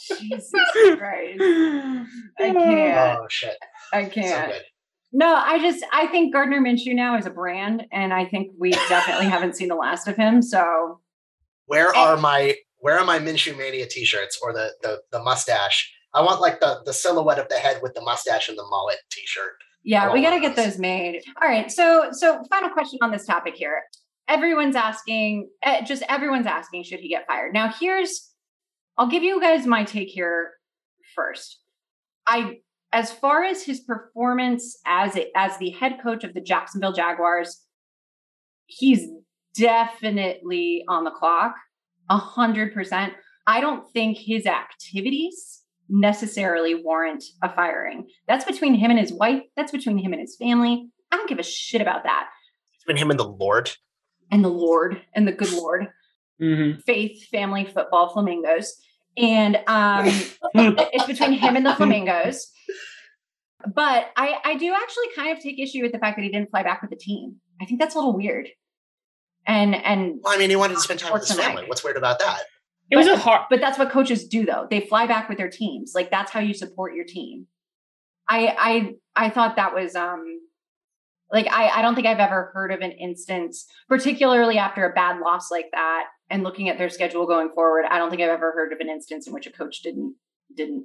Jesus 0.09 0.51
Christ. 0.99 1.41
I 1.41 2.53
can't. 2.53 3.19
Oh 3.21 3.27
shit, 3.31 3.57
I 3.93 4.05
can't. 4.07 4.51
good. 4.53 4.63
No, 5.13 5.35
I 5.35 5.59
just 5.59 5.85
I 5.93 6.07
think 6.07 6.33
Gardner 6.33 6.61
Minshew 6.61 6.95
now 6.95 7.17
is 7.17 7.27
a 7.27 7.31
brand, 7.31 7.87
and 7.93 8.13
I 8.13 8.25
think 8.25 8.53
we 8.59 8.71
definitely 8.89 9.27
haven't 9.27 9.57
seen 9.57 9.69
the 9.69 9.75
last 9.75 10.09
of 10.09 10.17
him. 10.17 10.43
So 10.43 11.01
Where 11.67 11.95
are 11.95 12.17
my 12.17 12.57
Where 12.79 12.99
are 12.99 13.05
my 13.05 13.19
Minshew 13.19 13.57
Mania 13.57 13.87
T-shirts 13.87 14.41
or 14.43 14.53
the 14.53 14.73
the 14.83 15.03
the 15.13 15.23
mustache? 15.23 15.93
I 16.15 16.23
want 16.23 16.41
like 16.41 16.61
the 16.61 16.81
the 16.85 16.93
silhouette 16.93 17.39
of 17.39 17.49
the 17.49 17.57
head 17.57 17.81
with 17.83 17.95
the 17.95 18.01
mustache 18.03 18.49
and 18.49 18.57
the 18.59 18.67
mullet 18.71 18.99
T-shirt. 19.11 19.53
yeah, 19.85 20.13
we 20.13 20.23
got 20.23 20.31
to 20.35 20.41
get 20.41 20.57
those. 20.57 20.67
those 20.67 20.79
made. 20.79 21.23
All 21.41 21.49
right. 21.49 21.71
So 21.71 22.09
so 22.13 22.43
final 22.51 22.71
question 22.71 22.99
on 23.03 23.11
this 23.11 23.27
topic 23.27 23.55
here. 23.55 23.83
Everyone's 24.29 24.77
asking, 24.77 25.49
eh, 25.63 25.85
just 25.85 26.03
everyone's 26.09 26.47
asking, 26.47 26.85
should 26.85 27.01
he 27.01 27.09
get 27.09 27.27
fired? 27.27 27.53
Now 27.53 27.73
here's, 27.73 28.31
I'll 28.97 29.09
give 29.09 29.25
you 29.25 29.41
guys 29.41 29.67
my 29.67 29.85
take 29.85 30.09
here 30.09 30.53
first. 31.17 31.59
I 32.27 32.59
as 32.93 33.11
far 33.13 33.43
as 33.43 33.63
his 33.65 33.81
performance 33.81 34.79
as 34.87 35.17
a, 35.17 35.27
as 35.37 35.57
the 35.59 35.71
head 35.71 35.99
coach 36.03 36.25
of 36.25 36.35
the 36.35 36.41
Jacksonville 36.41 36.93
Jaguars, 36.93 37.63
he's 38.67 39.07
definitely 39.57 40.85
on 40.89 41.05
the 41.05 41.11
clock, 41.11 41.55
a 42.11 42.17
hundred 42.19 42.73
percent. 42.75 43.13
I 43.47 43.61
don't 43.61 43.91
think 43.93 44.19
his 44.19 44.47
activities 44.47 45.63
necessarily 45.89 46.75
warrant 46.75 47.25
a 47.43 47.53
firing. 47.53 48.07
That's 48.29 48.45
between 48.45 48.75
him 48.75 48.91
and 48.91 49.01
his 49.01 49.13
wife. 49.13 49.43
That's 49.57 49.73
between 49.73 49.99
him 49.99 50.13
and 50.13 50.21
his 50.21 50.37
family. 50.37 50.89
I 51.11 51.17
don't 51.17 51.29
give 51.29 51.39
a 51.39 51.43
shit 51.43 51.81
about 51.81 52.05
that. 52.05 52.29
It's 52.75 52.85
been 52.85 52.97
him 52.97 53.11
and 53.11 53.19
the 53.19 53.29
Lord. 53.29 53.71
And 54.31 54.45
the 54.45 54.49
Lord 54.49 55.03
and 55.15 55.27
the 55.29 55.33
good 55.33 55.53
Lord, 55.53 55.89
Mhm. 56.41 56.83
faith, 56.85 57.29
family, 57.29 57.65
football, 57.67 58.09
flamingos. 58.13 58.75
And 59.19 59.57
um, 59.67 60.07
it's 60.55 61.07
between 61.07 61.33
him 61.33 61.57
and 61.57 61.67
the 61.67 61.75
flamingos. 61.75 62.51
But 63.75 64.11
I, 64.17 64.37
I 64.45 64.57
do 64.57 64.73
actually 64.75 65.07
kind 65.15 65.37
of 65.37 65.43
take 65.43 65.59
issue 65.59 65.83
with 65.83 65.93
the 65.93 65.99
fact 65.99 66.17
that 66.17 66.23
he 66.23 66.31
didn't 66.31 66.51
fly 66.51 66.63
back 66.63 66.81
with 66.83 66.91
the 66.91 66.97
team. 66.97 67.37
I 67.61 67.65
think 67.67 67.81
that's 67.81 67.95
a 67.95 67.99
little 67.99 68.17
weird. 68.17 68.49
And 69.47 69.75
and 69.75 70.21
Well, 70.23 70.35
I 70.35 70.39
mean, 70.39 70.51
he 70.51 70.57
wanted 70.57 70.75
to 70.75 70.81
spend 70.81 71.01
time 71.01 71.13
with 71.13 71.23
his 71.23 71.31
Fortunate. 71.33 71.47
family. 71.55 71.69
What's 71.69 71.83
weird 71.85 71.97
about 71.97 72.19
that? 72.21 72.43
It 72.91 72.97
was 72.97 73.07
a 73.07 73.17
hard. 73.17 73.43
but 73.49 73.61
that's 73.61 73.79
what 73.79 73.91
coaches 73.91 74.27
do 74.29 74.45
though. 74.45 74.67
They 74.71 74.81
fly 74.81 75.07
back 75.07 75.29
with 75.29 75.39
their 75.39 75.49
teams. 75.51 75.93
Like 75.95 76.11
that's 76.11 76.31
how 76.31 76.41
you 76.41 76.53
support 76.55 76.95
your 76.95 77.05
team. 77.07 77.47
I 78.29 78.95
I 79.17 79.27
I 79.27 79.31
thought 79.31 79.57
that 79.57 79.75
was 79.75 79.95
um 79.97 80.25
like 81.31 81.47
I 81.51 81.69
I 81.71 81.83
don't 81.83 81.95
think 81.95 82.07
I've 82.07 82.19
ever 82.19 82.51
heard 82.55 82.71
of 82.73 82.81
an 82.81 82.93
instance, 82.93 83.67
particularly 83.89 84.59
after 84.59 84.85
a 84.85 84.93
bad 84.93 85.21
loss 85.21 85.51
like 85.51 85.67
that 85.73 86.05
and 86.29 86.43
looking 86.43 86.69
at 86.69 86.77
their 86.79 86.91
schedule 86.91 87.27
going 87.27 87.51
forward, 87.55 87.85
I 87.89 87.99
don't 87.99 88.11
think 88.11 88.21
I've 88.23 88.29
ever 88.29 88.53
heard 88.53 88.73
of 88.73 88.81
an 88.81 88.89
instance 88.91 89.27
in 89.27 89.33
which 89.33 89.47
a 89.47 89.53
coach 89.53 89.81
didn't 89.83 90.15
didn't 90.55 90.85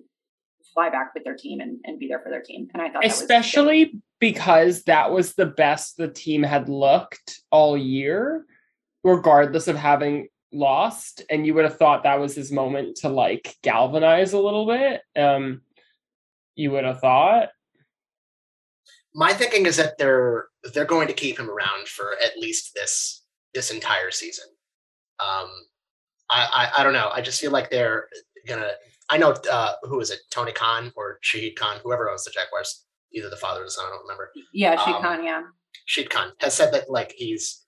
fly 0.77 0.91
back 0.91 1.11
with 1.15 1.23
their 1.23 1.35
team 1.35 1.59
and, 1.59 1.79
and 1.85 1.97
be 1.97 2.07
there 2.07 2.19
for 2.19 2.29
their 2.29 2.43
team. 2.43 2.67
And 2.73 2.81
I 2.83 2.85
thought 2.89 3.01
that 3.01 3.07
was 3.07 3.21
especially 3.21 3.99
because 4.19 4.83
that 4.83 5.11
was 5.11 5.33
the 5.33 5.47
best 5.47 5.97
the 5.97 6.07
team 6.07 6.43
had 6.43 6.69
looked 6.69 7.41
all 7.51 7.75
year 7.75 8.45
regardless 9.03 9.67
of 9.67 9.75
having 9.75 10.27
lost 10.51 11.23
and 11.31 11.47
you 11.47 11.55
would 11.55 11.63
have 11.65 11.77
thought 11.77 12.03
that 12.03 12.19
was 12.19 12.35
his 12.35 12.51
moment 12.51 12.97
to 12.97 13.09
like 13.09 13.55
galvanize 13.63 14.33
a 14.33 14.39
little 14.39 14.65
bit 14.65 15.01
um 15.17 15.61
you 16.55 16.71
would 16.71 16.83
have 16.85 16.99
thought 17.01 17.49
My 19.13 19.33
thinking 19.33 19.65
is 19.65 19.77
that 19.77 19.97
they're 19.97 20.45
they're 20.73 20.85
going 20.85 21.07
to 21.07 21.13
keep 21.13 21.39
him 21.39 21.49
around 21.49 21.87
for 21.87 22.13
at 22.23 22.37
least 22.37 22.73
this 22.75 23.23
this 23.53 23.71
entire 23.71 24.11
season. 24.11 24.45
Um, 25.19 25.49
I, 26.29 26.69
I 26.77 26.81
I 26.81 26.83
don't 26.83 26.93
know. 26.93 27.09
I 27.11 27.21
just 27.21 27.41
feel 27.41 27.51
like 27.51 27.71
they're 27.71 28.07
gonna. 28.47 28.71
I 29.09 29.17
know 29.17 29.35
uh, 29.51 29.73
who 29.83 29.99
is 29.99 30.11
it? 30.11 30.19
Tony 30.31 30.51
Khan 30.51 30.91
or 30.95 31.19
Shahid 31.23 31.55
Khan, 31.55 31.79
whoever 31.83 32.09
owns 32.09 32.25
the 32.25 32.31
Jaguars, 32.31 32.85
either 33.13 33.29
the 33.29 33.37
father 33.37 33.61
or 33.61 33.65
the 33.65 33.71
son. 33.71 33.85
I 33.87 33.89
don't 33.89 34.01
remember. 34.01 34.31
yeah, 34.53 34.73
um, 34.73 35.01
Khan, 35.01 35.23
yeah. 35.23 35.43
Shahid 35.87 36.09
Khan 36.09 36.31
has 36.39 36.53
said 36.53 36.73
that 36.73 36.89
like 36.89 37.13
he's 37.15 37.63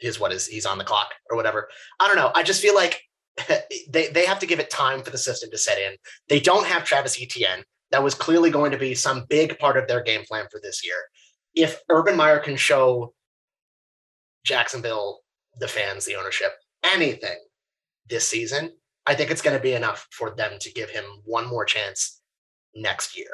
his 0.00 0.18
what 0.18 0.32
is 0.32 0.46
he's 0.46 0.66
on 0.66 0.78
the 0.78 0.84
clock 0.84 1.12
or 1.30 1.36
whatever. 1.36 1.68
I 2.00 2.06
don't 2.06 2.16
know. 2.16 2.32
I 2.34 2.42
just 2.42 2.62
feel 2.62 2.74
like 2.74 3.00
they 3.90 4.08
they 4.08 4.26
have 4.26 4.38
to 4.40 4.46
give 4.46 4.60
it 4.60 4.70
time 4.70 5.02
for 5.02 5.10
the 5.10 5.18
system 5.18 5.50
to 5.50 5.58
set 5.58 5.78
in. 5.78 5.96
They 6.28 6.40
don't 6.40 6.66
have 6.66 6.84
Travis 6.84 7.20
Etienne. 7.20 7.62
That 7.90 8.02
was 8.02 8.14
clearly 8.14 8.50
going 8.50 8.70
to 8.72 8.78
be 8.78 8.94
some 8.94 9.26
big 9.28 9.58
part 9.58 9.76
of 9.76 9.88
their 9.88 10.02
game 10.02 10.24
plan 10.24 10.46
for 10.50 10.60
this 10.62 10.84
year. 10.84 10.96
If 11.54 11.80
Urban 11.88 12.16
Meyer 12.16 12.38
can 12.38 12.56
show 12.56 13.12
Jacksonville, 14.44 15.20
the 15.58 15.66
fans, 15.66 16.04
the 16.04 16.14
ownership, 16.14 16.52
anything 16.84 17.36
this 18.08 18.28
season, 18.28 18.72
I 19.10 19.14
think 19.16 19.32
it's 19.32 19.42
going 19.42 19.56
to 19.56 19.62
be 19.62 19.72
enough 19.72 20.06
for 20.12 20.30
them 20.30 20.52
to 20.60 20.72
give 20.72 20.88
him 20.88 21.02
one 21.24 21.48
more 21.48 21.64
chance 21.64 22.20
next 22.76 23.18
year. 23.18 23.32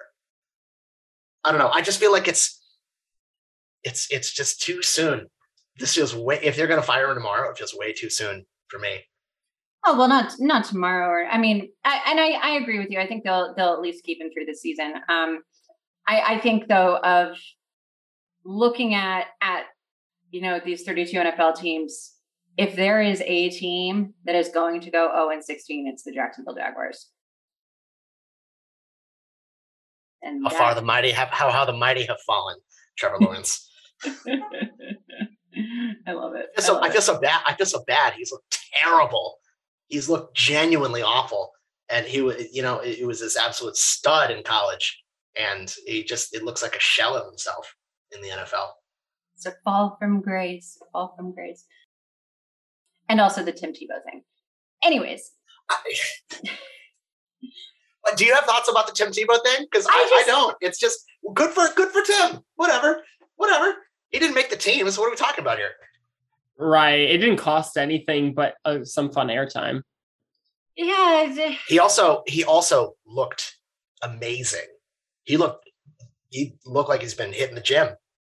I 1.45 1.51
don't 1.51 1.59
know. 1.59 1.69
I 1.69 1.83
just 1.83 2.01
feel 2.01 2.13
like 2.13 2.29
it's 2.29 2.65
it's 3.85 4.11
it's 4.11 4.33
just 4.33 4.63
too 4.63 4.83
soon. 4.83 5.27
This 5.79 5.95
feels 5.95 6.15
way 6.15 6.41
if 6.43 6.57
they're 6.57 6.67
going 6.67 6.81
to 6.81 6.87
fire 6.87 7.11
him 7.11 7.17
tomorrow, 7.17 7.51
it 7.51 7.59
feels 7.59 7.75
way 7.75 7.93
too 7.93 8.09
soon 8.09 8.47
for 8.69 8.79
me. 8.79 9.05
Oh 9.85 9.99
well, 9.99 10.09
not 10.09 10.33
not 10.39 10.65
tomorrow. 10.65 11.09
Or 11.09 11.27
I 11.27 11.37
mean, 11.37 11.69
I, 11.85 12.01
and 12.07 12.19
I 12.19 12.31
I 12.43 12.51
agree 12.57 12.79
with 12.79 12.91
you. 12.91 12.99
I 12.99 13.07
think 13.07 13.23
they'll 13.23 13.55
they'll 13.55 13.75
at 13.75 13.83
least 13.83 14.03
keep 14.03 14.19
him 14.19 14.31
through 14.33 14.47
the 14.47 14.55
season. 14.55 14.95
Um, 15.11 15.43
I 16.09 16.37
I 16.37 16.41
think 16.41 16.69
though 16.69 16.97
of 16.97 17.37
looking 18.47 18.95
at 18.95 19.27
at 19.43 19.65
you 20.31 20.41
know 20.41 20.59
these 20.65 20.85
32 20.85 21.19
NFL 21.19 21.57
teams, 21.57 22.16
if 22.57 22.75
there 22.77 23.03
is 23.03 23.21
a 23.23 23.51
team 23.51 24.15
that 24.25 24.35
is 24.35 24.49
going 24.49 24.81
to 24.83 24.91
go 24.91 25.11
0 25.15 25.31
and 25.31 25.45
16, 25.45 25.89
it's 25.89 26.03
the 26.05 26.13
Jacksonville 26.13 26.55
Jaguars. 26.55 27.11
And 30.23 30.43
How 30.43 30.51
that- 30.51 30.59
far 30.59 30.75
the 30.75 30.83
mighty 30.83 31.11
have 31.13 31.29
how 31.29 31.51
how 31.51 31.65
the 31.65 31.73
mighty 31.73 32.05
have 32.07 32.19
fallen, 32.27 32.57
Trevor 32.97 33.19
Lawrence. 33.21 33.71
I 36.07 36.13
love 36.13 36.35
it. 36.35 36.47
I 36.57 36.61
feel, 36.61 36.65
so, 36.65 36.83
I 36.83 36.91
feel 36.91 37.01
so 37.01 37.19
bad. 37.21 37.43
I 37.47 37.55
feel 37.55 37.67
so 37.67 37.83
bad. 37.87 38.13
He's 38.15 38.31
looked 38.31 38.59
terrible. 38.81 39.39
He's 39.89 40.09
looked 40.09 40.37
genuinely 40.37 41.03
awful. 41.03 41.53
And 41.89 42.05
he 42.05 42.21
was, 42.21 42.47
you 42.53 42.63
know, 42.63 42.81
it, 42.81 42.99
it 43.01 43.07
was 43.07 43.21
this 43.21 43.39
absolute 43.39 43.77
stud 43.77 44.31
in 44.31 44.43
college. 44.43 45.03
And 45.39 45.73
he 45.87 46.03
just, 46.05 46.35
it 46.35 46.45
looks 46.45 46.63
like 46.63 46.77
a 46.77 46.81
shell 46.81 47.17
of 47.17 47.27
himself 47.27 47.75
in 48.13 48.21
the 48.21 48.29
NFL. 48.29 48.71
It's 49.37 49.47
a 49.47 49.55
fall 49.65 49.97
from 49.99 50.21
grace, 50.21 50.79
fall 50.93 51.15
from 51.17 51.33
grace. 51.33 51.65
And 53.09 53.21
also 53.21 53.43
the 53.45 53.53
Tim 53.53 53.73
Tebow 53.73 54.03
thing. 54.05 54.23
Anyways, 54.85 55.31
I- 55.71 55.77
But 58.05 58.17
do 58.17 58.25
you 58.25 58.35
have 58.35 58.45
thoughts 58.45 58.69
about 58.69 58.87
the 58.87 58.93
Tim 58.93 59.09
Tebow 59.09 59.43
thing? 59.45 59.67
Because 59.71 59.87
I, 59.87 59.91
I 59.93 60.23
I, 60.23 60.27
don't. 60.27 60.57
It's 60.61 60.79
just 60.79 61.05
good 61.35 61.51
for 61.51 61.67
good 61.75 61.91
for 61.91 62.03
Tim. 62.03 62.41
Whatever, 62.57 63.03
whatever. 63.37 63.75
He 64.11 64.19
didn't 64.19 64.35
make 64.35 64.51
the 64.51 64.57
team. 64.57 64.89
So 64.91 65.01
what 65.01 65.09
are 65.09 65.11
we 65.11 65.17
talking 65.17 65.43
about 65.43 65.59
here? 65.59 65.71
right 66.59 67.01
it 67.11 67.19
didn't 67.19 67.37
cost 67.37 67.77
anything 67.77 68.33
but 68.33 68.55
uh, 68.65 68.83
some 68.83 69.13
fun 69.13 69.27
airtime 69.29 69.83
yeah, 70.75 71.27
He 71.69 71.79
also 71.79 72.23
he 72.27 72.45
also 72.45 72.97
looked 73.07 73.57
amazing. 74.03 74.67
He 75.25 75.37
looked 75.37 75.69
he 76.31 76.57
looked 76.65 76.89
like 76.89 77.01
he's 77.03 77.13
been 77.15 77.33
hitting 77.33 77.55
the 77.55 77.61
gym. 77.61 77.89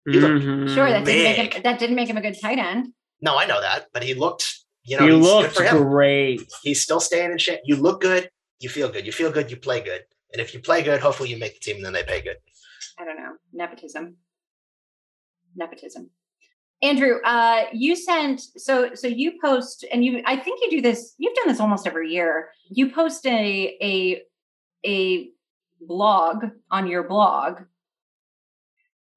He 0.10 0.20
looked 0.20 0.44
Mhm. 0.44 0.74
sure 0.74 0.90
that 0.90 1.04
didn't 1.06 1.38
make 1.38 1.54
him 1.54 1.62
that 1.64 1.80
didn't 1.80 1.96
make 1.96 2.10
him 2.10 2.18
a 2.18 2.22
good 2.22 2.36
tight 2.42 2.58
end. 2.58 2.88
No, 3.22 3.38
I 3.38 3.46
know 3.46 3.60
that, 3.62 3.88
but 3.94 4.04
he 4.04 4.14
looked. 4.14 4.60
You 4.88 4.98
know, 4.98 5.06
he 5.06 5.14
he's 5.14 5.22
looked 5.22 5.56
great 5.58 6.52
He's 6.64 6.82
still 6.82 7.02
staying 7.02 7.32
in 7.32 7.38
shape. 7.38 7.60
You 7.66 7.76
look 7.76 8.00
good. 8.00 8.30
You 8.62 8.70
feel 8.70 8.90
good. 8.90 9.06
You 9.06 9.12
feel 9.12 9.32
good. 9.32 9.52
You 9.52 9.58
play 9.58 9.82
good. 9.82 10.02
And 10.32 10.42
if 10.42 10.54
you 10.54 10.62
play 10.62 10.82
good, 10.82 11.02
hopefully 11.02 11.30
you 11.30 11.38
make 11.38 11.56
the 11.56 11.60
team, 11.60 11.76
and 11.76 11.86
then 11.86 11.94
they 11.94 12.04
pay 12.04 12.22
good. 12.22 12.38
I 12.98 13.04
don't 13.04 13.18
know. 13.18 13.34
Nepotism. 13.52 14.16
Nepotism. 15.56 16.10
Andrew, 16.82 17.20
uh, 17.26 17.64
you 17.74 17.96
sent 17.96 18.40
so 18.40 18.94
so 18.94 19.08
you 19.08 19.34
post 19.44 19.84
and 19.92 20.06
you 20.06 20.22
I 20.26 20.38
think 20.38 20.62
you 20.62 20.70
do 20.70 20.82
this, 20.82 21.16
you've 21.18 21.36
done 21.36 21.48
this 21.48 21.60
almost 21.60 21.86
every 21.86 22.12
year. 22.12 22.50
You 22.70 22.92
post 22.92 23.26
a 23.26 23.78
a 23.82 24.22
a 24.86 25.30
blog 25.82 26.46
on 26.72 26.88
your 26.88 27.04
blog 27.04 27.64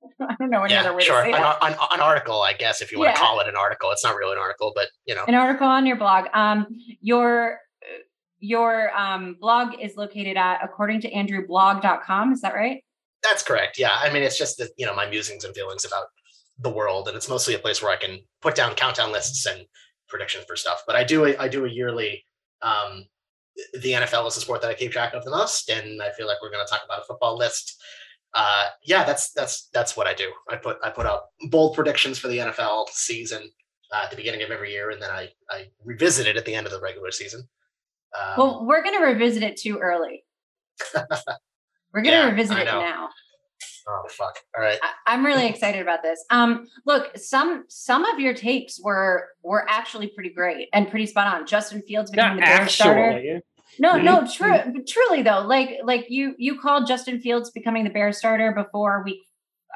I 0.21 0.35
don't 0.39 0.51
know 0.51 0.63
any 0.63 0.75
yeah, 0.75 0.81
other 0.81 0.95
way 0.95 1.03
sure. 1.03 1.25
to 1.25 1.31
say 1.31 1.37
An, 1.37 1.43
that. 1.43 1.59
an, 1.63 1.75
an 1.93 2.01
article, 2.01 2.43
I 2.43 2.53
guess, 2.53 2.81
if 2.81 2.93
you 2.93 2.99
want 2.99 3.15
to 3.15 3.21
call 3.21 3.41
it 3.41 3.49
an 3.49 3.57
article. 3.57 3.91
It's 3.91 4.05
not 4.05 4.17
really 4.17 4.33
an 4.33 4.39
article, 4.39 4.73
but 4.75 4.89
you 5.07 5.15
know. 5.15 5.25
An 5.27 5.35
article 5.35 5.67
on 5.67 5.87
your 5.87 5.97
blog. 5.97 6.27
Um, 6.35 6.67
your 7.01 7.59
your 8.41 8.97
um, 8.99 9.37
blog 9.39 9.75
is 9.81 9.97
located 9.97 10.37
at 10.37 10.61
according 10.63 11.03
to 11.03 11.11
andrewblog.com. 11.11 12.33
Is 12.33 12.41
that 12.41 12.55
right? 12.55 12.83
That's 13.23 13.43
correct. 13.43 13.79
Yeah. 13.79 13.93
I 13.93 14.11
mean, 14.11 14.23
it's 14.23 14.39
just 14.39 14.59
that, 14.59 14.71
you 14.77 14.87
know, 14.87 14.95
my 14.95 15.07
musings 15.09 15.45
and 15.45 15.55
feelings 15.55 15.85
about 15.85 16.07
the 16.59 16.71
world. 16.71 17.07
And 17.07 17.17
it's 17.17 17.29
mostly 17.29 17.55
a 17.55 17.59
place 17.59 17.83
where 17.83 17.93
I 17.93 17.97
can 17.97 18.21
put 18.41 18.55
down 18.55 18.75
countdown 18.75 19.13
lists 19.13 19.47
and 19.47 19.67
predictions 20.09 20.45
for 20.47 20.57
stuff. 20.57 20.83
But 20.87 20.97
I 20.97 21.05
do 21.05 21.27
a, 21.27 21.37
I 21.37 21.49
do 21.49 21.65
a 21.65 21.69
yearly 21.69 22.25
um 22.63 23.05
the 23.75 23.93
NFL 23.93 24.27
is 24.29 24.37
the 24.37 24.41
sport 24.41 24.63
that 24.63 24.71
I 24.71 24.75
keep 24.75 24.93
track 24.93 25.13
of 25.13 25.25
the 25.25 25.31
most. 25.31 25.69
And 25.69 26.01
I 26.03 26.11
feel 26.13 26.27
like 26.27 26.39
we're 26.41 26.51
gonna 26.51 26.65
talk 26.65 26.83
about 26.85 27.01
a 27.01 27.05
football 27.05 27.37
list. 27.37 27.77
Uh 28.35 28.65
yeah, 28.85 29.05
that's 29.05 29.33
that's 29.33 29.69
that's 29.73 29.97
what 29.97 30.07
I 30.07 30.15
do. 30.15 30.31
I 30.51 30.57
put 30.57 30.79
I 30.85 30.91
put 30.91 31.07
out 31.07 31.23
bold 31.51 31.75
predictions 31.75 32.19
for 32.19 32.29
the 32.29 32.39
NFL 32.39 32.89
season 32.91 33.51
uh, 33.93 34.03
at 34.05 34.11
the 34.11 34.17
beginning 34.17 34.43
of 34.43 34.51
every 34.51 34.71
year, 34.73 34.91
and 34.91 35.03
then 35.03 35.11
I 35.11 35.31
I 35.51 35.67
revisit 35.85 36.27
it 36.27 36.37
at 36.37 36.45
the 36.45 36.55
end 36.55 36.67
of 36.67 36.73
the 36.73 36.81
regular 36.81 37.11
season. 37.11 37.49
Um, 38.17 38.35
Well, 38.37 38.67
we're 38.67 38.83
going 38.83 38.99
to 38.99 39.05
revisit 39.05 39.43
it 39.43 39.57
too 39.57 39.79
early. 39.79 40.25
we're 40.95 42.03
going 42.03 42.05
to 42.07 42.11
Yeah, 42.11 42.31
revisit 42.31 42.59
it 42.59 42.65
now. 42.67 43.09
oh 43.89 44.03
fuck. 44.11 44.37
All 44.57 44.63
right. 44.63 44.79
I, 44.83 44.91
I'm 45.15 45.25
really 45.25 45.47
excited 45.47 45.81
about 45.81 46.03
this. 46.03 46.25
Um, 46.31 46.67
look, 46.87 47.17
some 47.17 47.65
some 47.69 48.05
of 48.05 48.19
your 48.21 48.35
takes 48.35 48.81
were 48.81 49.29
were 49.43 49.65
actually 49.69 50.09
pretty 50.09 50.31
great 50.31 50.69
and 50.73 50.89
pretty 50.89 51.07
spot 51.07 51.27
on. 51.35 51.47
Justin 51.47 51.83
Fields 51.83 52.11
becoming 52.11 52.39
Not 52.41 52.47
the 52.47 52.59
Bears 52.59 52.75
starter. 52.75 53.41
No, 53.81 53.97
no, 53.97 54.27
true, 54.31 54.85
truly 54.87 55.23
though. 55.23 55.41
Like, 55.41 55.79
like 55.85 56.07
you, 56.11 56.35
you 56.37 56.61
called 56.61 56.87
Justin 56.87 57.19
Fields 57.19 57.51
becoming 57.51 57.85
the 57.85 57.91
Bears 57.91 58.19
starter 58.19 58.53
before 58.53 59.03
week. 59.03 59.21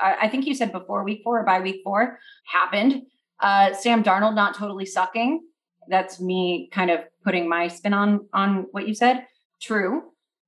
I 0.01 0.29
think 0.29 0.47
you 0.47 0.55
said 0.55 0.73
before 0.73 1.05
week 1.05 1.23
four 1.25 1.41
or 1.41 1.45
by 1.45 1.61
week 1.61 1.81
four 1.83 2.19
happened. 2.47 3.03
Uh, 3.41 3.73
Sam 3.73 4.03
Darnold 4.03 4.35
not 4.35 4.57
totally 4.57 4.85
sucking. 4.85 5.41
That's 5.89 6.21
me 6.21 6.69
kind 6.73 6.91
of 6.91 7.01
putting 7.25 7.49
my 7.49 7.69
spin 7.69 7.95
on 7.95 8.27
on 8.33 8.67
what 8.73 8.87
you 8.89 8.95
said. 8.95 9.27
True. 9.63 10.03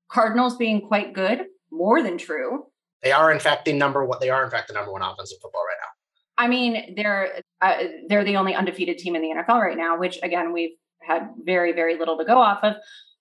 Cardinals 0.08 0.56
being 0.56 0.86
quite 0.86 1.14
good, 1.14 1.46
more 1.70 2.02
than 2.02 2.18
true. 2.18 2.66
They 3.02 3.12
are 3.12 3.32
in 3.32 3.38
fact 3.38 3.64
the 3.64 3.72
number 3.72 4.04
one. 4.04 4.18
They 4.20 4.30
are 4.30 4.44
in 4.44 4.50
fact 4.50 4.68
the 4.68 4.74
number 4.74 4.92
one 4.92 5.02
offense 5.02 5.32
in 5.32 5.38
football 5.40 5.62
right 5.64 5.76
now. 5.80 6.44
I 6.44 6.48
mean, 6.48 6.94
they're 6.96 7.40
uh, 7.62 7.76
they're 8.08 8.24
the 8.24 8.36
only 8.36 8.54
undefeated 8.54 8.98
team 8.98 9.16
in 9.16 9.22
the 9.22 9.28
NFL 9.28 9.60
right 9.60 9.76
now, 9.76 9.98
which 9.98 10.18
again 10.22 10.52
we've 10.52 10.76
had 11.02 11.30
very 11.44 11.72
very 11.72 11.96
little 11.96 12.18
to 12.18 12.24
go 12.24 12.38
off 12.38 12.58
of. 12.62 12.74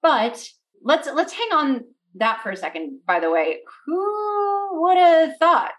But 0.05 0.47
let's 0.83 1.07
let's 1.11 1.33
hang 1.33 1.47
on 1.51 1.81
that 2.15 2.41
for 2.43 2.51
a 2.51 2.55
second. 2.55 2.99
By 3.07 3.19
the 3.19 3.31
way, 3.31 3.57
who 3.87 4.81
would 4.83 4.97
have 4.97 5.31
thought? 5.39 5.71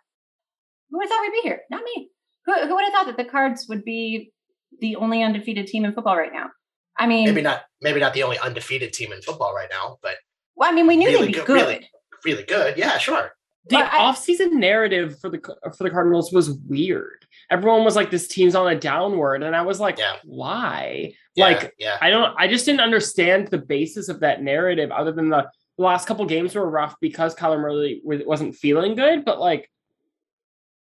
Who 0.91 0.99
would 0.99 1.05
have 1.05 1.11
thought 1.11 1.21
we'd 1.23 1.31
be 1.43 1.49
here? 1.49 1.61
Not 1.71 1.85
me. 1.85 2.11
Who, 2.47 2.53
who 2.67 2.75
would 2.75 2.85
have 2.85 2.93
thought 2.93 3.07
that 3.07 3.17
the 3.17 3.25
Cards 3.31 3.67
would 3.69 3.85
be 3.85 4.33
the 4.81 4.97
only 4.97 5.23
undefeated 5.23 5.69
team 5.69 5.85
in 5.85 5.93
football 5.93 6.17
right 6.17 6.33
now? 6.33 6.51
I 6.99 7.07
mean, 7.07 7.27
Maybe 7.27 7.41
not. 7.43 7.63
Maybe 7.83 8.01
not 8.01 8.15
the 8.15 8.25
only 8.25 8.37
undefeated 8.41 8.93
team 8.93 9.13
in 9.13 9.23
football 9.23 9.55
right 9.55 9.69
now, 9.71 9.99
but 10.03 10.17
well, 10.57 10.69
I 10.71 10.75
mean, 10.75 10.89
we 10.89 10.97
knew 10.97 11.07
really 11.07 11.21
they'd 11.27 11.27
be 11.29 11.33
good- 11.35 11.47
good. 11.47 11.55
really- 11.55 11.91
really 12.25 12.43
good. 12.45 12.77
Yeah, 12.77 12.99
sure. 12.99 13.31
The 13.69 13.77
But 13.77 13.93
I- 13.93 13.99
off-season 14.07 14.59
narrative 14.59 15.21
for 15.21 15.31
the 15.31 15.39
for 15.79 15.85
the 15.85 15.91
Cardinals 15.91 16.33
was 16.33 16.51
weird. 16.69 17.27
Everyone 17.49 17.85
was 17.85 17.95
like, 17.95 18.11
"This 18.11 18.27
team's 18.27 18.57
on 18.57 18.67
a 18.67 18.75
downward," 18.75 19.45
and 19.45 19.55
I 19.55 19.63
was 19.63 19.79
like, 19.79 19.99
Yeah. 19.99 20.17
"Why?" 20.25 21.13
Yeah, 21.37 21.45
Like, 21.45 21.75
yeah. 21.79 21.99
I 22.01 22.11
don't. 22.11 22.35
I 22.39 22.49
just 22.49 22.67
didn't 22.67 22.81
understand 22.81 23.49
the 23.49 23.59
basis 23.59 24.09
of 24.09 24.21
that 24.21 24.43
narrative, 24.43 24.91
other 24.91 25.13
than 25.13 25.29
the, 25.29 25.49
the 25.77 25.85
last 25.85 26.09
couple 26.09 26.25
games 26.27 26.55
were 26.55 26.69
rough 26.69 26.97
because 27.01 27.35
Kyler 27.35 27.61
Murray 27.61 28.01
wasn't 28.05 28.57
feeling 28.57 28.95
good. 28.95 29.25
But 29.25 29.39
like, 29.39 29.71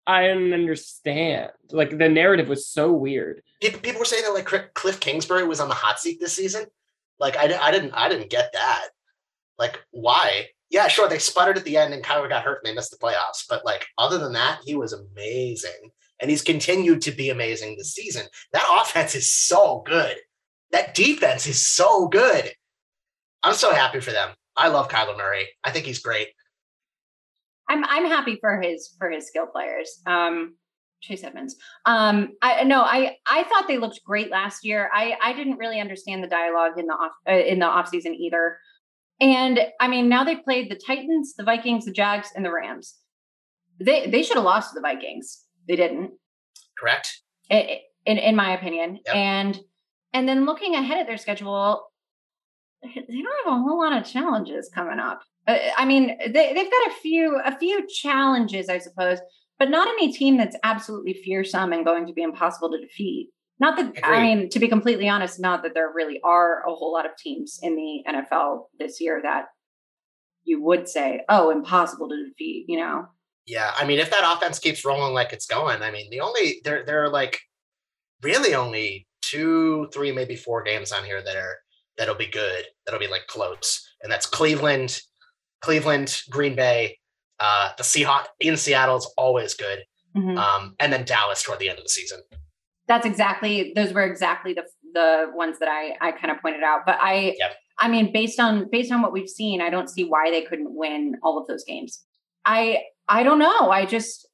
I 0.06 0.28
didn't 0.28 0.52
understand. 0.52 1.50
Like, 1.70 1.96
the 1.96 2.08
narrative 2.08 2.48
was 2.48 2.66
so 2.66 2.92
weird. 2.92 3.42
People, 3.60 3.80
people 3.80 3.98
were 4.00 4.04
saying 4.04 4.24
that 4.24 4.34
like 4.34 4.74
Cliff 4.74 5.00
Kingsbury 5.00 5.44
was 5.44 5.60
on 5.60 5.68
the 5.68 5.74
hot 5.74 5.98
seat 5.98 6.20
this 6.20 6.34
season. 6.34 6.66
Like 7.22 7.36
I, 7.36 7.44
I 7.56 7.70
didn't 7.70 7.92
I 7.92 8.08
didn't 8.08 8.30
get 8.30 8.52
that. 8.52 8.88
Like 9.58 9.78
why? 9.92 10.48
Yeah, 10.70 10.88
sure. 10.88 11.08
They 11.08 11.18
sputtered 11.18 11.56
at 11.56 11.64
the 11.64 11.76
end 11.76 11.94
and 11.94 12.02
Kyler 12.02 12.28
got 12.28 12.42
hurt 12.42 12.60
and 12.62 12.70
they 12.70 12.74
missed 12.74 12.90
the 12.90 12.96
playoffs. 12.96 13.44
But 13.48 13.64
like 13.64 13.86
other 13.96 14.18
than 14.18 14.32
that, 14.32 14.60
he 14.64 14.74
was 14.74 14.92
amazing, 14.92 15.90
and 16.20 16.28
he's 16.28 16.42
continued 16.42 17.02
to 17.02 17.12
be 17.12 17.30
amazing 17.30 17.76
this 17.76 17.94
season. 17.94 18.26
That 18.52 18.80
offense 18.82 19.14
is 19.14 19.32
so 19.32 19.82
good. 19.86 20.16
That 20.72 20.94
defense 20.94 21.46
is 21.46 21.66
so 21.66 22.08
good. 22.08 22.50
I'm 23.42 23.54
so 23.54 23.72
happy 23.72 24.00
for 24.00 24.10
them. 24.10 24.30
I 24.56 24.68
love 24.68 24.88
Kyler 24.88 25.16
Murray. 25.16 25.46
I 25.64 25.70
think 25.70 25.86
he's 25.86 25.98
great. 26.00 26.28
I'm 27.68 27.84
I'm 27.84 28.06
happy 28.06 28.38
for 28.40 28.60
his 28.60 28.94
for 28.98 29.10
his 29.10 29.26
skill 29.28 29.46
players. 29.46 30.00
Um 30.06 30.56
Chase 31.00 31.24
Edmonds. 31.24 31.56
Um 31.86 32.30
I 32.42 32.64
no, 32.64 32.82
I 32.82 33.16
I 33.26 33.44
thought 33.44 33.66
they 33.68 33.78
looked 33.78 34.00
great 34.04 34.30
last 34.30 34.64
year. 34.64 34.90
I 34.92 35.16
I 35.22 35.32
didn't 35.32 35.58
really 35.58 35.80
understand 35.80 36.22
the 36.22 36.28
dialogue 36.28 36.78
in 36.78 36.86
the 36.86 36.94
off 36.94 37.12
uh, 37.28 37.32
in 37.32 37.58
the 37.58 37.66
offseason 37.66 38.14
either. 38.14 38.58
And 39.20 39.60
I 39.80 39.88
mean, 39.88 40.08
now 40.08 40.24
they 40.24 40.36
played 40.36 40.70
the 40.70 40.80
Titans, 40.86 41.34
the 41.34 41.44
Vikings, 41.44 41.84
the 41.84 41.92
Jags 41.92 42.30
and 42.34 42.44
the 42.44 42.52
Rams. 42.52 42.96
They 43.80 44.06
they 44.06 44.22
should 44.22 44.36
have 44.36 44.44
lost 44.44 44.70
to 44.70 44.74
the 44.76 44.80
Vikings. 44.80 45.44
They 45.68 45.76
didn't. 45.76 46.12
Correct. 46.78 47.20
i- 47.50 47.80
In 48.04 48.18
in 48.18 48.36
my 48.36 48.52
opinion. 48.54 48.98
Yep. 49.06 49.14
And 49.14 49.60
and 50.12 50.28
then 50.28 50.46
looking 50.46 50.74
ahead 50.74 50.98
at 50.98 51.06
their 51.06 51.18
schedule, 51.18 51.86
they 52.82 52.90
don't 53.22 53.44
have 53.44 53.54
a 53.54 53.62
whole 53.62 53.80
lot 53.80 53.96
of 53.96 54.06
challenges 54.06 54.70
coming 54.74 54.98
up. 54.98 55.22
Uh, 55.46 55.56
I 55.76 55.84
mean, 55.84 56.16
they, 56.18 56.52
they've 56.54 56.70
got 56.70 56.90
a 56.90 56.94
few 57.02 57.40
a 57.44 57.56
few 57.58 57.86
challenges, 57.86 58.68
I 58.68 58.78
suppose, 58.78 59.18
but 59.58 59.70
not 59.70 59.88
any 59.88 60.12
team 60.12 60.36
that's 60.36 60.56
absolutely 60.62 61.14
fearsome 61.14 61.72
and 61.72 61.84
going 61.84 62.06
to 62.06 62.12
be 62.12 62.22
impossible 62.22 62.70
to 62.70 62.80
defeat. 62.80 63.30
Not 63.60 63.76
that 63.76 64.04
I 64.04 64.22
mean, 64.22 64.48
to 64.48 64.58
be 64.58 64.66
completely 64.66 65.08
honest, 65.08 65.40
not 65.40 65.62
that 65.62 65.74
there 65.74 65.92
really 65.94 66.20
are 66.24 66.62
a 66.66 66.74
whole 66.74 66.92
lot 66.92 67.06
of 67.06 67.12
teams 67.16 67.60
in 67.62 67.76
the 67.76 68.02
NFL 68.12 68.64
this 68.78 69.00
year 69.00 69.20
that 69.22 69.46
you 70.42 70.60
would 70.60 70.88
say, 70.88 71.20
oh, 71.28 71.50
impossible 71.50 72.08
to 72.08 72.24
defeat. 72.28 72.64
You 72.66 72.80
know, 72.80 73.06
Yeah, 73.46 73.70
I 73.76 73.84
mean, 73.84 73.98
if 73.98 74.10
that 74.10 74.36
offense 74.36 74.58
keeps 74.58 74.84
rolling 74.84 75.14
like 75.14 75.32
it's 75.32 75.46
going, 75.46 75.82
I 75.82 75.90
mean, 75.90 76.10
the 76.10 76.20
only 76.20 76.60
there 76.64 76.84
there 76.84 77.04
are 77.04 77.08
like 77.08 77.40
really 78.22 78.54
only 78.54 79.06
two, 79.32 79.88
three, 79.94 80.12
maybe 80.12 80.36
four 80.36 80.62
games 80.62 80.92
on 80.92 81.04
here 81.04 81.22
that 81.22 81.36
are 81.36 81.56
that'll 81.98 82.14
be 82.14 82.26
good, 82.26 82.64
that'll 82.84 83.00
be 83.00 83.08
like 83.16 83.26
close, 83.28 83.68
and 84.02 84.10
that's 84.12 84.26
Cleveland, 84.26 85.00
Cleveland, 85.60 86.22
Green 86.30 86.54
Bay, 86.56 86.98
uh, 87.40 87.70
the 87.76 87.82
Seahawks 87.84 88.26
in 88.40 88.56
Seattle 88.56 88.96
is 88.96 89.06
always 89.16 89.54
good, 89.54 89.80
Mhm. 90.16 90.36
um, 90.38 90.74
and 90.80 90.92
then 90.92 91.04
Dallas 91.04 91.42
toward 91.42 91.58
the 91.60 91.68
end 91.70 91.78
of 91.78 91.84
the 91.84 91.90
season. 91.90 92.20
that's 92.88 93.06
exactly 93.06 93.72
those 93.76 93.92
were 93.94 94.02
exactly 94.04 94.52
the 94.54 94.64
the 94.92 95.30
ones 95.34 95.56
that 95.60 95.68
I 95.68 95.96
I 96.06 96.12
kind 96.12 96.30
of 96.32 96.42
pointed 96.42 96.62
out. 96.64 96.80
But 96.84 96.98
I 97.00 97.34
Yep. 97.38 97.56
I 97.78 97.88
mean 97.88 98.12
based 98.12 98.38
on 98.40 98.68
based 98.70 98.90
on 98.92 99.00
what 99.02 99.12
we've 99.12 99.28
seen, 99.40 99.62
I 99.62 99.70
don't 99.70 99.88
see 99.88 100.04
why 100.04 100.30
they 100.30 100.42
couldn't 100.42 100.74
win 100.74 101.16
all 101.22 101.38
of 101.40 101.46
those 101.46 101.64
games. 101.64 102.04
I 102.44 102.82
I 103.08 103.22
don't 103.22 103.38
know. 103.38 103.70
I 103.70 103.86
just 103.86 104.28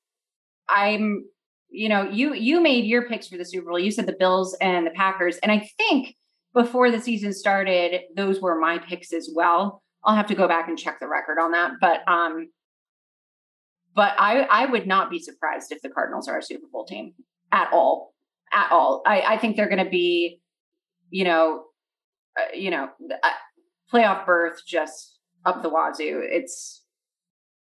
I'm 0.69 1.25
you 1.71 1.89
know, 1.89 2.09
you 2.09 2.35
you 2.35 2.61
made 2.61 2.85
your 2.85 3.09
picks 3.09 3.29
for 3.29 3.37
the 3.37 3.45
Super 3.45 3.69
Bowl. 3.69 3.79
You 3.79 3.91
said 3.91 4.07
the 4.07 4.17
Bills 4.19 4.57
and 4.61 4.87
the 4.87 4.91
Packers 4.91 5.37
and 5.39 5.53
I 5.53 5.69
think 5.77 6.15
before 6.55 6.91
the 6.91 7.01
season 7.01 7.33
started, 7.33 8.01
those 8.17 8.41
were 8.41 8.59
my 8.59 8.79
picks 8.79 9.13
as 9.13 9.31
well. 9.35 9.83
I'll 10.05 10.17
have 10.17 10.27
to 10.29 10.35
go 10.35 10.49
back 10.49 10.69
and 10.69 10.79
check 10.79 10.99
the 11.01 11.09
record 11.09 11.39
on 11.39 11.53
that, 11.53 11.73
but 11.81 12.09
um 12.09 12.49
but 13.95 14.15
I 14.19 14.43
I 14.43 14.67
would 14.67 14.87
not 14.87 15.11
be 15.11 15.19
surprised 15.19 15.73
if 15.73 15.83
the 15.83 15.91
Cardinals 15.91 16.29
are 16.29 16.39
a 16.39 16.43
Super 16.43 16.67
Bowl 16.73 16.85
team 16.85 17.15
at 17.53 17.73
all 17.73 18.15
at 18.53 18.71
all. 18.71 19.03
I, 19.07 19.21
I 19.23 19.39
think 19.39 19.57
they're 19.57 19.69
going 19.69 19.85
to 19.85 19.91
be, 19.91 20.41
you 21.11 21.25
know, 21.25 21.65
uh, 22.39 22.55
you 22.55 22.71
know, 22.71 22.89
uh, 23.23 23.31
playoff 23.93 24.27
berth 24.27 24.63
just 24.67 25.19
up 25.45 25.63
the 25.63 25.69
wazoo. 25.69 26.21
It's 26.23 26.83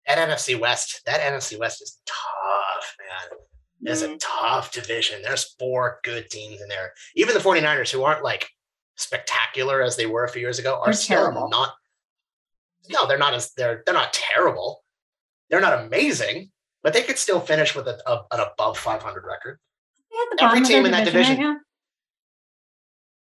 That 0.06 0.18
NFC 0.18 0.58
West, 0.58 1.02
that 1.06 1.20
NFC 1.20 1.58
West 1.58 1.82
is 1.82 1.98
tough, 2.06 2.96
man. 2.98 3.38
It's 3.82 4.02
a 4.02 4.08
mm, 4.08 4.16
tough 4.20 4.72
division. 4.72 5.22
There's 5.22 5.54
four 5.58 6.00
good 6.02 6.28
teams 6.30 6.60
in 6.60 6.68
there. 6.68 6.92
Even 7.14 7.34
the 7.34 7.40
49ers, 7.40 7.90
who 7.92 8.02
aren't 8.02 8.24
like 8.24 8.48
spectacular 8.96 9.82
as 9.82 9.96
they 9.96 10.06
were 10.06 10.24
a 10.24 10.28
few 10.28 10.40
years 10.42 10.58
ago, 10.58 10.76
are 10.80 10.86
They're 10.86 10.92
still 10.94 11.16
terrible. 11.18 11.48
not. 11.48 11.74
No, 12.90 13.06
they're 13.06 13.18
not 13.18 13.34
as 13.34 13.52
they're 13.54 13.82
they're 13.84 13.94
not 13.94 14.12
terrible. 14.12 14.82
They're 15.50 15.60
not 15.60 15.84
amazing, 15.84 16.50
but 16.82 16.92
they 16.92 17.02
could 17.02 17.18
still 17.18 17.40
finish 17.40 17.74
with 17.76 17.86
a, 17.86 17.98
a- 18.06 18.24
an 18.32 18.40
above 18.40 18.76
500 18.78 19.24
record. 19.24 19.58
the 20.10 20.42
Every 20.44 20.62
team 20.62 20.84
in 20.86 20.92
that 20.92 21.04
division 21.04 21.36
division-. 21.36 21.60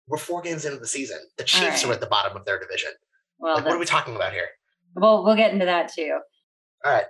We're 0.08 0.18
four 0.18 0.41
games 0.41 0.66
into 0.66 0.78
the 0.80 0.88
season. 0.88 1.18
The 1.38 1.43
Chiefs 1.45 1.84
right. 1.84 1.91
are 1.91 1.93
at 1.93 2.01
the 2.01 2.08
bottom 2.08 2.36
of 2.38 2.45
their 2.45 2.60
division. 2.60 2.91
Well, 3.39 3.56
Like, 3.56 3.66
what 3.66 3.74
are 3.74 3.80
we 3.80 3.86
talking 3.86 4.16
about 4.16 4.34
here? 4.34 4.47
we'll 4.95 5.24
we'll 5.24 5.36
get 5.36 5.54
into 5.54 5.66
that 5.66 5.91
too. 5.93 6.20
All 6.86 6.91
right. 6.91 7.06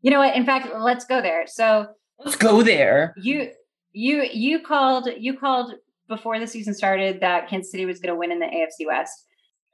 You 0.00 0.10
know 0.10 0.18
what? 0.20 0.34
In 0.36 0.46
fact, 0.46 0.68
let's 0.78 1.04
go 1.04 1.20
there. 1.20 1.46
So 1.46 1.88
Let's 2.18 2.36
go 2.36 2.62
there. 2.62 3.14
you 3.16 3.50
you 3.92 4.22
you 4.32 4.60
called 4.60 5.08
you 5.18 5.38
called 5.38 5.74
before 6.08 6.38
the 6.38 6.46
season 6.46 6.74
started 6.74 7.20
that 7.20 7.48
Kansas 7.48 7.70
City 7.70 7.84
was 7.84 7.98
going 7.98 8.14
to 8.14 8.18
win 8.18 8.30
in 8.30 8.38
the 8.38 8.46
AFC 8.46 8.86
West. 8.86 9.24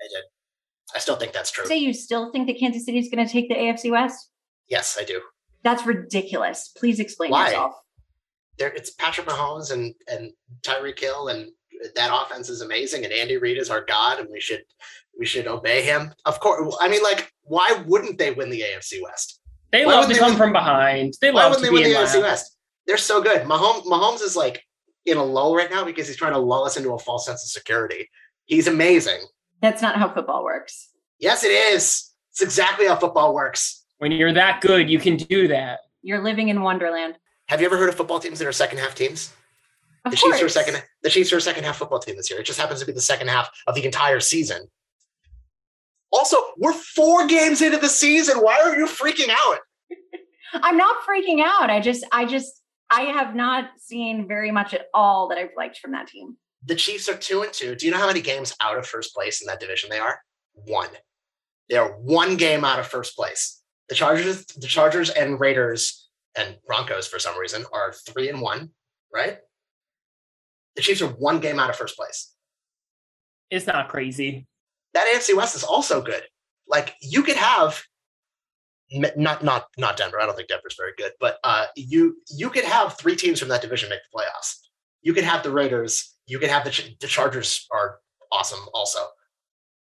I 0.00 0.04
did. 0.08 0.24
I 0.94 0.98
still 0.98 1.16
think 1.16 1.32
that's 1.32 1.50
true. 1.50 1.66
Say 1.66 1.78
you 1.78 1.92
still 1.92 2.32
think 2.32 2.46
that 2.46 2.58
Kansas 2.58 2.84
City 2.84 2.98
is 2.98 3.08
going 3.08 3.26
to 3.26 3.30
take 3.30 3.48
the 3.48 3.54
AFC 3.54 3.90
West? 3.90 4.30
Yes, 4.68 4.96
I 5.00 5.04
do. 5.04 5.20
That's 5.62 5.86
ridiculous. 5.86 6.70
Please 6.76 7.00
explain 7.00 7.30
Why? 7.30 7.46
yourself. 7.46 7.74
There, 8.58 8.72
it's 8.72 8.90
Patrick 8.90 9.26
Mahomes 9.26 9.72
and 9.72 9.94
and 10.08 10.32
Tyreek 10.62 10.98
Hill, 10.98 11.28
and 11.28 11.50
that 11.94 12.10
offense 12.12 12.48
is 12.48 12.60
amazing. 12.60 13.04
And 13.04 13.12
Andy 13.12 13.36
Reid 13.36 13.58
is 13.58 13.70
our 13.70 13.84
god, 13.84 14.18
and 14.18 14.28
we 14.30 14.40
should 14.40 14.62
we 15.18 15.26
should 15.26 15.46
obey 15.46 15.82
him. 15.82 16.12
Of 16.24 16.40
course, 16.40 16.76
I 16.80 16.88
mean, 16.88 17.02
like, 17.02 17.32
why 17.42 17.82
wouldn't 17.86 18.18
they 18.18 18.32
win 18.32 18.50
the 18.50 18.62
AFC 18.62 19.02
West? 19.02 19.40
They 19.72 19.86
Why 19.86 19.94
love 19.94 20.06
to 20.08 20.12
they 20.12 20.18
come 20.18 20.30
win- 20.30 20.38
from 20.38 20.52
behind. 20.52 21.14
They 21.20 21.30
Why 21.32 21.44
love 21.46 21.56
to 21.56 21.62
they 21.62 21.68
be 21.68 21.74
win 21.74 21.82
the 21.84 21.90
in 21.90 21.96
AFC. 22.06 22.20
West? 22.22 22.56
They're 22.86 22.96
so 22.98 23.22
good. 23.22 23.42
Mahomes, 23.42 23.84
Mahomes 23.84 24.22
is 24.22 24.36
like 24.36 24.64
in 25.06 25.16
a 25.16 25.24
lull 25.24 25.56
right 25.56 25.70
now 25.70 25.84
because 25.84 26.06
he's 26.06 26.16
trying 26.16 26.32
to 26.34 26.38
lull 26.38 26.64
us 26.64 26.76
into 26.76 26.92
a 26.92 26.98
false 26.98 27.26
sense 27.26 27.42
of 27.42 27.48
security. 27.48 28.08
He's 28.44 28.66
amazing. 28.68 29.20
That's 29.60 29.80
not 29.82 29.96
how 29.96 30.12
football 30.12 30.44
works. 30.44 30.90
Yes, 31.18 31.42
it 31.44 31.48
is. 31.52 32.10
It's 32.32 32.42
exactly 32.42 32.86
how 32.86 32.96
football 32.96 33.34
works. 33.34 33.84
When 33.98 34.12
you're 34.12 34.32
that 34.32 34.60
good, 34.60 34.90
you 34.90 34.98
can 34.98 35.16
do 35.16 35.48
that. 35.48 35.80
You're 36.02 36.22
living 36.22 36.48
in 36.48 36.62
Wonderland. 36.62 37.14
Have 37.48 37.60
you 37.60 37.66
ever 37.66 37.76
heard 37.78 37.88
of 37.88 37.94
football 37.94 38.18
teams 38.18 38.38
that 38.40 38.48
are 38.48 38.52
second 38.52 38.78
half 38.78 38.94
teams? 38.94 39.32
Of 40.04 40.10
the 40.10 40.16
course. 40.16 40.32
Chiefs 40.40 40.42
are 40.42 40.46
a 40.46 40.50
second. 40.64 40.82
The 41.02 41.10
Chiefs 41.10 41.32
are 41.32 41.36
a 41.36 41.40
second 41.40 41.64
half 41.64 41.76
football 41.76 42.00
team 42.00 42.16
this 42.16 42.28
year. 42.28 42.40
It 42.40 42.46
just 42.46 42.58
happens 42.58 42.80
to 42.80 42.86
be 42.86 42.92
the 42.92 43.00
second 43.00 43.28
half 43.28 43.48
of 43.68 43.74
the 43.76 43.84
entire 43.84 44.18
season. 44.18 44.66
Also, 46.12 46.36
we're 46.58 46.72
four 46.72 47.26
games 47.26 47.62
into 47.62 47.78
the 47.78 47.88
season. 47.88 48.38
Why 48.38 48.60
are 48.60 48.76
you 48.76 48.86
freaking 48.86 49.30
out? 49.30 49.58
I'm 50.54 50.76
not 50.76 50.96
freaking 51.06 51.42
out. 51.42 51.70
I 51.70 51.80
just, 51.80 52.04
I 52.12 52.26
just, 52.26 52.60
I 52.90 53.02
have 53.02 53.34
not 53.34 53.70
seen 53.78 54.28
very 54.28 54.50
much 54.50 54.74
at 54.74 54.86
all 54.92 55.28
that 55.28 55.38
I've 55.38 55.56
liked 55.56 55.78
from 55.78 55.92
that 55.92 56.08
team. 56.08 56.36
The 56.64 56.74
Chiefs 56.74 57.08
are 57.08 57.16
two 57.16 57.42
and 57.42 57.52
two. 57.52 57.74
Do 57.74 57.86
you 57.86 57.92
know 57.92 57.98
how 57.98 58.06
many 58.06 58.20
games 58.20 58.54
out 58.60 58.78
of 58.78 58.86
first 58.86 59.14
place 59.14 59.40
in 59.40 59.46
that 59.46 59.60
division 59.60 59.88
they 59.90 59.98
are? 59.98 60.20
One. 60.52 60.90
They 61.70 61.76
are 61.76 61.96
one 61.98 62.36
game 62.36 62.64
out 62.64 62.78
of 62.78 62.86
first 62.86 63.16
place. 63.16 63.62
The 63.88 63.94
Chargers, 63.94 64.44
the 64.46 64.66
Chargers 64.66 65.10
and 65.10 65.40
Raiders 65.40 66.10
and 66.36 66.56
Broncos 66.66 67.08
for 67.08 67.18
some 67.18 67.38
reason 67.38 67.64
are 67.72 67.92
three 67.92 68.28
and 68.28 68.40
one, 68.40 68.70
right? 69.12 69.38
The 70.76 70.82
Chiefs 70.82 71.02
are 71.02 71.08
one 71.08 71.40
game 71.40 71.58
out 71.58 71.70
of 71.70 71.76
first 71.76 71.96
place. 71.96 72.34
It's 73.50 73.66
not 73.66 73.88
crazy. 73.88 74.46
That 74.94 75.06
AFC 75.14 75.36
West 75.36 75.54
is 75.56 75.64
also 75.64 76.02
good. 76.02 76.22
Like 76.68 76.94
you 77.00 77.22
could 77.22 77.36
have 77.36 77.82
not 78.90 79.42
not 79.42 79.66
not 79.78 79.96
Denver. 79.96 80.20
I 80.20 80.26
don't 80.26 80.36
think 80.36 80.48
Denver's 80.48 80.76
very 80.78 80.92
good, 80.98 81.12
but 81.20 81.38
uh, 81.44 81.66
you 81.76 82.16
you 82.30 82.50
could 82.50 82.64
have 82.64 82.96
three 82.98 83.16
teams 83.16 83.40
from 83.40 83.48
that 83.48 83.62
division 83.62 83.88
make 83.88 84.00
the 84.10 84.18
playoffs. 84.18 84.56
You 85.02 85.14
could 85.14 85.24
have 85.24 85.42
the 85.42 85.50
Raiders. 85.50 86.14
You 86.26 86.38
could 86.38 86.50
have 86.50 86.64
the 86.64 86.70
Ch- 86.70 86.96
the 87.00 87.06
Chargers 87.06 87.66
are 87.72 87.98
awesome 88.30 88.60
also, 88.74 89.00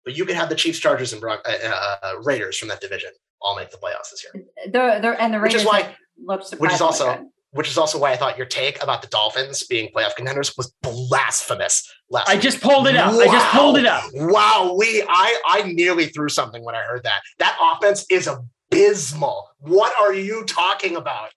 but 0.04 0.16
you 0.16 0.24
could 0.24 0.36
have 0.36 0.48
the 0.48 0.54
Chiefs, 0.54 0.78
Chargers, 0.78 1.12
and 1.12 1.20
Bron- 1.20 1.40
uh, 1.44 1.98
uh, 2.02 2.12
Raiders 2.22 2.56
from 2.58 2.68
that 2.68 2.80
division 2.80 3.10
all 3.40 3.56
make 3.56 3.70
the 3.70 3.76
playoffs 3.78 4.10
this 4.10 4.24
year. 4.24 4.44
The, 4.66 5.00
the 5.00 5.20
and 5.22 5.32
the 5.34 5.40
Raiders 5.40 5.54
Which 5.54 5.62
is 5.62 5.66
why- 5.66 5.94
looked 6.24 6.50
which 6.58 6.72
is 6.72 6.80
also- 6.80 7.16
good. 7.16 7.26
Which 7.58 7.68
is 7.68 7.76
also 7.76 7.98
why 7.98 8.12
I 8.12 8.16
thought 8.16 8.36
your 8.36 8.46
take 8.46 8.80
about 8.80 9.02
the 9.02 9.08
Dolphins 9.08 9.64
being 9.64 9.90
playoff 9.92 10.14
contenders 10.14 10.56
was 10.56 10.72
blasphemous. 10.80 11.92
Last 12.08 12.28
I 12.28 12.34
week. 12.34 12.42
just 12.42 12.60
pulled 12.60 12.86
it 12.86 12.94
up. 12.94 13.12
I 13.12 13.26
just 13.26 13.48
pulled 13.48 13.78
it 13.78 13.84
up. 13.84 14.04
Wow, 14.14 14.76
we 14.78 15.02
I 15.08 15.40
I 15.44 15.62
nearly 15.62 16.06
threw 16.06 16.28
something 16.28 16.64
when 16.64 16.76
I 16.76 16.82
heard 16.82 17.02
that. 17.02 17.20
That 17.40 17.58
offense 17.60 18.06
is 18.10 18.28
abysmal. 18.28 19.48
What 19.58 19.92
are 20.00 20.14
you 20.14 20.44
talking 20.44 20.94
about? 20.94 21.30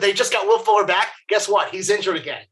They 0.00 0.12
just 0.12 0.34
got 0.34 0.46
Will 0.46 0.58
Fuller 0.58 0.84
back. 0.84 1.08
Guess 1.30 1.48
what? 1.48 1.70
He's 1.70 1.88
injured 1.88 2.16
again. 2.16 2.44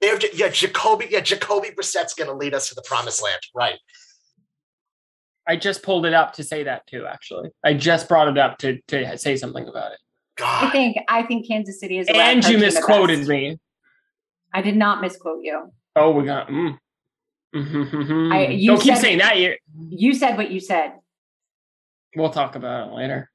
They 0.00 0.06
have 0.06 0.22
yeah, 0.32 0.48
Jacoby. 0.48 1.08
Yeah, 1.10 1.22
Jacoby 1.22 1.70
Brissett's 1.70 2.14
going 2.14 2.30
to 2.30 2.36
lead 2.36 2.54
us 2.54 2.68
to 2.68 2.76
the 2.76 2.82
promised 2.82 3.20
land. 3.20 3.40
Right. 3.52 3.80
I 5.48 5.56
just 5.56 5.82
pulled 5.82 6.06
it 6.06 6.14
up 6.14 6.34
to 6.34 6.44
say 6.44 6.62
that 6.62 6.86
too. 6.86 7.04
Actually, 7.04 7.50
I 7.64 7.74
just 7.74 8.08
brought 8.08 8.28
it 8.28 8.38
up 8.38 8.58
to 8.58 8.80
to 8.86 9.18
say 9.18 9.36
something 9.36 9.66
about 9.66 9.90
it. 9.90 9.98
I 10.40 10.70
think 10.70 10.96
I 11.08 11.22
think 11.24 11.46
Kansas 11.46 11.78
City 11.80 11.98
is. 11.98 12.08
And 12.12 12.44
you 12.46 12.58
misquoted 12.58 13.26
me. 13.26 13.58
I 14.54 14.62
did 14.62 14.76
not 14.76 15.00
misquote 15.00 15.40
you. 15.42 15.72
Oh, 15.96 16.10
we 16.12 16.24
got. 16.24 16.48
Mm. 16.48 16.78
Mhm. 17.54 18.32
I- 18.32 18.46
you 18.48 18.70
Don't 18.72 18.80
keep 18.80 18.94
said- 18.94 19.02
saying 19.02 19.18
that. 19.18 19.38
You. 19.38 19.56
You 19.90 20.14
said 20.14 20.36
what 20.36 20.50
you 20.50 20.60
said. 20.60 20.94
We'll 22.16 22.30
talk 22.30 22.54
about 22.56 22.88
it 22.88 22.94
later. 22.94 23.30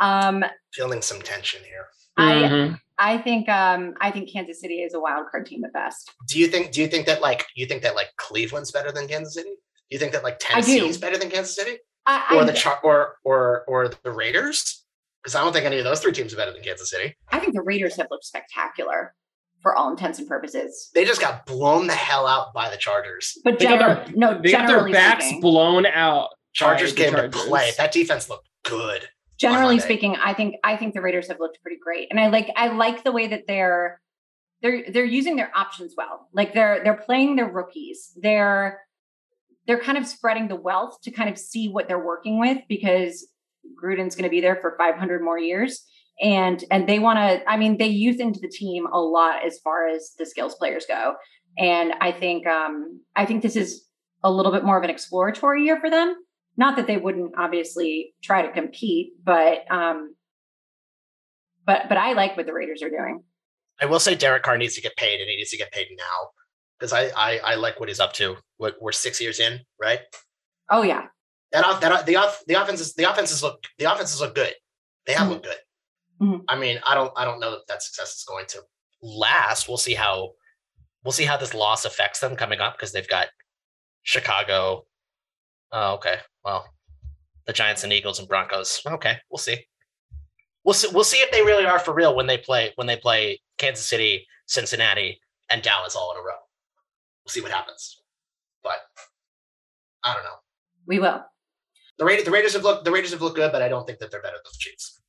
Um, 0.00 0.44
Feeling 0.74 1.02
some 1.02 1.20
tension 1.22 1.62
here. 1.64 1.86
I 2.16 2.32
Mhm. 2.34 2.80
I 2.98 3.18
think 3.18 3.48
um 3.48 3.94
I 4.00 4.10
think 4.10 4.30
Kansas 4.32 4.60
City 4.60 4.82
is 4.82 4.94
a 4.94 5.00
wild 5.00 5.26
card 5.30 5.46
team 5.46 5.64
at 5.64 5.72
best. 5.72 6.10
Do 6.28 6.38
you 6.38 6.46
think? 6.48 6.72
Do 6.72 6.80
you 6.80 6.88
think 6.88 7.06
that 7.06 7.20
like 7.20 7.44
you 7.54 7.66
think 7.66 7.82
that 7.82 7.94
like 7.94 8.08
Cleveland's 8.16 8.70
better 8.72 8.90
than 8.92 9.06
Kansas 9.08 9.34
City? 9.34 9.50
Do 9.50 9.94
you 9.94 9.98
think 9.98 10.12
that 10.12 10.22
like 10.24 10.34
I 10.52 10.60
do. 10.60 10.66
Tennessee's 10.66 10.98
better 10.98 11.18
than 11.18 11.28
Kansas 11.30 11.54
City, 11.54 11.78
I, 12.06 12.34
or 12.34 12.42
I, 12.42 12.44
the 12.44 12.52
Char- 12.52 12.80
or 12.82 13.16
or 13.24 13.64
or 13.68 13.88
the 13.88 14.10
Raiders? 14.12 14.85
Because 15.26 15.34
I 15.34 15.42
don't 15.42 15.52
think 15.52 15.66
any 15.66 15.78
of 15.78 15.82
those 15.84 15.98
three 15.98 16.12
teams 16.12 16.32
are 16.32 16.36
better 16.36 16.52
than 16.52 16.62
Kansas 16.62 16.88
City. 16.88 17.16
I 17.32 17.40
think 17.40 17.52
the 17.52 17.60
Raiders 17.60 17.96
have 17.96 18.06
looked 18.12 18.24
spectacular 18.26 19.12
for 19.60 19.74
all 19.74 19.90
intents 19.90 20.20
and 20.20 20.28
purposes. 20.28 20.88
They 20.94 21.04
just 21.04 21.20
got 21.20 21.44
blown 21.46 21.88
the 21.88 21.94
hell 21.94 22.28
out 22.28 22.54
by 22.54 22.70
the 22.70 22.76
Chargers. 22.76 23.36
But 23.42 23.58
They 23.58 23.64
got 23.64 23.80
general, 23.80 24.04
their- 24.04 24.14
no, 24.14 24.40
They 24.40 24.52
got 24.52 24.68
their 24.68 24.88
backs 24.88 25.24
speaking, 25.24 25.40
blown 25.40 25.84
out. 25.84 26.28
Chargers 26.52 26.92
by 26.92 27.06
the 27.06 27.10
game 27.10 27.30
to 27.32 27.36
play. 27.36 27.72
That 27.76 27.90
defense 27.90 28.30
looked 28.30 28.48
good. 28.62 29.08
generally 29.36 29.80
speaking, 29.80 30.14
I 30.14 30.32
think 30.32 30.54
I 30.62 30.76
think 30.76 30.94
the 30.94 31.00
Raiders 31.00 31.26
have 31.26 31.40
looked 31.40 31.60
pretty 31.60 31.78
great, 31.82 32.06
and 32.12 32.20
I 32.20 32.28
like 32.28 32.48
I 32.54 32.68
like 32.68 33.02
the 33.02 33.10
way 33.10 33.26
that 33.26 33.48
they're 33.48 34.00
they're 34.62 34.84
they're 34.92 35.04
using 35.04 35.34
their 35.34 35.50
options 35.56 35.94
well. 35.96 36.28
Like 36.32 36.54
they're 36.54 36.84
they're 36.84 36.94
playing 36.94 37.34
their 37.34 37.50
rookies. 37.50 38.12
They're 38.16 38.80
they're 39.66 39.80
kind 39.80 39.98
of 39.98 40.06
spreading 40.06 40.46
the 40.46 40.54
wealth 40.54 41.00
to 41.02 41.10
kind 41.10 41.28
of 41.28 41.36
see 41.36 41.68
what 41.68 41.88
they're 41.88 41.98
working 41.98 42.38
with 42.38 42.58
because 42.68 43.26
Gruden's 43.82 44.14
going 44.14 44.24
to 44.24 44.30
be 44.30 44.40
there 44.40 44.56
for 44.56 44.74
500 44.78 45.22
more 45.22 45.38
years. 45.38 45.84
And 46.22 46.64
and 46.70 46.88
they 46.88 46.98
want 46.98 47.18
to. 47.18 47.50
I 47.50 47.58
mean, 47.58 47.76
they 47.76 47.88
youth 47.88 48.20
into 48.20 48.40
the 48.40 48.48
team 48.48 48.86
a 48.90 48.98
lot 48.98 49.44
as 49.44 49.58
far 49.58 49.86
as 49.86 50.12
the 50.18 50.24
skills 50.24 50.54
players 50.54 50.86
go. 50.88 51.14
And 51.58 51.92
I 52.00 52.10
think 52.10 52.46
um 52.46 53.02
I 53.14 53.26
think 53.26 53.42
this 53.42 53.56
is 53.56 53.84
a 54.24 54.30
little 54.30 54.50
bit 54.50 54.64
more 54.64 54.78
of 54.78 54.84
an 54.84 54.88
exploratory 54.88 55.64
year 55.64 55.78
for 55.78 55.90
them 55.90 56.16
not 56.56 56.76
that 56.76 56.86
they 56.86 56.96
wouldn't 56.96 57.34
obviously 57.38 58.14
try 58.22 58.42
to 58.42 58.52
compete, 58.52 59.12
but 59.22 59.70
um, 59.70 60.14
but 61.64 61.82
but 61.88 61.98
I 61.98 62.12
like 62.14 62.36
what 62.36 62.46
the 62.46 62.52
Raiders 62.52 62.82
are 62.82 62.90
doing. 62.90 63.22
I 63.80 63.86
will 63.86 64.00
say 64.00 64.14
Derek 64.14 64.42
Carr 64.42 64.56
needs 64.56 64.74
to 64.76 64.80
get 64.80 64.96
paid, 64.96 65.20
and 65.20 65.28
he 65.28 65.36
needs 65.36 65.50
to 65.50 65.58
get 65.58 65.70
paid 65.72 65.88
now 65.96 66.30
because 66.78 66.92
I, 66.92 67.08
I 67.08 67.40
I 67.44 67.54
like 67.56 67.78
what 67.78 67.88
he's 67.88 68.00
up 68.00 68.14
to. 68.14 68.36
What 68.56 68.76
we're 68.80 68.92
six 68.92 69.20
years 69.20 69.38
in, 69.38 69.60
right? 69.80 70.00
Oh 70.70 70.82
yeah, 70.82 71.06
That 71.52 71.64
off 71.64 71.80
that 71.80 72.06
the 72.06 72.16
off 72.16 72.42
the 72.46 72.54
offenses 72.54 72.94
the 72.94 73.04
offenses 73.10 73.42
look 73.42 73.62
the 73.78 73.84
offenses 73.92 74.20
look 74.20 74.34
good. 74.34 74.54
They 75.06 75.12
have 75.12 75.28
Mhm. 75.28 75.30
looked 75.30 75.44
good. 75.44 75.60
Mhm. 76.20 76.44
I 76.48 76.56
mean, 76.56 76.80
I 76.84 76.94
don't 76.94 77.12
I 77.16 77.24
don't 77.24 77.40
know 77.40 77.50
that 77.52 77.66
that 77.68 77.82
success 77.82 78.16
is 78.16 78.24
going 78.24 78.46
to 78.48 78.62
last. 79.02 79.68
We'll 79.68 79.76
see 79.76 79.94
how 79.94 80.32
we'll 81.04 81.12
see 81.12 81.24
how 81.24 81.36
this 81.36 81.54
loss 81.54 81.84
affects 81.84 82.20
them 82.20 82.36
coming 82.36 82.60
up 82.60 82.74
because 82.74 82.92
they've 82.92 83.08
got 83.08 83.28
Chicago. 84.02 84.86
Oh, 85.72 85.94
okay. 85.94 86.20
Well, 86.44 86.68
the 87.44 87.52
Giants 87.52 87.84
and 87.84 87.92
Eagles 87.92 88.18
and 88.18 88.28
Broncos. 88.28 88.82
Okay, 88.86 89.20
we'll 89.30 89.38
see. 89.38 89.66
We'll 90.64 90.74
see. 90.74 90.88
We'll 90.88 91.04
see 91.04 91.18
if 91.18 91.30
they 91.30 91.42
really 91.42 91.64
are 91.66 91.78
for 91.78 91.94
real 91.94 92.14
when 92.16 92.26
they 92.26 92.38
play 92.38 92.72
when 92.74 92.86
they 92.88 92.96
play 92.96 93.40
Kansas 93.58 93.86
City, 93.86 94.26
Cincinnati, 94.46 95.20
and 95.48 95.62
Dallas 95.62 95.94
all 95.94 96.10
in 96.12 96.18
a 96.18 96.22
row. 96.22 96.38
We'll 97.24 97.30
see 97.32 97.40
what 97.40 97.52
happens. 97.52 98.02
But 98.62 98.78
I 100.02 100.12
don't 100.14 100.24
know. 100.24 100.38
we 100.86 100.98
will. 101.00 101.24
The 101.98 102.04
Raiders, 102.04 102.24
the 102.24 102.30
Raiders 102.30 102.52
have 102.54 102.62
looked 102.62 102.84
the 102.84 102.90
Raiders 102.90 103.12
have 103.12 103.22
looked 103.22 103.36
good, 103.36 103.52
but 103.52 103.62
I 103.62 103.68
don't 103.68 103.86
think 103.86 103.98
that 104.00 104.10
they're 104.10 104.22
better 104.22 104.36
than 104.36 104.42
the 104.52 104.58
Chiefs. 104.58 105.00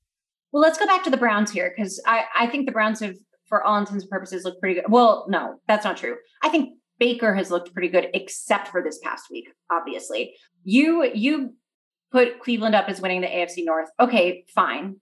Well, 0.52 0.62
let's 0.62 0.78
go 0.78 0.86
back 0.86 1.04
to 1.04 1.10
the 1.10 1.18
Browns 1.18 1.52
here 1.52 1.74
because 1.76 2.02
I 2.06 2.24
I 2.38 2.48
think 2.48 2.66
the 2.66 2.72
Browns 2.72 3.00
have, 3.02 3.16
for 3.48 3.64
all 3.64 3.78
intents 3.78 4.04
and 4.04 4.10
purposes, 4.10 4.46
looked 4.46 4.62
pretty 4.62 4.76
good. 4.76 4.86
Well, 4.90 5.26
no, 5.28 5.60
that's 5.68 5.84
not 5.84 5.98
true. 5.98 6.16
I 6.44 6.50
think 6.50 6.78
Baker 7.00 7.36
has 7.36 7.52
looked 7.52 7.74
pretty 7.74 7.90
good, 7.90 8.08
except 8.14 8.70
for 8.70 8.82
this 8.82 9.00
past 9.04 9.26
week. 9.30 9.50
Obviously, 9.72 10.36
you 10.64 11.04
you 11.14 11.54
put 12.12 12.40
Cleveland 12.40 12.76
up 12.76 12.88
as 12.88 13.02
winning 13.02 13.22
the 13.22 13.28
AFC 13.28 13.66
North. 13.66 13.90
Okay, 14.00 14.46
fine. 14.56 14.96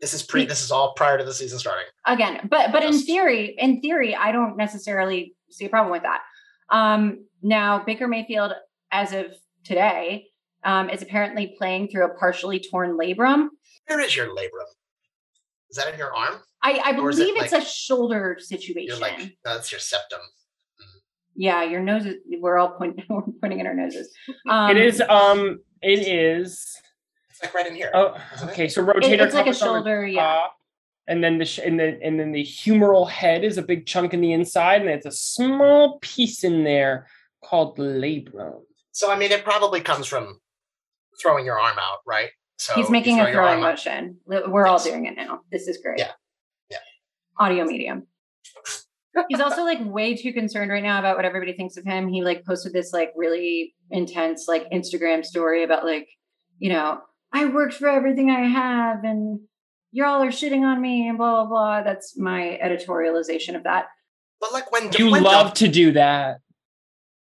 This 0.00 0.12
is 0.12 0.22
pre. 0.22 0.44
This 0.44 0.62
is 0.62 0.70
all 0.70 0.92
prior 0.94 1.16
to 1.16 1.24
the 1.24 1.32
season 1.32 1.58
starting. 1.58 1.86
again 2.06 2.46
but 2.50 2.72
but 2.72 2.82
in 2.82 2.92
theory 2.98 3.54
in 3.56 3.80
theory 3.80 4.14
i 4.16 4.32
don't 4.32 4.56
necessarily 4.56 5.34
see 5.50 5.64
a 5.64 5.68
problem 5.68 5.92
with 5.92 6.02
that 6.02 6.20
um 6.70 7.24
now 7.40 7.78
baker 7.84 8.08
mayfield 8.08 8.52
as 8.90 9.12
of 9.12 9.26
today 9.64 10.26
um 10.64 10.88
is 10.90 11.02
apparently 11.02 11.54
playing 11.58 11.88
through 11.88 12.04
a 12.06 12.14
partially 12.14 12.60
torn 12.60 12.96
labrum 12.96 13.48
Where 13.86 14.00
is 14.00 14.14
your 14.16 14.28
labrum? 14.28 14.68
Is 15.70 15.76
that 15.76 15.92
in 15.92 15.98
your 15.98 16.14
arm? 16.14 16.36
i 16.62 16.72
i 16.84 16.96
Or 16.98 17.10
is 17.10 17.18
it 17.18 17.26
believe 17.26 17.42
it's 17.42 17.52
like- 17.52 17.62
a 17.62 17.66
shoulder 17.66 18.36
You're 18.38 18.40
situation 18.40 19.00
like 19.00 19.18
no, 19.18 19.26
that's 19.44 19.72
your 19.72 19.80
septum. 19.80 20.20
yeah 21.34 21.62
your 21.64 21.80
nose 21.80 22.06
is 22.06 22.16
we're 22.40 22.58
all 22.58 22.70
pointing 22.78 23.04
we're 23.10 23.22
pointing 23.40 23.60
in 23.60 23.66
our 23.66 23.74
noses 23.74 24.12
um 24.48 24.70
it 24.70 24.76
is. 24.76 25.00
Um. 25.00 25.58
It 25.84 26.06
is. 26.06 26.76
It's 27.30 27.42
like 27.42 27.52
right 27.54 27.66
in 27.66 27.74
here. 27.74 27.90
Oh. 27.92 28.14
Okay. 28.44 28.68
So 28.68 28.82
it- 28.82 28.86
rotator 28.86 29.22
it's 29.26 29.34
like 29.34 29.46
a 29.46 29.50
cuff 29.50 29.54
is 29.56 29.58
shoulder 29.58 30.06
yeah 30.06 30.22
top, 30.22 30.56
and 31.08 31.24
then 31.24 31.38
the 31.38 31.44
sh- 31.44 31.58
and 31.58 31.80
then 31.80 31.98
and 32.04 32.20
then 32.20 32.30
the 32.30 32.44
humeral 32.44 33.08
head 33.10 33.42
is 33.42 33.58
a 33.58 33.62
big 33.62 33.84
chunk 33.86 34.14
in 34.14 34.20
the 34.20 34.32
inside, 34.32 34.82
and 34.82 34.90
it's 34.90 35.06
a 35.06 35.10
small 35.10 35.98
piece 36.00 36.44
in 36.44 36.62
there 36.62 37.08
called 37.44 37.74
the 37.74 37.82
labrum. 37.82 38.60
So 38.92 39.10
I 39.10 39.18
mean, 39.18 39.32
it 39.32 39.42
probably 39.42 39.80
comes 39.80 40.06
from 40.06 40.38
throwing 41.20 41.44
your 41.44 41.58
arm 41.60 41.76
out, 41.78 41.98
right? 42.06 42.30
So 42.58 42.74
He's 42.74 42.90
making 42.90 43.16
throw 43.16 43.26
a 43.26 43.32
throwing 43.32 43.60
motion. 43.60 44.18
Li- 44.26 44.42
We're 44.46 44.66
all 44.66 44.78
doing 44.82 45.06
it 45.06 45.16
now. 45.16 45.40
This 45.50 45.66
is 45.68 45.78
great. 45.82 45.98
Yeah. 45.98 46.12
Yeah. 46.70 46.78
Audio 47.38 47.64
medium. 47.64 48.06
He's 49.28 49.40
also 49.40 49.62
like 49.64 49.78
way 49.84 50.16
too 50.16 50.32
concerned 50.32 50.70
right 50.70 50.82
now 50.82 50.98
about 50.98 51.16
what 51.16 51.26
everybody 51.26 51.52
thinks 51.52 51.76
of 51.76 51.84
him. 51.84 52.08
He 52.08 52.22
like 52.22 52.46
posted 52.46 52.72
this 52.72 52.92
like 52.94 53.12
really 53.14 53.74
intense 53.90 54.46
like 54.48 54.70
Instagram 54.70 55.22
story 55.24 55.64
about 55.64 55.84
like, 55.84 56.08
you 56.58 56.70
know, 56.72 56.98
I 57.32 57.44
worked 57.46 57.74
for 57.74 57.88
everything 57.88 58.30
I 58.30 58.46
have 58.48 59.04
and 59.04 59.40
y'all 59.90 60.22
are 60.22 60.28
shitting 60.28 60.62
on 60.62 60.80
me 60.80 61.08
and 61.08 61.18
blah 61.18 61.44
blah 61.44 61.46
blah. 61.46 61.82
That's 61.82 62.16
my 62.18 62.58
editorialization 62.64 63.54
of 63.54 63.64
that. 63.64 63.86
But 64.40 64.52
like 64.54 64.72
when 64.72 64.90
You 64.98 65.10
when 65.10 65.22
love 65.22 65.48
don't, 65.48 65.56
to 65.56 65.68
do 65.68 65.92
that. 65.92 66.38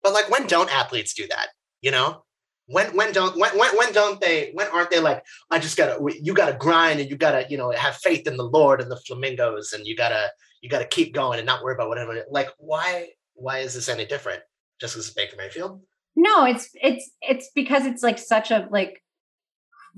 but 0.02 0.12
like 0.12 0.28
when 0.30 0.46
don't 0.46 0.70
athletes 0.70 1.14
do 1.14 1.26
that? 1.28 1.48
You 1.80 1.90
know, 1.90 2.22
when 2.68 2.94
when 2.94 3.12
don't 3.12 3.36
when 3.36 3.58
when, 3.58 3.76
when 3.76 3.92
don't 3.92 4.20
they? 4.20 4.50
When 4.52 4.68
aren't 4.68 4.90
they 4.90 5.00
like? 5.00 5.24
I 5.50 5.58
just 5.58 5.76
gotta 5.76 5.98
you 6.20 6.34
gotta 6.34 6.56
grind 6.56 7.00
and 7.00 7.08
you 7.10 7.16
gotta 7.16 7.46
you 7.48 7.56
know 7.56 7.70
have 7.70 7.96
faith 7.96 8.26
in 8.26 8.36
the 8.36 8.44
Lord 8.44 8.80
and 8.80 8.90
the 8.90 9.00
flamingos 9.06 9.72
and 9.72 9.86
you 9.86 9.96
gotta 9.96 10.30
you 10.60 10.68
gotta 10.68 10.84
keep 10.84 11.14
going 11.14 11.38
and 11.38 11.46
not 11.46 11.62
worry 11.62 11.74
about 11.74 11.88
whatever. 11.88 12.24
Like 12.30 12.50
why 12.58 13.08
why 13.34 13.58
is 13.58 13.74
this 13.74 13.88
any 13.88 14.04
different? 14.04 14.42
Just 14.80 14.94
because 14.94 15.10
Baker 15.10 15.36
Mayfield? 15.38 15.80
No, 16.14 16.44
it's 16.44 16.68
it's 16.74 17.10
it's 17.22 17.50
because 17.54 17.86
it's 17.86 18.02
like 18.02 18.18
such 18.18 18.50
a 18.50 18.68
like 18.70 19.02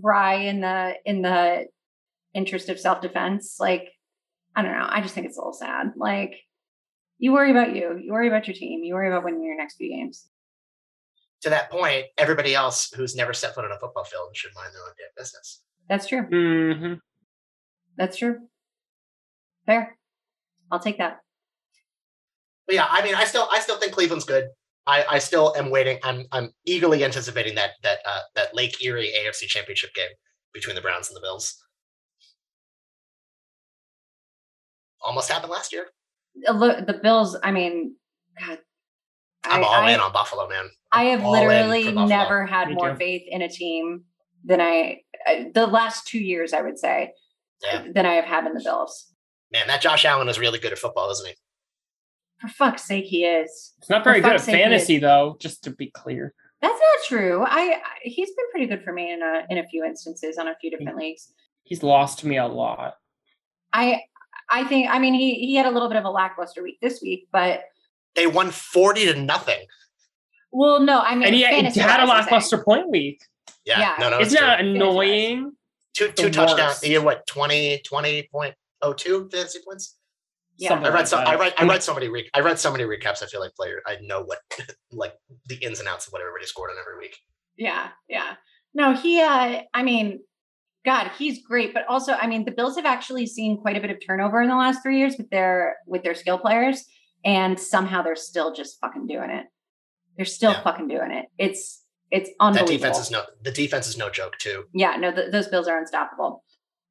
cry 0.01 0.35
in 0.35 0.61
the 0.61 0.95
in 1.05 1.23
the 1.23 1.67
interest 2.35 2.69
of 2.69 2.79
self 2.79 3.01
defense. 3.01 3.57
Like 3.59 3.89
I 4.55 4.63
don't 4.63 4.79
know. 4.79 4.87
I 4.89 5.01
just 5.01 5.15
think 5.15 5.27
it's 5.27 5.37
a 5.37 5.41
little 5.41 5.53
sad. 5.53 5.95
Like 5.97 6.37
you 7.19 7.33
worry 7.33 7.51
about 7.51 7.75
you, 7.75 7.99
you 8.01 8.13
worry 8.13 8.29
about 8.29 8.47
your 8.47 8.55
team, 8.55 8.85
you 8.85 8.95
worry 8.95 9.09
about 9.09 9.25
winning 9.25 9.43
your 9.43 9.57
next 9.57 9.75
few 9.75 9.89
games. 9.89 10.29
To 11.43 11.51
that 11.51 11.71
point, 11.71 12.07
everybody 12.19 12.55
else 12.55 12.93
who's 12.95 13.17
never 13.17 13.33
stepped 13.33 13.55
foot 13.55 13.65
on 13.65 13.73
a 13.73 13.79
football 13.79 14.05
field 14.05 14.29
should 14.35 14.55
mind 14.55 14.75
their 14.75 14.83
own 14.83 14.93
damn 14.99 15.09
business. 15.17 15.63
That's 15.89 16.07
true. 16.07 16.23
hmm 16.23 16.95
That's 17.97 18.17
true. 18.19 18.37
Fair. 19.67 19.97
I'll 20.71 20.81
take 20.81 20.99
that. 20.99 21.21
But 22.67 22.75
yeah, 22.77 22.87
I 22.89 23.03
mean, 23.03 23.15
I 23.15 23.25
still 23.25 23.49
I 23.51 23.61
still 23.61 23.79
think 23.79 23.93
Cleveland's 23.93 24.25
good. 24.25 24.49
I, 24.87 25.05
I 25.11 25.19
still 25.19 25.55
am 25.57 25.71
waiting. 25.71 25.99
I'm 26.03 26.27
I'm 26.33 26.51
eagerly 26.65 27.05
anticipating 27.05 27.55
that 27.57 27.71
that 27.83 27.99
uh, 28.07 28.21
that 28.35 28.55
Lake 28.55 28.85
Erie 28.85 29.13
AFC 29.19 29.47
Championship 29.47 29.95
game 29.95 30.11
between 30.53 30.75
the 30.75 30.81
Browns 30.83 31.09
and 31.09 31.17
the 31.17 31.21
Bills. 31.21 31.63
Almost 35.03 35.31
happened 35.31 35.51
last 35.53 35.73
year. 35.73 35.87
Uh, 36.47 36.53
Look, 36.53 36.87
the 36.87 36.95
Bills. 36.95 37.37
I 37.43 37.51
mean, 37.51 37.97
God, 38.39 38.59
I'm 39.45 39.65
I, 39.65 39.67
all 39.67 39.83
I, 39.85 39.93
in 39.93 40.01
on 40.01 40.13
Buffalo, 40.13 40.49
man. 40.49 40.69
I 40.93 41.05
have 41.05 41.25
literally 41.25 41.93
never 41.93 42.47
had 42.47 42.69
Me 42.69 42.75
more 42.75 42.91
too. 42.91 42.97
faith 42.97 43.23
in 43.29 43.43
a 43.43 43.49
team 43.49 44.05
than 44.45 44.61
I 44.61 45.01
uh, 45.29 45.45
the 45.55 45.67
last 45.67 46.07
two 46.07 46.19
years. 46.19 46.53
I 46.53 46.63
would 46.63 46.79
say 46.79 47.13
Yeah. 47.63 47.87
than 47.95 48.07
I 48.07 48.15
have 48.15 48.25
had 48.25 48.47
in 48.47 48.55
the 48.55 48.63
Bills. 48.65 49.13
Man, 49.53 49.67
that 49.69 49.81
Josh 49.83 50.05
Allen 50.05 50.29
is 50.29 50.39
really 50.39 50.59
good 50.59 50.73
at 50.73 50.79
football, 50.79 51.11
isn't 51.11 51.27
he? 51.29 51.35
For 52.41 52.49
fuck's 52.49 52.85
sake, 52.85 53.05
he 53.05 53.25
is. 53.25 53.75
It's 53.79 53.91
not 53.91 54.03
very 54.05 54.21
good 54.21 54.29
at 54.33 54.33
fuck's 54.37 54.45
sake, 54.45 54.55
he 54.57 54.61
is. 54.63 54.65
fantasy, 54.65 54.99
though. 54.99 55.37
Just 55.41 55.63
to 55.65 55.71
be 55.71 55.91
clear. 55.91 56.35
That's 56.63 56.79
not 56.79 57.07
true. 57.07 57.43
I, 57.47 57.75
I 57.75 57.81
he's 58.03 58.29
been 58.31 58.51
pretty 58.51 58.67
good 58.67 58.83
for 58.83 58.93
me 58.93 59.13
in 59.13 59.23
a 59.23 59.43
in 59.49 59.59
a 59.59 59.67
few 59.69 59.85
instances 59.85 60.39
on 60.39 60.49
a 60.49 60.55
few 60.61 60.71
different 60.71 60.97
leagues. 60.99 61.33
He's 61.63 61.83
lost 61.83 62.25
me 62.25 62.37
a 62.37 62.47
lot. 62.47 62.95
I 63.73 64.01
I 64.51 64.65
think 64.65 64.89
I 64.91 64.99
mean 64.99 65.15
he 65.15 65.35
he 65.35 65.55
had 65.55 65.67
a 65.67 65.71
little 65.71 65.89
bit 65.89 65.97
of 65.99 66.05
a 66.05 66.11
lackluster 66.11 66.63
week 66.63 66.79
this 66.83 67.01
week, 67.03 67.29
but 67.33 67.63
They 68.15 68.27
won 68.27 68.51
forty 68.51 69.07
to 69.07 69.19
nothing. 69.21 69.61
Well, 70.53 70.81
no, 70.81 71.01
I 71.01 71.15
mean 71.15 71.25
and 71.25 71.35
he, 71.35 71.43
he 71.43 71.47
fantasy-wise, 71.47 71.89
had 71.91 72.01
a 72.01 72.03
I'm 72.03 72.09
saying. 72.09 72.19
lackluster 72.21 72.65
point 72.65 72.89
week. 72.91 73.23
Yeah, 73.65 73.79
Yeah. 73.81 73.95
no, 74.01 74.11
no, 74.11 74.19
it's 74.19 74.33
Isn't 74.35 74.45
annoying? 74.45 75.53
two 75.95 76.07
the 76.09 76.13
two 76.13 76.31
touchdowns. 76.31 76.61
worst. 76.61 76.85
He 76.85 76.93
had 76.95 77.05
what 77.05 77.27
20, 77.27 77.83
20.02 77.91 79.31
fantasy 79.33 79.59
points. 79.67 79.97
Yeah. 80.57 80.69
Something 80.71 80.87
I 80.87 80.91
read 80.91 80.99
like 80.99 81.07
so 81.07 81.17
that. 81.17 81.29
I 81.29 81.35
read 81.37 81.55
I 81.57 81.65
read 81.65 81.83
so 81.83 81.95
many 81.95 82.09
re- 82.09 82.29
I 82.35 82.41
read 82.41 82.59
so 82.59 82.71
many 82.71 82.85
recaps. 82.85 83.23
I 83.23 83.27
feel 83.27 83.41
like 83.41 83.55
player 83.55 83.81
I 83.87 83.97
know 84.03 84.23
what 84.23 84.39
like 84.93 85.15
the 85.47 85.57
ins 85.57 85.79
and 85.81 85.89
outs 85.89 86.07
of 86.07 86.13
what 86.13 86.21
everybody 86.21 86.45
scored 86.47 86.71
on 86.71 86.77
every 86.79 86.99
week. 86.99 87.17
Yeah, 87.57 87.89
yeah. 88.09 88.35
No, 88.75 88.93
he 88.95 89.21
uh 89.23 89.63
I 89.73 89.83
mean, 89.83 90.21
God, 90.85 91.11
he's 91.19 91.43
great, 91.43 91.73
but 91.73 91.87
also 91.89 92.13
I 92.13 92.27
mean 92.27 92.45
the 92.45 92.51
Bills 92.51 92.77
have 92.77 92.85
actually 92.85 93.27
seen 93.27 93.57
quite 93.59 93.77
a 93.79 93.81
bit 93.81 93.91
of 93.91 93.99
turnover 94.07 94.43
in 94.43 94.49
the 94.51 94.57
last 94.57 94.83
three 94.83 94.99
years 94.99 95.17
with 95.17 95.31
their 95.31 95.77
with 95.87 96.03
their 96.03 96.15
skill 96.15 96.39
players, 96.39 96.85
and 97.25 97.59
somehow 97.59 98.03
they're 98.03 98.15
still 98.17 98.53
just 98.53 98.79
fucking 98.81 99.07
doing 99.07 99.31
it. 99.31 99.47
They're 100.17 100.27
still 100.27 100.53
Yeah. 100.53 100.63
fucking 100.63 100.89
doing 100.89 101.11
it. 101.13 101.27
It's 101.39 101.85
it's 102.11 102.29
That 102.31 102.35
unbelievable. 102.41 102.77
defense 102.79 102.99
is 102.99 103.11
no 103.11 103.23
the 103.43 103.53
defense 103.53 103.87
is 103.87 103.97
no 103.97 104.11
joke 104.11 104.37
too. 104.39 104.65
yeah 104.75 104.97
no 104.97 105.13
th- 105.13 105.31
those 105.31 105.47
bills 105.49 105.69
are 105.69 105.79
unstoppable 105.79 106.43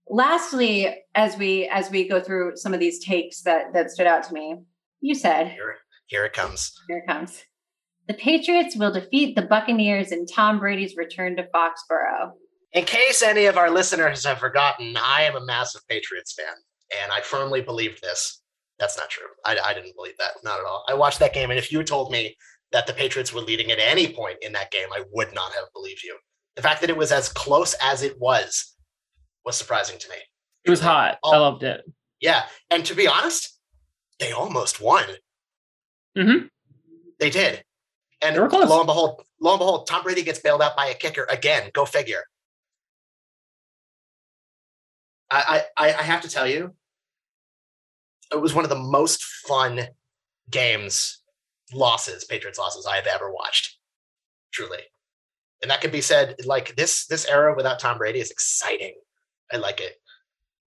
lastly 0.07 1.03
as 1.13 1.37
we 1.37 1.67
as 1.67 1.89
we 1.91 2.07
go 2.07 2.19
through 2.21 2.53
some 2.55 2.73
of 2.73 2.79
these 2.79 3.03
takes 3.03 3.41
that 3.43 3.73
that 3.73 3.91
stood 3.91 4.07
out 4.07 4.23
to 4.23 4.33
me 4.33 4.55
you 5.01 5.13
said 5.13 5.47
Here 5.49 5.75
here 6.07 6.25
it 6.25 6.33
comes. 6.33 6.73
here 6.87 6.97
it 6.99 7.07
comes 7.07 7.43
the 8.07 8.13
patriots 8.15 8.75
will 8.75 8.91
defeat 8.91 9.35
the 9.35 9.43
buccaneers 9.43 10.11
in 10.11 10.25
tom 10.25 10.57
brady's 10.59 10.95
return 10.97 11.35
to 11.35 11.43
foxborough 11.53 12.31
In 12.73 12.85
case 12.85 13.21
any 13.21 13.45
of 13.45 13.57
our 13.57 13.69
listeners 13.71 14.25
have 14.25 14.39
forgotten, 14.39 14.95
I 14.97 15.23
am 15.23 15.35
a 15.35 15.43
massive 15.43 15.81
Patriots 15.87 16.33
fan, 16.33 16.53
and 17.01 17.11
I 17.11 17.19
firmly 17.21 17.61
believed 17.61 17.99
this. 18.03 18.43
That's 18.77 18.95
not 18.95 19.09
true. 19.09 19.25
I, 19.43 19.57
I 19.65 19.73
didn't 19.73 19.95
believe 19.95 20.17
that, 20.19 20.33
not 20.43 20.59
at 20.59 20.65
all. 20.67 20.85
I 20.87 20.93
watched 20.93 21.17
that 21.19 21.33
game, 21.33 21.49
and 21.49 21.57
if 21.57 21.71
you 21.71 21.81
told 21.83 22.11
me 22.11 22.35
that 22.71 22.85
the 22.87 22.93
Patriots 22.93 23.33
were 23.33 23.41
leading 23.41 23.71
at 23.71 23.79
any 23.79 24.13
point 24.13 24.37
in 24.41 24.51
that 24.53 24.71
game, 24.71 24.87
I 24.93 25.03
would 25.11 25.33
not 25.33 25.51
have 25.53 25.65
believed 25.73 26.03
you. 26.03 26.17
The 26.55 26.61
fact 26.61 26.81
that 26.81 26.89
it 26.89 26.97
was 26.97 27.11
as 27.11 27.29
close 27.29 27.73
as 27.81 28.03
it 28.03 28.19
was 28.19 28.75
was 29.45 29.57
surprising 29.57 29.97
to 29.99 30.09
me. 30.09 30.15
It 30.65 30.69
was 30.69 30.79
hot. 30.81 31.15
I 31.23 31.35
Oh. 31.35 31.39
loved 31.41 31.63
it. 31.63 31.81
Yeah, 32.19 32.47
and 32.69 32.85
to 32.85 32.93
be 32.95 33.07
honest, 33.07 33.57
they 34.19 34.31
almost 34.33 34.81
won. 34.81 35.05
Mhm. 36.17 36.49
They 37.19 37.29
did. 37.29 37.63
And 38.21 38.35
They 38.35 38.39
lo 38.39 38.79
and 38.79 38.85
behold, 38.87 39.25
lo 39.39 39.53
and 39.53 39.59
behold, 39.59 39.87
Tom 39.87 40.03
Brady 40.03 40.21
gets 40.23 40.39
bailed 40.39 40.61
out 40.61 40.75
by 40.75 40.87
a 40.87 40.95
kicker 40.95 41.25
again. 41.29 41.71
Go 41.73 41.85
figure. 41.85 42.25
I, 45.31 45.65
I, 45.77 45.93
I 45.93 46.01
have 46.01 46.21
to 46.21 46.29
tell 46.29 46.47
you, 46.47 46.75
it 48.31 48.37
was 48.41 48.53
one 48.53 48.65
of 48.65 48.69
the 48.69 48.75
most 48.79 49.23
fun 49.23 49.87
games, 50.49 51.18
losses, 51.73 52.25
Patriots 52.25 52.59
losses 52.59 52.85
I 52.85 52.95
have 52.95 53.07
ever 53.07 53.31
watched. 53.31 53.77
Truly. 54.51 54.83
And 55.61 55.69
that 55.69 55.81
could 55.81 55.91
be 55.91 56.01
said 56.01 56.35
like 56.45 56.75
this 56.75 57.05
this 57.07 57.27
era 57.27 57.53
without 57.55 57.79
Tom 57.79 57.97
Brady 57.97 58.19
is 58.19 58.31
exciting. 58.31 58.95
I 59.51 59.57
like 59.57 59.81
it. 59.81 59.93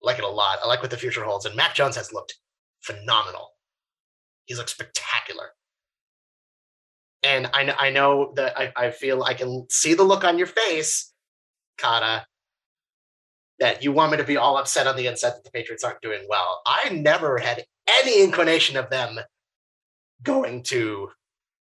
I 0.04 0.06
like 0.06 0.18
it 0.18 0.26
a 0.26 0.30
lot. 0.30 0.60
I 0.64 0.68
like 0.68 0.82
what 0.82 0.92
the 0.92 0.98
future 0.98 1.24
holds. 1.24 1.46
And 1.46 1.56
Mac 1.56 1.76
Jones 1.76 1.96
has 1.96 2.12
looked 2.12 2.38
phenomenal. 2.82 3.52
He's 4.46 4.58
looked 4.58 4.72
spectacular. 4.72 5.52
And 7.24 7.48
I, 7.54 7.74
I 7.78 7.90
know 7.92 8.34
that 8.36 8.58
I, 8.58 8.74
I 8.76 8.92
feel 8.92 9.24
I 9.24 9.36
can 9.36 9.68
see 9.70 9.94
the 9.94 10.04
look 10.04 10.24
on 10.24 10.38
your 10.40 10.48
face, 10.48 11.14
Kata, 11.78 12.26
that 13.60 13.84
you 13.84 13.92
want 13.92 14.12
me 14.12 14.18
to 14.18 14.24
be 14.24 14.38
all 14.38 14.58
upset 14.58 14.88
on 14.88 14.96
the 14.96 15.06
inside 15.06 15.32
that 15.32 15.44
the 15.44 15.52
Patriots 15.52 15.84
aren't 15.84 16.02
doing 16.02 16.26
well. 16.28 16.62
I 16.66 16.90
never 16.90 17.38
had 17.38 17.64
any 17.88 18.24
inclination 18.24 18.76
of 18.76 18.90
them 18.90 19.20
going 20.24 20.64
to 20.64 21.10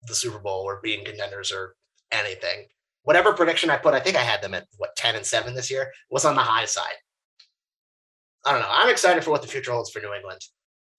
the 0.07 0.15
Super 0.15 0.39
Bowl 0.39 0.63
or 0.63 0.81
being 0.83 1.05
contenders 1.05 1.53
or 1.53 1.75
anything. 2.11 2.67
Whatever 3.03 3.33
prediction 3.33 3.71
I 3.71 3.77
put, 3.77 3.95
I 3.95 4.01
think 4.01 4.17
I 4.17 4.23
had 4.23 4.43
them 4.43 4.55
at 4.55 4.67
what 4.77 4.97
10 4.97 5.17
and 5.17 5.25
7 5.25 5.55
this 5.55 5.71
year, 5.71 5.93
was 6.11 6.25
on 6.25 6.35
the 6.35 6.43
high 6.43 6.67
side. 6.67 6.95
I 8.45 8.53
don't 8.53 8.61
know. 8.61 8.69
I'm 8.71 8.91
excited 8.91 9.25
for 9.25 9.31
what 9.31 9.43
the 9.43 9.49
future 9.49 9.73
holds 9.73 9.91
for 9.91 10.01
New 10.01 10.15
England. 10.15 10.41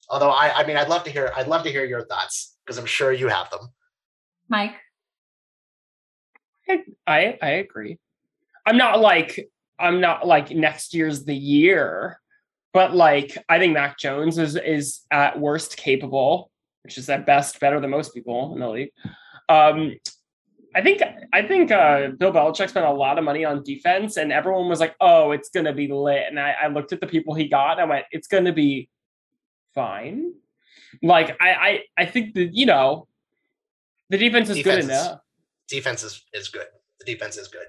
Although 0.10 0.32
I, 0.32 0.52
I 0.58 0.68
mean, 0.68 0.78
I'd 0.78 0.90
love 0.90 1.04
to 1.06 1.12
hear, 1.12 1.32
I'd 1.36 1.48
love 1.48 1.64
to 1.64 1.72
hear 1.72 1.86
your 1.86 2.06
thoughts 2.06 2.58
because 2.66 2.78
I'm 2.78 2.86
sure 2.86 3.12
you 3.12 3.28
have 3.28 3.50
them. 3.50 3.62
mike 4.50 4.76
I 7.08 7.38
I 7.42 7.50
agree. 7.52 7.98
I'm 8.66 8.78
not 8.78 9.00
like 9.00 9.50
I'm 9.80 10.02
not 10.02 10.26
like 10.28 10.52
next 10.52 10.94
year's 10.94 11.26
the 11.26 11.36
year, 11.36 12.20
but 12.74 12.96
like 12.96 13.38
I 13.50 13.60
think 13.60 13.74
Mac 13.74 13.98
Jones 13.98 14.38
is 14.38 14.56
is 14.56 15.02
at 15.12 15.40
worst 15.40 15.78
capable, 15.78 16.51
which 16.84 16.98
is 16.98 17.10
at 17.10 17.26
best 17.26 17.60
better 17.60 17.80
than 17.80 17.90
most 17.90 18.14
people 18.14 18.54
in 18.54 18.60
the 18.60 18.70
league. 18.70 18.92
Um, 19.50 19.96
I 20.74 20.82
think 20.82 21.02
I 21.34 21.42
think 21.42 21.72
uh, 21.72 22.10
Bill 22.18 22.32
Belichick 22.32 22.70
spent 22.70 22.86
a 22.86 22.92
lot 22.92 23.18
of 23.18 23.26
money 23.26 23.44
on 23.44 23.64
defense, 23.64 24.18
and 24.18 24.32
everyone 24.32 24.70
was 24.70 24.80
like, 24.80 24.96
"Oh, 25.02 25.32
it's 25.32 25.50
gonna 25.50 25.74
be 25.74 25.88
lit." 25.92 26.24
And 26.28 26.40
I, 26.40 26.56
I 26.64 26.68
looked 26.68 26.94
at 26.94 27.02
the 27.02 27.08
people 27.08 27.34
he 27.34 27.48
got, 27.48 27.74
and 27.74 27.82
I 27.82 27.86
went, 27.86 28.06
"It's 28.12 28.28
gonna 28.28 28.54
be 28.54 28.90
fine." 29.76 30.34
Like 31.04 31.36
I 31.42 31.50
I, 31.52 31.80
I 31.98 32.06
think 32.06 32.34
that 32.36 32.54
you 32.54 32.66
know 32.66 33.08
the 34.10 34.18
defense 34.18 34.50
is 34.50 34.58
Defense 34.58 34.86
good 34.86 34.92
is- 34.94 35.02
enough. 35.02 35.20
Defense 35.68 36.04
is, 36.04 36.22
is 36.34 36.50
good. 36.50 36.68
The 37.00 37.06
defense 37.06 37.38
is 37.38 37.48
good. 37.48 37.66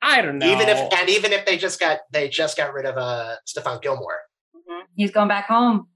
I 0.00 0.22
don't 0.22 0.38
know. 0.38 0.46
Even 0.50 0.68
if 0.68 0.78
and 0.92 1.08
even 1.10 1.32
if 1.32 1.44
they 1.46 1.56
just 1.58 1.78
got 1.78 1.98
they 2.10 2.28
just 2.28 2.56
got 2.56 2.72
rid 2.74 2.86
of 2.86 2.96
uh 2.96 3.36
Stephon 3.46 3.80
Gilmore. 3.82 4.20
he's 4.96 5.10
going 5.10 5.28
back 5.28 5.46
home 5.46 5.86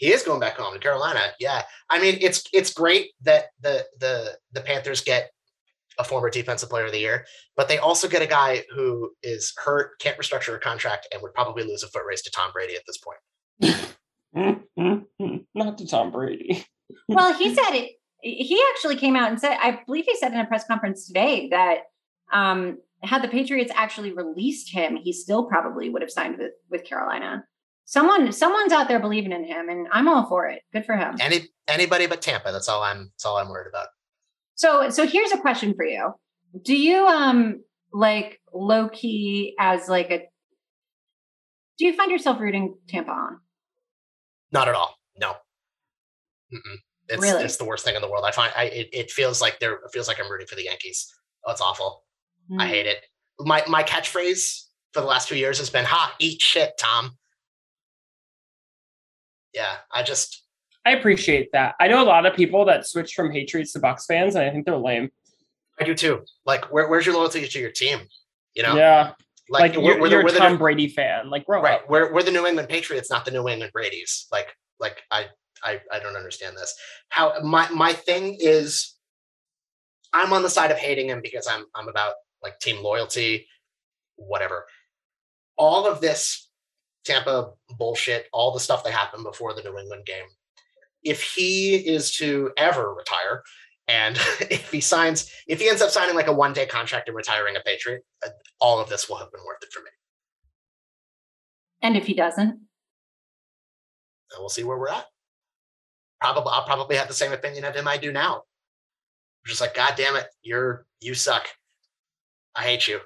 He 0.00 0.12
is 0.12 0.22
going 0.22 0.40
back 0.40 0.56
home 0.56 0.72
to 0.72 0.80
Carolina. 0.80 1.20
Yeah. 1.38 1.62
I 1.90 2.00
mean, 2.00 2.16
it's 2.22 2.42
it's 2.54 2.72
great 2.72 3.10
that 3.20 3.48
the 3.60 3.84
the 3.98 4.38
the 4.50 4.62
Panthers 4.62 5.02
get 5.02 5.30
a 5.98 6.04
former 6.04 6.30
defensive 6.30 6.70
player 6.70 6.86
of 6.86 6.92
the 6.92 6.98
year, 6.98 7.26
but 7.54 7.68
they 7.68 7.76
also 7.76 8.08
get 8.08 8.22
a 8.22 8.26
guy 8.26 8.64
who 8.74 9.10
is 9.22 9.52
hurt, 9.58 10.00
can't 10.00 10.16
restructure 10.16 10.56
a 10.56 10.58
contract, 10.58 11.06
and 11.12 11.20
would 11.20 11.34
probably 11.34 11.64
lose 11.64 11.82
a 11.82 11.88
foot 11.88 12.04
race 12.08 12.22
to 12.22 12.30
Tom 12.30 12.50
Brady 12.50 12.74
at 12.76 12.82
this 12.86 12.96
point. 12.96 13.18
Not 15.54 15.76
to 15.76 15.86
Tom 15.86 16.10
Brady. 16.10 16.64
well, 17.08 17.34
he 17.34 17.54
said 17.54 17.72
it. 17.72 17.90
He 18.22 18.62
actually 18.70 18.96
came 18.96 19.16
out 19.16 19.30
and 19.30 19.38
said, 19.38 19.58
I 19.60 19.80
believe 19.86 20.06
he 20.06 20.16
said 20.16 20.32
in 20.32 20.40
a 20.40 20.46
press 20.46 20.66
conference 20.66 21.06
today 21.06 21.48
that 21.50 21.80
um, 22.32 22.78
had 23.02 23.22
the 23.22 23.28
Patriots 23.28 23.72
actually 23.74 24.12
released 24.12 24.72
him, 24.72 24.96
he 24.96 25.12
still 25.12 25.44
probably 25.44 25.90
would 25.90 26.00
have 26.00 26.10
signed 26.10 26.38
with, 26.38 26.52
with 26.70 26.84
Carolina. 26.84 27.44
Someone, 27.90 28.30
someone's 28.30 28.72
out 28.72 28.86
there 28.86 29.00
believing 29.00 29.32
in 29.32 29.42
him, 29.42 29.68
and 29.68 29.88
I'm 29.90 30.06
all 30.06 30.24
for 30.28 30.46
it. 30.46 30.62
Good 30.72 30.86
for 30.86 30.96
him. 30.96 31.16
Any 31.18 31.48
anybody 31.66 32.06
but 32.06 32.22
Tampa. 32.22 32.52
That's 32.52 32.68
all 32.68 32.84
I'm. 32.84 33.10
That's 33.14 33.24
all 33.24 33.36
I'm 33.36 33.48
worried 33.48 33.66
about. 33.68 33.88
So, 34.54 34.90
so 34.90 35.08
here's 35.08 35.32
a 35.32 35.38
question 35.38 35.74
for 35.74 35.84
you: 35.84 36.12
Do 36.62 36.76
you 36.76 37.04
um 37.04 37.64
like 37.92 38.40
low 38.54 38.88
key 38.90 39.56
as 39.58 39.88
like 39.88 40.12
a? 40.12 40.18
Do 41.78 41.84
you 41.86 41.92
find 41.94 42.12
yourself 42.12 42.38
rooting 42.38 42.76
Tampa 42.88 43.10
on? 43.10 43.40
Not 44.52 44.68
at 44.68 44.76
all. 44.76 44.94
No. 45.18 45.32
Mm-mm. 46.54 46.76
It's 47.08 47.20
Really? 47.20 47.42
it's 47.42 47.56
the 47.56 47.64
worst 47.64 47.84
thing 47.84 47.96
in 47.96 48.02
the 48.02 48.08
world. 48.08 48.24
I 48.24 48.30
find 48.30 48.52
I 48.56 48.66
it, 48.66 48.88
it 48.92 49.10
feels 49.10 49.40
like 49.40 49.58
there 49.58 49.72
it 49.72 49.90
feels 49.92 50.06
like 50.06 50.20
I'm 50.24 50.30
rooting 50.30 50.46
for 50.46 50.54
the 50.54 50.62
Yankees. 50.64 51.12
Oh, 51.44 51.50
it's 51.50 51.60
awful. 51.60 52.04
I 52.56 52.66
Mm. 52.66 52.68
hate 52.68 52.86
it. 52.86 52.98
My 53.40 53.64
my 53.66 53.82
catchphrase 53.82 54.66
for 54.92 55.00
the 55.00 55.08
last 55.08 55.26
two 55.26 55.36
years 55.36 55.58
has 55.58 55.70
been 55.70 55.86
"Ha, 55.86 56.14
eat 56.20 56.40
shit, 56.40 56.78
Tom." 56.78 57.16
Yeah, 59.54 59.76
I 59.92 60.02
just 60.02 60.44
I 60.86 60.92
appreciate 60.92 61.52
that. 61.52 61.74
I 61.80 61.88
know 61.88 62.02
a 62.02 62.04
lot 62.04 62.26
of 62.26 62.34
people 62.34 62.64
that 62.66 62.86
switch 62.86 63.14
from 63.14 63.30
Patriots 63.30 63.72
to 63.72 63.80
Bucs 63.80 64.06
fans, 64.06 64.34
and 64.34 64.44
I 64.44 64.50
think 64.50 64.64
they're 64.64 64.76
lame. 64.76 65.10
I 65.78 65.84
do 65.84 65.94
too. 65.94 66.24
Like, 66.46 66.72
where, 66.72 66.88
where's 66.88 67.06
your 67.06 67.14
loyalty 67.14 67.46
to 67.46 67.58
your 67.58 67.70
team? 67.70 68.00
You 68.54 68.62
know, 68.62 68.76
Yeah, 68.76 69.12
like, 69.48 69.76
we're, 69.76 69.82
you're, 69.82 70.00
we're, 70.00 70.08
you're 70.08 70.22
we're 70.24 70.30
a 70.30 70.32
the 70.32 70.38
Tom 70.38 70.52
New- 70.52 70.58
Brady 70.58 70.88
fan. 70.88 71.30
Like, 71.30 71.46
grow 71.46 71.62
right. 71.62 71.80
up. 71.80 71.90
We're 71.90 72.12
we're 72.12 72.22
the 72.22 72.30
New 72.30 72.46
England 72.46 72.68
Patriots, 72.68 73.10
not 73.10 73.24
the 73.24 73.30
New 73.30 73.48
England 73.48 73.72
Brady's. 73.72 74.26
Like, 74.32 74.54
like 74.78 75.02
I 75.10 75.26
I 75.62 75.80
I 75.92 75.98
don't 76.00 76.16
understand 76.16 76.56
this. 76.56 76.74
How 77.08 77.40
my 77.42 77.68
my 77.70 77.92
thing 77.92 78.36
is, 78.40 78.96
I'm 80.12 80.32
on 80.32 80.42
the 80.42 80.50
side 80.50 80.70
of 80.70 80.78
hating 80.78 81.08
him 81.08 81.20
because 81.22 81.46
I'm 81.46 81.64
I'm 81.74 81.88
about 81.88 82.14
like 82.42 82.58
team 82.58 82.82
loyalty, 82.82 83.46
whatever. 84.16 84.66
All 85.56 85.86
of 85.86 86.00
this 86.00 86.49
Tampa 87.10 87.50
bullshit, 87.76 88.26
all 88.32 88.52
the 88.52 88.60
stuff 88.60 88.84
that 88.84 88.92
happened 88.92 89.24
before 89.24 89.52
the 89.52 89.62
New 89.62 89.76
England 89.76 90.06
game. 90.06 90.26
If 91.02 91.22
he 91.22 91.74
is 91.76 92.14
to 92.16 92.52
ever 92.56 92.94
retire, 92.94 93.42
and 93.88 94.16
if 94.40 94.70
he 94.70 94.80
signs, 94.80 95.30
if 95.46 95.60
he 95.60 95.68
ends 95.68 95.82
up 95.82 95.90
signing 95.90 96.14
like 96.14 96.28
a 96.28 96.32
one 96.32 96.52
day 96.52 96.66
contract 96.66 97.08
and 97.08 97.16
retiring 97.16 97.56
a 97.56 97.60
Patriot, 97.60 98.02
uh, 98.24 98.30
all 98.60 98.78
of 98.78 98.88
this 98.88 99.08
will 99.08 99.16
have 99.16 99.32
been 99.32 99.44
worth 99.44 99.62
it 99.62 99.72
for 99.72 99.80
me. 99.80 99.90
And 101.82 101.96
if 101.96 102.06
he 102.06 102.14
doesn't, 102.14 102.60
we'll 104.38 104.48
see 104.48 104.64
where 104.64 104.78
we're 104.78 104.90
at. 104.90 105.06
Probably, 106.20 106.52
I'll 106.52 106.66
probably 106.66 106.96
have 106.96 107.08
the 107.08 107.14
same 107.14 107.32
opinion 107.32 107.64
of 107.64 107.74
him 107.74 107.88
I 107.88 107.96
do 107.96 108.12
now. 108.12 108.42
Just 109.46 109.62
like, 109.62 109.74
God 109.74 109.94
damn 109.96 110.16
it, 110.16 110.26
you're 110.42 110.86
you 111.00 111.14
suck. 111.14 111.48
I 112.54 112.62
hate 112.62 112.86
you. 112.86 113.00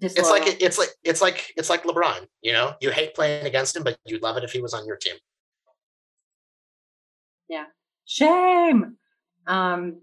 It's 0.00 0.30
like 0.30 0.60
it's 0.60 0.78
like 0.78 0.90
it's 1.02 1.22
like 1.22 1.52
it's 1.56 1.70
like 1.70 1.84
LeBron. 1.84 2.26
You 2.42 2.52
know, 2.52 2.74
you 2.80 2.90
hate 2.90 3.14
playing 3.14 3.46
against 3.46 3.76
him, 3.76 3.84
but 3.84 3.96
you'd 4.04 4.22
love 4.22 4.36
it 4.36 4.44
if 4.44 4.52
he 4.52 4.60
was 4.60 4.74
on 4.74 4.86
your 4.86 4.96
team. 4.96 5.14
Yeah, 7.48 7.64
shame. 8.04 8.96
Um, 9.46 10.00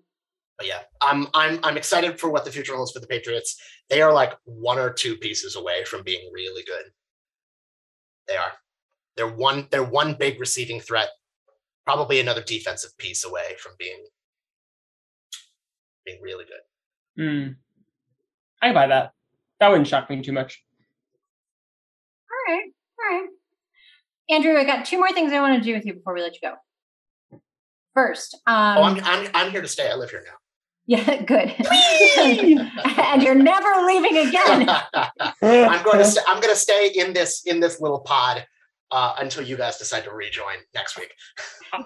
But 0.58 0.68
yeah, 0.68 0.82
I'm 1.02 1.28
I'm 1.34 1.60
I'm 1.64 1.78
excited 1.78 2.20
for 2.20 2.30
what 2.30 2.46
the 2.46 2.52
future 2.52 2.76
holds 2.76 2.92
for 2.92 3.00
the 3.00 3.08
Patriots. 3.08 3.60
They 3.90 4.02
are 4.02 4.14
like 4.14 4.34
one 4.46 4.80
or 4.80 4.92
two 4.94 5.18
pieces 5.18 5.56
away 5.56 5.84
from 5.86 6.04
being 6.04 6.32
really 6.32 6.64
good. 6.64 6.92
They 8.28 8.38
are. 8.38 8.54
They're 9.18 9.28
one. 9.28 9.68
They're 9.72 9.84
one 9.84 10.14
big 10.14 10.40
receiving 10.40 10.80
threat. 10.80 11.10
Probably 11.86 12.20
another 12.20 12.44
defensive 12.44 12.96
piece 12.98 13.26
away 13.26 13.56
from 13.60 13.74
being 13.78 14.06
being 16.06 16.22
really 16.22 16.46
good. 16.46 17.24
Hmm. 17.24 17.52
I 18.62 18.74
buy 18.74 18.88
that. 18.88 19.14
That 19.62 19.70
wouldn't 19.70 19.88
shock 19.88 20.10
me 20.10 20.20
too 20.24 20.32
much. 20.34 20.64
all 22.32 22.54
right, 22.54 22.64
all 23.00 23.20
right. 23.20 23.30
Andrew, 24.32 24.58
I 24.58 24.64
got 24.64 24.86
two 24.86 24.98
more 24.98 25.12
things 25.14 25.32
I 25.32 25.40
want 25.40 25.62
to 25.62 25.64
do 25.64 25.76
with 25.76 25.86
you 25.86 25.94
before 25.94 26.16
we 26.16 26.22
let 26.22 26.34
you 26.34 26.40
go. 26.42 27.40
First, 27.94 28.40
um, 28.48 28.78
oh, 28.78 28.84
I'm, 28.84 29.04
I'm 29.04 29.30
I'm 29.36 29.52
here 29.52 29.62
to 29.62 29.68
stay. 29.68 29.88
I 29.90 29.96
live 29.96 30.10
here 30.10 30.24
now. 30.26 30.38
yeah, 30.88 31.22
good. 31.26 31.54
and 32.98 33.22
you're 33.22 33.36
never 33.36 33.86
leaving 33.86 34.28
again. 34.30 34.68
I'm 35.44 35.84
going 35.84 36.00
to 36.00 36.06
st- 36.06 36.26
I'm 36.28 36.42
going 36.42 36.54
to 36.54 36.60
stay 36.60 36.92
in 36.96 37.14
this 37.14 37.44
in 37.46 37.60
this 37.60 37.80
little 37.80 38.00
pod 38.00 38.46
uh, 38.92 39.16
until 39.20 39.44
you 39.44 39.56
guys 39.56 39.78
decide 39.78 40.04
to 40.04 40.12
rejoin 40.12 40.56
next 40.74 40.98
week. 40.98 41.14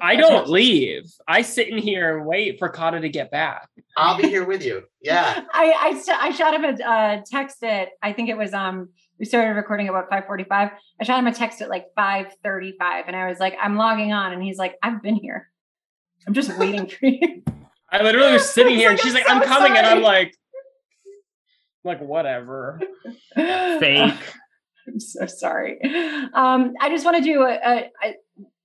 I 0.01 0.15
don't 0.15 0.49
leave. 0.49 1.03
I 1.27 1.41
sit 1.43 1.69
in 1.69 1.77
here 1.77 2.17
and 2.17 2.25
wait 2.25 2.57
for 2.57 2.69
Kata 2.69 2.99
to 2.99 3.09
get 3.09 3.31
back. 3.31 3.69
I'll 3.97 4.17
be 4.17 4.27
here 4.27 4.45
with 4.45 4.65
you. 4.65 4.83
Yeah. 5.01 5.43
I 5.53 6.01
I, 6.09 6.27
I 6.27 6.31
shot 6.31 6.53
him 6.53 6.63
a 6.63 6.83
uh, 6.83 7.21
text 7.29 7.63
at 7.63 7.89
I 8.01 8.13
think 8.13 8.29
it 8.29 8.37
was 8.37 8.53
um 8.53 8.89
we 9.19 9.25
started 9.25 9.51
recording 9.51 9.87
about 9.87 10.09
five 10.09 10.25
forty 10.25 10.43
five. 10.43 10.71
I 10.99 11.03
shot 11.03 11.19
him 11.19 11.27
a 11.27 11.33
text 11.33 11.61
at 11.61 11.69
like 11.69 11.85
five 11.95 12.27
thirty 12.43 12.75
five, 12.77 13.05
and 13.07 13.15
I 13.15 13.29
was 13.29 13.39
like, 13.39 13.55
I'm 13.61 13.75
logging 13.75 14.11
on, 14.11 14.33
and 14.33 14.41
he's 14.41 14.57
like, 14.57 14.75
I've 14.81 15.01
been 15.01 15.15
here. 15.15 15.49
I'm 16.27 16.33
just 16.33 16.57
waiting 16.57 16.87
for 16.87 17.05
you. 17.05 17.43
I 17.89 18.01
literally 18.01 18.33
was 18.33 18.49
sitting 18.49 18.75
here 18.75 18.89
and 18.89 18.97
It's 18.97 19.05
she's 19.05 19.13
like, 19.13 19.27
like, 19.27 19.35
I'm 19.35 19.43
I'm 19.43 19.47
so 19.47 19.53
coming. 19.53 19.77
And 19.77 19.85
I'm 19.85 20.01
like, 20.01 20.35
like, 21.83 22.01
whatever. 22.01 22.81
Fake. 23.35 24.13
I'm 24.87 24.99
so 24.99 25.25
sorry. 25.25 25.79
Um, 26.33 26.73
I 26.79 26.89
just 26.89 27.05
want 27.05 27.17
to 27.17 27.23
do 27.23 27.43
a, 27.43 27.53
a 27.53 27.91
I, 28.01 28.15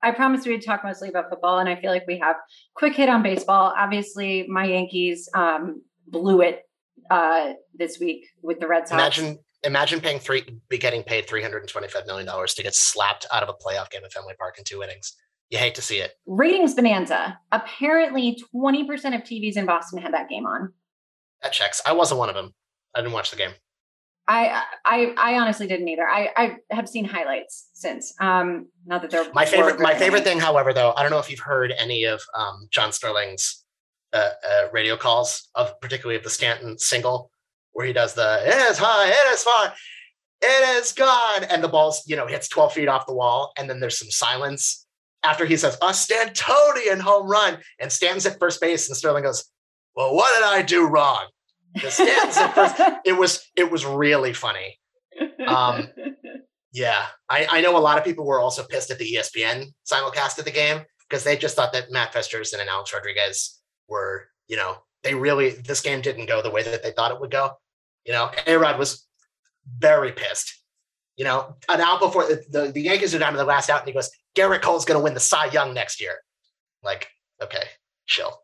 I 0.03 0.11
promised 0.13 0.47
we'd 0.47 0.65
talk 0.65 0.83
mostly 0.85 1.09
about 1.09 1.31
football, 1.31 1.59
and 1.59 1.69
I 1.69 1.81
feel 1.81 1.91
like 1.91 2.07
we 2.07 2.19
have 2.19 2.37
quick 2.75 2.95
hit 2.95 3.09
on 3.09 3.23
baseball. 3.23 3.73
Obviously, 3.77 4.47
my 4.49 4.65
Yankees 4.65 5.29
um, 5.35 5.83
blew 6.07 6.41
it 6.41 6.63
uh, 7.11 7.53
this 7.75 7.99
week 7.99 8.27
with 8.43 8.61
the 8.61 8.67
Red 8.67 8.89
Sox. 8.89 8.93
Imagine 8.93 9.39
imagine 9.63 10.01
paying 10.01 10.19
three 10.19 10.45
be 10.69 10.79
getting 10.79 11.03
paid 11.03 11.27
three 11.27 11.43
hundred 11.43 11.59
and 11.59 11.69
twenty 11.69 11.89
five 11.89 12.07
million 12.07 12.27
dollars 12.27 12.55
to 12.55 12.63
get 12.63 12.75
slapped 12.75 13.27
out 13.33 13.43
of 13.43 13.49
a 13.49 13.53
playoff 13.53 13.91
game 13.91 14.03
at 14.05 14.13
Fenway 14.13 14.35
Park 14.39 14.57
in 14.59 14.65
two 14.65 14.83
innings. 14.83 15.15
You 15.51 15.59
hate 15.59 15.75
to 15.75 15.83
see 15.83 15.99
it. 15.99 16.13
ratings 16.27 16.75
bonanza. 16.75 17.37
Apparently, 17.51 18.41
20% 18.55 18.89
of 19.17 19.23
TVs 19.23 19.57
in 19.57 19.67
Boston 19.67 20.01
had 20.01 20.15
that 20.15 20.29
game 20.29 20.47
on. 20.47 20.73
That 21.43 21.53
checks. 21.53 21.83
I 21.85 21.93
wasn't 21.93 22.21
one 22.21 22.29
of 22.29 22.37
them. 22.37 22.55
I 22.95 23.01
didn't 23.01 23.13
watch 23.13 23.33
the 23.33 23.37
game. 23.37 23.51
I 24.31 24.63
I 24.85 25.15
I 25.17 25.39
honestly 25.41 25.67
didn't 25.67 25.89
either. 25.89 26.09
I 26.09 26.29
I 26.37 26.57
have 26.71 26.89
seen 26.89 27.05
highlights 27.05 27.69
since. 27.75 28.15
Um, 28.21 28.69
not 28.87 29.03
that 29.03 29.11
they're 29.11 29.27
My 29.33 29.45
favorite 29.45 29.81
my 29.81 29.97
favorite 29.97 30.23
thing, 30.23 30.39
however, 30.39 30.73
though, 30.73 30.93
I 30.97 31.03
don't 31.03 31.11
know 31.11 31.19
if 31.19 31.29
you've 31.29 31.41
heard 31.41 31.75
any 31.77 32.05
of 32.05 32.23
um, 32.39 32.69
John 32.71 32.93
Sterling's 32.93 33.65
uh, 34.13 34.19
uh, 34.19 34.69
radio 34.73 34.97
calls 34.97 35.49
of 35.57 35.79
particularly 35.81 36.17
of 36.17 36.23
the 36.23 36.31
Stanton 36.31 36.79
single 36.79 37.31
where 37.73 37.87
he 37.87 37.93
does 37.93 38.15
the 38.15 38.41
it 38.45 38.71
is 38.71 38.79
high, 38.79 39.09
it 39.09 39.33
is 39.33 39.43
far, 39.43 39.75
it 40.43 40.79
is 40.79 40.93
gone, 40.93 41.45
and 41.45 41.63
the 41.63 41.69
ball's 41.69 42.05
you 42.07 42.15
know 42.15 42.29
hits 42.29 42.49
twelve 42.49 42.73
feet 42.73 42.89
off 42.89 43.07
the 43.07 43.15
wall, 43.15 43.53
and 43.59 43.69
then 43.69 43.81
there's 43.81 43.99
some 43.99 44.11
silence 44.13 44.87
after 45.25 45.45
he 45.45 45.57
says 45.57 45.77
a 45.83 45.87
Stantonian 45.87 47.01
home 47.01 47.29
run, 47.29 47.59
and 47.81 47.91
Stanton's 47.91 48.27
at 48.27 48.39
first 48.39 48.61
base, 48.61 48.89
and 48.89 48.97
Sterling 48.97 49.25
goes, 49.25 49.45
"Well, 49.97 50.15
what 50.15 50.33
did 50.37 50.45
I 50.45 50.63
do 50.63 50.87
wrong?" 50.87 51.27
The 51.75 51.91
Stanton's 51.91 52.37
at. 52.37 53.01
It 53.05 53.13
was 53.13 53.47
it 53.57 53.71
was 53.71 53.85
really 53.85 54.33
funny. 54.33 54.79
Um, 55.47 55.89
Yeah, 56.73 57.05
I, 57.29 57.47
I 57.51 57.61
know 57.61 57.77
a 57.77 57.81
lot 57.81 57.99
of 57.99 58.05
people 58.05 58.25
were 58.25 58.41
also 58.41 58.63
pissed 58.65 58.91
at 58.91 58.99
the 58.99 59.15
ESPN 59.15 59.73
simulcast 59.91 60.39
of 60.39 60.45
the 60.45 60.53
game 60.53 60.83
because 61.09 61.25
they 61.25 61.37
just 61.37 61.57
thought 61.57 61.73
that 61.73 61.91
Matt 61.91 62.13
Vasgersian 62.13 62.61
and 62.61 62.69
Alex 62.69 62.93
Rodriguez 62.93 63.61
were, 63.89 64.29
you 64.47 64.57
know, 64.57 64.77
they 65.03 65.15
really 65.15 65.51
this 65.51 65.81
game 65.81 66.01
didn't 66.01 66.27
go 66.27 66.43
the 66.43 66.51
way 66.51 66.63
that 66.63 66.83
they 66.83 66.93
thought 66.93 67.11
it 67.11 67.21
would 67.21 67.31
go. 67.31 67.53
You 68.05 68.13
know, 68.13 68.31
A 68.47 68.57
Rod 68.57 68.79
was 68.79 69.07
very 69.79 70.13
pissed. 70.13 70.59
You 71.17 71.25
know, 71.25 71.57
an 71.69 71.81
out 71.81 72.01
before 72.01 72.25
the, 72.25 72.43
the, 72.49 72.73
the 72.73 72.83
Yankees 72.83 73.15
are 73.15 73.19
down 73.19 73.33
to 73.33 73.39
the 73.39 73.45
last 73.45 73.69
out, 73.69 73.81
and 73.81 73.89
he 73.89 73.93
goes, 73.93 74.11
Gerrit 74.35 74.63
Cole's 74.63 74.87
going 74.87 74.99
to 74.99 75.05
win 75.05 75.13
the 75.13 75.21
Cy 75.21 75.47
Young 75.47 75.75
next 75.75 76.01
year. 76.01 76.15
Like, 76.83 77.09
okay, 77.43 77.65
chill. 78.07 78.41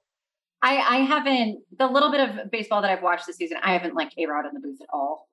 I, 0.67 0.97
I 0.97 0.97
haven't 0.99 1.63
the 1.79 1.87
little 1.87 2.11
bit 2.11 2.21
of 2.29 2.51
baseball 2.51 2.83
that 2.83 2.91
I've 2.91 3.03
watched 3.03 3.27
this 3.27 3.37
season. 3.37 3.59
I 3.63 3.73
haven't 3.73 3.95
liked 3.95 4.15
A 4.19 4.27
Rod 4.27 4.47
in 4.47 4.55
the 4.55 4.61
booth 4.61 4.81
at 4.81 4.89
all. 4.93 5.29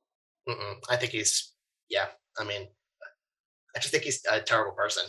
Mm-mm. 0.47 0.75
I 0.89 0.95
think 0.97 1.11
he's, 1.11 1.53
yeah. 1.89 2.05
I 2.39 2.43
mean, 2.43 2.67
I 3.75 3.79
just 3.79 3.91
think 3.91 4.03
he's 4.03 4.23
a 4.31 4.39
terrible 4.41 4.73
person. 4.73 5.03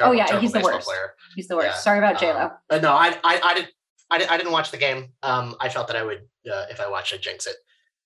Oh, 0.00 0.12
yeah, 0.12 0.40
he's 0.40 0.52
the 0.52 0.60
worst. 0.60 0.86
Player. 0.88 1.14
He's 1.36 1.46
the 1.48 1.56
worst. 1.56 1.66
Yeah, 1.68 1.74
Sorry 1.74 1.98
about 1.98 2.18
J 2.18 2.32
Lo. 2.32 2.40
Um, 2.44 2.50
but 2.68 2.82
no, 2.82 2.92
I, 2.92 3.08
I, 3.22 3.40
I 3.44 3.54
didn't, 3.54 3.70
I, 4.10 4.18
didn't- 4.18 4.30
I 4.32 4.36
didn't 4.38 4.52
watch 4.52 4.70
the 4.70 4.78
game. 4.78 5.12
Um, 5.22 5.54
I 5.60 5.68
felt 5.68 5.86
that 5.88 5.96
I 5.96 6.02
would, 6.02 6.22
uh, 6.52 6.66
if 6.70 6.80
I 6.80 6.88
watched, 6.90 7.12
I'd 7.14 7.20
jinx 7.22 7.46
it. 7.46 7.56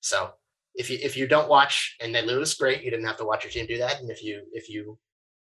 So 0.00 0.30
if 0.74 0.90
you, 0.90 0.98
if 1.00 1.16
you 1.16 1.26
don't 1.26 1.48
watch 1.48 1.96
and 2.00 2.14
they 2.14 2.22
lose, 2.26 2.52
great. 2.54 2.82
You 2.82 2.90
didn't 2.90 3.06
have 3.06 3.16
to 3.18 3.24
watch 3.24 3.44
your 3.44 3.52
team 3.52 3.66
do 3.66 3.78
that. 3.78 4.00
And 4.00 4.10
if 4.10 4.22
you, 4.22 4.42
if 4.52 4.68
you, 4.68 4.98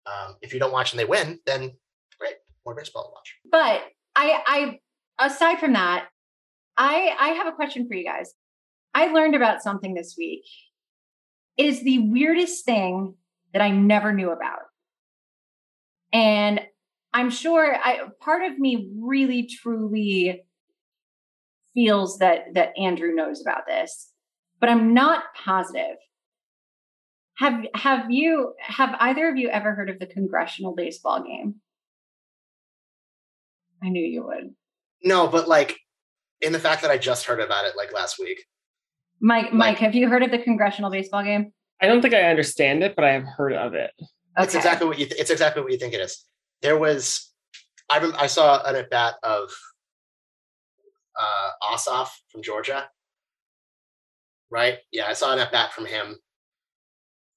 um, 0.07 0.37
if 0.41 0.53
you 0.53 0.59
don't 0.59 0.71
watch 0.71 0.93
and 0.93 0.99
they 0.99 1.05
win, 1.05 1.39
then 1.45 1.71
great, 2.19 2.35
more 2.65 2.75
baseball 2.75 3.03
to 3.03 3.09
watch. 3.11 3.35
But 3.51 3.83
I 4.15 4.41
I 4.47 4.79
aside 5.19 5.59
from 5.59 5.73
that, 5.73 6.07
I 6.77 7.15
I 7.19 7.29
have 7.29 7.47
a 7.47 7.51
question 7.51 7.87
for 7.87 7.95
you 7.95 8.05
guys. 8.05 8.33
I 8.93 9.07
learned 9.07 9.35
about 9.35 9.61
something 9.61 9.93
this 9.93 10.15
week. 10.17 10.43
It 11.57 11.65
is 11.65 11.83
the 11.83 11.99
weirdest 11.99 12.65
thing 12.65 13.15
that 13.53 13.61
I 13.61 13.71
never 13.71 14.13
knew 14.13 14.31
about. 14.31 14.59
And 16.13 16.61
I'm 17.13 17.29
sure 17.29 17.75
I 17.75 18.01
part 18.19 18.43
of 18.43 18.59
me 18.59 18.89
really 18.99 19.47
truly 19.47 20.43
feels 21.73 22.19
that 22.19 22.53
that 22.53 22.77
Andrew 22.77 23.13
knows 23.13 23.41
about 23.41 23.65
this, 23.67 24.11
but 24.59 24.69
I'm 24.69 24.93
not 24.93 25.23
positive. 25.35 25.97
Have 27.37 27.65
have 27.75 28.11
you 28.11 28.53
have 28.59 28.95
either 28.99 29.29
of 29.29 29.37
you 29.37 29.49
ever 29.49 29.73
heard 29.73 29.89
of 29.89 29.99
the 29.99 30.07
congressional 30.07 30.73
baseball 30.75 31.23
game? 31.23 31.55
I 33.83 33.89
knew 33.89 34.03
you 34.03 34.25
would. 34.25 34.55
No, 35.03 35.27
but 35.27 35.47
like 35.47 35.77
in 36.41 36.53
the 36.53 36.59
fact 36.59 36.81
that 36.81 36.91
I 36.91 36.97
just 36.97 37.25
heard 37.25 37.39
about 37.39 37.65
it 37.65 37.75
like 37.75 37.93
last 37.93 38.19
week. 38.19 38.43
Mike, 39.19 39.51
Mike, 39.51 39.77
have 39.79 39.95
you 39.95 40.07
heard 40.07 40.23
of 40.23 40.31
the 40.31 40.37
congressional 40.39 40.91
baseball 40.91 41.23
game? 41.23 41.51
I 41.81 41.87
don't 41.87 42.01
think 42.01 42.13
I 42.13 42.23
understand 42.23 42.83
it, 42.83 42.95
but 42.95 43.05
I 43.05 43.11
have 43.13 43.23
heard 43.23 43.53
of 43.53 43.73
it. 43.73 43.91
Okay. 43.99 44.07
It's 44.45 44.55
exactly 44.55 44.87
what 44.87 44.99
you. 44.99 45.05
Th- 45.05 45.19
it's 45.19 45.31
exactly 45.31 45.63
what 45.63 45.71
you 45.71 45.77
think 45.79 45.93
it 45.93 45.99
is. 45.99 46.23
There 46.61 46.77
was, 46.77 47.31
I 47.89 47.99
rem- 47.99 48.15
I 48.17 48.27
saw 48.27 48.63
an 48.63 48.75
at 48.75 48.89
bat 48.89 49.15
of 49.23 49.49
uh, 51.19 51.49
Ossoff 51.63 52.09
from 52.31 52.43
Georgia. 52.43 52.89
Right? 54.49 54.77
Yeah, 54.91 55.05
I 55.07 55.13
saw 55.13 55.33
an 55.33 55.39
at 55.39 55.51
bat 55.51 55.73
from 55.73 55.85
him. 55.85 56.15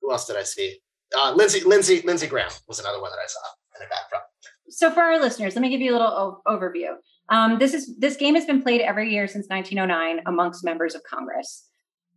Who 0.00 0.12
else 0.12 0.26
did 0.26 0.36
I 0.36 0.42
see? 0.42 0.78
Uh, 1.16 1.32
Lindsey 1.34 1.60
Lindsey 1.64 2.02
Lindsey 2.02 2.26
Graham 2.26 2.50
was 2.68 2.78
another 2.78 3.00
one 3.00 3.10
that 3.10 3.18
I 3.18 3.26
saw 3.26 3.40
an 3.76 3.82
at 3.82 3.90
bat 3.90 3.98
from. 4.08 4.20
So 4.68 4.90
for 4.90 5.00
our 5.00 5.18
listeners, 5.18 5.54
let 5.56 5.62
me 5.62 5.70
give 5.70 5.80
you 5.80 5.92
a 5.92 5.96
little 5.96 6.40
o- 6.46 6.56
overview. 6.56 6.94
Um, 7.30 7.58
this 7.58 7.74
is 7.74 7.96
this 7.98 8.16
game 8.16 8.34
has 8.34 8.44
been 8.44 8.62
played 8.62 8.80
every 8.80 9.10
year 9.12 9.26
since 9.26 9.46
1909 9.48 10.22
amongst 10.26 10.64
members 10.64 10.94
of 10.94 11.02
Congress. 11.04 11.66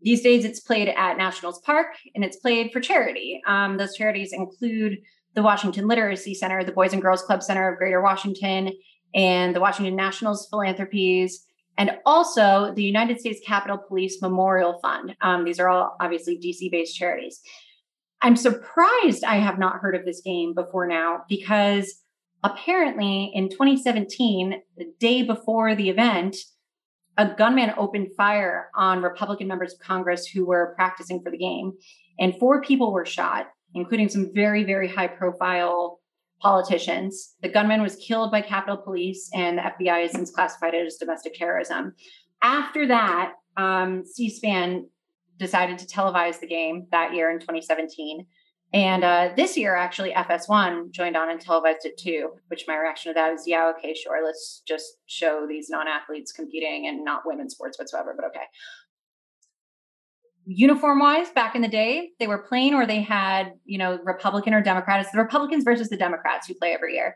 These 0.02 0.22
days, 0.22 0.44
it's 0.44 0.60
played 0.60 0.90
at 0.90 1.18
Nationals 1.18 1.62
Park 1.62 1.88
and 2.14 2.26
it's 2.26 2.38
played 2.38 2.72
for 2.74 2.82
charity. 2.82 3.42
Um, 3.48 3.78
those 3.78 3.96
charities 3.96 4.34
include 4.34 4.98
the 5.34 5.44
Washington 5.44 5.88
Literacy 5.88 6.34
Center, 6.34 6.64
the 6.64 6.72
Boys 6.72 6.94
and 6.94 7.02
Girls 7.02 7.24
Club 7.24 7.42
Center 7.42 7.72
of 7.72 7.78
Greater 7.78 8.02
Washington, 8.02 8.72
and 9.16 9.56
the 9.56 9.62
Washington 9.62 9.96
Nationals 9.96 10.48
Philanthropies, 10.50 11.46
and 11.78 11.92
also 12.06 12.74
the 12.76 12.84
United 12.84 13.20
States 13.20 13.40
Capitol 13.46 13.78
Police 13.78 14.22
Memorial 14.22 14.80
Fund. 14.82 15.16
Um, 15.22 15.46
these 15.46 15.60
are 15.60 15.70
all 15.70 15.96
obviously 16.00 16.38
DC 16.38 16.70
based 16.70 16.96
charities. 16.96 17.40
I'm 18.22 18.36
surprised 18.36 19.24
I 19.24 19.38
have 19.38 19.60
not 19.60 19.78
heard 19.78 19.96
of 19.96 20.06
this 20.06 20.22
game 20.22 20.54
before 20.54 20.88
now 20.88 21.24
because 21.28 22.03
apparently 22.44 23.32
in 23.34 23.50
2017, 23.50 24.62
the 24.78 24.92
day 25.00 25.24
before 25.24 25.76
the 25.76 25.90
event, 25.90 26.36
a 27.18 27.28
gunman 27.28 27.74
opened 27.78 28.10
fire 28.18 28.70
on 28.76 29.02
Republican 29.02 29.48
members 29.48 29.74
of 29.74 29.80
Congress 29.80 30.26
who 30.26 30.46
were 30.46 30.74
practicing 30.76 31.22
for 31.22 31.32
the 31.32 31.38
game, 31.38 31.74
and 32.20 32.38
four 32.40 32.62
people 32.62 32.92
were 32.92 33.06
shot, 33.06 33.48
including 33.76 34.10
some 34.10 34.34
very, 34.34 34.64
very 34.64 34.88
high 34.88 35.08
profile 35.08 36.00
politicians. 36.42 37.36
The 37.42 37.50
gunman 37.50 37.82
was 37.82 37.96
killed 37.96 38.32
by 38.32 38.42
Capitol 38.42 38.78
Police, 38.78 39.30
and 39.34 39.58
the 39.58 39.62
FBI 39.62 40.02
has 40.02 40.12
since 40.12 40.32
classified 40.32 40.74
it 40.74 40.86
as 40.86 40.98
domestic 40.98 41.36
terrorism. 41.36 41.94
After 42.42 42.88
that, 42.88 43.34
um, 43.56 44.04
C 44.06 44.30
SPAN 44.30 44.88
decided 45.38 45.78
to 45.80 45.86
televise 45.86 46.40
the 46.40 46.48
game 46.48 46.88
that 46.92 47.14
year 47.14 47.32
in 47.32 47.40
2017. 47.40 48.26
And 48.74 49.04
uh, 49.04 49.30
this 49.36 49.56
year, 49.56 49.76
actually, 49.76 50.14
FS1 50.14 50.90
joined 50.90 51.16
on 51.16 51.30
and 51.30 51.40
televised 51.40 51.86
it 51.86 51.96
too, 51.96 52.32
which 52.48 52.66
my 52.68 52.76
reaction 52.76 53.12
to 53.12 53.14
that 53.14 53.32
is, 53.32 53.48
yeah, 53.48 53.72
okay, 53.78 53.94
sure. 53.94 54.26
Let's 54.26 54.64
just 54.68 54.98
show 55.06 55.46
these 55.48 55.70
non 55.70 55.88
athletes 55.88 56.32
competing 56.32 56.88
and 56.88 57.06
not 57.06 57.22
women's 57.24 57.54
sports 57.54 57.78
whatsoever, 57.78 58.16
but 58.16 58.26
okay. 58.26 58.46
Uniform 60.46 61.00
wise, 61.00 61.30
back 61.30 61.56
in 61.56 61.62
the 61.62 61.68
day, 61.68 62.10
they 62.20 62.26
were 62.26 62.40
plain 62.40 62.74
or 62.74 62.88
they 62.88 63.02
had, 63.02 63.54
you 63.64 63.78
know, 63.78 64.00
Republican 64.04 64.56
or 64.56 64.62
Democrat. 64.62 65.00
It's 65.02 65.12
the 65.12 65.20
Republicans 65.20 65.64
versus 65.64 65.90
the 65.90 65.96
Democrats 65.96 66.48
who 66.48 66.56
play 66.56 66.74
every 66.74 66.96
year. 66.96 67.16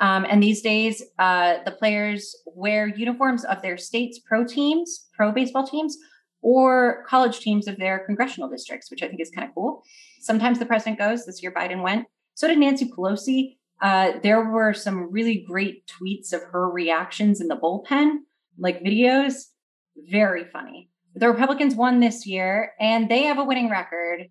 Um, 0.00 0.26
and 0.28 0.42
these 0.42 0.62
days, 0.62 1.02
uh, 1.18 1.58
the 1.64 1.70
players 1.70 2.34
wear 2.46 2.88
uniforms 2.88 3.44
of 3.44 3.62
their 3.62 3.76
state's 3.76 4.18
pro 4.18 4.44
teams, 4.44 5.06
pro 5.14 5.30
baseball 5.32 5.66
teams, 5.66 5.96
or 6.44 7.04
college 7.08 7.40
teams 7.40 7.66
of 7.66 7.78
their 7.78 8.00
congressional 8.00 8.50
districts, 8.50 8.90
which 8.90 9.02
I 9.02 9.08
think 9.08 9.18
is 9.18 9.30
kind 9.30 9.48
of 9.48 9.54
cool. 9.54 9.82
Sometimes 10.20 10.58
the 10.58 10.66
president 10.66 10.98
goes. 10.98 11.24
This 11.24 11.42
year, 11.42 11.50
Biden 11.50 11.82
went. 11.82 12.06
So 12.34 12.46
did 12.46 12.58
Nancy 12.58 12.90
Pelosi. 12.90 13.56
Uh, 13.80 14.12
there 14.22 14.44
were 14.50 14.74
some 14.74 15.10
really 15.10 15.42
great 15.48 15.86
tweets 15.86 16.34
of 16.34 16.42
her 16.52 16.68
reactions 16.68 17.40
in 17.40 17.48
the 17.48 17.56
bullpen, 17.56 18.18
like 18.58 18.84
videos. 18.84 19.46
Very 20.10 20.44
funny. 20.44 20.90
The 21.14 21.30
Republicans 21.30 21.74
won 21.74 22.00
this 22.00 22.26
year, 22.26 22.72
and 22.78 23.08
they 23.08 23.22
have 23.22 23.38
a 23.38 23.44
winning 23.44 23.70
record, 23.70 24.28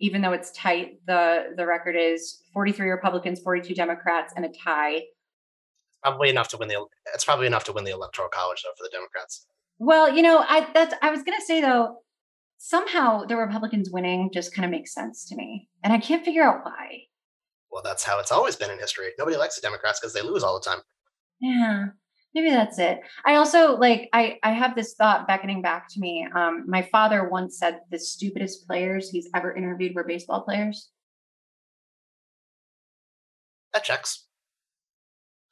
even 0.00 0.20
though 0.20 0.32
it's 0.32 0.52
tight. 0.52 1.00
the 1.06 1.54
The 1.56 1.64
record 1.64 1.96
is 1.98 2.42
43 2.52 2.90
Republicans, 2.90 3.40
42 3.40 3.74
Democrats, 3.74 4.34
and 4.36 4.44
a 4.44 4.50
tie. 4.50 5.02
Probably 6.02 6.28
enough 6.28 6.48
to 6.48 6.58
win 6.58 6.68
the. 6.68 6.84
It's 7.14 7.24
probably 7.24 7.46
enough 7.46 7.64
to 7.64 7.72
win 7.72 7.84
the 7.84 7.92
electoral 7.92 8.28
college, 8.28 8.62
though, 8.62 8.74
for 8.76 8.84
the 8.84 8.90
Democrats. 8.90 9.46
Well, 9.78 10.14
you 10.14 10.22
know, 10.22 10.38
I 10.38 10.68
that's 10.72 10.94
I 11.02 11.10
was 11.10 11.22
going 11.22 11.38
to 11.38 11.44
say 11.44 11.60
though, 11.60 11.98
somehow 12.58 13.24
the 13.24 13.36
Republicans 13.36 13.90
winning 13.90 14.30
just 14.32 14.54
kind 14.54 14.64
of 14.64 14.70
makes 14.70 14.94
sense 14.94 15.26
to 15.28 15.36
me, 15.36 15.68
and 15.82 15.92
I 15.92 15.98
can't 15.98 16.24
figure 16.24 16.42
out 16.42 16.64
why. 16.64 17.02
Well, 17.70 17.82
that's 17.82 18.04
how 18.04 18.20
it's 18.20 18.30
always 18.30 18.54
been 18.54 18.70
in 18.70 18.78
history. 18.78 19.08
Nobody 19.18 19.36
likes 19.36 19.56
the 19.56 19.62
Democrats 19.62 19.98
because 19.98 20.12
they 20.12 20.22
lose 20.22 20.44
all 20.44 20.58
the 20.58 20.64
time. 20.64 20.78
Yeah, 21.40 21.86
maybe 22.34 22.50
that's 22.50 22.78
it. 22.78 23.00
I 23.26 23.34
also 23.34 23.76
like 23.76 24.08
I 24.12 24.38
I 24.44 24.52
have 24.52 24.76
this 24.76 24.94
thought 24.94 25.26
beckoning 25.26 25.60
back 25.60 25.88
to 25.90 26.00
me. 26.00 26.26
Um, 26.34 26.64
my 26.68 26.82
father 26.82 27.28
once 27.28 27.58
said 27.58 27.80
the 27.90 27.98
stupidest 27.98 28.66
players 28.66 29.10
he's 29.10 29.28
ever 29.34 29.54
interviewed 29.54 29.94
were 29.94 30.04
baseball 30.04 30.42
players. 30.42 30.90
That 33.72 33.82
checks. 33.82 34.26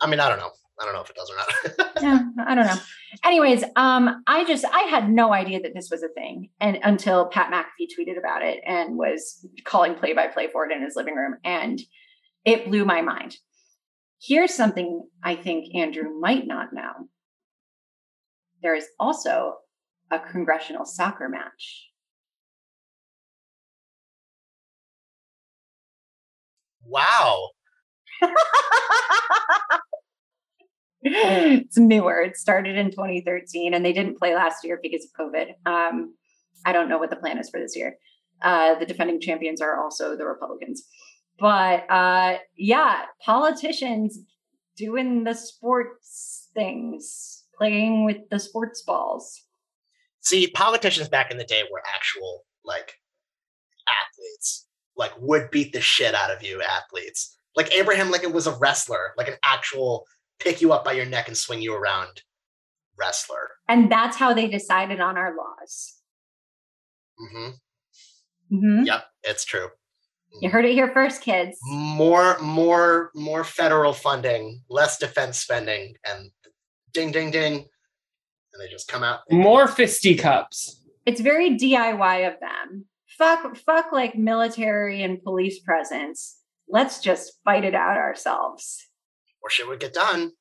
I 0.01 0.07
mean, 0.07 0.21
I 0.21 0.29
don't 0.29 0.39
know. 0.39 0.53
I 0.83 0.85
don't 0.85 0.95
know 0.95 1.03
if 1.03 1.11
it 1.11 1.17
does 1.17 1.31
or 1.31 1.37
not. 1.37 2.03
yeah, 2.03 2.23
I 2.47 2.55
don't 2.57 2.67
know. 2.67 2.81
Anyways, 3.25 3.63
um, 3.77 4.25
I 4.27 4.45
just 4.45 4.65
I 4.65 4.81
had 4.91 5.09
no 5.09 5.33
idea 5.33 5.61
that 5.61 5.75
this 5.75 5.91
was 5.91 6.03
a 6.03 6.09
thing, 6.09 6.51
and 6.61 6.79
until 6.83 7.27
Pat 7.27 7.53
McAfee 7.53 7.87
tweeted 7.97 8.19
about 8.19 8.43
it 8.43 8.61
and 8.67 8.97
was 8.97 9.47
calling 9.65 9.95
play 9.95 10.13
by 10.13 10.27
play 10.27 10.49
for 10.49 10.69
it 10.69 10.73
in 10.73 10.83
his 10.83 10.97
living 10.97 11.15
room, 11.15 11.37
and 11.45 11.81
it 12.45 12.67
blew 12.67 12.85
my 12.85 13.01
mind. 13.01 13.37
Here's 14.21 14.53
something 14.53 15.07
I 15.23 15.37
think 15.37 15.75
Andrew 15.75 16.19
might 16.19 16.47
not 16.47 16.73
know. 16.73 17.09
There 18.63 18.75
is 18.75 18.87
also 18.99 19.57
a 20.11 20.19
congressional 20.19 20.85
soccer 20.85 21.29
match. 21.29 21.91
Wow. 26.85 27.51
it's 31.05 31.79
newer. 31.79 32.21
It 32.21 32.37
started 32.37 32.77
in 32.77 32.91
2013 32.91 33.75
and 33.75 33.85
they 33.85 33.93
didn't 33.93 34.19
play 34.19 34.35
last 34.35 34.65
year 34.65 34.79
because 34.81 35.05
of 35.05 35.27
COVID. 35.27 35.55
Um, 35.67 36.15
I 36.65 36.73
don't 36.73 36.89
know 36.89 36.99
what 36.99 37.11
the 37.11 37.17
plan 37.17 37.39
is 37.39 37.51
for 37.51 37.59
this 37.59 37.77
year. 37.77 37.97
Uh, 38.41 38.79
the 38.79 38.87
defending 38.87 39.21
champions 39.21 39.61
are 39.61 39.83
also 39.83 40.17
the 40.17 40.25
Republicans. 40.25 40.85
But 41.41 41.91
uh, 41.91 42.39
yeah, 42.57 43.03
politicians 43.25 44.21
doing 44.77 45.25
the 45.25 45.35
sports 45.35 46.51
things, 46.55 47.45
playing 47.57 48.05
with 48.05 48.19
the 48.31 48.39
sports 48.39 48.83
balls. 48.83 49.43
See, 50.21 50.47
politicians 50.49 51.09
back 51.09 51.33
in 51.33 51.39
the 51.39 51.45
day 51.45 51.63
were 51.71 51.83
actual 51.95 52.45
like 52.65 52.95
athletes, 53.89 54.69
like 54.97 55.13
would 55.21 55.51
beat 55.51 55.73
the 55.73 55.81
shit 55.81 56.15
out 56.15 56.31
of 56.31 56.45
you 56.45 56.63
athletes. 56.63 57.37
Like 57.57 57.73
Abraham 57.75 58.11
Lincoln 58.11 58.33
was 58.33 58.47
a 58.47 58.57
wrestler, 58.57 59.13
like 59.19 59.29
an 59.29 59.37
actual 59.43 60.07
pick 60.39 60.61
you 60.61 60.73
up 60.73 60.85
by 60.85 60.93
your 60.93 61.07
neck 61.07 61.29
and 61.29 61.37
swing 61.37 61.63
you 61.63 61.75
around 61.75 62.23
wrestler. 62.99 63.51
And 63.69 63.91
that's 63.91 64.17
how 64.17 64.35
they 64.35 64.49
decided 64.49 65.01
on 65.01 65.17
our 65.17 65.35
laws. 65.37 65.95
Mm-hmm. 67.21 68.57
Mm-hmm. 68.57 68.85
Yep, 68.85 69.05
it's 69.25 69.45
true. 69.45 69.69
You 70.41 70.49
heard 70.49 70.65
it 70.65 70.73
here 70.73 70.91
first, 70.93 71.21
kids. 71.21 71.59
More, 71.65 72.39
more, 72.39 73.11
more 73.15 73.45
federal 73.45 73.93
funding, 73.93 74.63
less 74.71 74.99
defense 74.99 75.39
spending, 75.39 75.95
and 76.07 76.31
ding, 76.93 77.13
ding, 77.13 77.31
ding, 77.31 77.55
and 77.55 78.61
they 78.63 78.69
just 78.71 78.89
come 78.89 79.03
out. 79.03 79.21
More 79.31 79.69
fisticups. 79.69 80.81
It's 81.05 81.21
very 81.21 81.59
DIY 81.59 82.33
of 82.33 82.41
them. 82.41 82.87
Fuck, 83.19 83.57
fuck, 83.57 83.93
like 83.93 84.17
military 84.17 85.03
and 85.03 85.23
police 85.23 85.61
presence. 85.61 86.39
Let's 86.67 87.01
just 87.01 87.35
fight 87.45 87.65
it 87.65 87.75
out 87.75 87.99
ourselves 87.99 88.87
or 89.43 89.51
shit 89.51 89.69
would 89.69 89.81
get 89.81 89.93
done. 89.93 90.33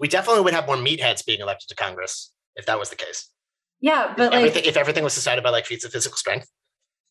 We 0.00 0.08
definitely 0.08 0.42
would 0.42 0.54
have 0.54 0.66
more 0.66 0.76
meatheads 0.76 1.24
being 1.24 1.40
elected 1.40 1.68
to 1.68 1.74
Congress 1.74 2.32
if 2.56 2.66
that 2.66 2.78
was 2.78 2.90
the 2.90 2.96
case. 2.96 3.30
Yeah, 3.80 4.14
but 4.16 4.26
if 4.26 4.30
like 4.32 4.38
everything, 4.38 4.64
if 4.64 4.76
everything 4.76 5.04
was 5.04 5.14
decided 5.14 5.44
by 5.44 5.50
like 5.50 5.66
feats 5.66 5.84
of 5.84 5.92
physical 5.92 6.16
strength. 6.16 6.48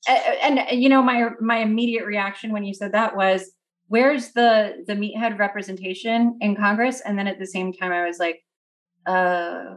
And, 0.08 0.60
and 0.60 0.82
you 0.84 0.90
know, 0.90 1.02
my 1.02 1.30
my 1.40 1.58
immediate 1.58 2.06
reaction 2.06 2.52
when 2.52 2.64
you 2.66 2.74
said 2.74 2.92
that 2.92 3.16
was, 3.16 3.52
"Where's 3.88 4.32
the 4.34 4.84
the 4.88 4.96
meathead 4.96 5.40
representation 5.40 6.38
in 6.42 6.56
Congress?" 6.56 7.00
And 7.02 7.18
then 7.18 7.28
at 7.28 7.40
the 7.40 7.48
same 7.48 7.72
time, 7.74 7.92
I 7.92 8.06
was 8.06 8.20
like, 8.20 8.44
"Uh." 9.06 9.76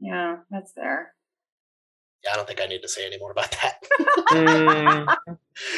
Yeah, 0.00 0.38
that's 0.50 0.72
there. 0.72 1.14
Yeah, 2.24 2.32
I 2.32 2.36
don't 2.36 2.46
think 2.46 2.60
I 2.60 2.66
need 2.66 2.82
to 2.82 2.88
say 2.88 3.06
any 3.06 3.18
more 3.18 3.30
about 3.30 3.50
that. 3.62 3.82
Mm, 4.26 5.16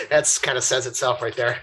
That's 0.08 0.38
kind 0.38 0.56
of 0.56 0.64
says 0.64 0.86
itself 0.86 1.20
right 1.20 1.36
there. 1.36 1.58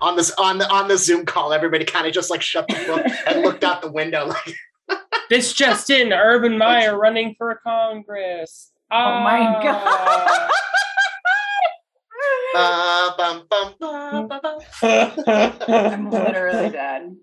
On 0.00 0.16
this 0.16 0.30
on 0.32 0.58
the 0.58 0.70
on 0.70 0.88
the 0.88 0.98
Zoom 0.98 1.24
call, 1.24 1.52
everybody 1.52 1.84
kind 1.84 2.06
of 2.06 2.12
just 2.12 2.30
like 2.30 2.42
shut 2.42 2.66
the 2.68 2.84
book 2.86 3.06
and 3.26 3.42
looked 3.42 3.64
out 3.64 3.82
the 3.82 3.90
window 3.90 4.26
like 4.26 4.54
this 5.30 5.52
just 5.52 5.90
in: 5.90 6.12
Urban 6.12 6.58
Meyer 6.58 6.98
running 6.98 7.34
for 7.36 7.60
Congress. 7.64 8.70
Oh 8.90 9.20
my 9.20 9.40
god. 9.62 10.50
ba, 12.54 13.14
bum, 13.16 13.46
bum, 13.48 13.74
ba, 13.80 14.26
ba, 14.28 14.58
ba. 14.82 15.64
I'm 15.68 16.10
literally 16.10 16.70
dead. 16.70 17.16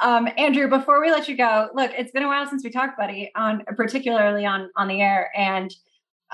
Um, 0.00 0.28
Andrew, 0.36 0.68
before 0.68 1.00
we 1.00 1.10
let 1.10 1.28
you 1.28 1.36
go, 1.36 1.68
look, 1.74 1.92
it's 1.96 2.10
been 2.10 2.24
a 2.24 2.28
while 2.28 2.46
since 2.46 2.64
we 2.64 2.70
talked, 2.70 2.98
buddy, 2.98 3.30
on 3.36 3.64
particularly 3.76 4.44
on 4.44 4.70
on 4.76 4.88
the 4.88 5.00
air, 5.00 5.30
and 5.36 5.72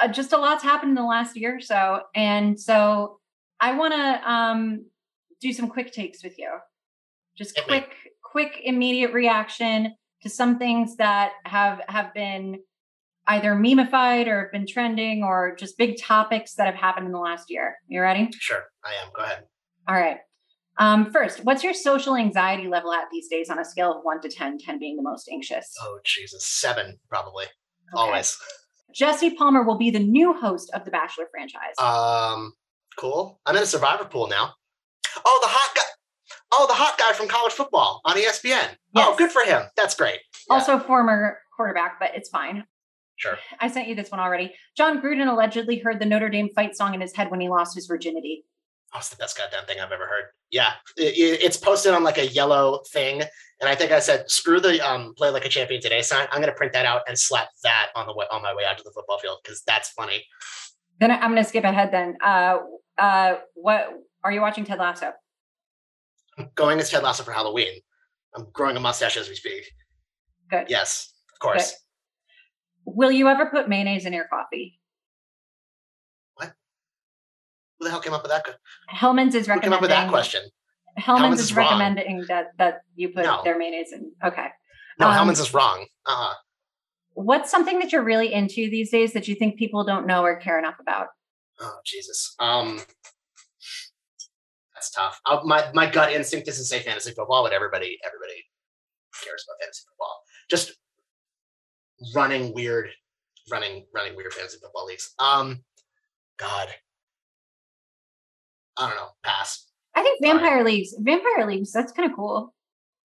uh, 0.01 0.09
just 0.09 0.33
a 0.33 0.39
lot's 0.39 0.63
happened 0.63 0.91
in 0.91 0.95
the 0.95 1.05
last 1.05 1.37
year 1.37 1.57
or 1.57 1.61
so. 1.61 2.03
And 2.15 2.59
so 2.59 3.19
I 3.61 3.77
want 3.77 3.95
to 3.95 4.31
um, 4.31 4.87
do 5.43 5.53
some 5.53 5.69
quick 5.69 5.93
takes 5.93 6.23
with 6.25 6.39
you. 6.39 6.51
Just 7.37 7.57
Hit 7.57 7.69
me. 7.69 7.81
quick, 7.81 7.91
quick, 8.23 8.61
immediate 8.63 9.13
reaction 9.13 9.95
to 10.23 10.31
some 10.31 10.59
things 10.59 10.97
that 10.97 11.33
have 11.45 11.81
have 11.89 12.15
been 12.15 12.61
either 13.27 13.55
memeified 13.55 14.27
or 14.27 14.43
have 14.43 14.53
been 14.53 14.67
trending 14.67 15.23
or 15.23 15.55
just 15.57 15.77
big 15.79 15.97
topics 16.01 16.55
that 16.55 16.67
have 16.67 16.75
happened 16.75 17.07
in 17.07 17.13
the 17.13 17.19
last 17.19 17.51
year. 17.51 17.77
You 17.89 18.01
ready? 18.03 18.29
Sure, 18.39 18.65
I 18.85 18.91
am. 19.05 19.13
Go 19.15 19.23
ahead. 19.23 19.45
All 19.89 19.95
right. 19.95 20.19
Um, 20.79 21.13
first, 21.13 21.45
what's 21.45 21.63
your 21.63 21.75
social 21.75 22.17
anxiety 22.17 22.67
level 22.67 22.93
at 22.93 23.05
these 23.13 23.29
days 23.29 23.51
on 23.51 23.59
a 23.59 23.65
scale 23.65 23.93
of 23.93 24.03
one 24.05 24.21
to 24.23 24.29
10, 24.29 24.59
10 24.59 24.79
being 24.79 24.97
the 24.97 25.03
most 25.03 25.29
anxious? 25.31 25.75
Oh 25.81 25.99
Jesus, 26.05 26.47
seven 26.47 26.99
probably. 27.09 27.45
Okay. 27.45 27.53
Always. 27.95 28.39
Jesse 28.95 29.35
Palmer 29.35 29.63
will 29.63 29.79
be 29.79 29.91
the 29.91 29.99
new 29.99 30.35
host 30.35 30.71
of 30.75 30.85
the 30.85 30.91
Bachelor 30.91 31.27
franchise. 31.31 31.75
Um, 31.79 32.53
cool. 32.99 33.41
I'm 33.47 33.57
in 33.57 33.63
a 33.63 33.67
survivor 33.67 34.05
pool 34.05 34.29
now. 34.29 34.55
Oh, 35.25 35.39
the 35.43 35.49
hot 35.49 35.75
guy. 35.75 35.83
Oh, 36.53 36.67
the 36.67 36.75
hot 36.75 36.99
guy 36.99 37.13
from 37.13 37.29
college 37.29 37.53
football 37.53 38.01
on 38.05 38.17
ESPN. 38.17 38.77
Oh, 38.95 39.15
good 39.17 39.31
for 39.31 39.43
him. 39.43 39.63
That's 39.77 39.95
great. 39.95 40.21
Yeah, 40.51 40.57
Also, 40.57 40.79
former 40.79 41.39
quarterback, 41.57 41.99
but 41.99 42.11
it's 42.15 42.29
fine. 42.29 42.65
sure. 43.17 43.39
I 43.61 43.69
sent 43.69 43.89
you 43.89 43.95
this 43.95 44.11
one 44.11 44.21
already. 44.21 44.55
Jon 44.77 45.01
Gruden 45.01 45.31
allegedly 45.31 45.79
heard 45.79 45.99
the 46.01 46.07
Notre 46.07 46.29
Dame 46.29 46.51
fight 46.55 46.77
song 46.77 46.95
in 46.95 47.01
his 47.01 47.15
head 47.17 47.31
when 47.31 47.41
he 47.41 47.49
lost 47.49 47.75
his 47.75 47.87
virginity. 47.87 48.45
Oh, 48.95 48.99
it's 48.99 49.09
the 49.09 49.17
best 49.17 49.39
goddamn 49.39 49.65
thing 49.65 49.81
I've 49.81 49.93
ever 49.93 50.07
heard. 50.07 50.25
Yeah, 50.51 50.73
it- 50.99 51.17
it- 51.17 51.43
it's 51.43 51.57
posted 51.57 51.95
on 51.95 52.05
like 52.05 52.19
a 52.19 52.27
yellow 52.27 52.83
thing, 52.93 53.23
and 53.23 53.69
I 53.71 53.75
think 53.75 53.91
I 53.91 54.01
said, 54.01 54.31
"Screw 54.31 54.61
the 54.61 54.81
um, 54.87 55.15
play 55.15 55.31
like 55.31 55.47
a 55.47 55.49
champion 55.49 55.81
today" 55.81 56.03
sign. 56.03 56.29
I'm 56.31 56.41
gonna 56.43 56.53
print 56.53 56.75
that 56.75 56.85
out 56.85 57.01
and 57.09 57.19
slap 57.19 57.49
that 57.63 57.89
on 57.95 58.07
the 58.07 58.13
way 58.15 58.27
on 58.31 58.43
my 58.43 58.55
way 58.55 58.65
out 58.69 58.77
to 58.77 58.85
the 58.85 58.91
football 58.93 59.19
field 59.19 59.39
because 59.43 59.63
that's 59.63 59.89
funny. 59.91 60.27
Then 61.01 61.11
I'm 61.11 61.31
going 61.33 61.37
to 61.43 61.49
skip 61.49 61.65
ahead. 61.65 61.91
Then, 61.91 62.19
uh, 62.23 62.59
uh, 62.99 63.37
what 63.55 63.89
are 64.25 64.33
you 64.33 64.41
watching? 64.41 64.65
Ted 64.65 64.79
Lasso. 64.79 65.13
I'm 66.39 66.49
going 66.55 66.79
as 66.81 66.91
Ted 66.91 67.03
Lasso 67.03 67.23
for 67.23 67.33
Halloween. 67.33 67.81
I'm 68.35 68.47
growing 68.53 68.77
a 68.77 68.81
mustache 68.81 69.17
as 69.17 69.29
we 69.29 69.35
speak. 69.35 69.71
Good. 70.51 70.67
Yes, 70.69 71.13
of 71.33 71.39
course. 71.39 71.75
Will 72.85 73.11
you 73.13 73.29
ever 73.29 73.47
put 73.47 73.69
mayonnaise 73.69 74.07
in 74.07 74.13
your 74.13 74.27
coffee? 74.29 74.81
What? 76.35 76.53
Who 77.79 77.85
the 77.85 77.91
hell 77.91 78.01
came 78.01 78.15
up 78.15 78.23
with 78.23 78.31
that? 78.33 78.45
Hellmann's 78.89 79.35
is 79.35 79.47
Who 79.47 79.53
came 79.53 79.71
recommending. 79.71 79.75
up 79.75 79.81
with 79.83 79.91
that 79.91 80.09
question? 80.09 80.43
Hellman's, 80.99 81.05
Hellmann's 81.21 81.41
is, 81.41 81.47
is 81.51 81.55
recommending 81.57 82.25
that 82.29 82.53
that 82.59 82.83
you 82.95 83.09
put 83.11 83.25
No. 83.25 83.43
their 83.45 83.59
mayonnaise 83.59 83.93
in. 83.93 84.13
Okay. 84.25 84.49
No, 84.99 85.09
Um, 85.09 85.15
Hellmann's 85.15 85.41
is 85.41 85.55
wrong. 85.55 85.87
Uh, 86.07 86.11
huh. 86.15 86.35
What's 87.15 87.51
something 87.51 87.79
that 87.81 87.93
you're 87.93 88.03
really 88.03 88.33
into 88.33 88.71
these 88.71 88.91
days 88.91 89.13
that 89.13 89.29
you 89.29 89.35
think 89.35 89.57
people 89.59 89.85
don't 89.85 90.07
know 90.07 90.23
or 90.23 90.37
care 90.37 90.59
enough 90.59 90.77
about? 90.81 91.09
oh 91.61 91.77
Jesus. 91.85 92.35
Um, 92.41 92.81
that's 94.83 94.91
tough. 94.91 95.21
Uh, 95.27 95.41
my 95.45 95.65
my 95.75 95.89
gut 95.89 96.13
instinct 96.13 96.49
is 96.49 96.59
to 96.59 96.65
say 96.65 96.81
fantasy 96.81 97.13
football, 97.13 97.45
but 97.45 97.53
everybody 97.53 97.99
everybody 98.05 98.45
cares 99.25 99.45
about 99.47 99.61
fantasy 99.61 99.85
football. 99.89 100.21
Just 100.51 100.73
running 102.15 102.53
weird, 102.53 102.89
running 103.51 103.87
running 103.95 104.17
weird 104.17 104.33
fantasy 104.33 104.59
football 104.61 104.87
leagues. 104.87 105.15
Um, 105.19 105.63
God, 106.39 106.69
I 108.77 108.89
don't 108.89 108.97
know. 108.97 109.09
Pass. 109.23 109.69
I 109.95 110.03
think 110.03 110.25
Sorry. 110.25 110.39
vampire 110.39 110.65
leagues, 110.65 110.95
vampire 110.99 111.47
leagues, 111.47 111.71
that's 111.71 111.93
kind 111.93 112.11
of 112.11 112.17
cool. 112.17 112.55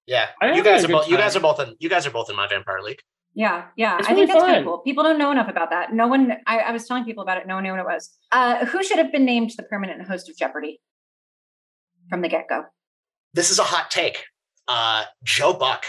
Yeah, 0.07 0.27
I 0.41 0.53
you 0.53 0.63
guys 0.63 0.83
are 0.83 0.87
good 0.87 0.93
both. 0.93 1.09
You 1.09 1.17
guys 1.17 1.35
are 1.35 1.41
both 1.41 1.59
in. 1.59 1.75
You 1.79 1.89
guys 1.89 2.07
are 2.07 2.11
both 2.11 2.29
in 2.29 2.35
my 2.35 2.47
vampire 2.47 2.81
league. 2.81 3.01
Yeah, 3.35 3.65
yeah. 3.75 3.99
It's 3.99 4.07
I 4.07 4.15
think 4.15 4.21
really 4.21 4.25
that's 4.27 4.39
kind 4.39 4.53
fun. 4.53 4.59
of 4.61 4.65
cool. 4.65 4.77
People 4.79 5.03
don't 5.03 5.19
know 5.19 5.29
enough 5.29 5.49
about 5.49 5.69
that. 5.69 5.93
No 5.93 6.07
one. 6.07 6.31
I, 6.47 6.59
I 6.59 6.71
was 6.71 6.87
telling 6.87 7.05
people 7.05 7.21
about 7.21 7.37
it. 7.37 7.45
No 7.45 7.55
one 7.55 7.63
knew 7.65 7.71
what 7.71 7.79
it 7.79 7.85
was. 7.85 8.17
Uh, 8.31 8.65
who 8.65 8.83
should 8.83 8.97
have 8.97 9.11
been 9.11 9.25
named 9.25 9.51
the 9.55 9.63
permanent 9.63 10.01
host 10.07 10.27
of 10.27 10.35
Jeopardy 10.35 10.79
from 12.09 12.21
the 12.21 12.29
get 12.29 12.47
go? 12.49 12.63
This 13.33 13.49
is 13.51 13.59
a 13.59 13.63
hot 13.63 13.91
take. 13.91 14.25
Uh, 14.67 15.03
Joe 15.23 15.53
Buck. 15.53 15.85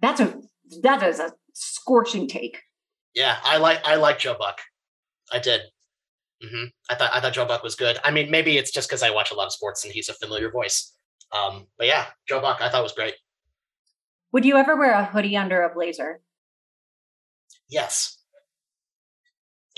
That's 0.00 0.20
a 0.20 0.40
that 0.82 1.02
is 1.02 1.20
a 1.20 1.32
scorching 1.52 2.28
take. 2.28 2.58
Yeah, 3.14 3.36
I 3.44 3.56
like 3.58 3.80
I 3.86 3.96
like 3.96 4.18
Joe 4.18 4.36
Buck. 4.38 4.60
I 5.32 5.38
did. 5.38 5.60
hmm 6.42 6.64
I 6.88 6.94
thought 6.94 7.10
I 7.12 7.20
thought 7.20 7.32
Joe 7.32 7.44
Buck 7.46 7.62
was 7.62 7.74
good. 7.74 7.98
I 8.04 8.10
mean, 8.10 8.30
maybe 8.30 8.56
it's 8.56 8.70
just 8.70 8.88
because 8.88 9.02
I 9.02 9.10
watch 9.10 9.30
a 9.30 9.34
lot 9.34 9.46
of 9.46 9.52
sports 9.52 9.84
and 9.84 9.92
he's 9.92 10.08
a 10.08 10.14
familiar 10.14 10.50
voice. 10.50 10.94
Um, 11.32 11.66
but 11.78 11.86
yeah, 11.86 12.06
Joe 12.28 12.40
Buck 12.40 12.60
I 12.60 12.68
thought 12.68 12.82
was 12.82 12.92
great. 12.92 13.14
Would 14.32 14.44
you 14.44 14.56
ever 14.56 14.76
wear 14.76 14.92
a 14.92 15.04
hoodie 15.04 15.36
under 15.36 15.62
a 15.62 15.74
blazer? 15.74 16.20
Yes. 17.68 18.16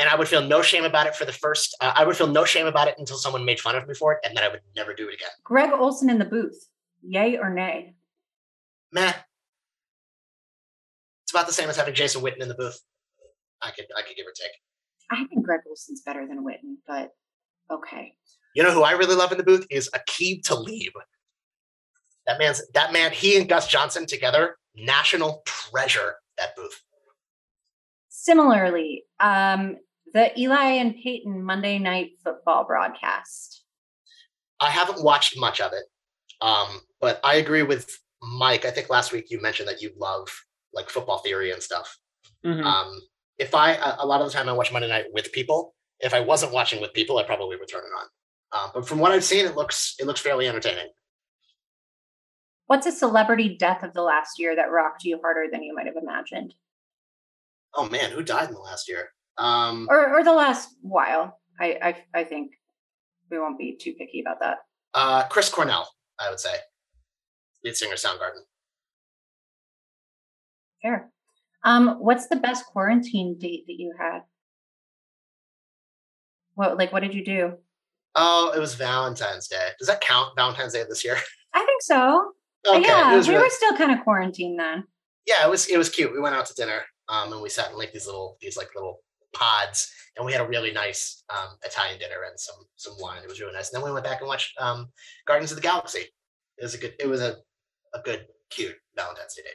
And 0.03 0.11
I 0.11 0.17
would 0.17 0.27
feel 0.27 0.43
no 0.43 0.63
shame 0.63 0.83
about 0.83 1.07
it 1.07 1.15
for 1.15 1.25
the 1.25 1.33
first. 1.33 1.77
Uh, 1.81 1.93
I 1.95 2.05
would 2.05 2.17
feel 2.17 2.27
no 2.27 2.45
shame 2.45 2.67
about 2.67 2.89
it 2.89 2.97
until 2.99 3.17
someone 3.17 3.45
made 3.45 3.61
fun 3.61 3.77
of 3.77 3.87
me 3.87 3.95
for 3.95 4.15
it, 4.15 4.19
and 4.25 4.37
then 4.37 4.43
I 4.43 4.49
would 4.49 4.59
never 4.75 4.95
do 4.95 5.09
it 5.09 5.15
again. 5.15 5.29
Greg 5.45 5.71
Olsen 5.71 6.11
in 6.11 6.19
the 6.19 6.25
booth, 6.25 6.69
yay 7.05 7.39
or 7.39 7.51
nay? 7.51 7.95
Meh. 8.91 9.13
It's 11.23 11.31
about 11.31 11.47
the 11.47 11.53
same 11.53 11.69
as 11.69 11.77
having 11.77 11.95
Jason 11.95 12.21
Witten 12.21 12.41
in 12.41 12.49
the 12.49 12.57
booth. 12.57 12.81
I 13.63 13.71
could 13.71 13.85
I 13.97 14.03
could 14.03 14.17
give 14.17 14.27
or 14.27 14.33
take. 14.35 14.51
I 15.13 15.25
think 15.27 15.45
Greg 15.45 15.61
Olsen's 15.69 16.01
better 16.01 16.27
than 16.27 16.45
Witten, 16.45 16.79
but 16.85 17.13
okay. 17.71 18.17
You 18.57 18.65
know 18.65 18.73
who 18.73 18.83
I 18.83 18.93
really 18.93 19.15
love 19.15 19.31
in 19.31 19.39
the 19.39 19.45
booth 19.45 19.69
is 19.71 19.89
Aqib 19.95 20.43
Talib. 20.43 20.95
That 22.27 22.41
man's 22.41 22.61
that 22.75 22.93
man. 22.93 23.13
He 23.13 23.39
and 23.39 23.49
Gus 23.49 23.69
Johnson 23.69 24.07
together, 24.07 24.57
national 24.75 25.43
treasure. 25.47 26.17
That 26.39 26.57
booth. 26.57 26.83
Similarly, 28.09 29.05
um, 29.21 29.77
the 30.13 30.39
Eli 30.39 30.73
and 30.73 30.95
Peyton 30.95 31.43
Monday 31.43 31.79
Night 31.79 32.13
Football 32.23 32.65
broadcast. 32.65 33.65
I 34.61 34.71
haven't 34.71 35.03
watched 35.03 35.39
much 35.39 35.61
of 35.61 35.73
it, 35.73 35.85
um, 36.41 36.81
but 37.01 37.21
I 37.25 37.37
agree 37.37 37.63
with 37.63 37.91
Mike. 38.23 38.65
I 38.65 38.71
think 38.71 38.91
last 38.91 39.13
week 39.13 39.31
you 39.31 39.41
mentioned 39.41 39.69
that 39.69 39.83
you 39.83 39.91
love 39.97 40.29
like 40.73 40.89
football 40.89 41.19
theory 41.19 41.51
and 41.51 41.63
stuff. 41.63 41.99
Mhm. 42.45 42.65
Um, 42.65 43.01
if 43.39 43.55
I 43.55 43.75
a 43.75 44.07
lot 44.07 44.21
of 44.21 44.27
the 44.29 44.33
time 44.33 44.49
I 44.49 44.53
watch 44.53 44.73
Monday 44.73 44.89
Night 44.89 45.07
with 45.13 45.33
people. 45.33 45.75
If 46.01 46.15
I 46.15 46.21
wasn't 46.21 46.53
watching 46.53 46.81
with 46.81 46.93
people, 46.95 47.19
I 47.19 47.23
probably 47.23 47.57
would 47.57 47.69
turn 47.69 47.85
it 47.85 47.95
on. 47.97 48.09
Um, 48.53 48.71
but 48.75 48.89
from 48.89 48.99
what 48.99 49.13
I've 49.13 49.25
seen, 49.25 49.47
it 49.47 49.57
looks 49.57 49.95
it 49.99 50.07
looks 50.07 50.21
fairly 50.21 50.49
entertaining. 50.49 50.89
What's 52.67 52.87
a 52.87 52.93
celebrity 52.93 53.57
death 53.57 53.83
of 53.83 53.93
the 53.93 54.03
last 54.03 54.39
year 54.39 54.57
that 54.57 54.71
rocked 54.71 55.05
you 55.05 55.21
harder 55.21 55.47
than 55.51 55.63
you 55.63 55.75
might 55.75 55.87
have 55.87 55.97
imagined? 55.97 56.55
Oh 57.75 57.89
man, 57.89 58.11
who 58.11 58.23
died 58.23 58.49
in 58.49 58.55
the 58.55 58.61
last 58.61 58.89
year? 58.89 59.13
Um, 59.43 59.87
Or 59.91 60.19
or 60.19 60.23
the 60.25 60.33
last 60.33 60.71
while. 60.83 61.41
I 61.61 61.79
I, 62.15 62.21
I 62.21 62.25
think 62.25 62.53
we 63.31 63.39
won't 63.39 63.59
be 63.59 63.77
too 63.77 63.93
picky 63.95 64.21
about 64.21 64.39
that. 64.41 64.59
uh, 64.95 65.25
Chris 65.29 65.49
Cornell, 65.49 65.89
I 66.21 66.31
would 66.31 66.41
say, 66.41 66.55
lead 67.65 67.77
singer 67.77 67.95
Soundgarden. 67.97 68.45
Fair. 70.83 71.11
Um, 71.65 71.97
what's 72.01 72.27
the 72.27 72.37
best 72.37 72.67
quarantine 72.67 73.39
date 73.39 73.65
that 73.67 73.75
you 73.79 73.95
had? 73.99 74.21
What 76.55 76.77
like 76.77 76.93
what 76.93 77.01
did 77.01 77.15
you 77.15 77.25
do? 77.25 77.55
Oh, 78.15 78.53
it 78.55 78.59
was 78.59 78.75
Valentine's 78.75 79.49
Day. 79.49 79.69
Does 79.79 79.89
that 79.89 80.01
count? 80.03 80.33
Valentine's 80.37 80.75
Day 80.75 80.85
this 80.89 81.05
year? 81.05 81.17
I 81.55 81.65
think 81.65 81.83
so. 81.83 82.33
okay, 82.69 82.83
yeah, 82.83 83.13
we 83.19 83.27
really, 83.29 83.43
were 83.45 83.49
still 83.51 83.77
kind 83.77 83.91
of 83.93 84.05
quarantined 84.05 84.59
then. 84.59 84.85
yeah, 85.27 85.45
it 85.47 85.51
was 85.51 85.67
it 85.69 85.79
was 85.79 85.89
cute. 85.89 86.13
We 86.13 86.21
went 86.21 86.35
out 86.35 86.47
to 86.47 86.55
dinner, 86.55 86.81
um, 87.09 87.33
and 87.33 87.41
we 87.43 87.49
sat 87.49 87.71
in 87.71 87.79
like 87.79 87.93
these 87.93 88.07
little 88.07 88.37
these 88.41 88.57
like 88.57 88.75
little 88.75 89.01
pods, 89.35 89.93
and 90.17 90.25
we 90.27 90.33
had 90.33 90.41
a 90.41 90.47
really 90.47 90.73
nice 90.73 91.25
um, 91.31 91.57
Italian 91.65 91.99
dinner 91.99 92.25
and 92.29 92.39
some 92.39 92.57
some 92.77 92.95
wine. 93.01 93.23
It 93.23 93.29
was 93.29 93.41
really 93.41 93.53
nice. 93.53 93.73
And 93.73 93.81
then 93.81 93.87
we 93.87 93.93
went 93.93 94.05
back 94.05 94.21
and 94.21 94.29
watched 94.29 94.53
um, 94.61 94.89
Guardians 95.27 95.53
of 95.53 95.57
the 95.57 95.63
Galaxy. 95.63 96.01
It 96.59 96.63
was 96.63 96.75
a 96.75 96.79
good. 96.79 96.95
It 96.99 97.09
was 97.09 97.21
a 97.21 97.37
a 97.95 98.01
good 98.01 98.27
cute 98.51 98.77
Valentine's 98.97 99.35
Day 99.35 99.43
date. 99.43 99.53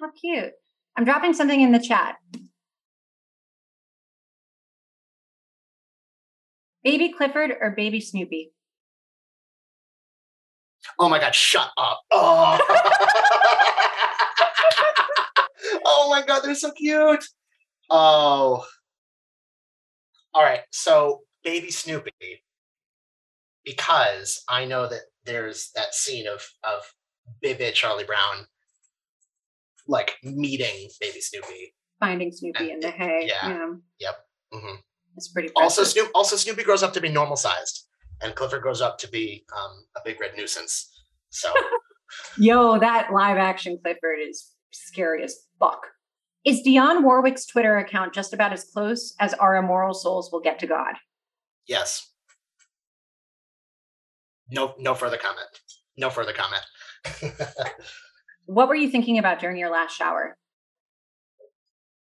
How 0.00 0.10
cute. 0.10 0.52
I'm 0.96 1.04
dropping 1.04 1.32
something 1.32 1.60
in 1.60 1.72
the 1.72 1.80
chat. 1.80 2.16
Baby 6.82 7.12
Clifford 7.16 7.52
or 7.60 7.70
baby 7.70 8.00
Snoopy? 8.00 8.52
Oh 10.98 11.08
my 11.08 11.18
god, 11.18 11.34
shut 11.34 11.70
up. 11.78 12.02
Oh, 12.12 12.58
Oh 15.84 16.10
my 16.10 16.24
god, 16.24 16.40
they're 16.40 16.54
so 16.54 16.70
cute. 16.72 17.24
Oh. 17.90 18.64
All 20.34 20.42
right. 20.42 20.60
So, 20.72 21.20
baby 21.42 21.70
Snoopy, 21.70 22.10
because 23.64 24.42
I 24.48 24.64
know 24.64 24.88
that 24.88 25.02
there's 25.24 25.70
that 25.74 25.94
scene 25.94 26.26
of 26.26 26.46
of 26.62 26.82
Bibby 27.40 27.70
Charlie 27.72 28.04
Brown 28.04 28.46
like 29.86 30.16
meeting 30.22 30.88
baby 31.00 31.20
Snoopy. 31.20 31.74
Finding 32.00 32.32
Snoopy 32.32 32.70
in 32.70 32.80
the 32.80 32.90
hay. 32.90 33.26
yeah. 33.28 33.72
Yep. 34.00 34.16
hmm 34.52 34.74
It's 35.16 35.28
pretty 35.28 35.50
Also. 35.56 35.84
Snoop 35.84 36.10
also 36.14 36.36
Snoopy 36.36 36.64
grows 36.64 36.82
up 36.82 36.92
to 36.94 37.00
be 37.00 37.08
normal 37.08 37.36
sized, 37.36 37.86
and 38.22 38.34
Clifford 38.34 38.62
grows 38.62 38.80
up 38.80 38.98
to 38.98 39.08
be 39.08 39.44
um, 39.56 39.86
a 39.96 40.00
big 40.04 40.20
red 40.20 40.32
nuisance. 40.36 41.04
So 41.30 41.52
Yo, 42.38 42.78
that 42.78 43.12
live 43.12 43.38
action 43.38 43.78
Clifford 43.82 44.18
is 44.28 44.52
scary 44.72 45.22
as 45.24 45.36
fuck. 45.58 45.86
Is 46.44 46.62
Dionne 46.66 47.02
Warwick's 47.02 47.46
Twitter 47.46 47.78
account 47.78 48.12
just 48.12 48.32
about 48.32 48.52
as 48.52 48.64
close 48.64 49.14
as 49.18 49.32
our 49.34 49.56
immoral 49.56 49.94
souls 49.94 50.30
will 50.30 50.40
get 50.40 50.58
to 50.60 50.66
God? 50.66 50.94
yes. 51.66 52.10
No, 54.50 54.74
no 54.78 54.94
further 54.94 55.16
comment. 55.16 55.48
No 55.96 56.10
further 56.10 56.34
comment. 56.34 57.32
What 58.46 58.68
were 58.68 58.74
you 58.74 58.90
thinking 58.90 59.18
about 59.18 59.40
during 59.40 59.56
your 59.56 59.70
last 59.70 59.96
shower? 59.96 60.36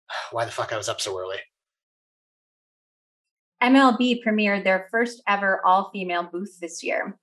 Why 0.32 0.46
the 0.46 0.52
fuck 0.52 0.74
I 0.74 0.78
was 0.78 0.90
up 0.90 1.02
so 1.02 1.18
early? 1.20 1.38
MLB 3.62 4.24
premiered 4.26 4.64
their 4.64 4.88
first 4.92 5.22
ever 5.28 5.62
all 5.66 5.90
female 5.92 6.24
booth 6.24 6.60
this 6.60 6.84
year. 6.84 7.18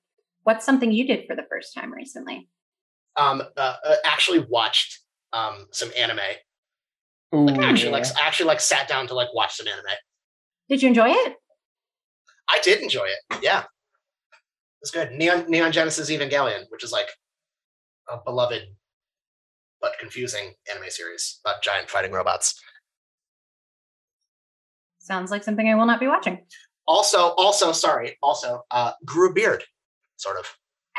What's 0.44 0.64
something 0.64 0.90
you 0.90 1.06
did 1.06 1.26
for 1.26 1.36
the 1.36 1.46
first 1.48 1.74
time 1.74 1.92
recently? 1.92 2.48
Um, 3.16 3.42
uh, 3.56 3.76
uh, 3.84 3.94
actually 4.04 4.40
watched 4.40 5.00
um 5.32 5.66
some 5.70 5.90
anime. 5.96 6.18
Ooh, 7.34 7.46
Like 7.46 7.60
actually, 7.60 7.90
yeah. 7.90 7.96
like 7.98 8.06
actually, 8.20 8.46
like 8.46 8.60
sat 8.60 8.88
down 8.88 9.06
to 9.09 9.14
like 9.14 9.28
watch 9.34 9.54
some 9.56 9.66
anime. 9.66 9.84
Did 10.68 10.82
you 10.82 10.88
enjoy 10.88 11.09
it? 11.09 11.36
I 12.50 12.59
did 12.62 12.80
enjoy 12.80 13.06
it. 13.06 13.38
Yeah, 13.42 13.64
it's 14.82 14.90
good. 14.90 15.12
Neon 15.12 15.46
Neon 15.48 15.72
Genesis 15.72 16.10
Evangelion, 16.10 16.64
which 16.68 16.84
is 16.84 16.92
like 16.92 17.09
a 18.10 18.18
beloved 18.24 18.62
but 19.80 19.98
confusing 19.98 20.54
anime 20.70 20.90
series 20.90 21.40
about 21.44 21.62
giant 21.62 21.88
fighting 21.90 22.12
robots. 22.12 22.60
Sounds 24.98 25.30
like 25.30 25.42
something 25.42 25.68
I 25.68 25.74
will 25.74 25.86
not 25.86 25.98
be 26.00 26.06
watching. 26.06 26.44
Also, 26.86 27.18
also, 27.36 27.72
sorry, 27.72 28.16
also 28.22 28.62
uh, 28.70 28.92
grew 29.04 29.30
a 29.30 29.32
beard, 29.32 29.64
sort 30.16 30.36
of. 30.38 30.46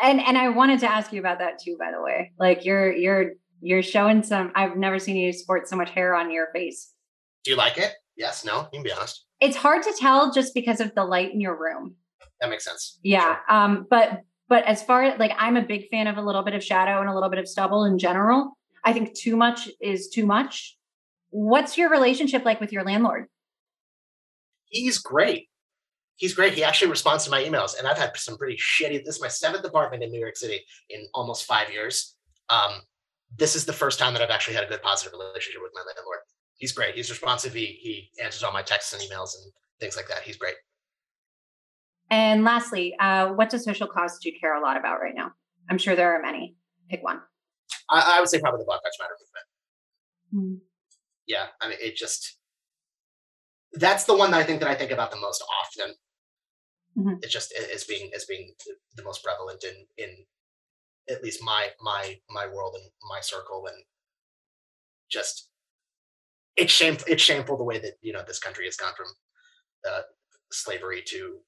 And 0.01 0.19
and 0.19 0.37
I 0.37 0.49
wanted 0.49 0.79
to 0.81 0.91
ask 0.91 1.13
you 1.13 1.19
about 1.19 1.39
that 1.39 1.59
too, 1.63 1.77
by 1.79 1.91
the 1.91 2.01
way. 2.01 2.33
Like 2.39 2.65
you're 2.65 2.91
you're 2.91 3.31
you're 3.63 3.81
showing 3.81 4.23
some 4.23 4.51
I've 4.55 4.75
never 4.75 4.99
seen 4.99 5.15
you 5.15 5.33
sport 5.33 5.67
so 5.67 5.75
much 5.75 5.89
hair 5.89 6.15
on 6.15 6.31
your 6.31 6.47
face. 6.53 6.91
Do 7.43 7.51
you 7.51 7.57
like 7.57 7.77
it? 7.77 7.93
Yes. 8.15 8.45
No. 8.45 8.67
You 8.71 8.79
can 8.79 8.83
be 8.83 8.91
honest. 8.91 9.25
It's 9.39 9.57
hard 9.57 9.83
to 9.83 9.93
tell 9.97 10.31
just 10.31 10.53
because 10.53 10.79
of 10.79 10.93
the 10.95 11.03
light 11.03 11.33
in 11.33 11.41
your 11.41 11.59
room. 11.59 11.95
That 12.39 12.49
makes 12.49 12.65
sense. 12.65 12.99
Yeah. 13.03 13.37
Um, 13.49 13.87
but 13.89 14.21
but 14.49 14.65
as 14.65 14.83
far 14.83 15.03
as 15.03 15.19
like 15.19 15.31
I'm 15.37 15.57
a 15.57 15.61
big 15.61 15.89
fan 15.89 16.07
of 16.07 16.17
a 16.17 16.21
little 16.21 16.43
bit 16.43 16.53
of 16.53 16.63
shadow 16.63 16.99
and 16.99 17.09
a 17.09 17.13
little 17.13 17.29
bit 17.29 17.39
of 17.39 17.47
stubble 17.47 17.85
in 17.85 17.97
general. 17.97 18.57
I 18.83 18.91
think 18.91 19.13
too 19.13 19.37
much 19.37 19.69
is 19.81 20.09
too 20.09 20.25
much. 20.25 20.77
What's 21.29 21.77
your 21.77 21.89
relationship 21.89 22.43
like 22.43 22.59
with 22.59 22.73
your 22.73 22.83
landlord? 22.83 23.27
He's 24.65 24.97
great. 24.97 25.47
He's 26.17 26.33
great. 26.33 26.53
He 26.53 26.63
actually 26.63 26.91
responds 26.91 27.23
to 27.23 27.31
my 27.31 27.43
emails, 27.43 27.77
and 27.77 27.87
I've 27.87 27.97
had 27.97 28.15
some 28.17 28.37
pretty 28.37 28.57
shitty. 28.57 29.03
This 29.03 29.15
is 29.15 29.21
my 29.21 29.29
seventh 29.29 29.65
apartment 29.65 30.03
in 30.03 30.11
New 30.11 30.19
York 30.19 30.35
City 30.35 30.59
in 30.89 31.07
almost 31.13 31.45
five 31.45 31.71
years. 31.71 32.15
Um, 32.49 32.81
this 33.37 33.55
is 33.55 33.65
the 33.65 33.73
first 33.73 33.99
time 33.99 34.13
that 34.13 34.21
I've 34.21 34.29
actually 34.29 34.55
had 34.55 34.63
a 34.63 34.67
good 34.67 34.81
positive 34.81 35.13
relationship 35.13 35.61
with 35.61 35.71
my 35.73 35.81
landlord. 35.81 36.19
He's 36.57 36.71
great. 36.71 36.95
He's 36.95 37.09
responsive. 37.09 37.53
He 37.53 37.65
he 37.81 38.09
answers 38.23 38.43
all 38.43 38.53
my 38.53 38.61
texts 38.61 38.93
and 38.93 39.01
emails 39.01 39.35
and 39.35 39.51
things 39.79 39.95
like 39.95 40.07
that. 40.07 40.21
He's 40.23 40.37
great. 40.37 40.55
And 42.09 42.43
lastly, 42.43 42.95
uh, 42.99 43.29
what 43.29 43.49
does 43.49 43.63
social 43.63 43.87
cause 43.87 44.19
do 44.19 44.29
you 44.29 44.39
care 44.39 44.55
a 44.55 44.61
lot 44.61 44.77
about 44.77 44.99
right 45.01 45.15
now? 45.15 45.31
I'm 45.69 45.77
sure 45.77 45.95
there 45.95 46.15
are 46.15 46.21
many. 46.21 46.55
Pick 46.89 47.03
one. 47.03 47.21
I, 47.89 48.17
I 48.17 48.19
would 48.19 48.29
say 48.29 48.39
probably 48.39 48.59
the 48.59 48.65
Black 48.65 48.81
Lives 48.83 48.97
Matter 48.99 49.15
movement. 50.31 50.59
Hmm. 50.59 50.65
Yeah, 51.25 51.45
I 51.61 51.69
mean, 51.69 51.77
it 51.81 51.95
just 51.95 52.37
that's 53.73 54.03
the 54.03 54.15
one 54.15 54.31
that 54.31 54.37
I 54.37 54.43
think 54.43 54.59
that 54.59 54.69
I 54.69 54.75
think 54.75 54.91
about 54.91 55.11
the 55.11 55.17
most 55.19 55.43
often. 55.61 55.95
Mhm. 56.97 57.17
It's 57.23 57.33
just 57.33 57.51
as 57.73 57.83
being 57.85 58.11
as 58.15 58.25
being 58.25 58.53
the 58.95 59.03
most 59.03 59.23
prevalent 59.23 59.63
in 59.63 59.87
in 59.97 60.25
at 61.09 61.23
least 61.23 61.43
my 61.43 61.67
my 61.81 62.17
my 62.29 62.47
world 62.47 62.75
and 62.75 62.89
my 63.09 63.19
circle, 63.21 63.67
and 63.67 63.83
just 65.09 65.49
it's 66.55 66.71
shameful. 66.71 67.05
It's 67.07 67.23
shameful 67.23 67.57
the 67.57 67.63
way 67.63 67.79
that 67.79 67.93
you 68.01 68.13
know 68.13 68.23
this 68.25 68.39
country 68.39 68.65
has 68.65 68.77
gone 68.77 68.93
from 68.95 69.07
uh, 69.89 70.01
slavery 70.51 71.01
to 71.07 71.39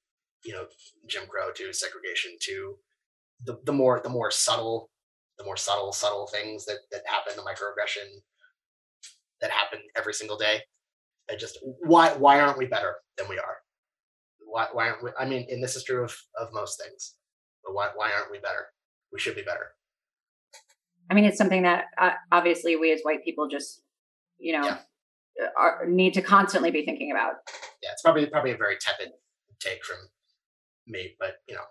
you 0.44 0.52
know 0.52 0.66
Jim 1.06 1.24
Crow 1.28 1.52
to 1.52 1.72
segregation 1.72 2.32
to 2.42 2.76
the 3.44 3.58
the 3.64 3.72
more 3.72 4.00
the 4.02 4.08
more 4.08 4.30
subtle 4.30 4.90
the 5.38 5.44
more 5.44 5.56
subtle 5.56 5.92
subtle 5.92 6.26
things 6.26 6.64
that 6.64 6.78
that 6.90 7.02
happen 7.06 7.34
the 7.36 7.42
microaggression 7.42 8.06
that 9.40 9.50
happen 9.50 9.80
every 9.96 10.14
single 10.14 10.38
day 10.38 10.60
I 11.30 11.36
just 11.36 11.58
why 11.80 12.14
why 12.14 12.40
aren't 12.40 12.58
we 12.58 12.66
better 12.66 12.96
than 13.18 13.28
we 13.28 13.38
are 13.38 13.58
why 14.46 14.68
why 14.72 14.88
aren't 14.88 15.04
we 15.04 15.10
I 15.18 15.26
mean 15.26 15.46
and 15.50 15.62
this 15.62 15.76
is 15.76 15.84
true 15.84 16.04
of 16.04 16.16
of 16.38 16.52
most 16.52 16.80
things 16.82 17.14
but 17.64 17.74
why 17.74 17.90
why 17.94 18.10
aren't 18.12 18.30
we 18.30 18.38
better 18.38 18.66
we 19.16 19.20
should 19.24 19.34
be 19.42 19.42
better 19.42 19.68
I 21.08 21.14
mean, 21.14 21.24
it's 21.24 21.38
something 21.38 21.62
that 21.62 21.84
uh, 22.04 22.14
obviously 22.32 22.74
we 22.74 22.90
as 22.92 23.00
white 23.02 23.22
people 23.24 23.46
just, 23.48 23.80
you 24.38 24.52
know, 24.54 24.64
Yeah. 25.38 25.46
are, 25.56 25.86
need 25.86 26.14
to 26.14 26.22
constantly 26.22 26.72
be 26.72 26.84
thinking 26.84 27.10
about. 27.12 27.34
yeah 27.82 27.90
it's 27.92 28.02
probably 28.02 28.26
probably 28.26 28.50
a 28.50 28.56
very 28.64 28.76
tepid 28.86 29.10
take 29.60 29.84
from 29.84 29.98
me 30.94 31.02
but 31.20 31.34
you 31.48 31.54
know 31.54 31.66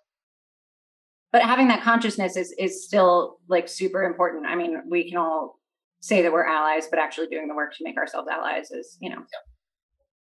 But 1.34 1.42
having 1.52 1.68
that 1.68 1.82
consciousness 1.84 2.38
is 2.38 2.50
is 2.66 2.86
still 2.88 3.40
like 3.50 3.68
super 3.68 4.02
important. 4.04 4.46
I 4.46 4.56
mean, 4.56 4.72
we 4.90 5.02
can 5.10 5.18
all 5.18 5.60
say 6.00 6.22
that 6.22 6.32
we're 6.32 6.46
allies, 6.58 6.86
but 6.90 6.98
actually 7.06 7.28
doing 7.28 7.48
the 7.50 7.56
work 7.56 7.72
to 7.76 7.84
make 7.84 7.98
ourselves 7.98 8.30
allies 8.32 8.72
is, 8.72 8.98
you 9.02 9.10
know, 9.10 9.22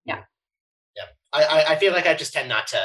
yeah. 0.05 0.21
Yeah. 0.99 1.09
I, 1.33 1.41
I 1.43 1.59
I 1.73 1.75
feel 1.81 1.93
like 1.93 2.07
I 2.07 2.15
just 2.23 2.33
tend 2.33 2.49
not 2.49 2.65
to 2.67 2.81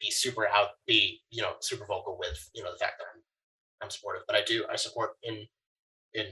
be 0.00 0.10
super 0.10 0.44
out, 0.48 0.70
be 0.88 1.20
you 1.30 1.42
know 1.42 1.52
super 1.60 1.86
vocal 1.86 2.16
with 2.18 2.38
you 2.54 2.62
know 2.64 2.72
the 2.72 2.78
fact 2.84 2.94
that 2.98 3.06
I'm 3.14 3.20
I'm 3.82 3.90
supportive, 3.90 4.22
but 4.26 4.36
I 4.36 4.42
do 4.44 4.64
I 4.70 4.76
support 4.76 5.10
in 5.22 5.46
in 6.14 6.26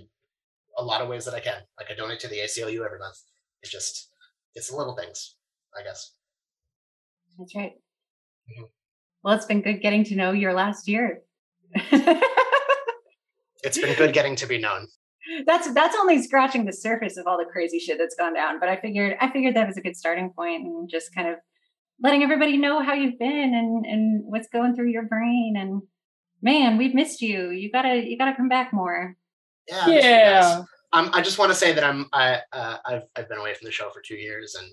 a 0.78 0.85
lot 0.85 1.01
of 1.01 1.09
ways 1.09 1.24
that 1.24 1.35
I 1.35 1.40
can. 1.40 1.60
Like 1.78 1.90
I 1.90 1.94
donate 1.94 2.20
to 2.20 2.28
the 2.28 2.39
ACLU 2.39 2.85
every 2.85 2.98
month. 2.98 3.16
It's 3.62 3.72
just 3.72 4.10
it's 4.55 4.70
the 4.70 4.77
little 4.77 4.97
things, 4.97 5.36
I 5.78 5.82
guess. 5.82 6.12
that's 7.39 7.55
right. 7.56 7.72
Mhm. 8.51 8.68
Well, 9.22 9.35
it's 9.35 9.47
been 9.47 9.62
good 9.62 9.81
getting 9.82 10.05
to 10.05 10.16
know 10.16 10.32
your 10.32 10.52
last 10.55 10.89
year. 10.89 11.22
It's 13.62 13.78
been 13.78 13.94
good 13.97 14.14
getting 14.14 14.36
to 14.36 14.47
be 14.47 14.59
known. 14.59 14.89
that's 15.47 15.70
that's 15.74 15.94
only 15.94 16.22
scratching 16.22 16.64
the 16.64 16.72
surface 16.72 17.18
of 17.18 17.27
all 17.27 17.36
the 17.36 17.44
crazy 17.44 17.78
shit 17.78 17.98
that's 17.98 18.14
gone 18.14 18.32
down. 18.35 18.59
But 18.59 18.70
I 18.70 18.77
figured 18.81 19.16
I 19.20 19.31
figured 19.31 19.55
that 19.55 19.66
was 19.66 19.77
a 19.77 19.82
good 19.82 19.97
starting 19.97 20.31
point 20.31 20.64
and 20.64 20.89
just 20.89 21.14
kind 21.14 21.28
of 21.28 21.36
letting 22.02 22.22
everybody 22.22 22.56
know 22.56 22.82
how 22.82 22.94
you've 22.94 23.18
been 23.18 23.55
and 23.55 23.85
and 23.85 24.22
what's 24.24 24.48
going 24.48 24.74
through 24.74 24.90
your 24.90 25.02
brain 25.05 25.56
and 25.59 25.82
man, 26.43 26.79
we've 26.79 26.95
missed 26.95 27.23
you. 27.23 27.51
You 27.51 27.71
gotta 27.71 27.97
you 27.97 28.17
gotta 28.19 28.37
come 28.37 28.49
back 28.49 28.73
more. 28.73 29.17
Yeah. 29.69 29.81
I 29.83 29.87
miss 29.91 30.05
yeah. 30.05 30.62
Um, 30.93 31.11
I 31.12 31.21
just 31.23 31.39
want 31.39 31.53
to 31.53 31.57
say 31.59 31.73
that 31.73 31.85
I'm 31.85 32.07
I 32.12 32.41
uh, 32.53 32.79
I've 32.85 33.03
I've 33.17 33.29
been 33.29 33.39
away 33.39 33.55
from 33.55 33.67
the 33.67 33.73
show 33.73 33.91
for 33.91 34.01
two 34.01 34.17
years 34.17 34.57
and 34.57 34.69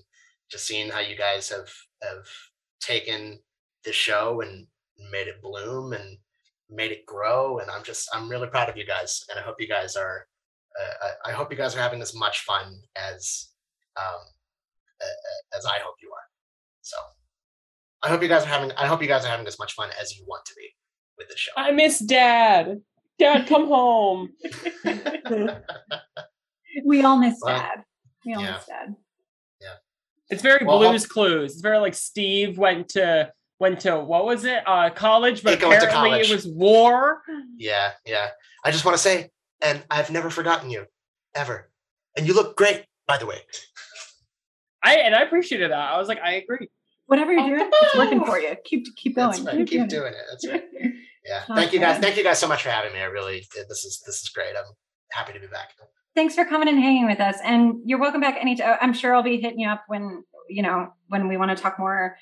just 0.50 0.66
seeing 0.66 0.90
how 0.90 1.00
you 1.00 1.16
guys 1.16 1.48
have 1.50 1.70
have 2.02 2.26
taken 2.80 3.38
the 3.84 3.92
show 3.92 4.40
and 4.40 4.66
made 5.12 5.28
it 5.28 5.40
bloom 5.40 5.92
and 5.92 6.18
made 6.70 6.90
it 6.90 7.06
grow 7.06 7.58
and 7.58 7.70
I'm 7.70 7.84
just 7.84 8.08
I'm 8.12 8.28
really 8.28 8.48
proud 8.48 8.68
of 8.68 8.76
you 8.76 8.84
guys 8.84 9.24
and 9.30 9.38
I 9.38 9.42
hope 9.42 9.56
you 9.60 9.68
guys 9.68 9.96
are 9.96 10.26
uh, 10.78 11.06
I, 11.24 11.30
I 11.30 11.32
hope 11.32 11.50
you 11.50 11.56
guys 11.56 11.74
are 11.74 11.80
having 11.80 12.02
as 12.02 12.14
much 12.14 12.40
fun 12.40 12.80
as 12.96 13.50
um 13.96 14.20
a- 15.00 15.04
a- 15.04 15.56
as 15.56 15.64
I 15.64 15.78
hope 15.78 15.94
you 16.02 16.10
are. 16.10 16.26
So 16.82 16.96
I 18.02 18.08
hope 18.08 18.22
you 18.22 18.28
guys 18.28 18.42
are 18.42 18.46
having 18.46 18.72
I 18.72 18.86
hope 18.86 19.00
you 19.02 19.08
guys 19.08 19.24
are 19.24 19.28
having 19.28 19.46
as 19.46 19.58
much 19.58 19.74
fun 19.74 19.90
as 20.00 20.16
you 20.16 20.24
want 20.26 20.44
to 20.46 20.54
be 20.56 20.68
with 21.18 21.28
this 21.28 21.38
show. 21.38 21.52
I 21.56 21.72
miss 21.72 21.98
dad. 21.98 22.80
Dad, 23.18 23.46
come 23.48 23.66
home. 23.66 24.30
We 26.84 27.02
all 27.02 27.18
miss 27.18 27.38
Well, 27.42 27.58
dad. 27.58 27.82
We 28.24 28.34
all 28.34 28.42
yeah. 28.42 28.52
miss 28.52 28.66
dad. 28.66 28.94
Yeah. 29.60 29.74
It's 30.30 30.42
very 30.42 30.64
Well, 30.64 30.78
Blue's 30.78 31.06
Clues. 31.06 31.52
It's 31.52 31.60
very 31.60 31.78
like 31.78 31.94
Steve 31.94 32.56
went 32.58 32.90
to 32.90 33.32
went 33.58 33.80
to 33.80 33.98
what 33.98 34.24
was 34.24 34.44
it? 34.44 34.62
Uh, 34.66 34.90
college, 34.90 35.42
but 35.42 35.58
He 35.58 35.66
went 35.66 35.80
to 35.80 35.86
apparently 35.88 36.10
college. 36.10 36.30
it 36.30 36.34
was 36.34 36.46
war. 36.46 37.22
Yeah, 37.56 37.92
yeah. 38.06 38.28
I 38.64 38.70
just 38.70 38.84
want 38.84 38.96
to 38.96 39.02
say, 39.02 39.30
and 39.60 39.82
I've 39.90 40.10
never 40.10 40.30
forgotten 40.30 40.70
you, 40.70 40.86
ever. 41.34 41.68
And 42.16 42.26
you 42.28 42.34
look 42.34 42.56
great, 42.56 42.84
by 43.08 43.18
the 43.18 43.26
way. 43.26 43.38
I 44.84 44.96
and 44.98 45.14
I 45.16 45.22
appreciated 45.22 45.72
that. 45.72 45.92
I 45.92 45.98
was 45.98 46.06
like, 46.06 46.20
I 46.22 46.34
agree. 46.34 46.68
Whatever 47.06 47.32
you're 47.32 47.42
Oh, 47.42 47.48
doing, 47.48 47.70
it's 47.82 47.96
working 47.96 48.24
for 48.24 48.38
you. 48.38 48.54
Keep 48.64 48.94
keep 48.94 49.16
going. 49.16 49.30
That's 49.32 49.56
right. 49.56 49.66
Keep 49.66 49.88
doing 49.88 50.12
it. 50.12 50.24
That's 50.30 50.46
right. 50.48 50.64
Yeah. 51.24 51.42
Thank 51.54 51.72
you 51.72 51.80
guys. 51.80 51.98
Thank 52.00 52.16
you 52.16 52.22
guys 52.24 52.38
so 52.38 52.48
much 52.48 52.62
for 52.62 52.70
having 52.70 52.92
me. 52.92 53.00
I 53.00 53.04
really, 53.04 53.46
this 53.68 53.84
is 53.84 54.02
this 54.06 54.22
is 54.22 54.28
great. 54.30 54.54
I'm 54.56 54.72
happy 55.10 55.32
to 55.32 55.40
be 55.40 55.46
back. 55.46 55.70
thanks 56.14 56.34
for 56.34 56.44
coming 56.44 56.68
and 56.68 56.78
hanging 56.78 57.06
with 57.06 57.20
us. 57.20 57.36
And 57.44 57.80
you're 57.84 57.98
welcome 58.00 58.20
back 58.20 58.36
anytime. 58.40 58.70
Oh, 58.70 58.76
I'm 58.80 58.92
sure 58.92 59.14
I'll 59.14 59.22
be 59.22 59.40
hitting 59.40 59.60
you 59.60 59.68
up 59.68 59.84
when 59.88 60.24
you 60.48 60.62
know 60.62 60.92
when 61.08 61.28
we 61.28 61.36
want 61.36 61.56
to 61.56 61.62
talk 61.62 61.78
more 61.78 62.16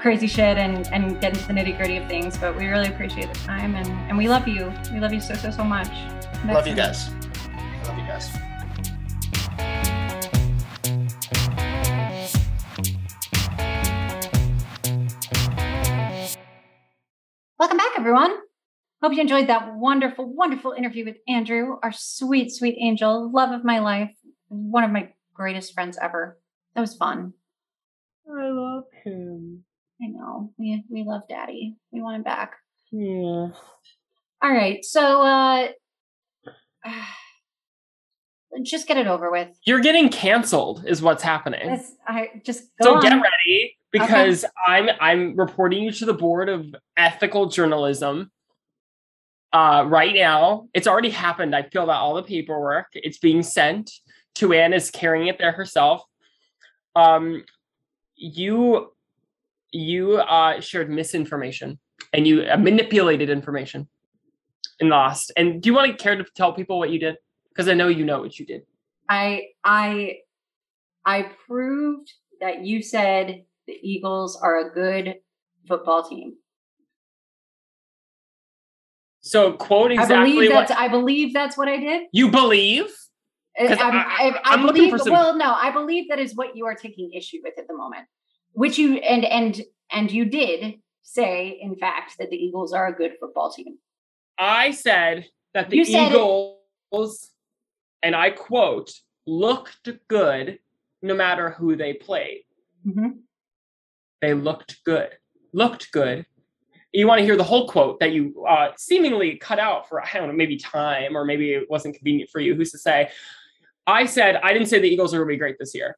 crazy 0.00 0.26
shit 0.26 0.56
and 0.58 0.86
and 0.92 1.20
get 1.20 1.34
into 1.34 1.46
the 1.46 1.52
nitty 1.54 1.76
gritty 1.76 1.96
of 1.98 2.08
things. 2.08 2.36
But 2.38 2.56
we 2.56 2.66
really 2.66 2.88
appreciate 2.88 3.32
the 3.32 3.40
time 3.40 3.74
and 3.74 3.88
and 4.08 4.16
we 4.16 4.28
love 4.28 4.48
you. 4.48 4.72
We 4.92 5.00
love 5.00 5.12
you 5.12 5.20
so 5.20 5.34
so 5.34 5.50
so 5.50 5.64
much. 5.64 5.90
Love 6.46 6.66
you 6.66 6.74
guys. 6.74 7.10
Love 7.84 7.98
you 7.98 8.06
guys. 8.06 8.47
Welcome 17.68 17.84
back, 17.84 17.98
everyone. 17.98 18.34
Hope 19.02 19.12
you 19.12 19.20
enjoyed 19.20 19.48
that 19.48 19.74
wonderful, 19.74 20.24
wonderful 20.24 20.72
interview 20.72 21.04
with 21.04 21.16
Andrew, 21.28 21.76
our 21.82 21.92
sweet, 21.92 22.50
sweet 22.50 22.78
angel, 22.80 23.30
love 23.30 23.52
of 23.52 23.62
my 23.62 23.80
life, 23.80 24.10
one 24.48 24.84
of 24.84 24.90
my 24.90 25.12
greatest 25.34 25.74
friends 25.74 25.98
ever. 26.00 26.40
That 26.74 26.80
was 26.80 26.96
fun. 26.96 27.34
I 28.26 28.48
love 28.48 28.84
him. 29.04 29.64
I 30.00 30.06
know. 30.06 30.54
We 30.56 30.82
we 30.90 31.04
love 31.04 31.24
Daddy. 31.28 31.76
We 31.92 32.00
want 32.00 32.16
him 32.16 32.22
back. 32.22 32.54
Yeah. 32.90 33.48
All 33.50 33.52
right. 34.42 34.82
So 34.82 35.20
uh 35.20 35.68
just 38.62 38.88
get 38.88 38.96
it 38.96 39.08
over 39.08 39.30
with. 39.30 39.48
You're 39.66 39.80
getting 39.80 40.08
canceled, 40.08 40.86
is 40.86 41.02
what's 41.02 41.22
happening. 41.22 41.68
It's, 41.68 41.92
I 42.06 42.30
just 42.46 42.62
go 42.82 42.92
so 42.92 42.94
on. 42.94 43.02
get 43.02 43.12
ready 43.12 43.77
because 43.92 44.44
I'm 44.66 44.88
I'm 45.00 45.36
reporting 45.36 45.82
you 45.82 45.92
to 45.92 46.04
the 46.04 46.14
board 46.14 46.48
of 46.48 46.74
ethical 46.96 47.46
journalism. 47.46 48.30
Uh, 49.52 49.84
right 49.88 50.14
now, 50.14 50.68
it's 50.74 50.86
already 50.86 51.08
happened. 51.10 51.56
I 51.56 51.62
filled 51.62 51.88
out 51.88 52.00
all 52.00 52.14
the 52.14 52.22
paperwork. 52.22 52.88
It's 52.92 53.18
being 53.18 53.42
sent. 53.42 53.90
to 54.34 54.52
Anne 54.52 54.72
is 54.72 54.90
carrying 54.90 55.28
it 55.28 55.38
there 55.38 55.52
herself. 55.52 56.02
Um, 56.94 57.44
you 58.14 58.92
you 59.72 60.16
uh, 60.16 60.60
shared 60.60 60.90
misinformation 60.90 61.78
and 62.12 62.26
you 62.26 62.42
uh, 62.42 62.56
manipulated 62.56 63.30
information 63.30 63.88
and 64.80 64.88
Lost. 64.88 65.32
And 65.36 65.62
do 65.62 65.68
you 65.68 65.74
want 65.74 65.90
to 65.90 66.02
care 66.02 66.16
to 66.16 66.24
tell 66.36 66.52
people 66.52 66.78
what 66.78 66.90
you 66.90 66.98
did? 66.98 67.16
Because 67.48 67.68
I 67.68 67.74
know 67.74 67.88
you 67.88 68.04
know 68.04 68.20
what 68.20 68.38
you 68.38 68.46
did. 68.46 68.62
I 69.08 69.48
I 69.64 70.18
I 71.04 71.30
proved 71.46 72.12
that 72.40 72.64
you 72.64 72.82
said 72.82 73.44
the 73.68 73.78
Eagles 73.82 74.36
are 74.42 74.58
a 74.66 74.70
good 74.74 75.16
football 75.68 76.02
team. 76.08 76.34
So 79.20 79.52
quote 79.52 79.90
I 79.90 79.94
exactly 79.94 80.32
believe 80.32 80.50
what 80.52 80.68
that's 80.68 80.80
I 80.80 80.88
believe 80.88 81.34
that's 81.34 81.56
what 81.58 81.68
I 81.68 81.76
did. 81.76 82.02
you 82.12 82.30
believe. 82.30 82.86
I'm- 83.58 83.78
I- 83.80 84.40
I, 84.44 84.54
I, 84.54 84.56
believe. 84.64 84.90
for 84.90 84.98
some- 84.98 85.12
Well, 85.12 85.36
no, 85.36 85.52
I 85.52 85.70
believe 85.72 86.08
that 86.08 86.18
is 86.20 86.34
what 86.34 86.56
you 86.56 86.64
are 86.66 86.74
taking 86.74 87.12
issue 87.12 87.38
with 87.42 87.58
at 87.58 87.66
the 87.68 87.74
moment, 87.74 88.06
which 88.52 88.78
you 88.78 88.96
and 88.98 89.24
and 89.24 89.60
and 89.90 90.10
you 90.10 90.24
did 90.24 90.80
say, 91.02 91.58
in 91.60 91.74
fact, 91.76 92.16
that 92.18 92.30
the 92.30 92.36
Eagles 92.36 92.72
are 92.72 92.86
a 92.86 92.92
good 92.92 93.16
football 93.20 93.50
team. 93.52 93.78
I 94.38 94.70
said 94.70 95.26
that 95.54 95.68
the 95.70 95.78
You 95.78 95.84
said 95.84 96.12
it. 96.12 96.14
Eagles, 96.14 97.30
and 98.02 98.14
I 98.14 98.30
quote, 98.30 98.92
looked 99.26 99.88
good 100.08 100.60
no 101.02 101.14
matter 101.14 101.50
who 101.50 101.74
they 101.76 101.94
played. 101.94 102.44
Mhm. 102.86 103.22
They 104.20 104.34
looked 104.34 104.82
good. 104.84 105.10
Looked 105.52 105.92
good. 105.92 106.26
You 106.92 107.06
want 107.06 107.18
to 107.18 107.24
hear 107.24 107.36
the 107.36 107.44
whole 107.44 107.68
quote 107.68 108.00
that 108.00 108.12
you 108.12 108.44
uh, 108.46 108.70
seemingly 108.76 109.36
cut 109.36 109.58
out 109.58 109.88
for, 109.88 110.02
I 110.02 110.08
don't 110.14 110.28
know, 110.28 110.34
maybe 110.34 110.56
time 110.56 111.16
or 111.16 111.24
maybe 111.24 111.52
it 111.52 111.68
wasn't 111.68 111.94
convenient 111.94 112.30
for 112.30 112.40
you. 112.40 112.54
Who's 112.54 112.72
to 112.72 112.78
say? 112.78 113.10
I 113.86 114.06
said, 114.06 114.36
I 114.36 114.52
didn't 114.52 114.68
say 114.68 114.78
the 114.78 114.88
Eagles 114.88 115.14
are 115.14 115.18
going 115.18 115.28
to 115.28 115.34
be 115.34 115.38
great 115.38 115.56
this 115.58 115.74
year. 115.74 115.96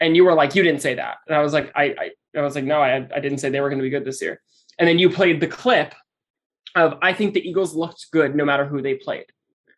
And 0.00 0.16
you 0.16 0.24
were 0.24 0.34
like, 0.34 0.54
you 0.54 0.62
didn't 0.62 0.82
say 0.82 0.94
that. 0.94 1.18
And 1.26 1.36
I 1.36 1.42
was 1.42 1.52
like, 1.52 1.70
I, 1.74 1.84
I, 1.84 2.10
I 2.38 2.42
was 2.42 2.54
like, 2.54 2.64
no, 2.64 2.80
I, 2.80 3.06
I 3.14 3.20
didn't 3.20 3.38
say 3.38 3.50
they 3.50 3.60
were 3.60 3.68
going 3.68 3.78
to 3.78 3.84
be 3.84 3.90
good 3.90 4.04
this 4.04 4.20
year. 4.20 4.40
And 4.78 4.88
then 4.88 4.98
you 4.98 5.10
played 5.10 5.40
the 5.40 5.46
clip 5.46 5.94
of 6.74 6.98
I 7.02 7.12
think 7.12 7.34
the 7.34 7.46
Eagles 7.46 7.74
looked 7.74 8.10
good 8.10 8.34
no 8.34 8.44
matter 8.44 8.64
who 8.64 8.82
they 8.82 8.94
played, 8.94 9.26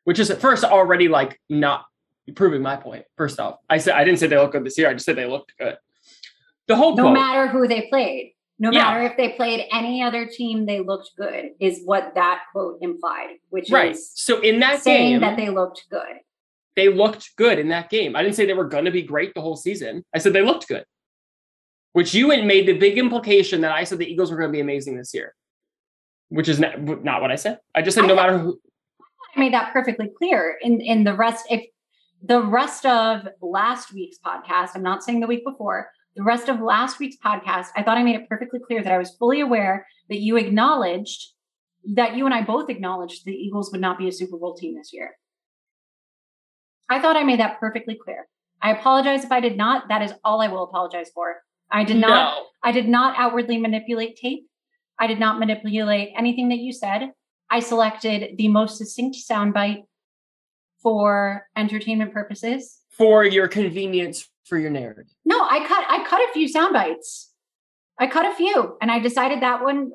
which 0.05 0.19
is 0.19 0.31
at 0.31 0.41
first 0.41 0.65
already 0.65 1.09
like 1.09 1.41
not 1.49 1.85
proving 2.35 2.63
my 2.63 2.77
point. 2.77 3.05
First 3.17 3.41
off, 3.41 3.59
I 3.69 3.79
said 3.79 3.95
I 3.95 4.05
didn't 4.05 4.21
say 4.21 4.29
they 4.29 4.39
looked 4.39 4.53
good 4.53 4.65
this 4.65 4.79
year. 4.79 4.89
I 4.89 4.95
just 4.95 5.05
said 5.05 5.17
they 5.17 5.27
looked 5.27 5.53
good. 5.59 5.77
The 6.67 6.77
whole 6.77 6.97
No 6.97 7.05
quote, 7.05 7.15
matter 7.15 7.49
who 7.49 7.69
they 7.69 7.83
played, 7.89 8.33
no 8.59 8.71
Yeah. 8.71 8.85
matter 8.85 9.03
if 9.03 9.17
they 9.17 9.31
played 9.31 9.67
any 9.73 10.03
other 10.03 10.27
team, 10.27 10.65
they 10.67 10.81
looked 10.81 11.11
good. 11.17 11.51
Is 11.61 11.83
what 11.85 12.15
that 12.15 12.43
quote 12.53 12.79
implied, 12.81 13.37
which 13.51 13.71
right? 13.71 13.93
is 13.93 14.11
So 14.15 14.41
in 14.41 14.61
that 14.61 14.81
saying 14.83 15.13
game, 15.15 15.21
that 15.21 15.37
they 15.37 15.51
looked 15.51 15.85
good. 15.91 16.21
they 16.77 16.89
looked 16.89 17.37
good 17.37 17.59
in 17.59 17.69
that 17.69 17.91
game. 17.91 18.17
I 18.17 18.23
didn't 18.23 18.35
say 18.35 18.47
they 18.47 18.55
were 18.55 18.65
going 18.69 18.87
to 18.87 18.91
be 18.91 19.03
great 19.03 19.35
the 19.35 19.41
whole 19.41 19.57
season. 19.57 20.05
I 20.15 20.19
said 20.19 20.33
they 20.33 20.43
looked 20.43 20.67
good, 20.69 20.85
which 21.93 22.15
you 22.15 22.31
had 22.31 22.45
made 22.45 22.67
the 22.67 22.73
big 22.79 22.99
implication 22.99 23.61
that 23.61 23.73
I 23.73 23.85
said 23.85 23.99
the 23.99 24.11
Eagles 24.11 24.31
were 24.31 24.37
going 24.39 24.49
to 24.51 24.53
be 24.57 24.61
amazing 24.61 24.97
this 24.97 25.13
year, 25.15 25.35
which 26.31 26.49
is 26.49 26.59
not, 26.59 26.81
not 27.05 27.21
what 27.21 27.31
I 27.31 27.37
said. 27.37 27.59
I 27.75 27.83
just 27.83 27.95
said 27.95 28.05
I 28.05 28.09
no 28.09 28.17
matter 28.17 28.39
who. 28.39 28.59
I 29.37 29.41
made 29.41 29.53
that 29.53 29.73
perfectly 29.73 30.09
clear 30.17 30.57
in 30.63 30.81
in 30.81 31.05
the 31.05 31.15
rest 31.15 31.45
if 31.51 31.65
the 32.23 32.41
rest 32.41 32.87
of 32.87 33.29
last 33.43 33.93
week's 33.93 34.17
podcast 34.25 34.71
i'm 34.77 34.83
not 34.83 35.03
saying 35.03 35.19
the 35.21 35.27
week 35.27 35.45
before 35.45 35.91
the 36.17 36.23
rest 36.23 36.49
of 36.49 36.61
last 36.61 36.99
week's 36.99 37.17
podcast 37.17 37.67
i 37.77 37.83
thought 37.83 37.99
i 37.99 38.03
made 38.03 38.17
it 38.17 38.29
perfectly 38.29 38.61
clear 38.67 38.83
that 38.83 38.93
i 38.93 38.99
was 38.99 39.15
fully 39.17 39.41
aware 39.41 39.87
that 40.09 40.21
you 40.21 40.37
acknowledged 40.37 41.33
that 41.95 42.17
you 42.17 42.25
and 42.25 42.35
i 42.35 42.43
both 42.43 42.71
acknowledged 42.71 43.25
the 43.25 43.33
eagles 43.33 43.71
would 43.73 43.81
not 43.81 43.99
be 43.99 44.09
a 44.09 44.13
super 44.13 44.37
bowl 44.39 44.55
team 44.55 44.75
this 44.77 44.93
year 44.93 45.17
i 46.89 47.01
thought 47.01 47.17
i 47.17 47.23
made 47.25 47.41
that 47.41 47.59
perfectly 47.61 47.97
clear 48.03 48.27
i 48.63 48.71
apologize 48.73 49.25
if 49.25 49.33
i 49.33 49.41
did 49.41 49.57
not 49.57 49.89
that 49.89 50.03
is 50.03 50.13
all 50.25 50.41
i 50.41 50.49
will 50.49 50.65
apologize 50.65 51.11
for 51.15 51.37
i 51.71 51.85
did 51.85 51.97
not 51.97 52.09
No. 52.39 52.47
I 52.67 52.73
did 52.73 52.89
not 52.89 53.15
outwardly 53.19 53.59
manipulate 53.59 54.17
tape. 54.17 54.47
I 54.99 55.07
did 55.07 55.21
not 55.21 55.39
manipulate 55.39 56.15
anything 56.17 56.49
that 56.49 56.61
you 56.61 56.73
said. 56.73 57.11
I 57.51 57.61
selected 57.61 58.39
the 58.39 58.49
most 58.49 58.79
succinct 58.79 59.19
soundbite 59.31 59.83
for 60.83 61.47
entertainment 61.57 62.15
purposes. 62.15 62.81
for 62.89 63.23
your 63.23 63.49
convenience 63.49 64.31
for 64.45 64.59
your 64.59 64.71
narrative. 64.71 65.07
No, 65.25 65.41
I 65.41 65.67
cut 65.67 65.85
I 65.89 66.05
cut 66.05 66.21
a 66.21 66.33
few 66.33 66.49
sound 66.49 66.73
bites. 66.73 67.33
I 67.99 68.07
cut 68.07 68.27
a 68.27 68.35
few 68.35 68.77
and 68.81 68.91
I 68.91 68.99
decided 68.99 69.43
that 69.43 69.63
one 69.63 69.93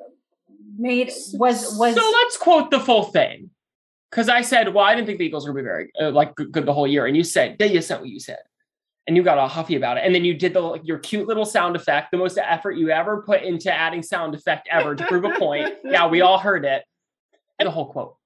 made 0.76 1.12
was 1.34 1.76
was 1.76 1.94
so 1.94 2.12
let's 2.22 2.36
quote 2.36 2.70
the 2.70 2.80
full 2.80 3.04
thing. 3.04 3.50
Because 4.10 4.28
i 4.28 4.40
said 4.40 4.74
well 4.74 4.84
i 4.84 4.94
didn't 4.94 5.06
think 5.06 5.18
the 5.18 5.24
eagles 5.24 5.46
were 5.46 5.52
gonna 5.52 5.62
be 5.62 5.66
very 5.66 5.90
uh, 6.00 6.10
like 6.10 6.34
good, 6.34 6.50
good 6.50 6.66
the 6.66 6.72
whole 6.72 6.86
year 6.86 7.06
and 7.06 7.16
you 7.16 7.22
said 7.22 7.56
yeah 7.60 7.66
you 7.66 7.80
said 7.80 8.00
what 8.00 8.08
you 8.08 8.18
said 8.18 8.40
and 9.06 9.16
you 9.16 9.22
got 9.22 9.38
all 9.38 9.46
huffy 9.46 9.76
about 9.76 9.98
it 9.98 10.04
and 10.04 10.12
then 10.12 10.24
you 10.24 10.34
did 10.34 10.52
the 10.52 10.80
your 10.82 10.98
cute 10.98 11.28
little 11.28 11.44
sound 11.44 11.76
effect 11.76 12.10
the 12.10 12.16
most 12.16 12.36
effort 12.36 12.72
you 12.72 12.90
ever 12.90 13.22
put 13.22 13.42
into 13.42 13.72
adding 13.72 14.02
sound 14.02 14.34
effect 14.34 14.66
ever 14.68 14.96
to 14.96 15.06
prove 15.06 15.24
a 15.24 15.38
point. 15.38 15.72
Yeah 15.84 16.08
we 16.08 16.22
all 16.22 16.38
heard 16.38 16.64
it. 16.64 16.82
And 17.60 17.66
the 17.66 17.70
whole 17.70 17.86
quote. 17.86 18.16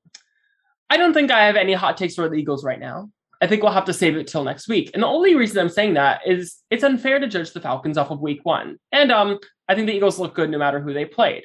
I 0.88 0.96
don't 0.96 1.12
think 1.12 1.30
i 1.30 1.44
have 1.44 1.56
any 1.56 1.74
hot 1.74 1.98
takes 1.98 2.14
for 2.14 2.30
the 2.30 2.36
eagles 2.36 2.64
right 2.64 2.80
now 2.80 3.10
i 3.44 3.46
think 3.46 3.62
we'll 3.62 3.72
have 3.72 3.84
to 3.84 3.92
save 3.92 4.16
it 4.16 4.26
till 4.26 4.44
next 4.44 4.68
week 4.68 4.90
and 4.94 5.02
the 5.02 5.06
only 5.06 5.34
reason 5.34 5.58
i'm 5.58 5.68
saying 5.68 5.94
that 5.94 6.20
is 6.26 6.56
it's 6.70 6.84
unfair 6.84 7.18
to 7.18 7.28
judge 7.28 7.52
the 7.52 7.60
falcons 7.60 7.98
off 7.98 8.10
of 8.10 8.20
week 8.20 8.40
one 8.44 8.76
and 8.90 9.12
um 9.12 9.38
i 9.68 9.74
think 9.74 9.86
the 9.86 9.94
eagles 9.94 10.18
look 10.18 10.34
good 10.34 10.50
no 10.50 10.58
matter 10.58 10.80
who 10.80 10.92
they 10.92 11.04
played 11.04 11.44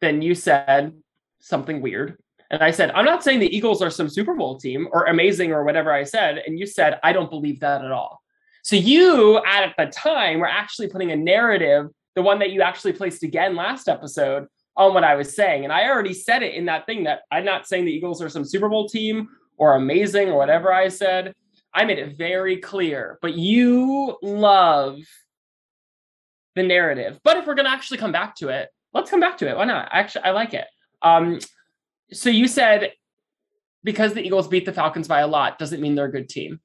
then 0.00 0.22
you 0.22 0.34
said 0.34 0.92
something 1.40 1.80
weird. 1.80 2.18
And 2.50 2.62
I 2.62 2.70
said, 2.70 2.90
I'm 2.92 3.04
not 3.04 3.22
saying 3.22 3.40
the 3.40 3.56
Eagles 3.56 3.82
are 3.82 3.90
some 3.90 4.08
Super 4.08 4.34
Bowl 4.34 4.58
team 4.58 4.88
or 4.92 5.04
amazing 5.04 5.52
or 5.52 5.64
whatever 5.64 5.92
I 5.92 6.04
said. 6.04 6.42
And 6.46 6.58
you 6.58 6.66
said, 6.66 6.98
I 7.02 7.12
don't 7.12 7.30
believe 7.30 7.60
that 7.60 7.84
at 7.84 7.92
all. 7.92 8.22
So 8.62 8.76
you, 8.76 9.42
at 9.44 9.74
the 9.76 9.86
time, 9.86 10.40
were 10.40 10.48
actually 10.48 10.88
putting 10.88 11.12
a 11.12 11.16
narrative, 11.16 11.88
the 12.14 12.22
one 12.22 12.38
that 12.38 12.50
you 12.50 12.62
actually 12.62 12.92
placed 12.92 13.22
again 13.22 13.54
last 13.54 13.88
episode, 13.88 14.46
on 14.76 14.94
what 14.94 15.04
I 15.04 15.16
was 15.16 15.34
saying. 15.34 15.64
And 15.64 15.72
I 15.72 15.88
already 15.88 16.14
said 16.14 16.42
it 16.42 16.54
in 16.54 16.66
that 16.66 16.86
thing 16.86 17.04
that 17.04 17.22
I'm 17.32 17.44
not 17.44 17.66
saying 17.66 17.84
the 17.84 17.92
Eagles 17.92 18.22
are 18.22 18.28
some 18.28 18.44
Super 18.44 18.68
Bowl 18.68 18.88
team 18.88 19.28
or 19.58 19.74
amazing 19.74 20.28
or 20.28 20.38
whatever 20.38 20.72
I 20.72 20.88
said. 20.88 21.34
I 21.74 21.84
made 21.84 21.98
it 21.98 22.16
very 22.16 22.56
clear. 22.56 23.18
But 23.20 23.34
you 23.34 24.16
love 24.22 24.98
the 26.56 26.62
narrative. 26.62 27.20
But 27.22 27.36
if 27.36 27.46
we're 27.46 27.54
going 27.54 27.66
to 27.66 27.72
actually 27.72 27.98
come 27.98 28.12
back 28.12 28.34
to 28.36 28.48
it, 28.48 28.70
let's 28.94 29.10
come 29.10 29.20
back 29.20 29.38
to 29.38 29.48
it. 29.48 29.56
Why 29.56 29.64
not? 29.64 29.88
Actually, 29.92 30.24
I 30.24 30.30
like 30.30 30.54
it. 30.54 30.66
Um, 31.02 31.38
so 32.12 32.30
you 32.30 32.48
said 32.48 32.92
because 33.84 34.14
the 34.14 34.22
Eagles 34.22 34.48
beat 34.48 34.64
the 34.64 34.72
Falcons 34.72 35.08
by 35.08 35.20
a 35.20 35.26
lot 35.26 35.58
doesn't 35.58 35.80
mean 35.80 35.94
they're 35.94 36.06
a 36.06 36.12
good 36.12 36.28
team. 36.28 36.60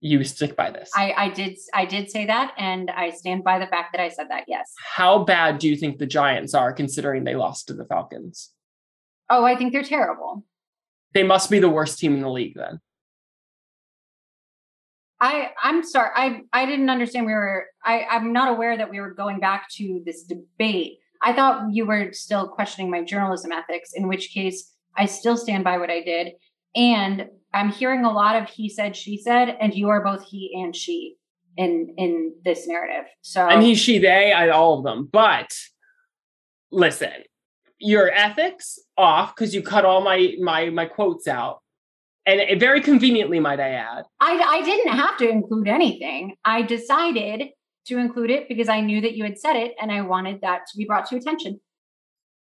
You 0.00 0.24
stick 0.24 0.56
by 0.56 0.70
this. 0.70 0.90
I, 0.96 1.12
I 1.16 1.28
did 1.28 1.56
I 1.72 1.84
did 1.84 2.10
say 2.10 2.26
that 2.26 2.54
and 2.58 2.90
I 2.90 3.10
stand 3.10 3.44
by 3.44 3.60
the 3.60 3.66
fact 3.66 3.92
that 3.92 4.00
I 4.00 4.08
said 4.08 4.26
that, 4.30 4.44
yes. 4.48 4.72
How 4.78 5.22
bad 5.24 5.58
do 5.58 5.68
you 5.68 5.76
think 5.76 5.98
the 5.98 6.06
Giants 6.06 6.54
are 6.54 6.72
considering 6.72 7.24
they 7.24 7.36
lost 7.36 7.68
to 7.68 7.74
the 7.74 7.84
Falcons? 7.84 8.50
Oh, 9.30 9.44
I 9.44 9.56
think 9.56 9.72
they're 9.72 9.84
terrible. 9.84 10.44
They 11.14 11.22
must 11.22 11.50
be 11.50 11.58
the 11.58 11.68
worst 11.68 11.98
team 11.98 12.14
in 12.14 12.20
the 12.20 12.30
league 12.30 12.54
then. 12.56 12.80
I 15.20 15.50
I'm 15.62 15.84
sorry. 15.84 16.10
I 16.14 16.40
I 16.52 16.66
didn't 16.66 16.90
understand 16.90 17.26
we 17.26 17.32
were 17.32 17.66
I 17.84 18.04
I'm 18.10 18.32
not 18.32 18.50
aware 18.50 18.76
that 18.76 18.90
we 18.90 19.00
were 19.00 19.14
going 19.14 19.38
back 19.38 19.68
to 19.76 20.02
this 20.04 20.24
debate. 20.24 20.98
I 21.22 21.32
thought 21.32 21.72
you 21.72 21.86
were 21.86 22.12
still 22.12 22.48
questioning 22.48 22.90
my 22.90 23.04
journalism 23.04 23.52
ethics, 23.52 23.92
in 23.94 24.08
which 24.08 24.30
case 24.30 24.72
I 24.96 25.06
still 25.06 25.36
stand 25.36 25.62
by 25.62 25.78
what 25.78 25.90
I 25.90 26.02
did. 26.02 26.32
And 26.74 27.28
I'm 27.54 27.70
hearing 27.70 28.04
a 28.04 28.10
lot 28.10 28.40
of 28.40 28.48
he 28.48 28.68
said, 28.68 28.96
she 28.96 29.16
said, 29.16 29.56
and 29.60 29.74
you 29.74 29.90
are 29.90 30.02
both 30.02 30.24
he 30.24 30.60
and 30.60 30.74
she 30.74 31.16
in 31.56 31.94
in 31.98 32.34
this 32.44 32.66
narrative. 32.66 33.04
So 33.20 33.46
And 33.46 33.62
he, 33.62 33.74
she, 33.74 33.98
they, 33.98 34.32
I 34.32 34.48
all 34.48 34.78
of 34.78 34.84
them. 34.84 35.08
But 35.12 35.54
listen, 36.70 37.12
your 37.82 38.10
ethics 38.10 38.78
off 38.96 39.34
because 39.34 39.54
you 39.54 39.62
cut 39.62 39.84
all 39.84 40.00
my 40.00 40.34
my 40.40 40.70
my 40.70 40.86
quotes 40.86 41.26
out. 41.26 41.60
And 42.24 42.40
it, 42.40 42.60
very 42.60 42.80
conveniently, 42.80 43.40
might 43.40 43.60
I 43.60 43.70
add. 43.70 44.04
I 44.20 44.32
I 44.32 44.62
didn't 44.62 44.92
have 44.92 45.16
to 45.18 45.28
include 45.28 45.68
anything. 45.68 46.36
I 46.44 46.62
decided 46.62 47.50
to 47.86 47.98
include 47.98 48.30
it 48.30 48.48
because 48.48 48.68
I 48.68 48.80
knew 48.80 49.00
that 49.00 49.16
you 49.16 49.24
had 49.24 49.38
said 49.38 49.56
it 49.56 49.74
and 49.80 49.90
I 49.90 50.02
wanted 50.02 50.40
that 50.42 50.62
to 50.70 50.78
be 50.78 50.84
brought 50.84 51.06
to 51.06 51.16
attention. 51.16 51.60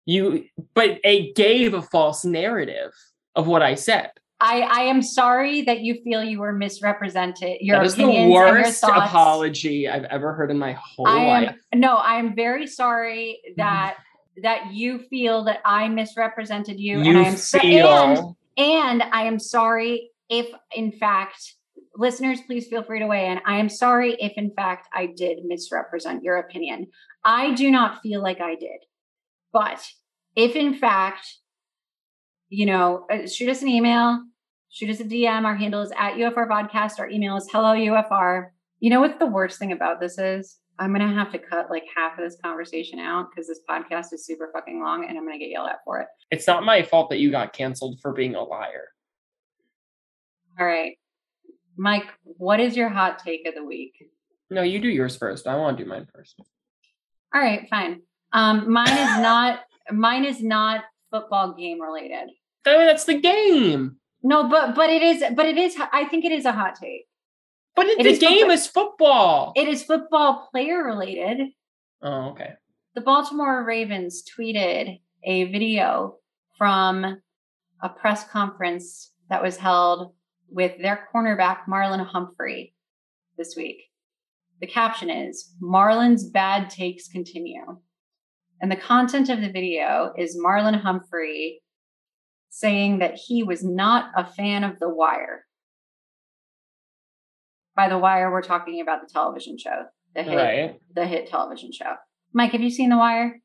You 0.05 0.45
but 0.73 0.99
it 1.03 1.35
gave 1.35 1.73
a 1.73 1.81
false 1.81 2.25
narrative 2.25 2.91
of 3.35 3.47
what 3.47 3.61
I 3.61 3.75
said. 3.75 4.11
I, 4.41 4.61
I 4.61 4.81
am 4.83 5.01
sorry 5.01 5.63
that 5.63 5.81
you 5.81 6.01
feel 6.01 6.23
you 6.23 6.39
were 6.39 6.53
misrepresented. 6.53 7.57
Your 7.59 7.77
that 7.77 7.85
is 7.85 7.95
the 7.95 8.29
worst 8.29 8.83
apology 8.83 9.89
I've 9.89 10.05
ever 10.05 10.33
heard 10.33 10.49
in 10.49 10.57
my 10.57 10.73
whole 10.73 11.07
am 11.07 11.43
life. 11.43 11.55
no, 11.75 11.97
I'm 11.97 12.35
very 12.35 12.65
sorry 12.65 13.41
that 13.57 13.97
that 14.43 14.73
you 14.73 14.99
feel 15.09 15.43
that 15.45 15.59
I 15.65 15.87
misrepresented 15.87 16.79
you, 16.79 17.01
You 17.01 17.09
and 17.09 17.17
I 17.17 17.23
am 17.23 17.35
feel 17.35 17.87
and, 17.87 18.35
and 18.57 19.03
I 19.03 19.23
am 19.23 19.39
sorry 19.39 20.11
if 20.29 20.47
in 20.75 20.91
fact 20.91 21.55
listeners 21.95 22.39
please 22.45 22.67
feel 22.67 22.83
free 22.83 22.99
to 22.99 23.07
weigh 23.07 23.27
in. 23.27 23.39
I 23.45 23.57
am 23.57 23.69
sorry 23.69 24.15
if 24.19 24.33
in 24.35 24.51
fact 24.51 24.87
I 24.93 25.07
did 25.07 25.39
misrepresent 25.45 26.23
your 26.23 26.37
opinion. 26.37 26.87
I 27.23 27.53
do 27.53 27.71
not 27.71 28.01
feel 28.01 28.21
like 28.21 28.41
I 28.41 28.55
did. 28.55 28.79
But 29.51 29.85
if 30.35 30.55
in 30.55 30.75
fact 30.75 31.27
you 32.49 32.65
know, 32.65 33.05
uh, 33.11 33.27
shoot 33.27 33.49
us 33.49 33.61
an 33.61 33.67
email, 33.67 34.23
shoot 34.69 34.89
us 34.89 34.99
a 34.99 35.03
DM. 35.03 35.45
Our 35.45 35.55
handle 35.55 35.81
is 35.81 35.91
at 35.97 36.15
UFR 36.15 36.47
vodcast. 36.47 36.99
Our 36.99 37.09
email 37.09 37.37
is 37.37 37.47
hello 37.51 37.75
UFR. 37.75 38.49
You 38.79 38.89
know 38.89 38.99
what 38.99 39.19
the 39.19 39.27
worst 39.27 39.59
thing 39.59 39.71
about 39.71 39.99
this 39.99 40.17
is? 40.17 40.57
I'm 40.79 40.93
gonna 40.93 41.13
have 41.13 41.31
to 41.33 41.39
cut 41.39 41.69
like 41.69 41.83
half 41.93 42.17
of 42.17 42.23
this 42.23 42.37
conversation 42.41 42.99
out 42.99 43.29
because 43.29 43.47
this 43.47 43.59
podcast 43.69 44.13
is 44.13 44.25
super 44.25 44.49
fucking 44.53 44.81
long 44.81 45.05
and 45.07 45.17
I'm 45.17 45.25
gonna 45.25 45.37
get 45.37 45.49
yelled 45.49 45.69
at 45.69 45.79
for 45.83 45.99
it. 45.99 46.07
it's 46.31 46.47
not 46.47 46.63
my 46.63 46.81
fault 46.83 47.09
that 47.09 47.19
you 47.19 47.31
got 47.31 47.51
canceled 47.53 47.99
for 48.01 48.13
being 48.13 48.35
a 48.35 48.41
liar. 48.41 48.87
All 50.59 50.65
right. 50.65 50.97
Mike, 51.77 52.07
what 52.23 52.59
is 52.59 52.75
your 52.75 52.89
hot 52.89 53.19
take 53.19 53.47
of 53.47 53.55
the 53.55 53.63
week? 53.63 53.93
No, 54.49 54.61
you 54.61 54.79
do 54.79 54.89
yours 54.89 55.15
first. 55.15 55.47
I 55.47 55.55
want 55.55 55.77
to 55.77 55.83
do 55.83 55.89
mine 55.89 56.07
first. 56.13 56.39
All 57.33 57.41
right, 57.41 57.67
fine. 57.69 58.01
Um, 58.33 58.71
mine 58.71 58.89
is 58.89 59.17
not 59.21 59.59
mine 59.91 60.25
is 60.25 60.41
not 60.41 60.83
football 61.11 61.53
game 61.53 61.81
related. 61.81 62.29
Mean, 62.65 62.85
that's 62.85 63.05
the 63.05 63.19
game. 63.19 63.97
No, 64.23 64.47
but 64.47 64.75
but 64.75 64.89
it 64.89 65.01
is 65.01 65.23
but 65.35 65.45
it 65.45 65.57
is 65.57 65.75
I 65.91 66.05
think 66.05 66.25
it 66.25 66.31
is 66.31 66.45
a 66.45 66.51
hot 66.51 66.75
take. 66.75 67.05
But 67.79 67.87
it, 67.87 67.99
It 68.01 68.03
the 68.03 68.09
is 68.09 68.19
game 68.19 68.39
football. 68.39 68.51
is 68.51 68.67
football. 68.67 69.53
It 69.55 69.67
is 69.69 69.83
football 69.83 70.49
player 70.51 70.83
related. 70.83 71.47
oh, 72.01 72.31
okay. 72.31 72.55
the 72.93 72.99
Baltimore 72.99 73.63
Ravens 73.63 74.21
tweeted 74.37 74.99
a 75.23 75.45
video 75.45 76.17
from 76.57 77.21
a 77.81 77.87
press 77.87 78.27
conference 78.29 79.13
that 79.29 79.41
was 79.41 79.55
held 79.55 80.11
with 80.49 80.73
their 80.81 81.07
cornerback, 81.15 81.59
Marlon 81.69 82.05
Humphrey, 82.05 82.75
this 83.37 83.55
week. 83.55 83.77
The 84.59 84.67
caption 84.67 85.09
is 85.09 85.53
Marlon's 85.63 86.29
bad 86.29 86.69
takes 86.69 87.07
continue. 87.07 87.79
And 88.59 88.69
the 88.69 88.75
content 88.75 89.29
of 89.29 89.39
the 89.39 89.53
video 89.53 90.11
is 90.17 90.37
Marlon 90.37 90.81
Humphrey 90.81 91.61
saying 92.49 92.99
that 92.99 93.15
he 93.15 93.41
was 93.41 93.63
not 93.63 94.11
a 94.17 94.25
fan 94.25 94.65
of 94.65 94.79
The 94.79 94.89
Wire. 94.89 95.45
By 97.79 97.87
The 97.87 97.97
Wire, 97.97 98.29
we're 98.29 98.41
talking 98.41 98.81
about 98.81 98.99
the 98.99 99.07
television 99.07 99.57
show, 99.57 99.85
the 100.13 100.21
hit, 100.21 100.35
Right. 100.35 100.81
the 100.93 101.07
hit 101.07 101.27
television 101.27 101.71
show. 101.71 101.95
Mike, 102.33 102.51
have 102.51 102.59
you 102.59 102.69
seen 102.69 102.89
The 102.89 102.97
Wire? 102.97 103.41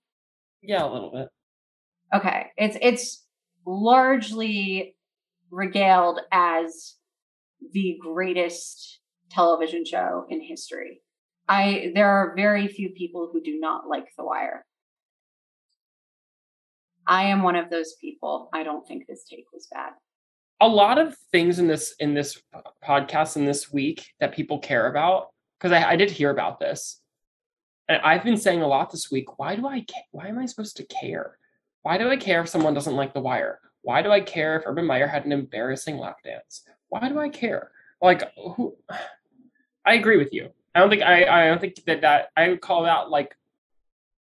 Yeah, 0.60 0.84
a 0.84 0.90
little 0.92 1.12
bit. 1.12 1.28
Okay, 2.12 2.50
it's 2.56 2.76
it's 2.82 3.24
largely 3.64 4.96
regaled 5.52 6.18
as 6.32 6.96
the 7.60 7.96
greatest 8.02 8.98
television 9.30 9.84
show 9.84 10.26
in 10.28 10.40
history. 10.40 11.02
I 11.48 11.92
there 11.94 12.08
are 12.08 12.34
very 12.34 12.66
few 12.66 12.88
people 12.88 13.30
who 13.32 13.40
do 13.40 13.60
not 13.60 13.86
like 13.86 14.08
The 14.18 14.24
Wire. 14.24 14.66
I 17.06 17.26
am 17.26 17.44
one 17.44 17.54
of 17.54 17.70
those 17.70 17.94
people. 18.00 18.48
I 18.52 18.64
don't 18.64 18.84
think 18.84 19.06
this 19.06 19.22
take 19.30 19.46
was 19.52 19.68
bad. 19.72 19.92
A 20.60 20.68
lot 20.68 20.98
of 20.98 21.16
things 21.32 21.58
in 21.58 21.66
this 21.66 21.94
in 21.98 22.14
this 22.14 22.40
podcast 22.82 23.36
in 23.36 23.44
this 23.44 23.72
week 23.72 24.12
that 24.20 24.34
people 24.34 24.58
care 24.58 24.86
about 24.86 25.28
because 25.58 25.72
I, 25.72 25.90
I 25.90 25.96
did 25.96 26.10
hear 26.10 26.30
about 26.30 26.58
this, 26.60 27.00
and 27.88 28.00
I've 28.02 28.24
been 28.24 28.36
saying 28.36 28.62
a 28.62 28.66
lot 28.68 28.90
this 28.90 29.10
week. 29.10 29.38
Why 29.38 29.56
do 29.56 29.66
I? 29.66 29.80
ca- 29.80 30.06
Why 30.12 30.28
am 30.28 30.38
I 30.38 30.46
supposed 30.46 30.76
to 30.78 30.84
care? 30.84 31.38
Why 31.82 31.98
do 31.98 32.08
I 32.08 32.16
care 32.16 32.40
if 32.40 32.48
someone 32.48 32.72
doesn't 32.72 32.96
like 32.96 33.12
The 33.12 33.20
Wire? 33.20 33.60
Why 33.82 34.00
do 34.00 34.10
I 34.10 34.20
care 34.20 34.56
if 34.56 34.62
Urban 34.64 34.86
Meyer 34.86 35.06
had 35.06 35.26
an 35.26 35.32
embarrassing 35.32 35.98
lap 35.98 36.18
dance? 36.24 36.64
Why 36.88 37.08
do 37.08 37.18
I 37.18 37.28
care? 37.28 37.70
Like 38.00 38.22
who? 38.36 38.76
I 39.84 39.94
agree 39.94 40.16
with 40.16 40.32
you. 40.32 40.50
I 40.74 40.80
don't 40.80 40.88
think 40.88 41.02
I. 41.02 41.24
I 41.24 41.46
don't 41.48 41.60
think 41.60 41.74
that 41.86 42.00
that 42.00 42.30
I 42.36 42.48
would 42.48 42.60
call 42.60 42.84
that 42.84 43.10
like 43.10 43.36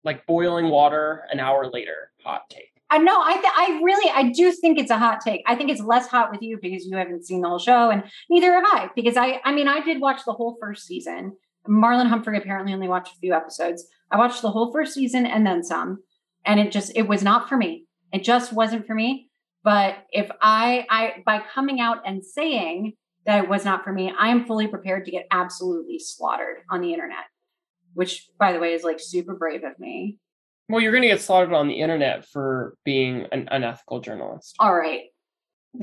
like 0.04 0.26
boiling 0.26 0.68
water 0.68 1.24
an 1.30 1.40
hour 1.40 1.70
later 1.70 2.10
hot 2.22 2.42
take. 2.50 2.77
I 2.90 2.98
know. 2.98 3.20
I 3.20 3.34
th- 3.34 3.44
I 3.54 3.80
really 3.82 4.10
I 4.10 4.32
do 4.32 4.50
think 4.50 4.78
it's 4.78 4.90
a 4.90 4.98
hot 4.98 5.20
take. 5.20 5.42
I 5.46 5.54
think 5.54 5.70
it's 5.70 5.80
less 5.80 6.08
hot 6.08 6.30
with 6.30 6.40
you 6.42 6.58
because 6.60 6.86
you 6.86 6.96
haven't 6.96 7.26
seen 7.26 7.42
the 7.42 7.48
whole 7.48 7.58
show, 7.58 7.90
and 7.90 8.04
neither 8.30 8.52
have 8.52 8.64
I. 8.66 8.90
Because 8.96 9.16
I 9.16 9.40
I 9.44 9.52
mean 9.52 9.68
I 9.68 9.80
did 9.80 10.00
watch 10.00 10.24
the 10.24 10.32
whole 10.32 10.56
first 10.60 10.86
season. 10.86 11.36
Marlon 11.68 12.08
Humphrey 12.08 12.38
apparently 12.38 12.72
only 12.72 12.88
watched 12.88 13.14
a 13.14 13.18
few 13.18 13.34
episodes. 13.34 13.86
I 14.10 14.16
watched 14.16 14.40
the 14.40 14.50
whole 14.50 14.72
first 14.72 14.94
season 14.94 15.26
and 15.26 15.46
then 15.46 15.62
some, 15.62 16.02
and 16.46 16.58
it 16.58 16.72
just 16.72 16.92
it 16.94 17.08
was 17.08 17.22
not 17.22 17.48
for 17.48 17.56
me. 17.56 17.86
It 18.12 18.24
just 18.24 18.52
wasn't 18.52 18.86
for 18.86 18.94
me. 18.94 19.28
But 19.62 19.96
if 20.10 20.30
I 20.40 20.86
I 20.88 21.22
by 21.26 21.42
coming 21.54 21.80
out 21.80 21.98
and 22.06 22.24
saying 22.24 22.94
that 23.26 23.44
it 23.44 23.50
was 23.50 23.66
not 23.66 23.84
for 23.84 23.92
me, 23.92 24.12
I 24.18 24.28
am 24.28 24.46
fully 24.46 24.66
prepared 24.66 25.04
to 25.04 25.10
get 25.10 25.26
absolutely 25.30 25.98
slaughtered 25.98 26.58
on 26.70 26.80
the 26.80 26.94
internet. 26.94 27.24
Which, 27.92 28.28
by 28.38 28.52
the 28.52 28.60
way, 28.60 28.72
is 28.72 28.84
like 28.84 29.00
super 29.00 29.34
brave 29.34 29.64
of 29.64 29.78
me. 29.78 30.18
Well, 30.68 30.80
you're 30.80 30.92
going 30.92 31.02
to 31.02 31.08
get 31.08 31.20
slaughtered 31.20 31.54
on 31.54 31.68
the 31.68 31.80
internet 31.80 32.26
for 32.26 32.74
being 32.84 33.26
an 33.32 33.48
unethical 33.50 34.00
journalist. 34.00 34.54
All 34.58 34.74
right, 34.74 35.04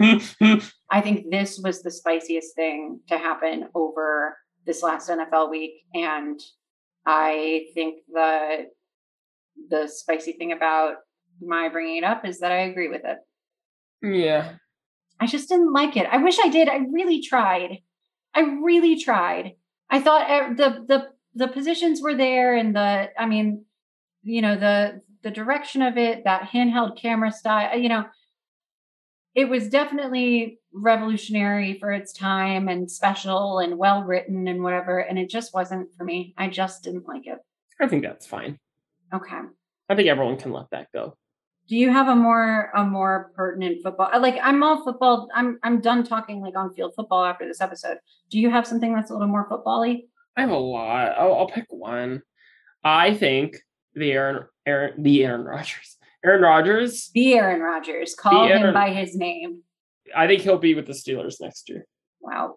I 0.00 1.00
think 1.00 1.30
this 1.30 1.58
was 1.58 1.82
the 1.82 1.90
spiciest 1.90 2.54
thing 2.54 3.00
to 3.08 3.18
happen 3.18 3.68
over 3.74 4.36
this 4.66 4.82
last 4.82 5.08
NFL 5.08 5.50
week. 5.50 5.72
And 5.94 6.40
I 7.06 7.66
think 7.74 8.00
the 8.12 8.66
the 9.70 9.88
spicy 9.88 10.32
thing 10.32 10.52
about 10.52 10.96
my 11.40 11.68
bringing 11.68 11.96
it 11.96 12.04
up 12.04 12.26
is 12.26 12.40
that 12.40 12.52
I 12.52 12.62
agree 12.62 12.88
with 12.88 13.02
it. 13.04 13.18
yeah. 14.02 14.54
I 15.18 15.26
just 15.26 15.48
didn't 15.48 15.72
like 15.72 15.96
it. 15.96 16.06
I 16.10 16.18
wish 16.18 16.38
I 16.38 16.48
did. 16.48 16.68
I 16.68 16.76
really 16.92 17.22
tried. 17.22 17.78
I 18.34 18.40
really 18.40 19.00
tried. 19.00 19.52
I 19.88 20.00
thought 20.00 20.30
uh, 20.30 20.48
the 20.54 20.84
the 20.86 21.08
the 21.34 21.48
positions 21.48 22.02
were 22.02 22.14
there, 22.14 22.54
and 22.54 22.76
the 22.76 23.08
I 23.18 23.24
mean, 23.24 23.64
you 24.26 24.42
know, 24.42 24.56
the 24.56 25.00
the 25.22 25.30
direction 25.30 25.82
of 25.82 25.96
it, 25.96 26.24
that 26.24 26.50
handheld 26.52 27.00
camera 27.00 27.32
style, 27.32 27.78
you 27.78 27.88
know, 27.88 28.04
it 29.34 29.48
was 29.48 29.68
definitely 29.68 30.58
revolutionary 30.72 31.78
for 31.78 31.92
its 31.92 32.12
time 32.12 32.68
and 32.68 32.90
special 32.90 33.58
and 33.60 33.78
well 33.78 34.02
written 34.02 34.48
and 34.48 34.62
whatever. 34.62 34.98
And 34.98 35.18
it 35.18 35.30
just 35.30 35.54
wasn't 35.54 35.88
for 35.96 36.04
me. 36.04 36.34
I 36.36 36.48
just 36.48 36.82
didn't 36.82 37.06
like 37.06 37.26
it. 37.26 37.38
I 37.80 37.86
think 37.86 38.02
that's 38.02 38.26
fine. 38.26 38.58
Okay. 39.14 39.40
I 39.88 39.94
think 39.94 40.08
everyone 40.08 40.38
can 40.38 40.52
let 40.52 40.70
that 40.70 40.88
go. 40.92 41.16
Do 41.68 41.76
you 41.76 41.92
have 41.92 42.08
a 42.08 42.14
more 42.14 42.70
a 42.74 42.84
more 42.84 43.32
pertinent 43.34 43.82
football? 43.82 44.08
Uh, 44.12 44.20
like 44.20 44.38
I'm 44.42 44.62
all 44.62 44.84
football. 44.84 45.28
I'm 45.34 45.58
I'm 45.62 45.80
done 45.80 46.04
talking 46.04 46.40
like 46.40 46.56
on 46.56 46.72
field 46.74 46.94
football 46.96 47.24
after 47.24 47.46
this 47.46 47.60
episode. 47.60 47.98
Do 48.30 48.38
you 48.38 48.50
have 48.50 48.66
something 48.66 48.94
that's 48.94 49.10
a 49.10 49.14
little 49.14 49.28
more 49.28 49.46
football-y? 49.48 50.02
I 50.36 50.40
have 50.40 50.50
a 50.50 50.56
lot. 50.56 51.12
I'll, 51.18 51.34
I'll 51.34 51.48
pick 51.48 51.66
one. 51.68 52.22
I 52.84 53.14
think 53.14 53.56
the 53.96 54.12
Aaron, 54.12 54.44
Aaron 54.66 55.02
the 55.02 55.24
Aaron 55.24 55.44
Rodgers. 55.44 55.96
Aaron 56.24 56.42
Rodgers. 56.42 57.10
The 57.14 57.34
Aaron 57.34 57.60
Rodgers. 57.60 58.14
Call 58.14 58.48
The 58.48 58.58
him 58.58 58.74
by 58.74 58.90
his 58.90 59.16
name. 59.16 59.62
I 60.14 60.26
think 60.26 60.42
he'll 60.42 60.58
be 60.58 60.74
with 60.74 60.86
the 60.86 60.92
Steelers 60.92 61.40
next 61.40 61.68
year. 61.68 61.86
Wow. 62.20 62.56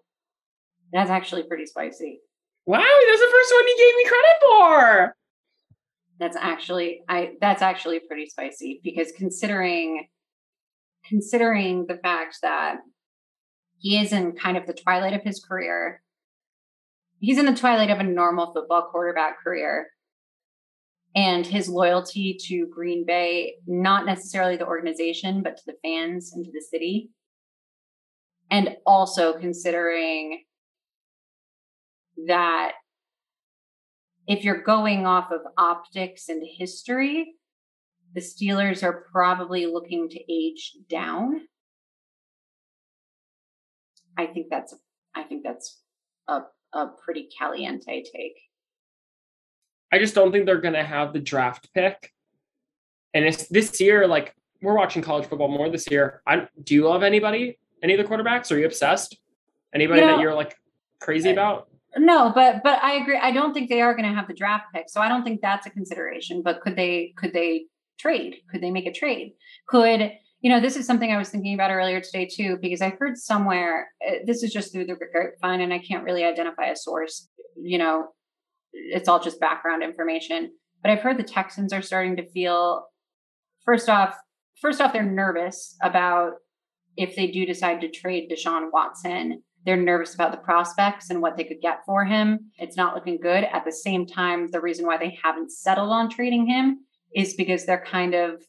That's 0.91 1.09
actually 1.09 1.43
pretty 1.43 1.65
spicy. 1.65 2.21
Wow, 2.65 2.79
that's 2.79 3.21
the 3.21 3.31
first 3.31 3.53
one 3.55 3.67
he 3.67 3.77
gave 3.77 3.95
me 3.95 4.05
credit 4.05 4.35
for. 4.41 5.15
That's 6.19 6.37
actually 6.37 7.01
I 7.07 7.31
that's 7.39 7.61
actually 7.61 7.99
pretty 7.99 8.27
spicy 8.27 8.81
because 8.83 9.11
considering 9.15 10.07
considering 11.07 11.85
the 11.87 11.97
fact 11.97 12.37
that 12.41 12.77
he 13.79 13.97
is 13.97 14.11
in 14.11 14.33
kind 14.33 14.57
of 14.57 14.67
the 14.67 14.73
twilight 14.73 15.13
of 15.13 15.23
his 15.23 15.43
career. 15.43 16.01
He's 17.19 17.37
in 17.37 17.45
the 17.45 17.55
twilight 17.55 17.89
of 17.89 17.99
a 17.99 18.03
normal 18.03 18.53
football 18.53 18.89
quarterback 18.91 19.41
career. 19.41 19.87
And 21.15 21.45
his 21.45 21.68
loyalty 21.68 22.38
to 22.48 22.68
Green 22.68 23.06
Bay, 23.06 23.56
not 23.65 24.06
necessarily 24.06 24.57
the 24.57 24.68
organization, 24.68 25.41
but 25.41 25.57
to 25.57 25.64
the 25.65 25.77
fans 25.84 26.34
and 26.34 26.45
to 26.45 26.52
the 26.52 26.61
city, 26.61 27.10
and 28.52 28.77
also 28.86 29.34
considering 29.34 30.44
that 32.27 32.73
if 34.27 34.44
you're 34.44 34.61
going 34.61 35.06
off 35.06 35.31
of 35.31 35.41
optics 35.57 36.30
and 36.30 36.44
history, 36.57 37.34
the 38.14 38.22
Steelers 38.22 38.84
are 38.84 39.06
probably 39.11 39.65
looking 39.65 40.10
to 40.10 40.19
age 40.31 40.73
down. 40.90 41.41
I 44.18 44.27
think 44.27 44.48
that's 44.49 44.76
I 45.15 45.23
think 45.23 45.44
that's 45.44 45.81
a 46.27 46.41
a 46.73 46.88
pretty 47.03 47.30
caliente 47.38 48.03
take. 48.03 48.38
I 49.91 49.99
just 49.99 50.15
don't 50.15 50.31
think 50.31 50.45
they're 50.45 50.61
gonna 50.61 50.83
have 50.83 51.13
the 51.13 51.19
draft 51.19 51.73
pick. 51.73 52.11
And 53.13 53.25
it's 53.25 53.47
this 53.47 53.79
year, 53.81 54.07
like 54.07 54.35
we're 54.61 54.75
watching 54.75 55.01
college 55.01 55.27
football 55.27 55.47
more 55.47 55.69
this 55.69 55.89
year. 55.89 56.21
I 56.27 56.47
do 56.63 56.75
you 56.75 56.87
love 56.87 57.03
anybody? 57.03 57.57
Any 57.81 57.95
of 57.95 57.97
the 57.97 58.03
quarterbacks? 58.15 58.51
Are 58.51 58.57
you 58.57 58.65
obsessed? 58.65 59.17
Anybody 59.73 60.01
You 60.01 60.07
know- 60.07 60.15
that 60.17 60.21
you're 60.21 60.35
like 60.35 60.55
crazy 61.01 61.31
about? 61.31 61.67
No, 61.97 62.31
but 62.35 62.61
but 62.63 62.83
I 62.83 62.93
agree. 63.01 63.17
I 63.17 63.31
don't 63.31 63.51
think 63.51 63.67
they 63.67 63.81
are 63.81 63.95
going 63.95 64.07
to 64.07 64.13
have 64.13 64.27
the 64.27 64.33
draft 64.35 64.65
pick, 64.75 64.89
so 64.89 65.01
I 65.01 65.07
don't 65.09 65.23
think 65.23 65.41
that's 65.41 65.65
a 65.65 65.71
consideration. 65.71 66.43
But 66.43 66.61
could 66.61 66.75
they? 66.75 67.13
Could 67.17 67.33
they 67.33 67.65
trade? 67.97 68.41
Could 68.51 68.61
they 68.61 68.69
make 68.69 68.85
a 68.85 68.91
trade? 68.93 69.33
Could 69.67 70.11
you 70.41 70.51
know? 70.51 70.59
This 70.59 70.75
is 70.75 70.85
something 70.85 71.11
I 71.11 71.17
was 71.17 71.29
thinking 71.29 71.55
about 71.55 71.71
earlier 71.71 71.99
today 71.99 72.27
too, 72.27 72.59
because 72.61 72.83
I 72.83 72.89
heard 72.89 73.17
somewhere. 73.17 73.89
uh, 74.07 74.17
This 74.23 74.43
is 74.43 74.53
just 74.53 74.71
through 74.71 74.85
the 74.85 74.95
grapevine, 74.95 75.61
and 75.61 75.73
I 75.73 75.79
can't 75.79 76.03
really 76.03 76.23
identify 76.25 76.65
a 76.65 76.75
source. 76.75 77.27
You 77.59 77.79
know, 77.79 78.09
it's 78.73 79.07
all 79.07 79.19
just 79.19 79.39
background 79.39 79.83
information. 79.83 80.51
But 80.81 80.91
I've 80.91 81.01
heard 81.01 81.17
the 81.17 81.23
Texans 81.23 81.73
are 81.73 81.81
starting 81.81 82.15
to 82.17 82.29
feel. 82.29 82.85
First 83.65 83.89
off, 83.89 84.15
first 84.61 84.81
off, 84.81 84.93
they're 84.93 85.03
nervous 85.03 85.75
about 85.83 86.33
if 86.95 87.15
they 87.15 87.27
do 87.27 87.45
decide 87.45 87.81
to 87.81 87.89
trade 87.89 88.31
Deshaun 88.31 88.69
Watson 88.71 89.43
they're 89.65 89.77
nervous 89.77 90.13
about 90.13 90.31
the 90.31 90.37
prospects 90.37 91.09
and 91.09 91.21
what 91.21 91.37
they 91.37 91.43
could 91.43 91.61
get 91.61 91.79
for 91.85 92.05
him. 92.05 92.51
It's 92.57 92.77
not 92.77 92.95
looking 92.95 93.19
good. 93.21 93.43
At 93.43 93.65
the 93.65 93.71
same 93.71 94.05
time, 94.05 94.49
the 94.51 94.61
reason 94.61 94.85
why 94.85 94.97
they 94.97 95.17
haven't 95.21 95.51
settled 95.51 95.91
on 95.91 96.09
trading 96.09 96.47
him 96.47 96.79
is 97.13 97.33
because 97.33 97.65
they're 97.65 97.83
kind 97.85 98.13
of 98.13 98.41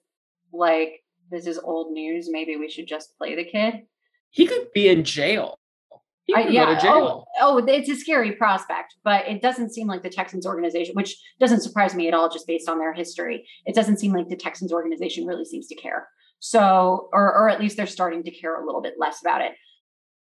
like, 0.53 1.03
this 1.31 1.47
is 1.47 1.59
old 1.59 1.93
news. 1.93 2.29
Maybe 2.31 2.57
we 2.57 2.71
should 2.71 2.87
just 2.87 3.17
play 3.19 3.35
the 3.35 3.45
kid. 3.45 3.83
He 4.31 4.47
could 4.47 4.73
be 4.73 4.89
in 4.89 5.05
jail. 5.05 5.59
I- 6.35 6.49
yeah. 6.49 6.67
go 6.67 6.75
to 6.75 6.81
jail. 6.81 7.27
Oh, 7.41 7.59
oh, 7.61 7.67
it's 7.67 7.89
a 7.89 7.97
scary 7.97 8.33
prospect, 8.33 8.95
but 9.05 9.27
it 9.27 9.43
doesn't 9.43 9.73
seem 9.73 9.87
like 9.87 10.03
the 10.03 10.11
Texans 10.11 10.47
organization, 10.47 10.95
which 10.95 11.17
doesn't 11.39 11.61
surprise 11.61 11.95
me 11.95 12.09
at 12.09 12.15
all, 12.15 12.29
just 12.29 12.47
based 12.47 12.69
on 12.69 12.79
their 12.79 12.93
history. 12.93 13.47
It 13.67 13.75
doesn't 13.75 13.99
seem 13.99 14.13
like 14.13 14.29
the 14.29 14.37
Texans 14.37 14.73
organization 14.73 15.27
really 15.27 15.45
seems 15.45 15.67
to 15.69 15.75
care. 15.75 16.09
So, 16.39 17.09
or 17.13 17.35
or 17.35 17.49
at 17.49 17.61
least 17.61 17.77
they're 17.77 17.87
starting 17.87 18.23
to 18.25 18.31
care 18.31 18.61
a 18.61 18.65
little 18.65 18.81
bit 18.81 18.95
less 18.99 19.21
about 19.21 19.43
it. 19.43 19.53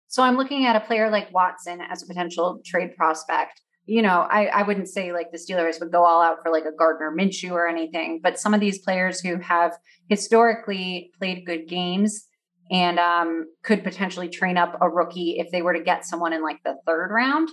So 0.08 0.22
I'm 0.22 0.36
looking 0.36 0.66
at 0.66 0.76
a 0.76 0.80
player 0.80 1.10
like 1.10 1.32
Watson 1.32 1.80
as 1.80 2.02
a 2.02 2.06
potential 2.06 2.60
trade 2.64 2.96
prospect. 2.96 3.60
You 3.86 4.02
know, 4.02 4.26
I, 4.30 4.46
I 4.46 4.62
wouldn't 4.62 4.88
say 4.88 5.12
like 5.12 5.30
the 5.30 5.38
Steelers 5.38 5.78
would 5.78 5.92
go 5.92 6.04
all 6.04 6.22
out 6.22 6.38
for 6.42 6.50
like 6.50 6.64
a 6.64 6.76
Gardner 6.76 7.14
Minshew 7.16 7.52
or 7.52 7.68
anything, 7.68 8.20
but 8.22 8.38
some 8.38 8.54
of 8.54 8.60
these 8.60 8.78
players 8.80 9.20
who 9.20 9.36
have 9.38 9.76
historically 10.08 11.12
played 11.18 11.46
good 11.46 11.68
games 11.68 12.26
and 12.70 12.98
um, 12.98 13.46
could 13.62 13.84
potentially 13.84 14.28
train 14.28 14.56
up 14.56 14.76
a 14.80 14.88
rookie 14.88 15.38
if 15.38 15.50
they 15.50 15.62
were 15.62 15.72
to 15.72 15.82
get 15.82 16.04
someone 16.04 16.32
in 16.32 16.42
like 16.42 16.62
the 16.64 16.76
third 16.86 17.10
round. 17.10 17.48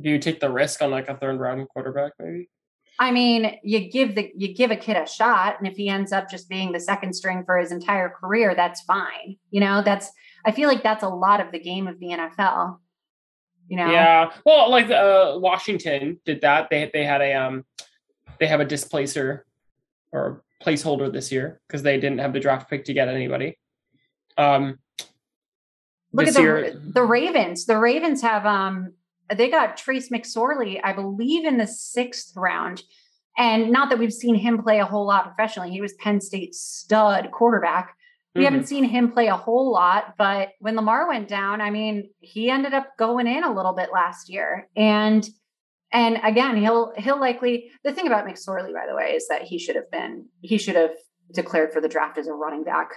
Do 0.00 0.10
you 0.10 0.18
take 0.18 0.40
the 0.40 0.50
risk 0.50 0.82
on 0.82 0.90
like 0.90 1.08
a 1.08 1.16
third 1.16 1.38
round 1.38 1.68
quarterback, 1.68 2.12
maybe? 2.18 2.48
I 2.98 3.10
mean, 3.10 3.56
you 3.62 3.90
give 3.90 4.14
the 4.14 4.30
you 4.36 4.54
give 4.54 4.70
a 4.70 4.76
kid 4.76 4.96
a 4.96 5.06
shot, 5.06 5.56
and 5.58 5.66
if 5.66 5.76
he 5.76 5.88
ends 5.88 6.12
up 6.12 6.30
just 6.30 6.48
being 6.48 6.72
the 6.72 6.80
second 6.80 7.14
string 7.14 7.42
for 7.44 7.58
his 7.58 7.72
entire 7.72 8.08
career, 8.08 8.54
that's 8.54 8.82
fine. 8.82 9.36
You 9.50 9.60
know, 9.60 9.82
that's 9.82 10.10
I 10.46 10.52
feel 10.52 10.68
like 10.68 10.82
that's 10.82 11.02
a 11.02 11.08
lot 11.08 11.40
of 11.40 11.50
the 11.50 11.58
game 11.58 11.88
of 11.88 11.98
the 11.98 12.08
NFL. 12.08 12.78
You 13.68 13.78
know, 13.78 13.90
Yeah. 13.90 14.30
Well, 14.44 14.70
like 14.70 14.90
uh, 14.90 15.34
Washington 15.38 16.20
did 16.24 16.42
that. 16.42 16.68
They 16.70 16.90
they 16.92 17.04
had 17.04 17.20
a 17.20 17.34
um 17.34 17.64
they 18.38 18.46
have 18.46 18.60
a 18.60 18.64
displacer 18.64 19.46
or 20.12 20.42
a 20.60 20.64
placeholder 20.64 21.12
this 21.12 21.32
year 21.32 21.60
because 21.66 21.82
they 21.82 21.98
didn't 21.98 22.18
have 22.18 22.32
the 22.32 22.40
draft 22.40 22.70
pick 22.70 22.84
to 22.84 22.92
get 22.92 23.08
anybody. 23.08 23.58
Um 24.36 24.78
look 26.12 26.28
at 26.28 26.34
the 26.34 26.40
year 26.40 26.80
the 26.92 27.02
Ravens. 27.02 27.66
The 27.66 27.78
Ravens 27.78 28.22
have 28.22 28.46
um 28.46 28.92
they 29.34 29.48
got 29.48 29.76
Trace 29.76 30.10
McSorley, 30.10 30.80
I 30.82 30.92
believe, 30.92 31.44
in 31.44 31.56
the 31.56 31.66
sixth 31.66 32.36
round. 32.36 32.82
And 33.36 33.70
not 33.70 33.90
that 33.90 33.98
we've 33.98 34.12
seen 34.12 34.34
him 34.34 34.62
play 34.62 34.78
a 34.78 34.84
whole 34.84 35.06
lot 35.06 35.24
professionally. 35.24 35.70
He 35.70 35.80
was 35.80 35.94
Penn 35.94 36.20
State's 36.20 36.60
stud 36.60 37.30
quarterback. 37.32 37.96
We 38.34 38.42
mhm. 38.42 38.44
haven't 38.44 38.68
seen 38.68 38.84
him 38.84 39.12
play 39.12 39.28
a 39.28 39.36
whole 39.36 39.72
lot, 39.72 40.14
but 40.18 40.50
when 40.60 40.76
Lamar 40.76 41.08
went 41.08 41.28
down, 41.28 41.60
I 41.60 41.70
mean, 41.70 42.10
he 42.20 42.50
ended 42.50 42.74
up 42.74 42.96
going 42.98 43.26
in 43.26 43.44
a 43.44 43.52
little 43.52 43.74
bit 43.74 43.90
last 43.92 44.28
year. 44.28 44.68
And 44.76 45.28
and 45.92 46.18
again, 46.24 46.56
he'll 46.56 46.92
he'll 46.96 47.20
likely 47.20 47.70
the 47.84 47.92
thing 47.92 48.06
about 48.06 48.26
McSorley, 48.26 48.72
by 48.72 48.86
the 48.88 48.96
way, 48.96 49.12
is 49.12 49.28
that 49.28 49.42
he 49.42 49.58
should 49.58 49.76
have 49.76 49.90
been 49.90 50.26
he 50.42 50.58
should 50.58 50.76
have 50.76 50.94
declared 51.32 51.72
for 51.72 51.80
the 51.80 51.88
draft 51.88 52.18
as 52.18 52.26
a 52.26 52.32
running 52.32 52.64
back. 52.64 52.90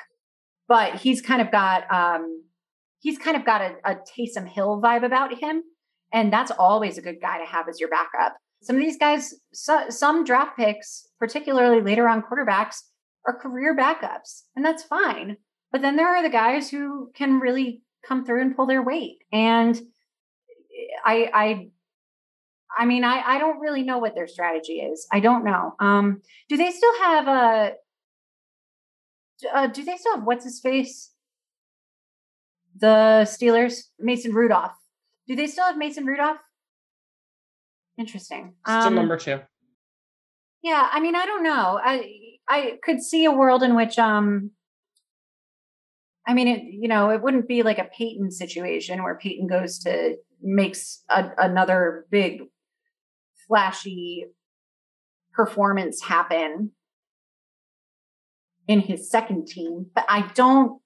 But 0.68 0.96
he's 0.96 1.22
kind 1.22 1.42
of 1.42 1.52
got 1.52 1.92
um 1.92 2.44
he's 3.00 3.18
kind 3.18 3.38
of 3.38 3.46
got 3.46 3.62
a, 3.62 3.76
a 3.86 3.96
Taysom 3.96 4.48
Hill 4.48 4.82
vibe 4.84 5.06
about 5.06 5.40
him. 5.40 5.64
And 6.14 6.32
that's 6.32 6.52
always 6.52 6.98
a 6.98 7.02
good 7.02 7.22
guy 7.22 7.40
to 7.40 7.46
have 7.46 7.68
as 7.68 7.80
your 7.80 7.90
backup. 7.90 8.38
Some 8.62 8.76
of 8.78 8.82
these 8.82 8.98
guys, 8.98 9.36
so, 9.54 9.90
some 9.90 10.24
draft 10.24 10.58
picks, 10.58 11.08
particularly 11.20 11.82
later 11.82 12.08
on 12.08 12.24
quarterbacks, 12.24 12.78
are 13.26 13.38
career 13.38 13.76
backups, 13.76 14.44
and 14.56 14.66
that's 14.66 14.84
fine. 14.84 15.38
But 15.72 15.82
then 15.82 15.96
there 15.96 16.08
are 16.08 16.24
the 16.24 16.30
guys 16.30 16.70
who 16.70 17.12
can 17.14 17.40
really 17.40 17.84
come 18.08 18.26
through 18.26 18.42
and 18.42 18.56
pull 18.56 18.66
their 18.66 18.82
weight. 18.82 19.18
And 19.32 19.80
I, 21.06 21.30
I, 21.34 21.68
I 22.78 22.86
mean, 22.86 23.04
I, 23.04 23.22
I 23.26 23.38
don't 23.38 23.60
really 23.60 23.84
know 23.84 23.98
what 23.98 24.16
their 24.16 24.28
strategy 24.28 24.80
is. 24.80 25.06
I 25.12 25.20
don't 25.20 25.44
know. 25.44 25.74
Um, 25.80 26.22
do 26.48 26.56
they 26.58 26.72
still 26.72 26.98
have 27.00 27.28
a? 27.28 27.72
Uh, 29.54 29.68
do 29.68 29.84
they 29.84 29.96
still 29.98 30.16
have 30.16 30.24
what's 30.26 30.44
his 30.44 30.60
face? 30.60 31.12
The 32.80 33.26
Steelers, 33.26 33.84
Mason 34.00 34.34
Rudolph. 34.34 34.74
Do 35.28 35.36
they 35.36 35.48
still 35.48 35.66
have 35.66 35.78
Mason 35.78 36.06
Rudolph? 36.06 36.38
Interesting. 37.98 38.54
Still 38.68 38.76
Um, 38.88 38.96
number 38.96 39.18
two. 39.18 39.40
yeah, 40.62 40.88
I 40.92 41.00
mean, 41.00 41.16
I 41.16 41.26
don't 41.26 41.44
know. 41.44 41.80
I 41.84 42.14
I 42.48 42.78
could 42.84 43.02
see 43.02 43.26
a 43.26 43.32
world 43.32 43.64
in 43.64 43.76
which 43.76 43.98
um 44.00 44.52
I 46.28 46.34
mean 46.34 46.48
it 46.48 46.64
you 46.64 46.88
know, 46.88 47.10
it 47.10 47.22
wouldn't 47.22 47.48
be 47.48 47.64
like 47.64 47.80
a 47.80 47.86
Peyton 47.98 48.32
situation 48.32 49.04
where 49.04 49.18
Peyton 49.18 49.48
goes 49.48 49.80
to 49.80 50.18
makes 50.42 51.04
a, 51.10 51.32
another 51.40 52.06
big 52.12 52.42
flashy 53.48 54.26
performance 55.34 56.04
happen 56.04 56.72
in 58.68 58.82
his 58.82 59.10
second 59.10 59.48
team, 59.48 59.88
but 59.96 60.06
I 60.10 60.30
don't 60.34 60.82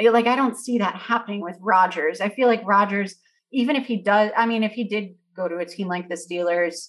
like 0.00 0.26
I 0.26 0.36
don't 0.36 0.56
see 0.56 0.78
that 0.78 0.96
happening 0.96 1.40
with 1.40 1.56
Rodgers. 1.60 2.20
I 2.20 2.28
feel 2.28 2.48
like 2.48 2.62
Rodgers 2.64 3.16
even 3.52 3.76
if 3.76 3.86
he 3.86 4.02
does, 4.02 4.30
I 4.36 4.46
mean 4.46 4.62
if 4.62 4.72
he 4.72 4.84
did 4.84 5.14
go 5.36 5.48
to 5.48 5.58
a 5.58 5.64
team 5.64 5.88
like 5.88 6.08
the 6.08 6.16
Steelers, 6.16 6.88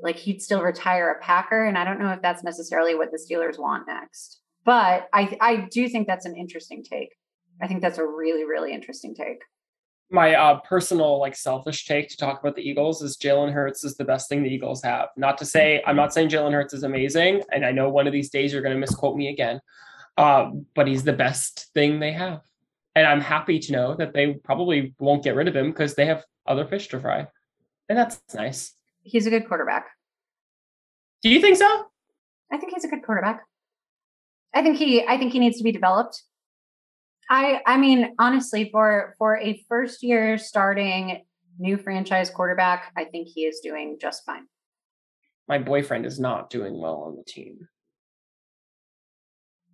like 0.00 0.16
he'd 0.16 0.42
still 0.42 0.62
retire 0.62 1.10
a 1.10 1.22
Packer, 1.22 1.64
and 1.64 1.76
I 1.76 1.84
don't 1.84 1.98
know 1.98 2.12
if 2.12 2.22
that's 2.22 2.44
necessarily 2.44 2.94
what 2.94 3.10
the 3.10 3.18
Steelers 3.18 3.58
want 3.58 3.88
next. 3.88 4.40
But 4.64 5.08
I 5.12 5.36
I 5.40 5.68
do 5.70 5.88
think 5.88 6.06
that's 6.06 6.26
an 6.26 6.36
interesting 6.36 6.84
take. 6.84 7.10
I 7.60 7.66
think 7.66 7.82
that's 7.82 7.98
a 7.98 8.06
really 8.06 8.44
really 8.44 8.72
interesting 8.72 9.14
take. 9.14 9.42
My 10.08 10.34
uh, 10.34 10.60
personal, 10.60 11.18
like, 11.18 11.34
selfish 11.34 11.84
take 11.84 12.08
to 12.10 12.16
talk 12.16 12.40
about 12.40 12.54
the 12.54 12.62
Eagles 12.62 13.02
is 13.02 13.16
Jalen 13.16 13.52
Hurts 13.52 13.82
is 13.82 13.96
the 13.96 14.04
best 14.04 14.28
thing 14.28 14.42
the 14.42 14.48
Eagles 14.48 14.82
have. 14.84 15.08
Not 15.16 15.36
to 15.38 15.44
say 15.44 15.82
I'm 15.84 15.96
not 15.96 16.12
saying 16.14 16.28
Jalen 16.28 16.52
Hurts 16.52 16.74
is 16.74 16.84
amazing, 16.84 17.42
and 17.52 17.66
I 17.66 17.72
know 17.72 17.88
one 17.88 18.06
of 18.06 18.12
these 18.12 18.30
days 18.30 18.52
you're 18.52 18.62
going 18.62 18.74
to 18.74 18.80
misquote 18.80 19.16
me 19.16 19.28
again, 19.28 19.60
uh, 20.16 20.50
but 20.74 20.86
he's 20.86 21.02
the 21.02 21.12
best 21.12 21.72
thing 21.74 21.98
they 21.98 22.12
have, 22.12 22.42
and 22.94 23.04
I'm 23.04 23.20
happy 23.20 23.58
to 23.58 23.72
know 23.72 23.96
that 23.96 24.14
they 24.14 24.34
probably 24.34 24.94
won't 25.00 25.24
get 25.24 25.34
rid 25.34 25.48
of 25.48 25.56
him 25.56 25.70
because 25.70 25.94
they 25.96 26.06
have 26.06 26.24
other 26.46 26.66
fish 26.66 26.86
to 26.88 27.00
fry, 27.00 27.26
and 27.88 27.98
that's 27.98 28.20
nice. 28.32 28.74
He's 29.02 29.26
a 29.26 29.30
good 29.30 29.48
quarterback. 29.48 29.88
Do 31.22 31.30
you 31.30 31.40
think 31.40 31.56
so? 31.56 31.86
I 32.52 32.58
think 32.58 32.72
he's 32.72 32.84
a 32.84 32.88
good 32.88 33.02
quarterback. 33.02 33.42
I 34.54 34.62
think 34.62 34.76
he 34.76 35.04
I 35.04 35.18
think 35.18 35.32
he 35.32 35.40
needs 35.40 35.58
to 35.58 35.64
be 35.64 35.72
developed. 35.72 36.22
I 37.28 37.60
I 37.66 37.76
mean 37.76 38.14
honestly 38.18 38.70
for 38.70 39.14
for 39.18 39.38
a 39.38 39.64
first 39.68 40.02
year 40.02 40.38
starting 40.38 41.24
new 41.58 41.76
franchise 41.78 42.30
quarterback, 42.30 42.92
I 42.96 43.04
think 43.04 43.28
he 43.28 43.42
is 43.42 43.60
doing 43.60 43.98
just 44.00 44.24
fine. 44.24 44.46
My 45.48 45.58
boyfriend 45.58 46.06
is 46.06 46.20
not 46.20 46.50
doing 46.50 46.78
well 46.78 47.02
on 47.06 47.16
the 47.16 47.24
team. 47.24 47.68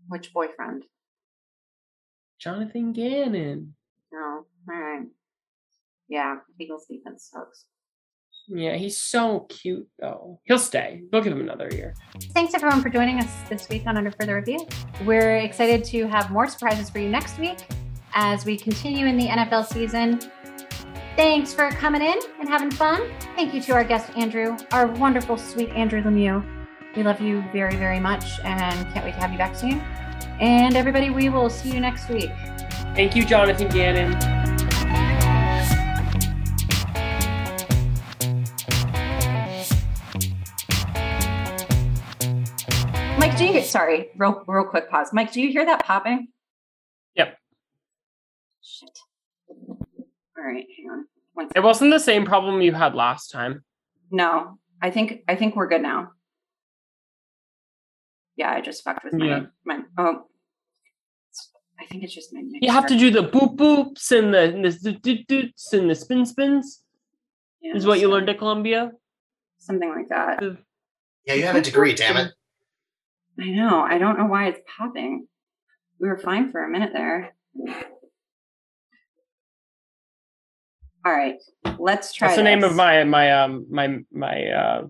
Which 0.09 0.33
boyfriend? 0.33 0.85
Jonathan 2.39 2.93
Gannon. 2.93 3.75
No. 4.13 4.45
All 4.69 4.77
right. 4.77 5.07
Yeah, 6.09 6.37
Eagles 6.59 6.87
defense 6.91 7.31
sucks. 7.33 7.65
Yeah, 8.49 8.77
he's 8.77 9.01
so 9.01 9.47
cute 9.49 9.89
though. 10.01 10.41
He'll 10.45 10.59
stay. 10.59 11.03
We'll 11.13 11.23
give 11.23 11.33
him 11.33 11.41
another 11.41 11.69
year. 11.73 11.95
Thanks 12.35 12.55
everyone 12.55 12.83
for 12.83 12.89
joining 12.91 13.19
us 13.19 13.31
this 13.49 13.69
week 13.69 13.87
on 13.87 13.97
Under 13.97 14.11
Further 14.11 14.37
Review. 14.37 14.67
We're 15.05 15.37
excited 15.37 15.85
to 15.85 16.07
have 16.09 16.31
more 16.31 16.47
surprises 16.49 16.91
for 16.91 16.99
you 16.99 17.09
next 17.09 17.39
week. 17.39 17.59
as 18.15 18.45
we 18.45 18.57
continue 18.59 19.07
in 19.07 19.17
the 19.17 19.27
NFL 19.27 19.67
season. 19.67 20.21
Thanks 21.17 21.53
for 21.53 21.71
coming 21.71 22.03
in 22.03 22.19
and 22.41 22.49
having 22.49 22.71
fun. 22.71 23.11
Thank 23.37 23.55
you 23.55 23.61
to 23.63 23.73
our 23.73 23.85
guest, 23.85 24.11
Andrew, 24.17 24.57
our 24.73 24.87
wonderful, 24.87 25.37
sweet 25.37 25.69
Andrew 25.71 26.03
Lemieux. 26.03 26.45
We 26.97 27.03
love 27.03 27.21
you 27.21 27.43
very, 27.53 27.77
very 27.77 28.01
much 28.01 28.39
and 28.45 28.93
can't 28.93 29.05
wait 29.05 29.15
to 29.15 29.21
have 29.21 29.33
you 29.33 29.39
back 29.39 29.55
soon. 29.57 29.81
And 30.41 30.77
everybody, 30.77 31.11
we 31.11 31.29
will 31.29 31.49
see 31.49 31.71
you 31.71 31.81
next 31.81 32.09
week. 32.09 32.31
Thank 32.95 33.17
you, 33.17 33.25
Jonathan 33.25 33.69
Gannon. 33.69 34.42
Mike, 43.23 43.39
do 43.39 43.45
you 43.45 43.63
sorry, 43.63 44.11
real 44.17 44.43
real 44.49 44.65
quick 44.65 44.91
pause. 44.91 45.13
Mike, 45.13 45.31
do 45.31 45.41
you 45.41 45.53
hear 45.53 45.65
that 45.65 45.85
popping? 45.85 46.27
Yep. 47.15 47.39
Shit. 48.61 48.99
All 49.49 50.45
right, 50.45 50.67
hang 50.77 50.91
on. 50.91 51.07
One 51.35 51.49
It 51.55 51.61
wasn't 51.61 51.93
the 51.93 52.01
same 52.01 52.25
problem 52.25 52.61
you 52.63 52.73
had 52.73 52.97
last 52.97 53.31
time. 53.31 53.63
No, 54.11 54.59
I 54.83 54.91
think 54.91 55.23
I 55.29 55.37
think 55.37 55.55
we're 55.55 55.69
good 55.69 55.83
now. 55.83 56.11
Yeah, 58.35 58.51
I 58.51 58.61
just 58.61 58.83
fucked 58.83 59.05
with 59.05 59.13
my 59.13 59.27
Yeah. 59.27 59.41
my 59.65 59.79
oh. 59.99 60.25
I 61.81 61.87
think 61.87 62.03
it's 62.03 62.13
just 62.13 62.33
my. 62.33 62.43
You 62.61 62.73
have 62.73 62.87
to 62.87 62.99
do 62.99 63.13
the 63.13 63.23
boop 63.23 63.55
boops 63.55 64.11
and 64.11 64.35
the, 64.35 64.41
and 64.53 64.65
the 64.65 64.73
doot 64.73 65.01
doot 65.01 65.27
doots 65.29 65.73
and 65.73 65.89
the 65.89 65.95
spin 65.95 66.27
spins. 66.27 66.83
Yeah, 67.61 67.77
Is 67.77 67.87
what 67.87 68.01
you 68.01 68.11
learned 68.11 68.31
at 68.31 68.39
Columbia. 68.39 68.91
Something 69.59 69.91
like 69.91 70.09
that. 70.09 70.43
Yeah, 71.25 71.35
you 71.35 71.45
have 71.45 71.55
a 71.55 71.61
degree, 71.61 71.95
damn 71.95 72.17
it. 72.17 72.33
I 73.41 73.51
know. 73.51 73.81
I 73.81 73.99
don't 73.99 74.19
know 74.19 74.27
why 74.27 74.49
it's 74.49 74.61
popping. 74.77 75.27
We 75.99 76.09
were 76.09 76.19
fine 76.19 76.51
for 76.51 76.65
a 76.65 76.71
minute 76.71 76.91
there. 76.93 77.35
All 81.05 81.13
right, 81.13 81.37
let's 81.79 82.13
try. 82.13 82.29
That's 82.29 82.37
the 82.37 82.45
name 82.45 82.63
of 82.63 82.77
my 82.77 83.03
my 83.05 83.33
um 83.33 83.67
my 83.71 83.99
my 84.13 84.47
uh 84.47 84.83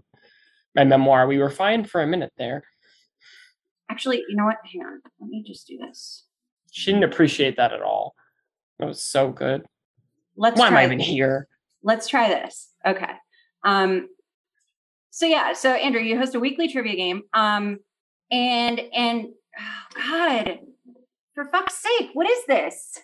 my 0.75 0.85
memoir. 0.85 1.27
We 1.27 1.39
were 1.39 1.51
fine 1.51 1.85
for 1.85 2.03
a 2.03 2.07
minute 2.07 2.33
there. 2.37 2.65
Actually, 3.91 4.23
you 4.29 4.37
know 4.37 4.45
what? 4.45 4.59
Hang 4.71 4.83
on. 4.83 5.01
Let 5.21 5.31
me 5.31 5.43
just 5.47 5.67
do 5.67 5.79
this. 5.79 6.25
She 6.71 6.93
didn't 6.93 7.05
appreciate 7.05 7.57
that 7.57 7.73
at 7.73 7.83
all. 7.83 8.15
It 8.79 8.85
was 8.85 9.03
so 9.03 9.31
good. 9.31 9.63
Let's 10.37 10.59
Why 10.59 10.69
am 10.69 10.77
I 10.77 10.85
even 10.85 10.99
here? 10.99 11.49
let's 11.83 12.09
try 12.09 12.29
this. 12.29 12.71
Okay. 12.87 13.13
Um, 13.65 14.09
so 15.11 15.27
yeah, 15.27 15.53
so 15.53 15.73
Andrew, 15.73 16.01
you 16.01 16.19
host 16.19 16.35
a 16.35 16.41
weekly 16.41 16.69
trivia 16.69 16.97
game. 16.97 17.23
Um, 17.35 17.79
and 18.33 18.81
and 18.93 19.29
oh 19.59 20.09
God, 20.09 20.59
for 21.35 21.47
fuck's 21.51 21.77
sake, 21.81 22.11
what 22.15 22.29
is 22.29 22.45
this? 22.47 22.99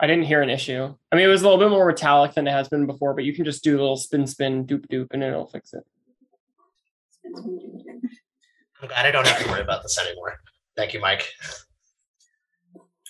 I 0.00 0.06
didn't 0.06 0.24
hear 0.24 0.42
an 0.42 0.50
issue. 0.50 0.94
I 1.10 1.16
mean, 1.16 1.24
it 1.24 1.28
was 1.28 1.42
a 1.42 1.44
little 1.44 1.58
bit 1.58 1.70
more 1.70 1.86
metallic 1.86 2.34
than 2.34 2.46
it 2.46 2.52
has 2.52 2.68
been 2.68 2.86
before, 2.86 3.14
but 3.14 3.24
you 3.24 3.34
can 3.34 3.44
just 3.44 3.64
do 3.64 3.72
a 3.76 3.80
little 3.80 3.96
spin, 3.96 4.28
spin, 4.28 4.64
doop, 4.64 4.86
doop, 4.86 5.08
and 5.12 5.24
it'll 5.24 5.48
fix 5.48 5.74
it. 5.74 5.82
I'm 8.80 8.86
glad 8.88 9.06
I 9.06 9.10
don't 9.10 9.26
have 9.26 9.42
to 9.44 9.50
worry 9.50 9.60
about 9.60 9.82
this 9.82 9.98
anymore. 9.98 10.36
Thank 10.76 10.94
you, 10.94 11.00
Mike. 11.00 11.26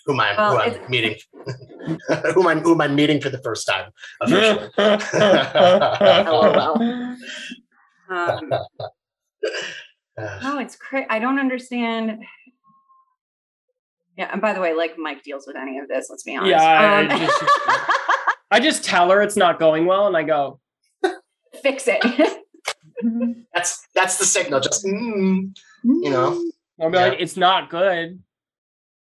Who 0.07 0.15
am 0.15 0.21
I? 0.21 0.35
Well, 0.35 0.53
who 0.53 0.59
I'm 0.63 0.71
it's- 0.73 0.89
meeting? 0.89 1.17
who 2.33 2.41
am 2.41 2.47
I? 2.47 2.55
Who 2.61 2.73
am 2.73 2.81
I 2.81 2.89
meeting 2.89 3.21
for 3.21 3.29
the 3.29 3.43
first 3.43 3.67
time? 3.69 3.91
Officially. 4.23 4.71
Um, 8.11 8.11
Uh, 8.11 8.41
no, 10.43 10.59
it's 10.59 10.77
crazy. 10.77 11.07
I 11.11 11.19
don't 11.19 11.39
understand. 11.39 12.23
Yeah, 14.17 14.31
and 14.33 14.41
by 14.43 14.53
the 14.53 14.61
way, 14.61 14.75
like 14.75 14.99
Mike 14.99 15.23
deals 15.23 15.47
with 15.47 15.57
any 15.57 15.79
of 15.79 15.89
this. 15.89 16.09
Let's 16.11 16.25
be 16.25 16.37
honest. 16.37 16.51
Yeah, 16.51 16.63
I- 16.63 17.01
Um, 17.05 17.11
I 17.11 17.19
just- 17.19 17.45
I 18.51 18.61
just 18.61 18.85
tell 18.85 19.11
her 19.11 19.21
it's 19.23 19.37
not 19.37 19.59
going 19.59 19.85
well, 19.87 20.07
and 20.07 20.17
I 20.17 20.23
go, 20.23 20.59
fix 21.63 21.85
it. 21.87 22.01
that's 23.55 23.87
that's 23.95 24.19
the 24.19 24.25
signal. 24.25 24.61
Just 24.61 24.85
mm, 24.85 25.51
you 25.85 26.11
know. 26.11 26.43
I'll 26.81 26.91
be 26.91 26.97
Yeah. 26.97 27.09
like, 27.09 27.21
it's 27.21 27.37
not 27.37 27.71
good. 27.71 28.23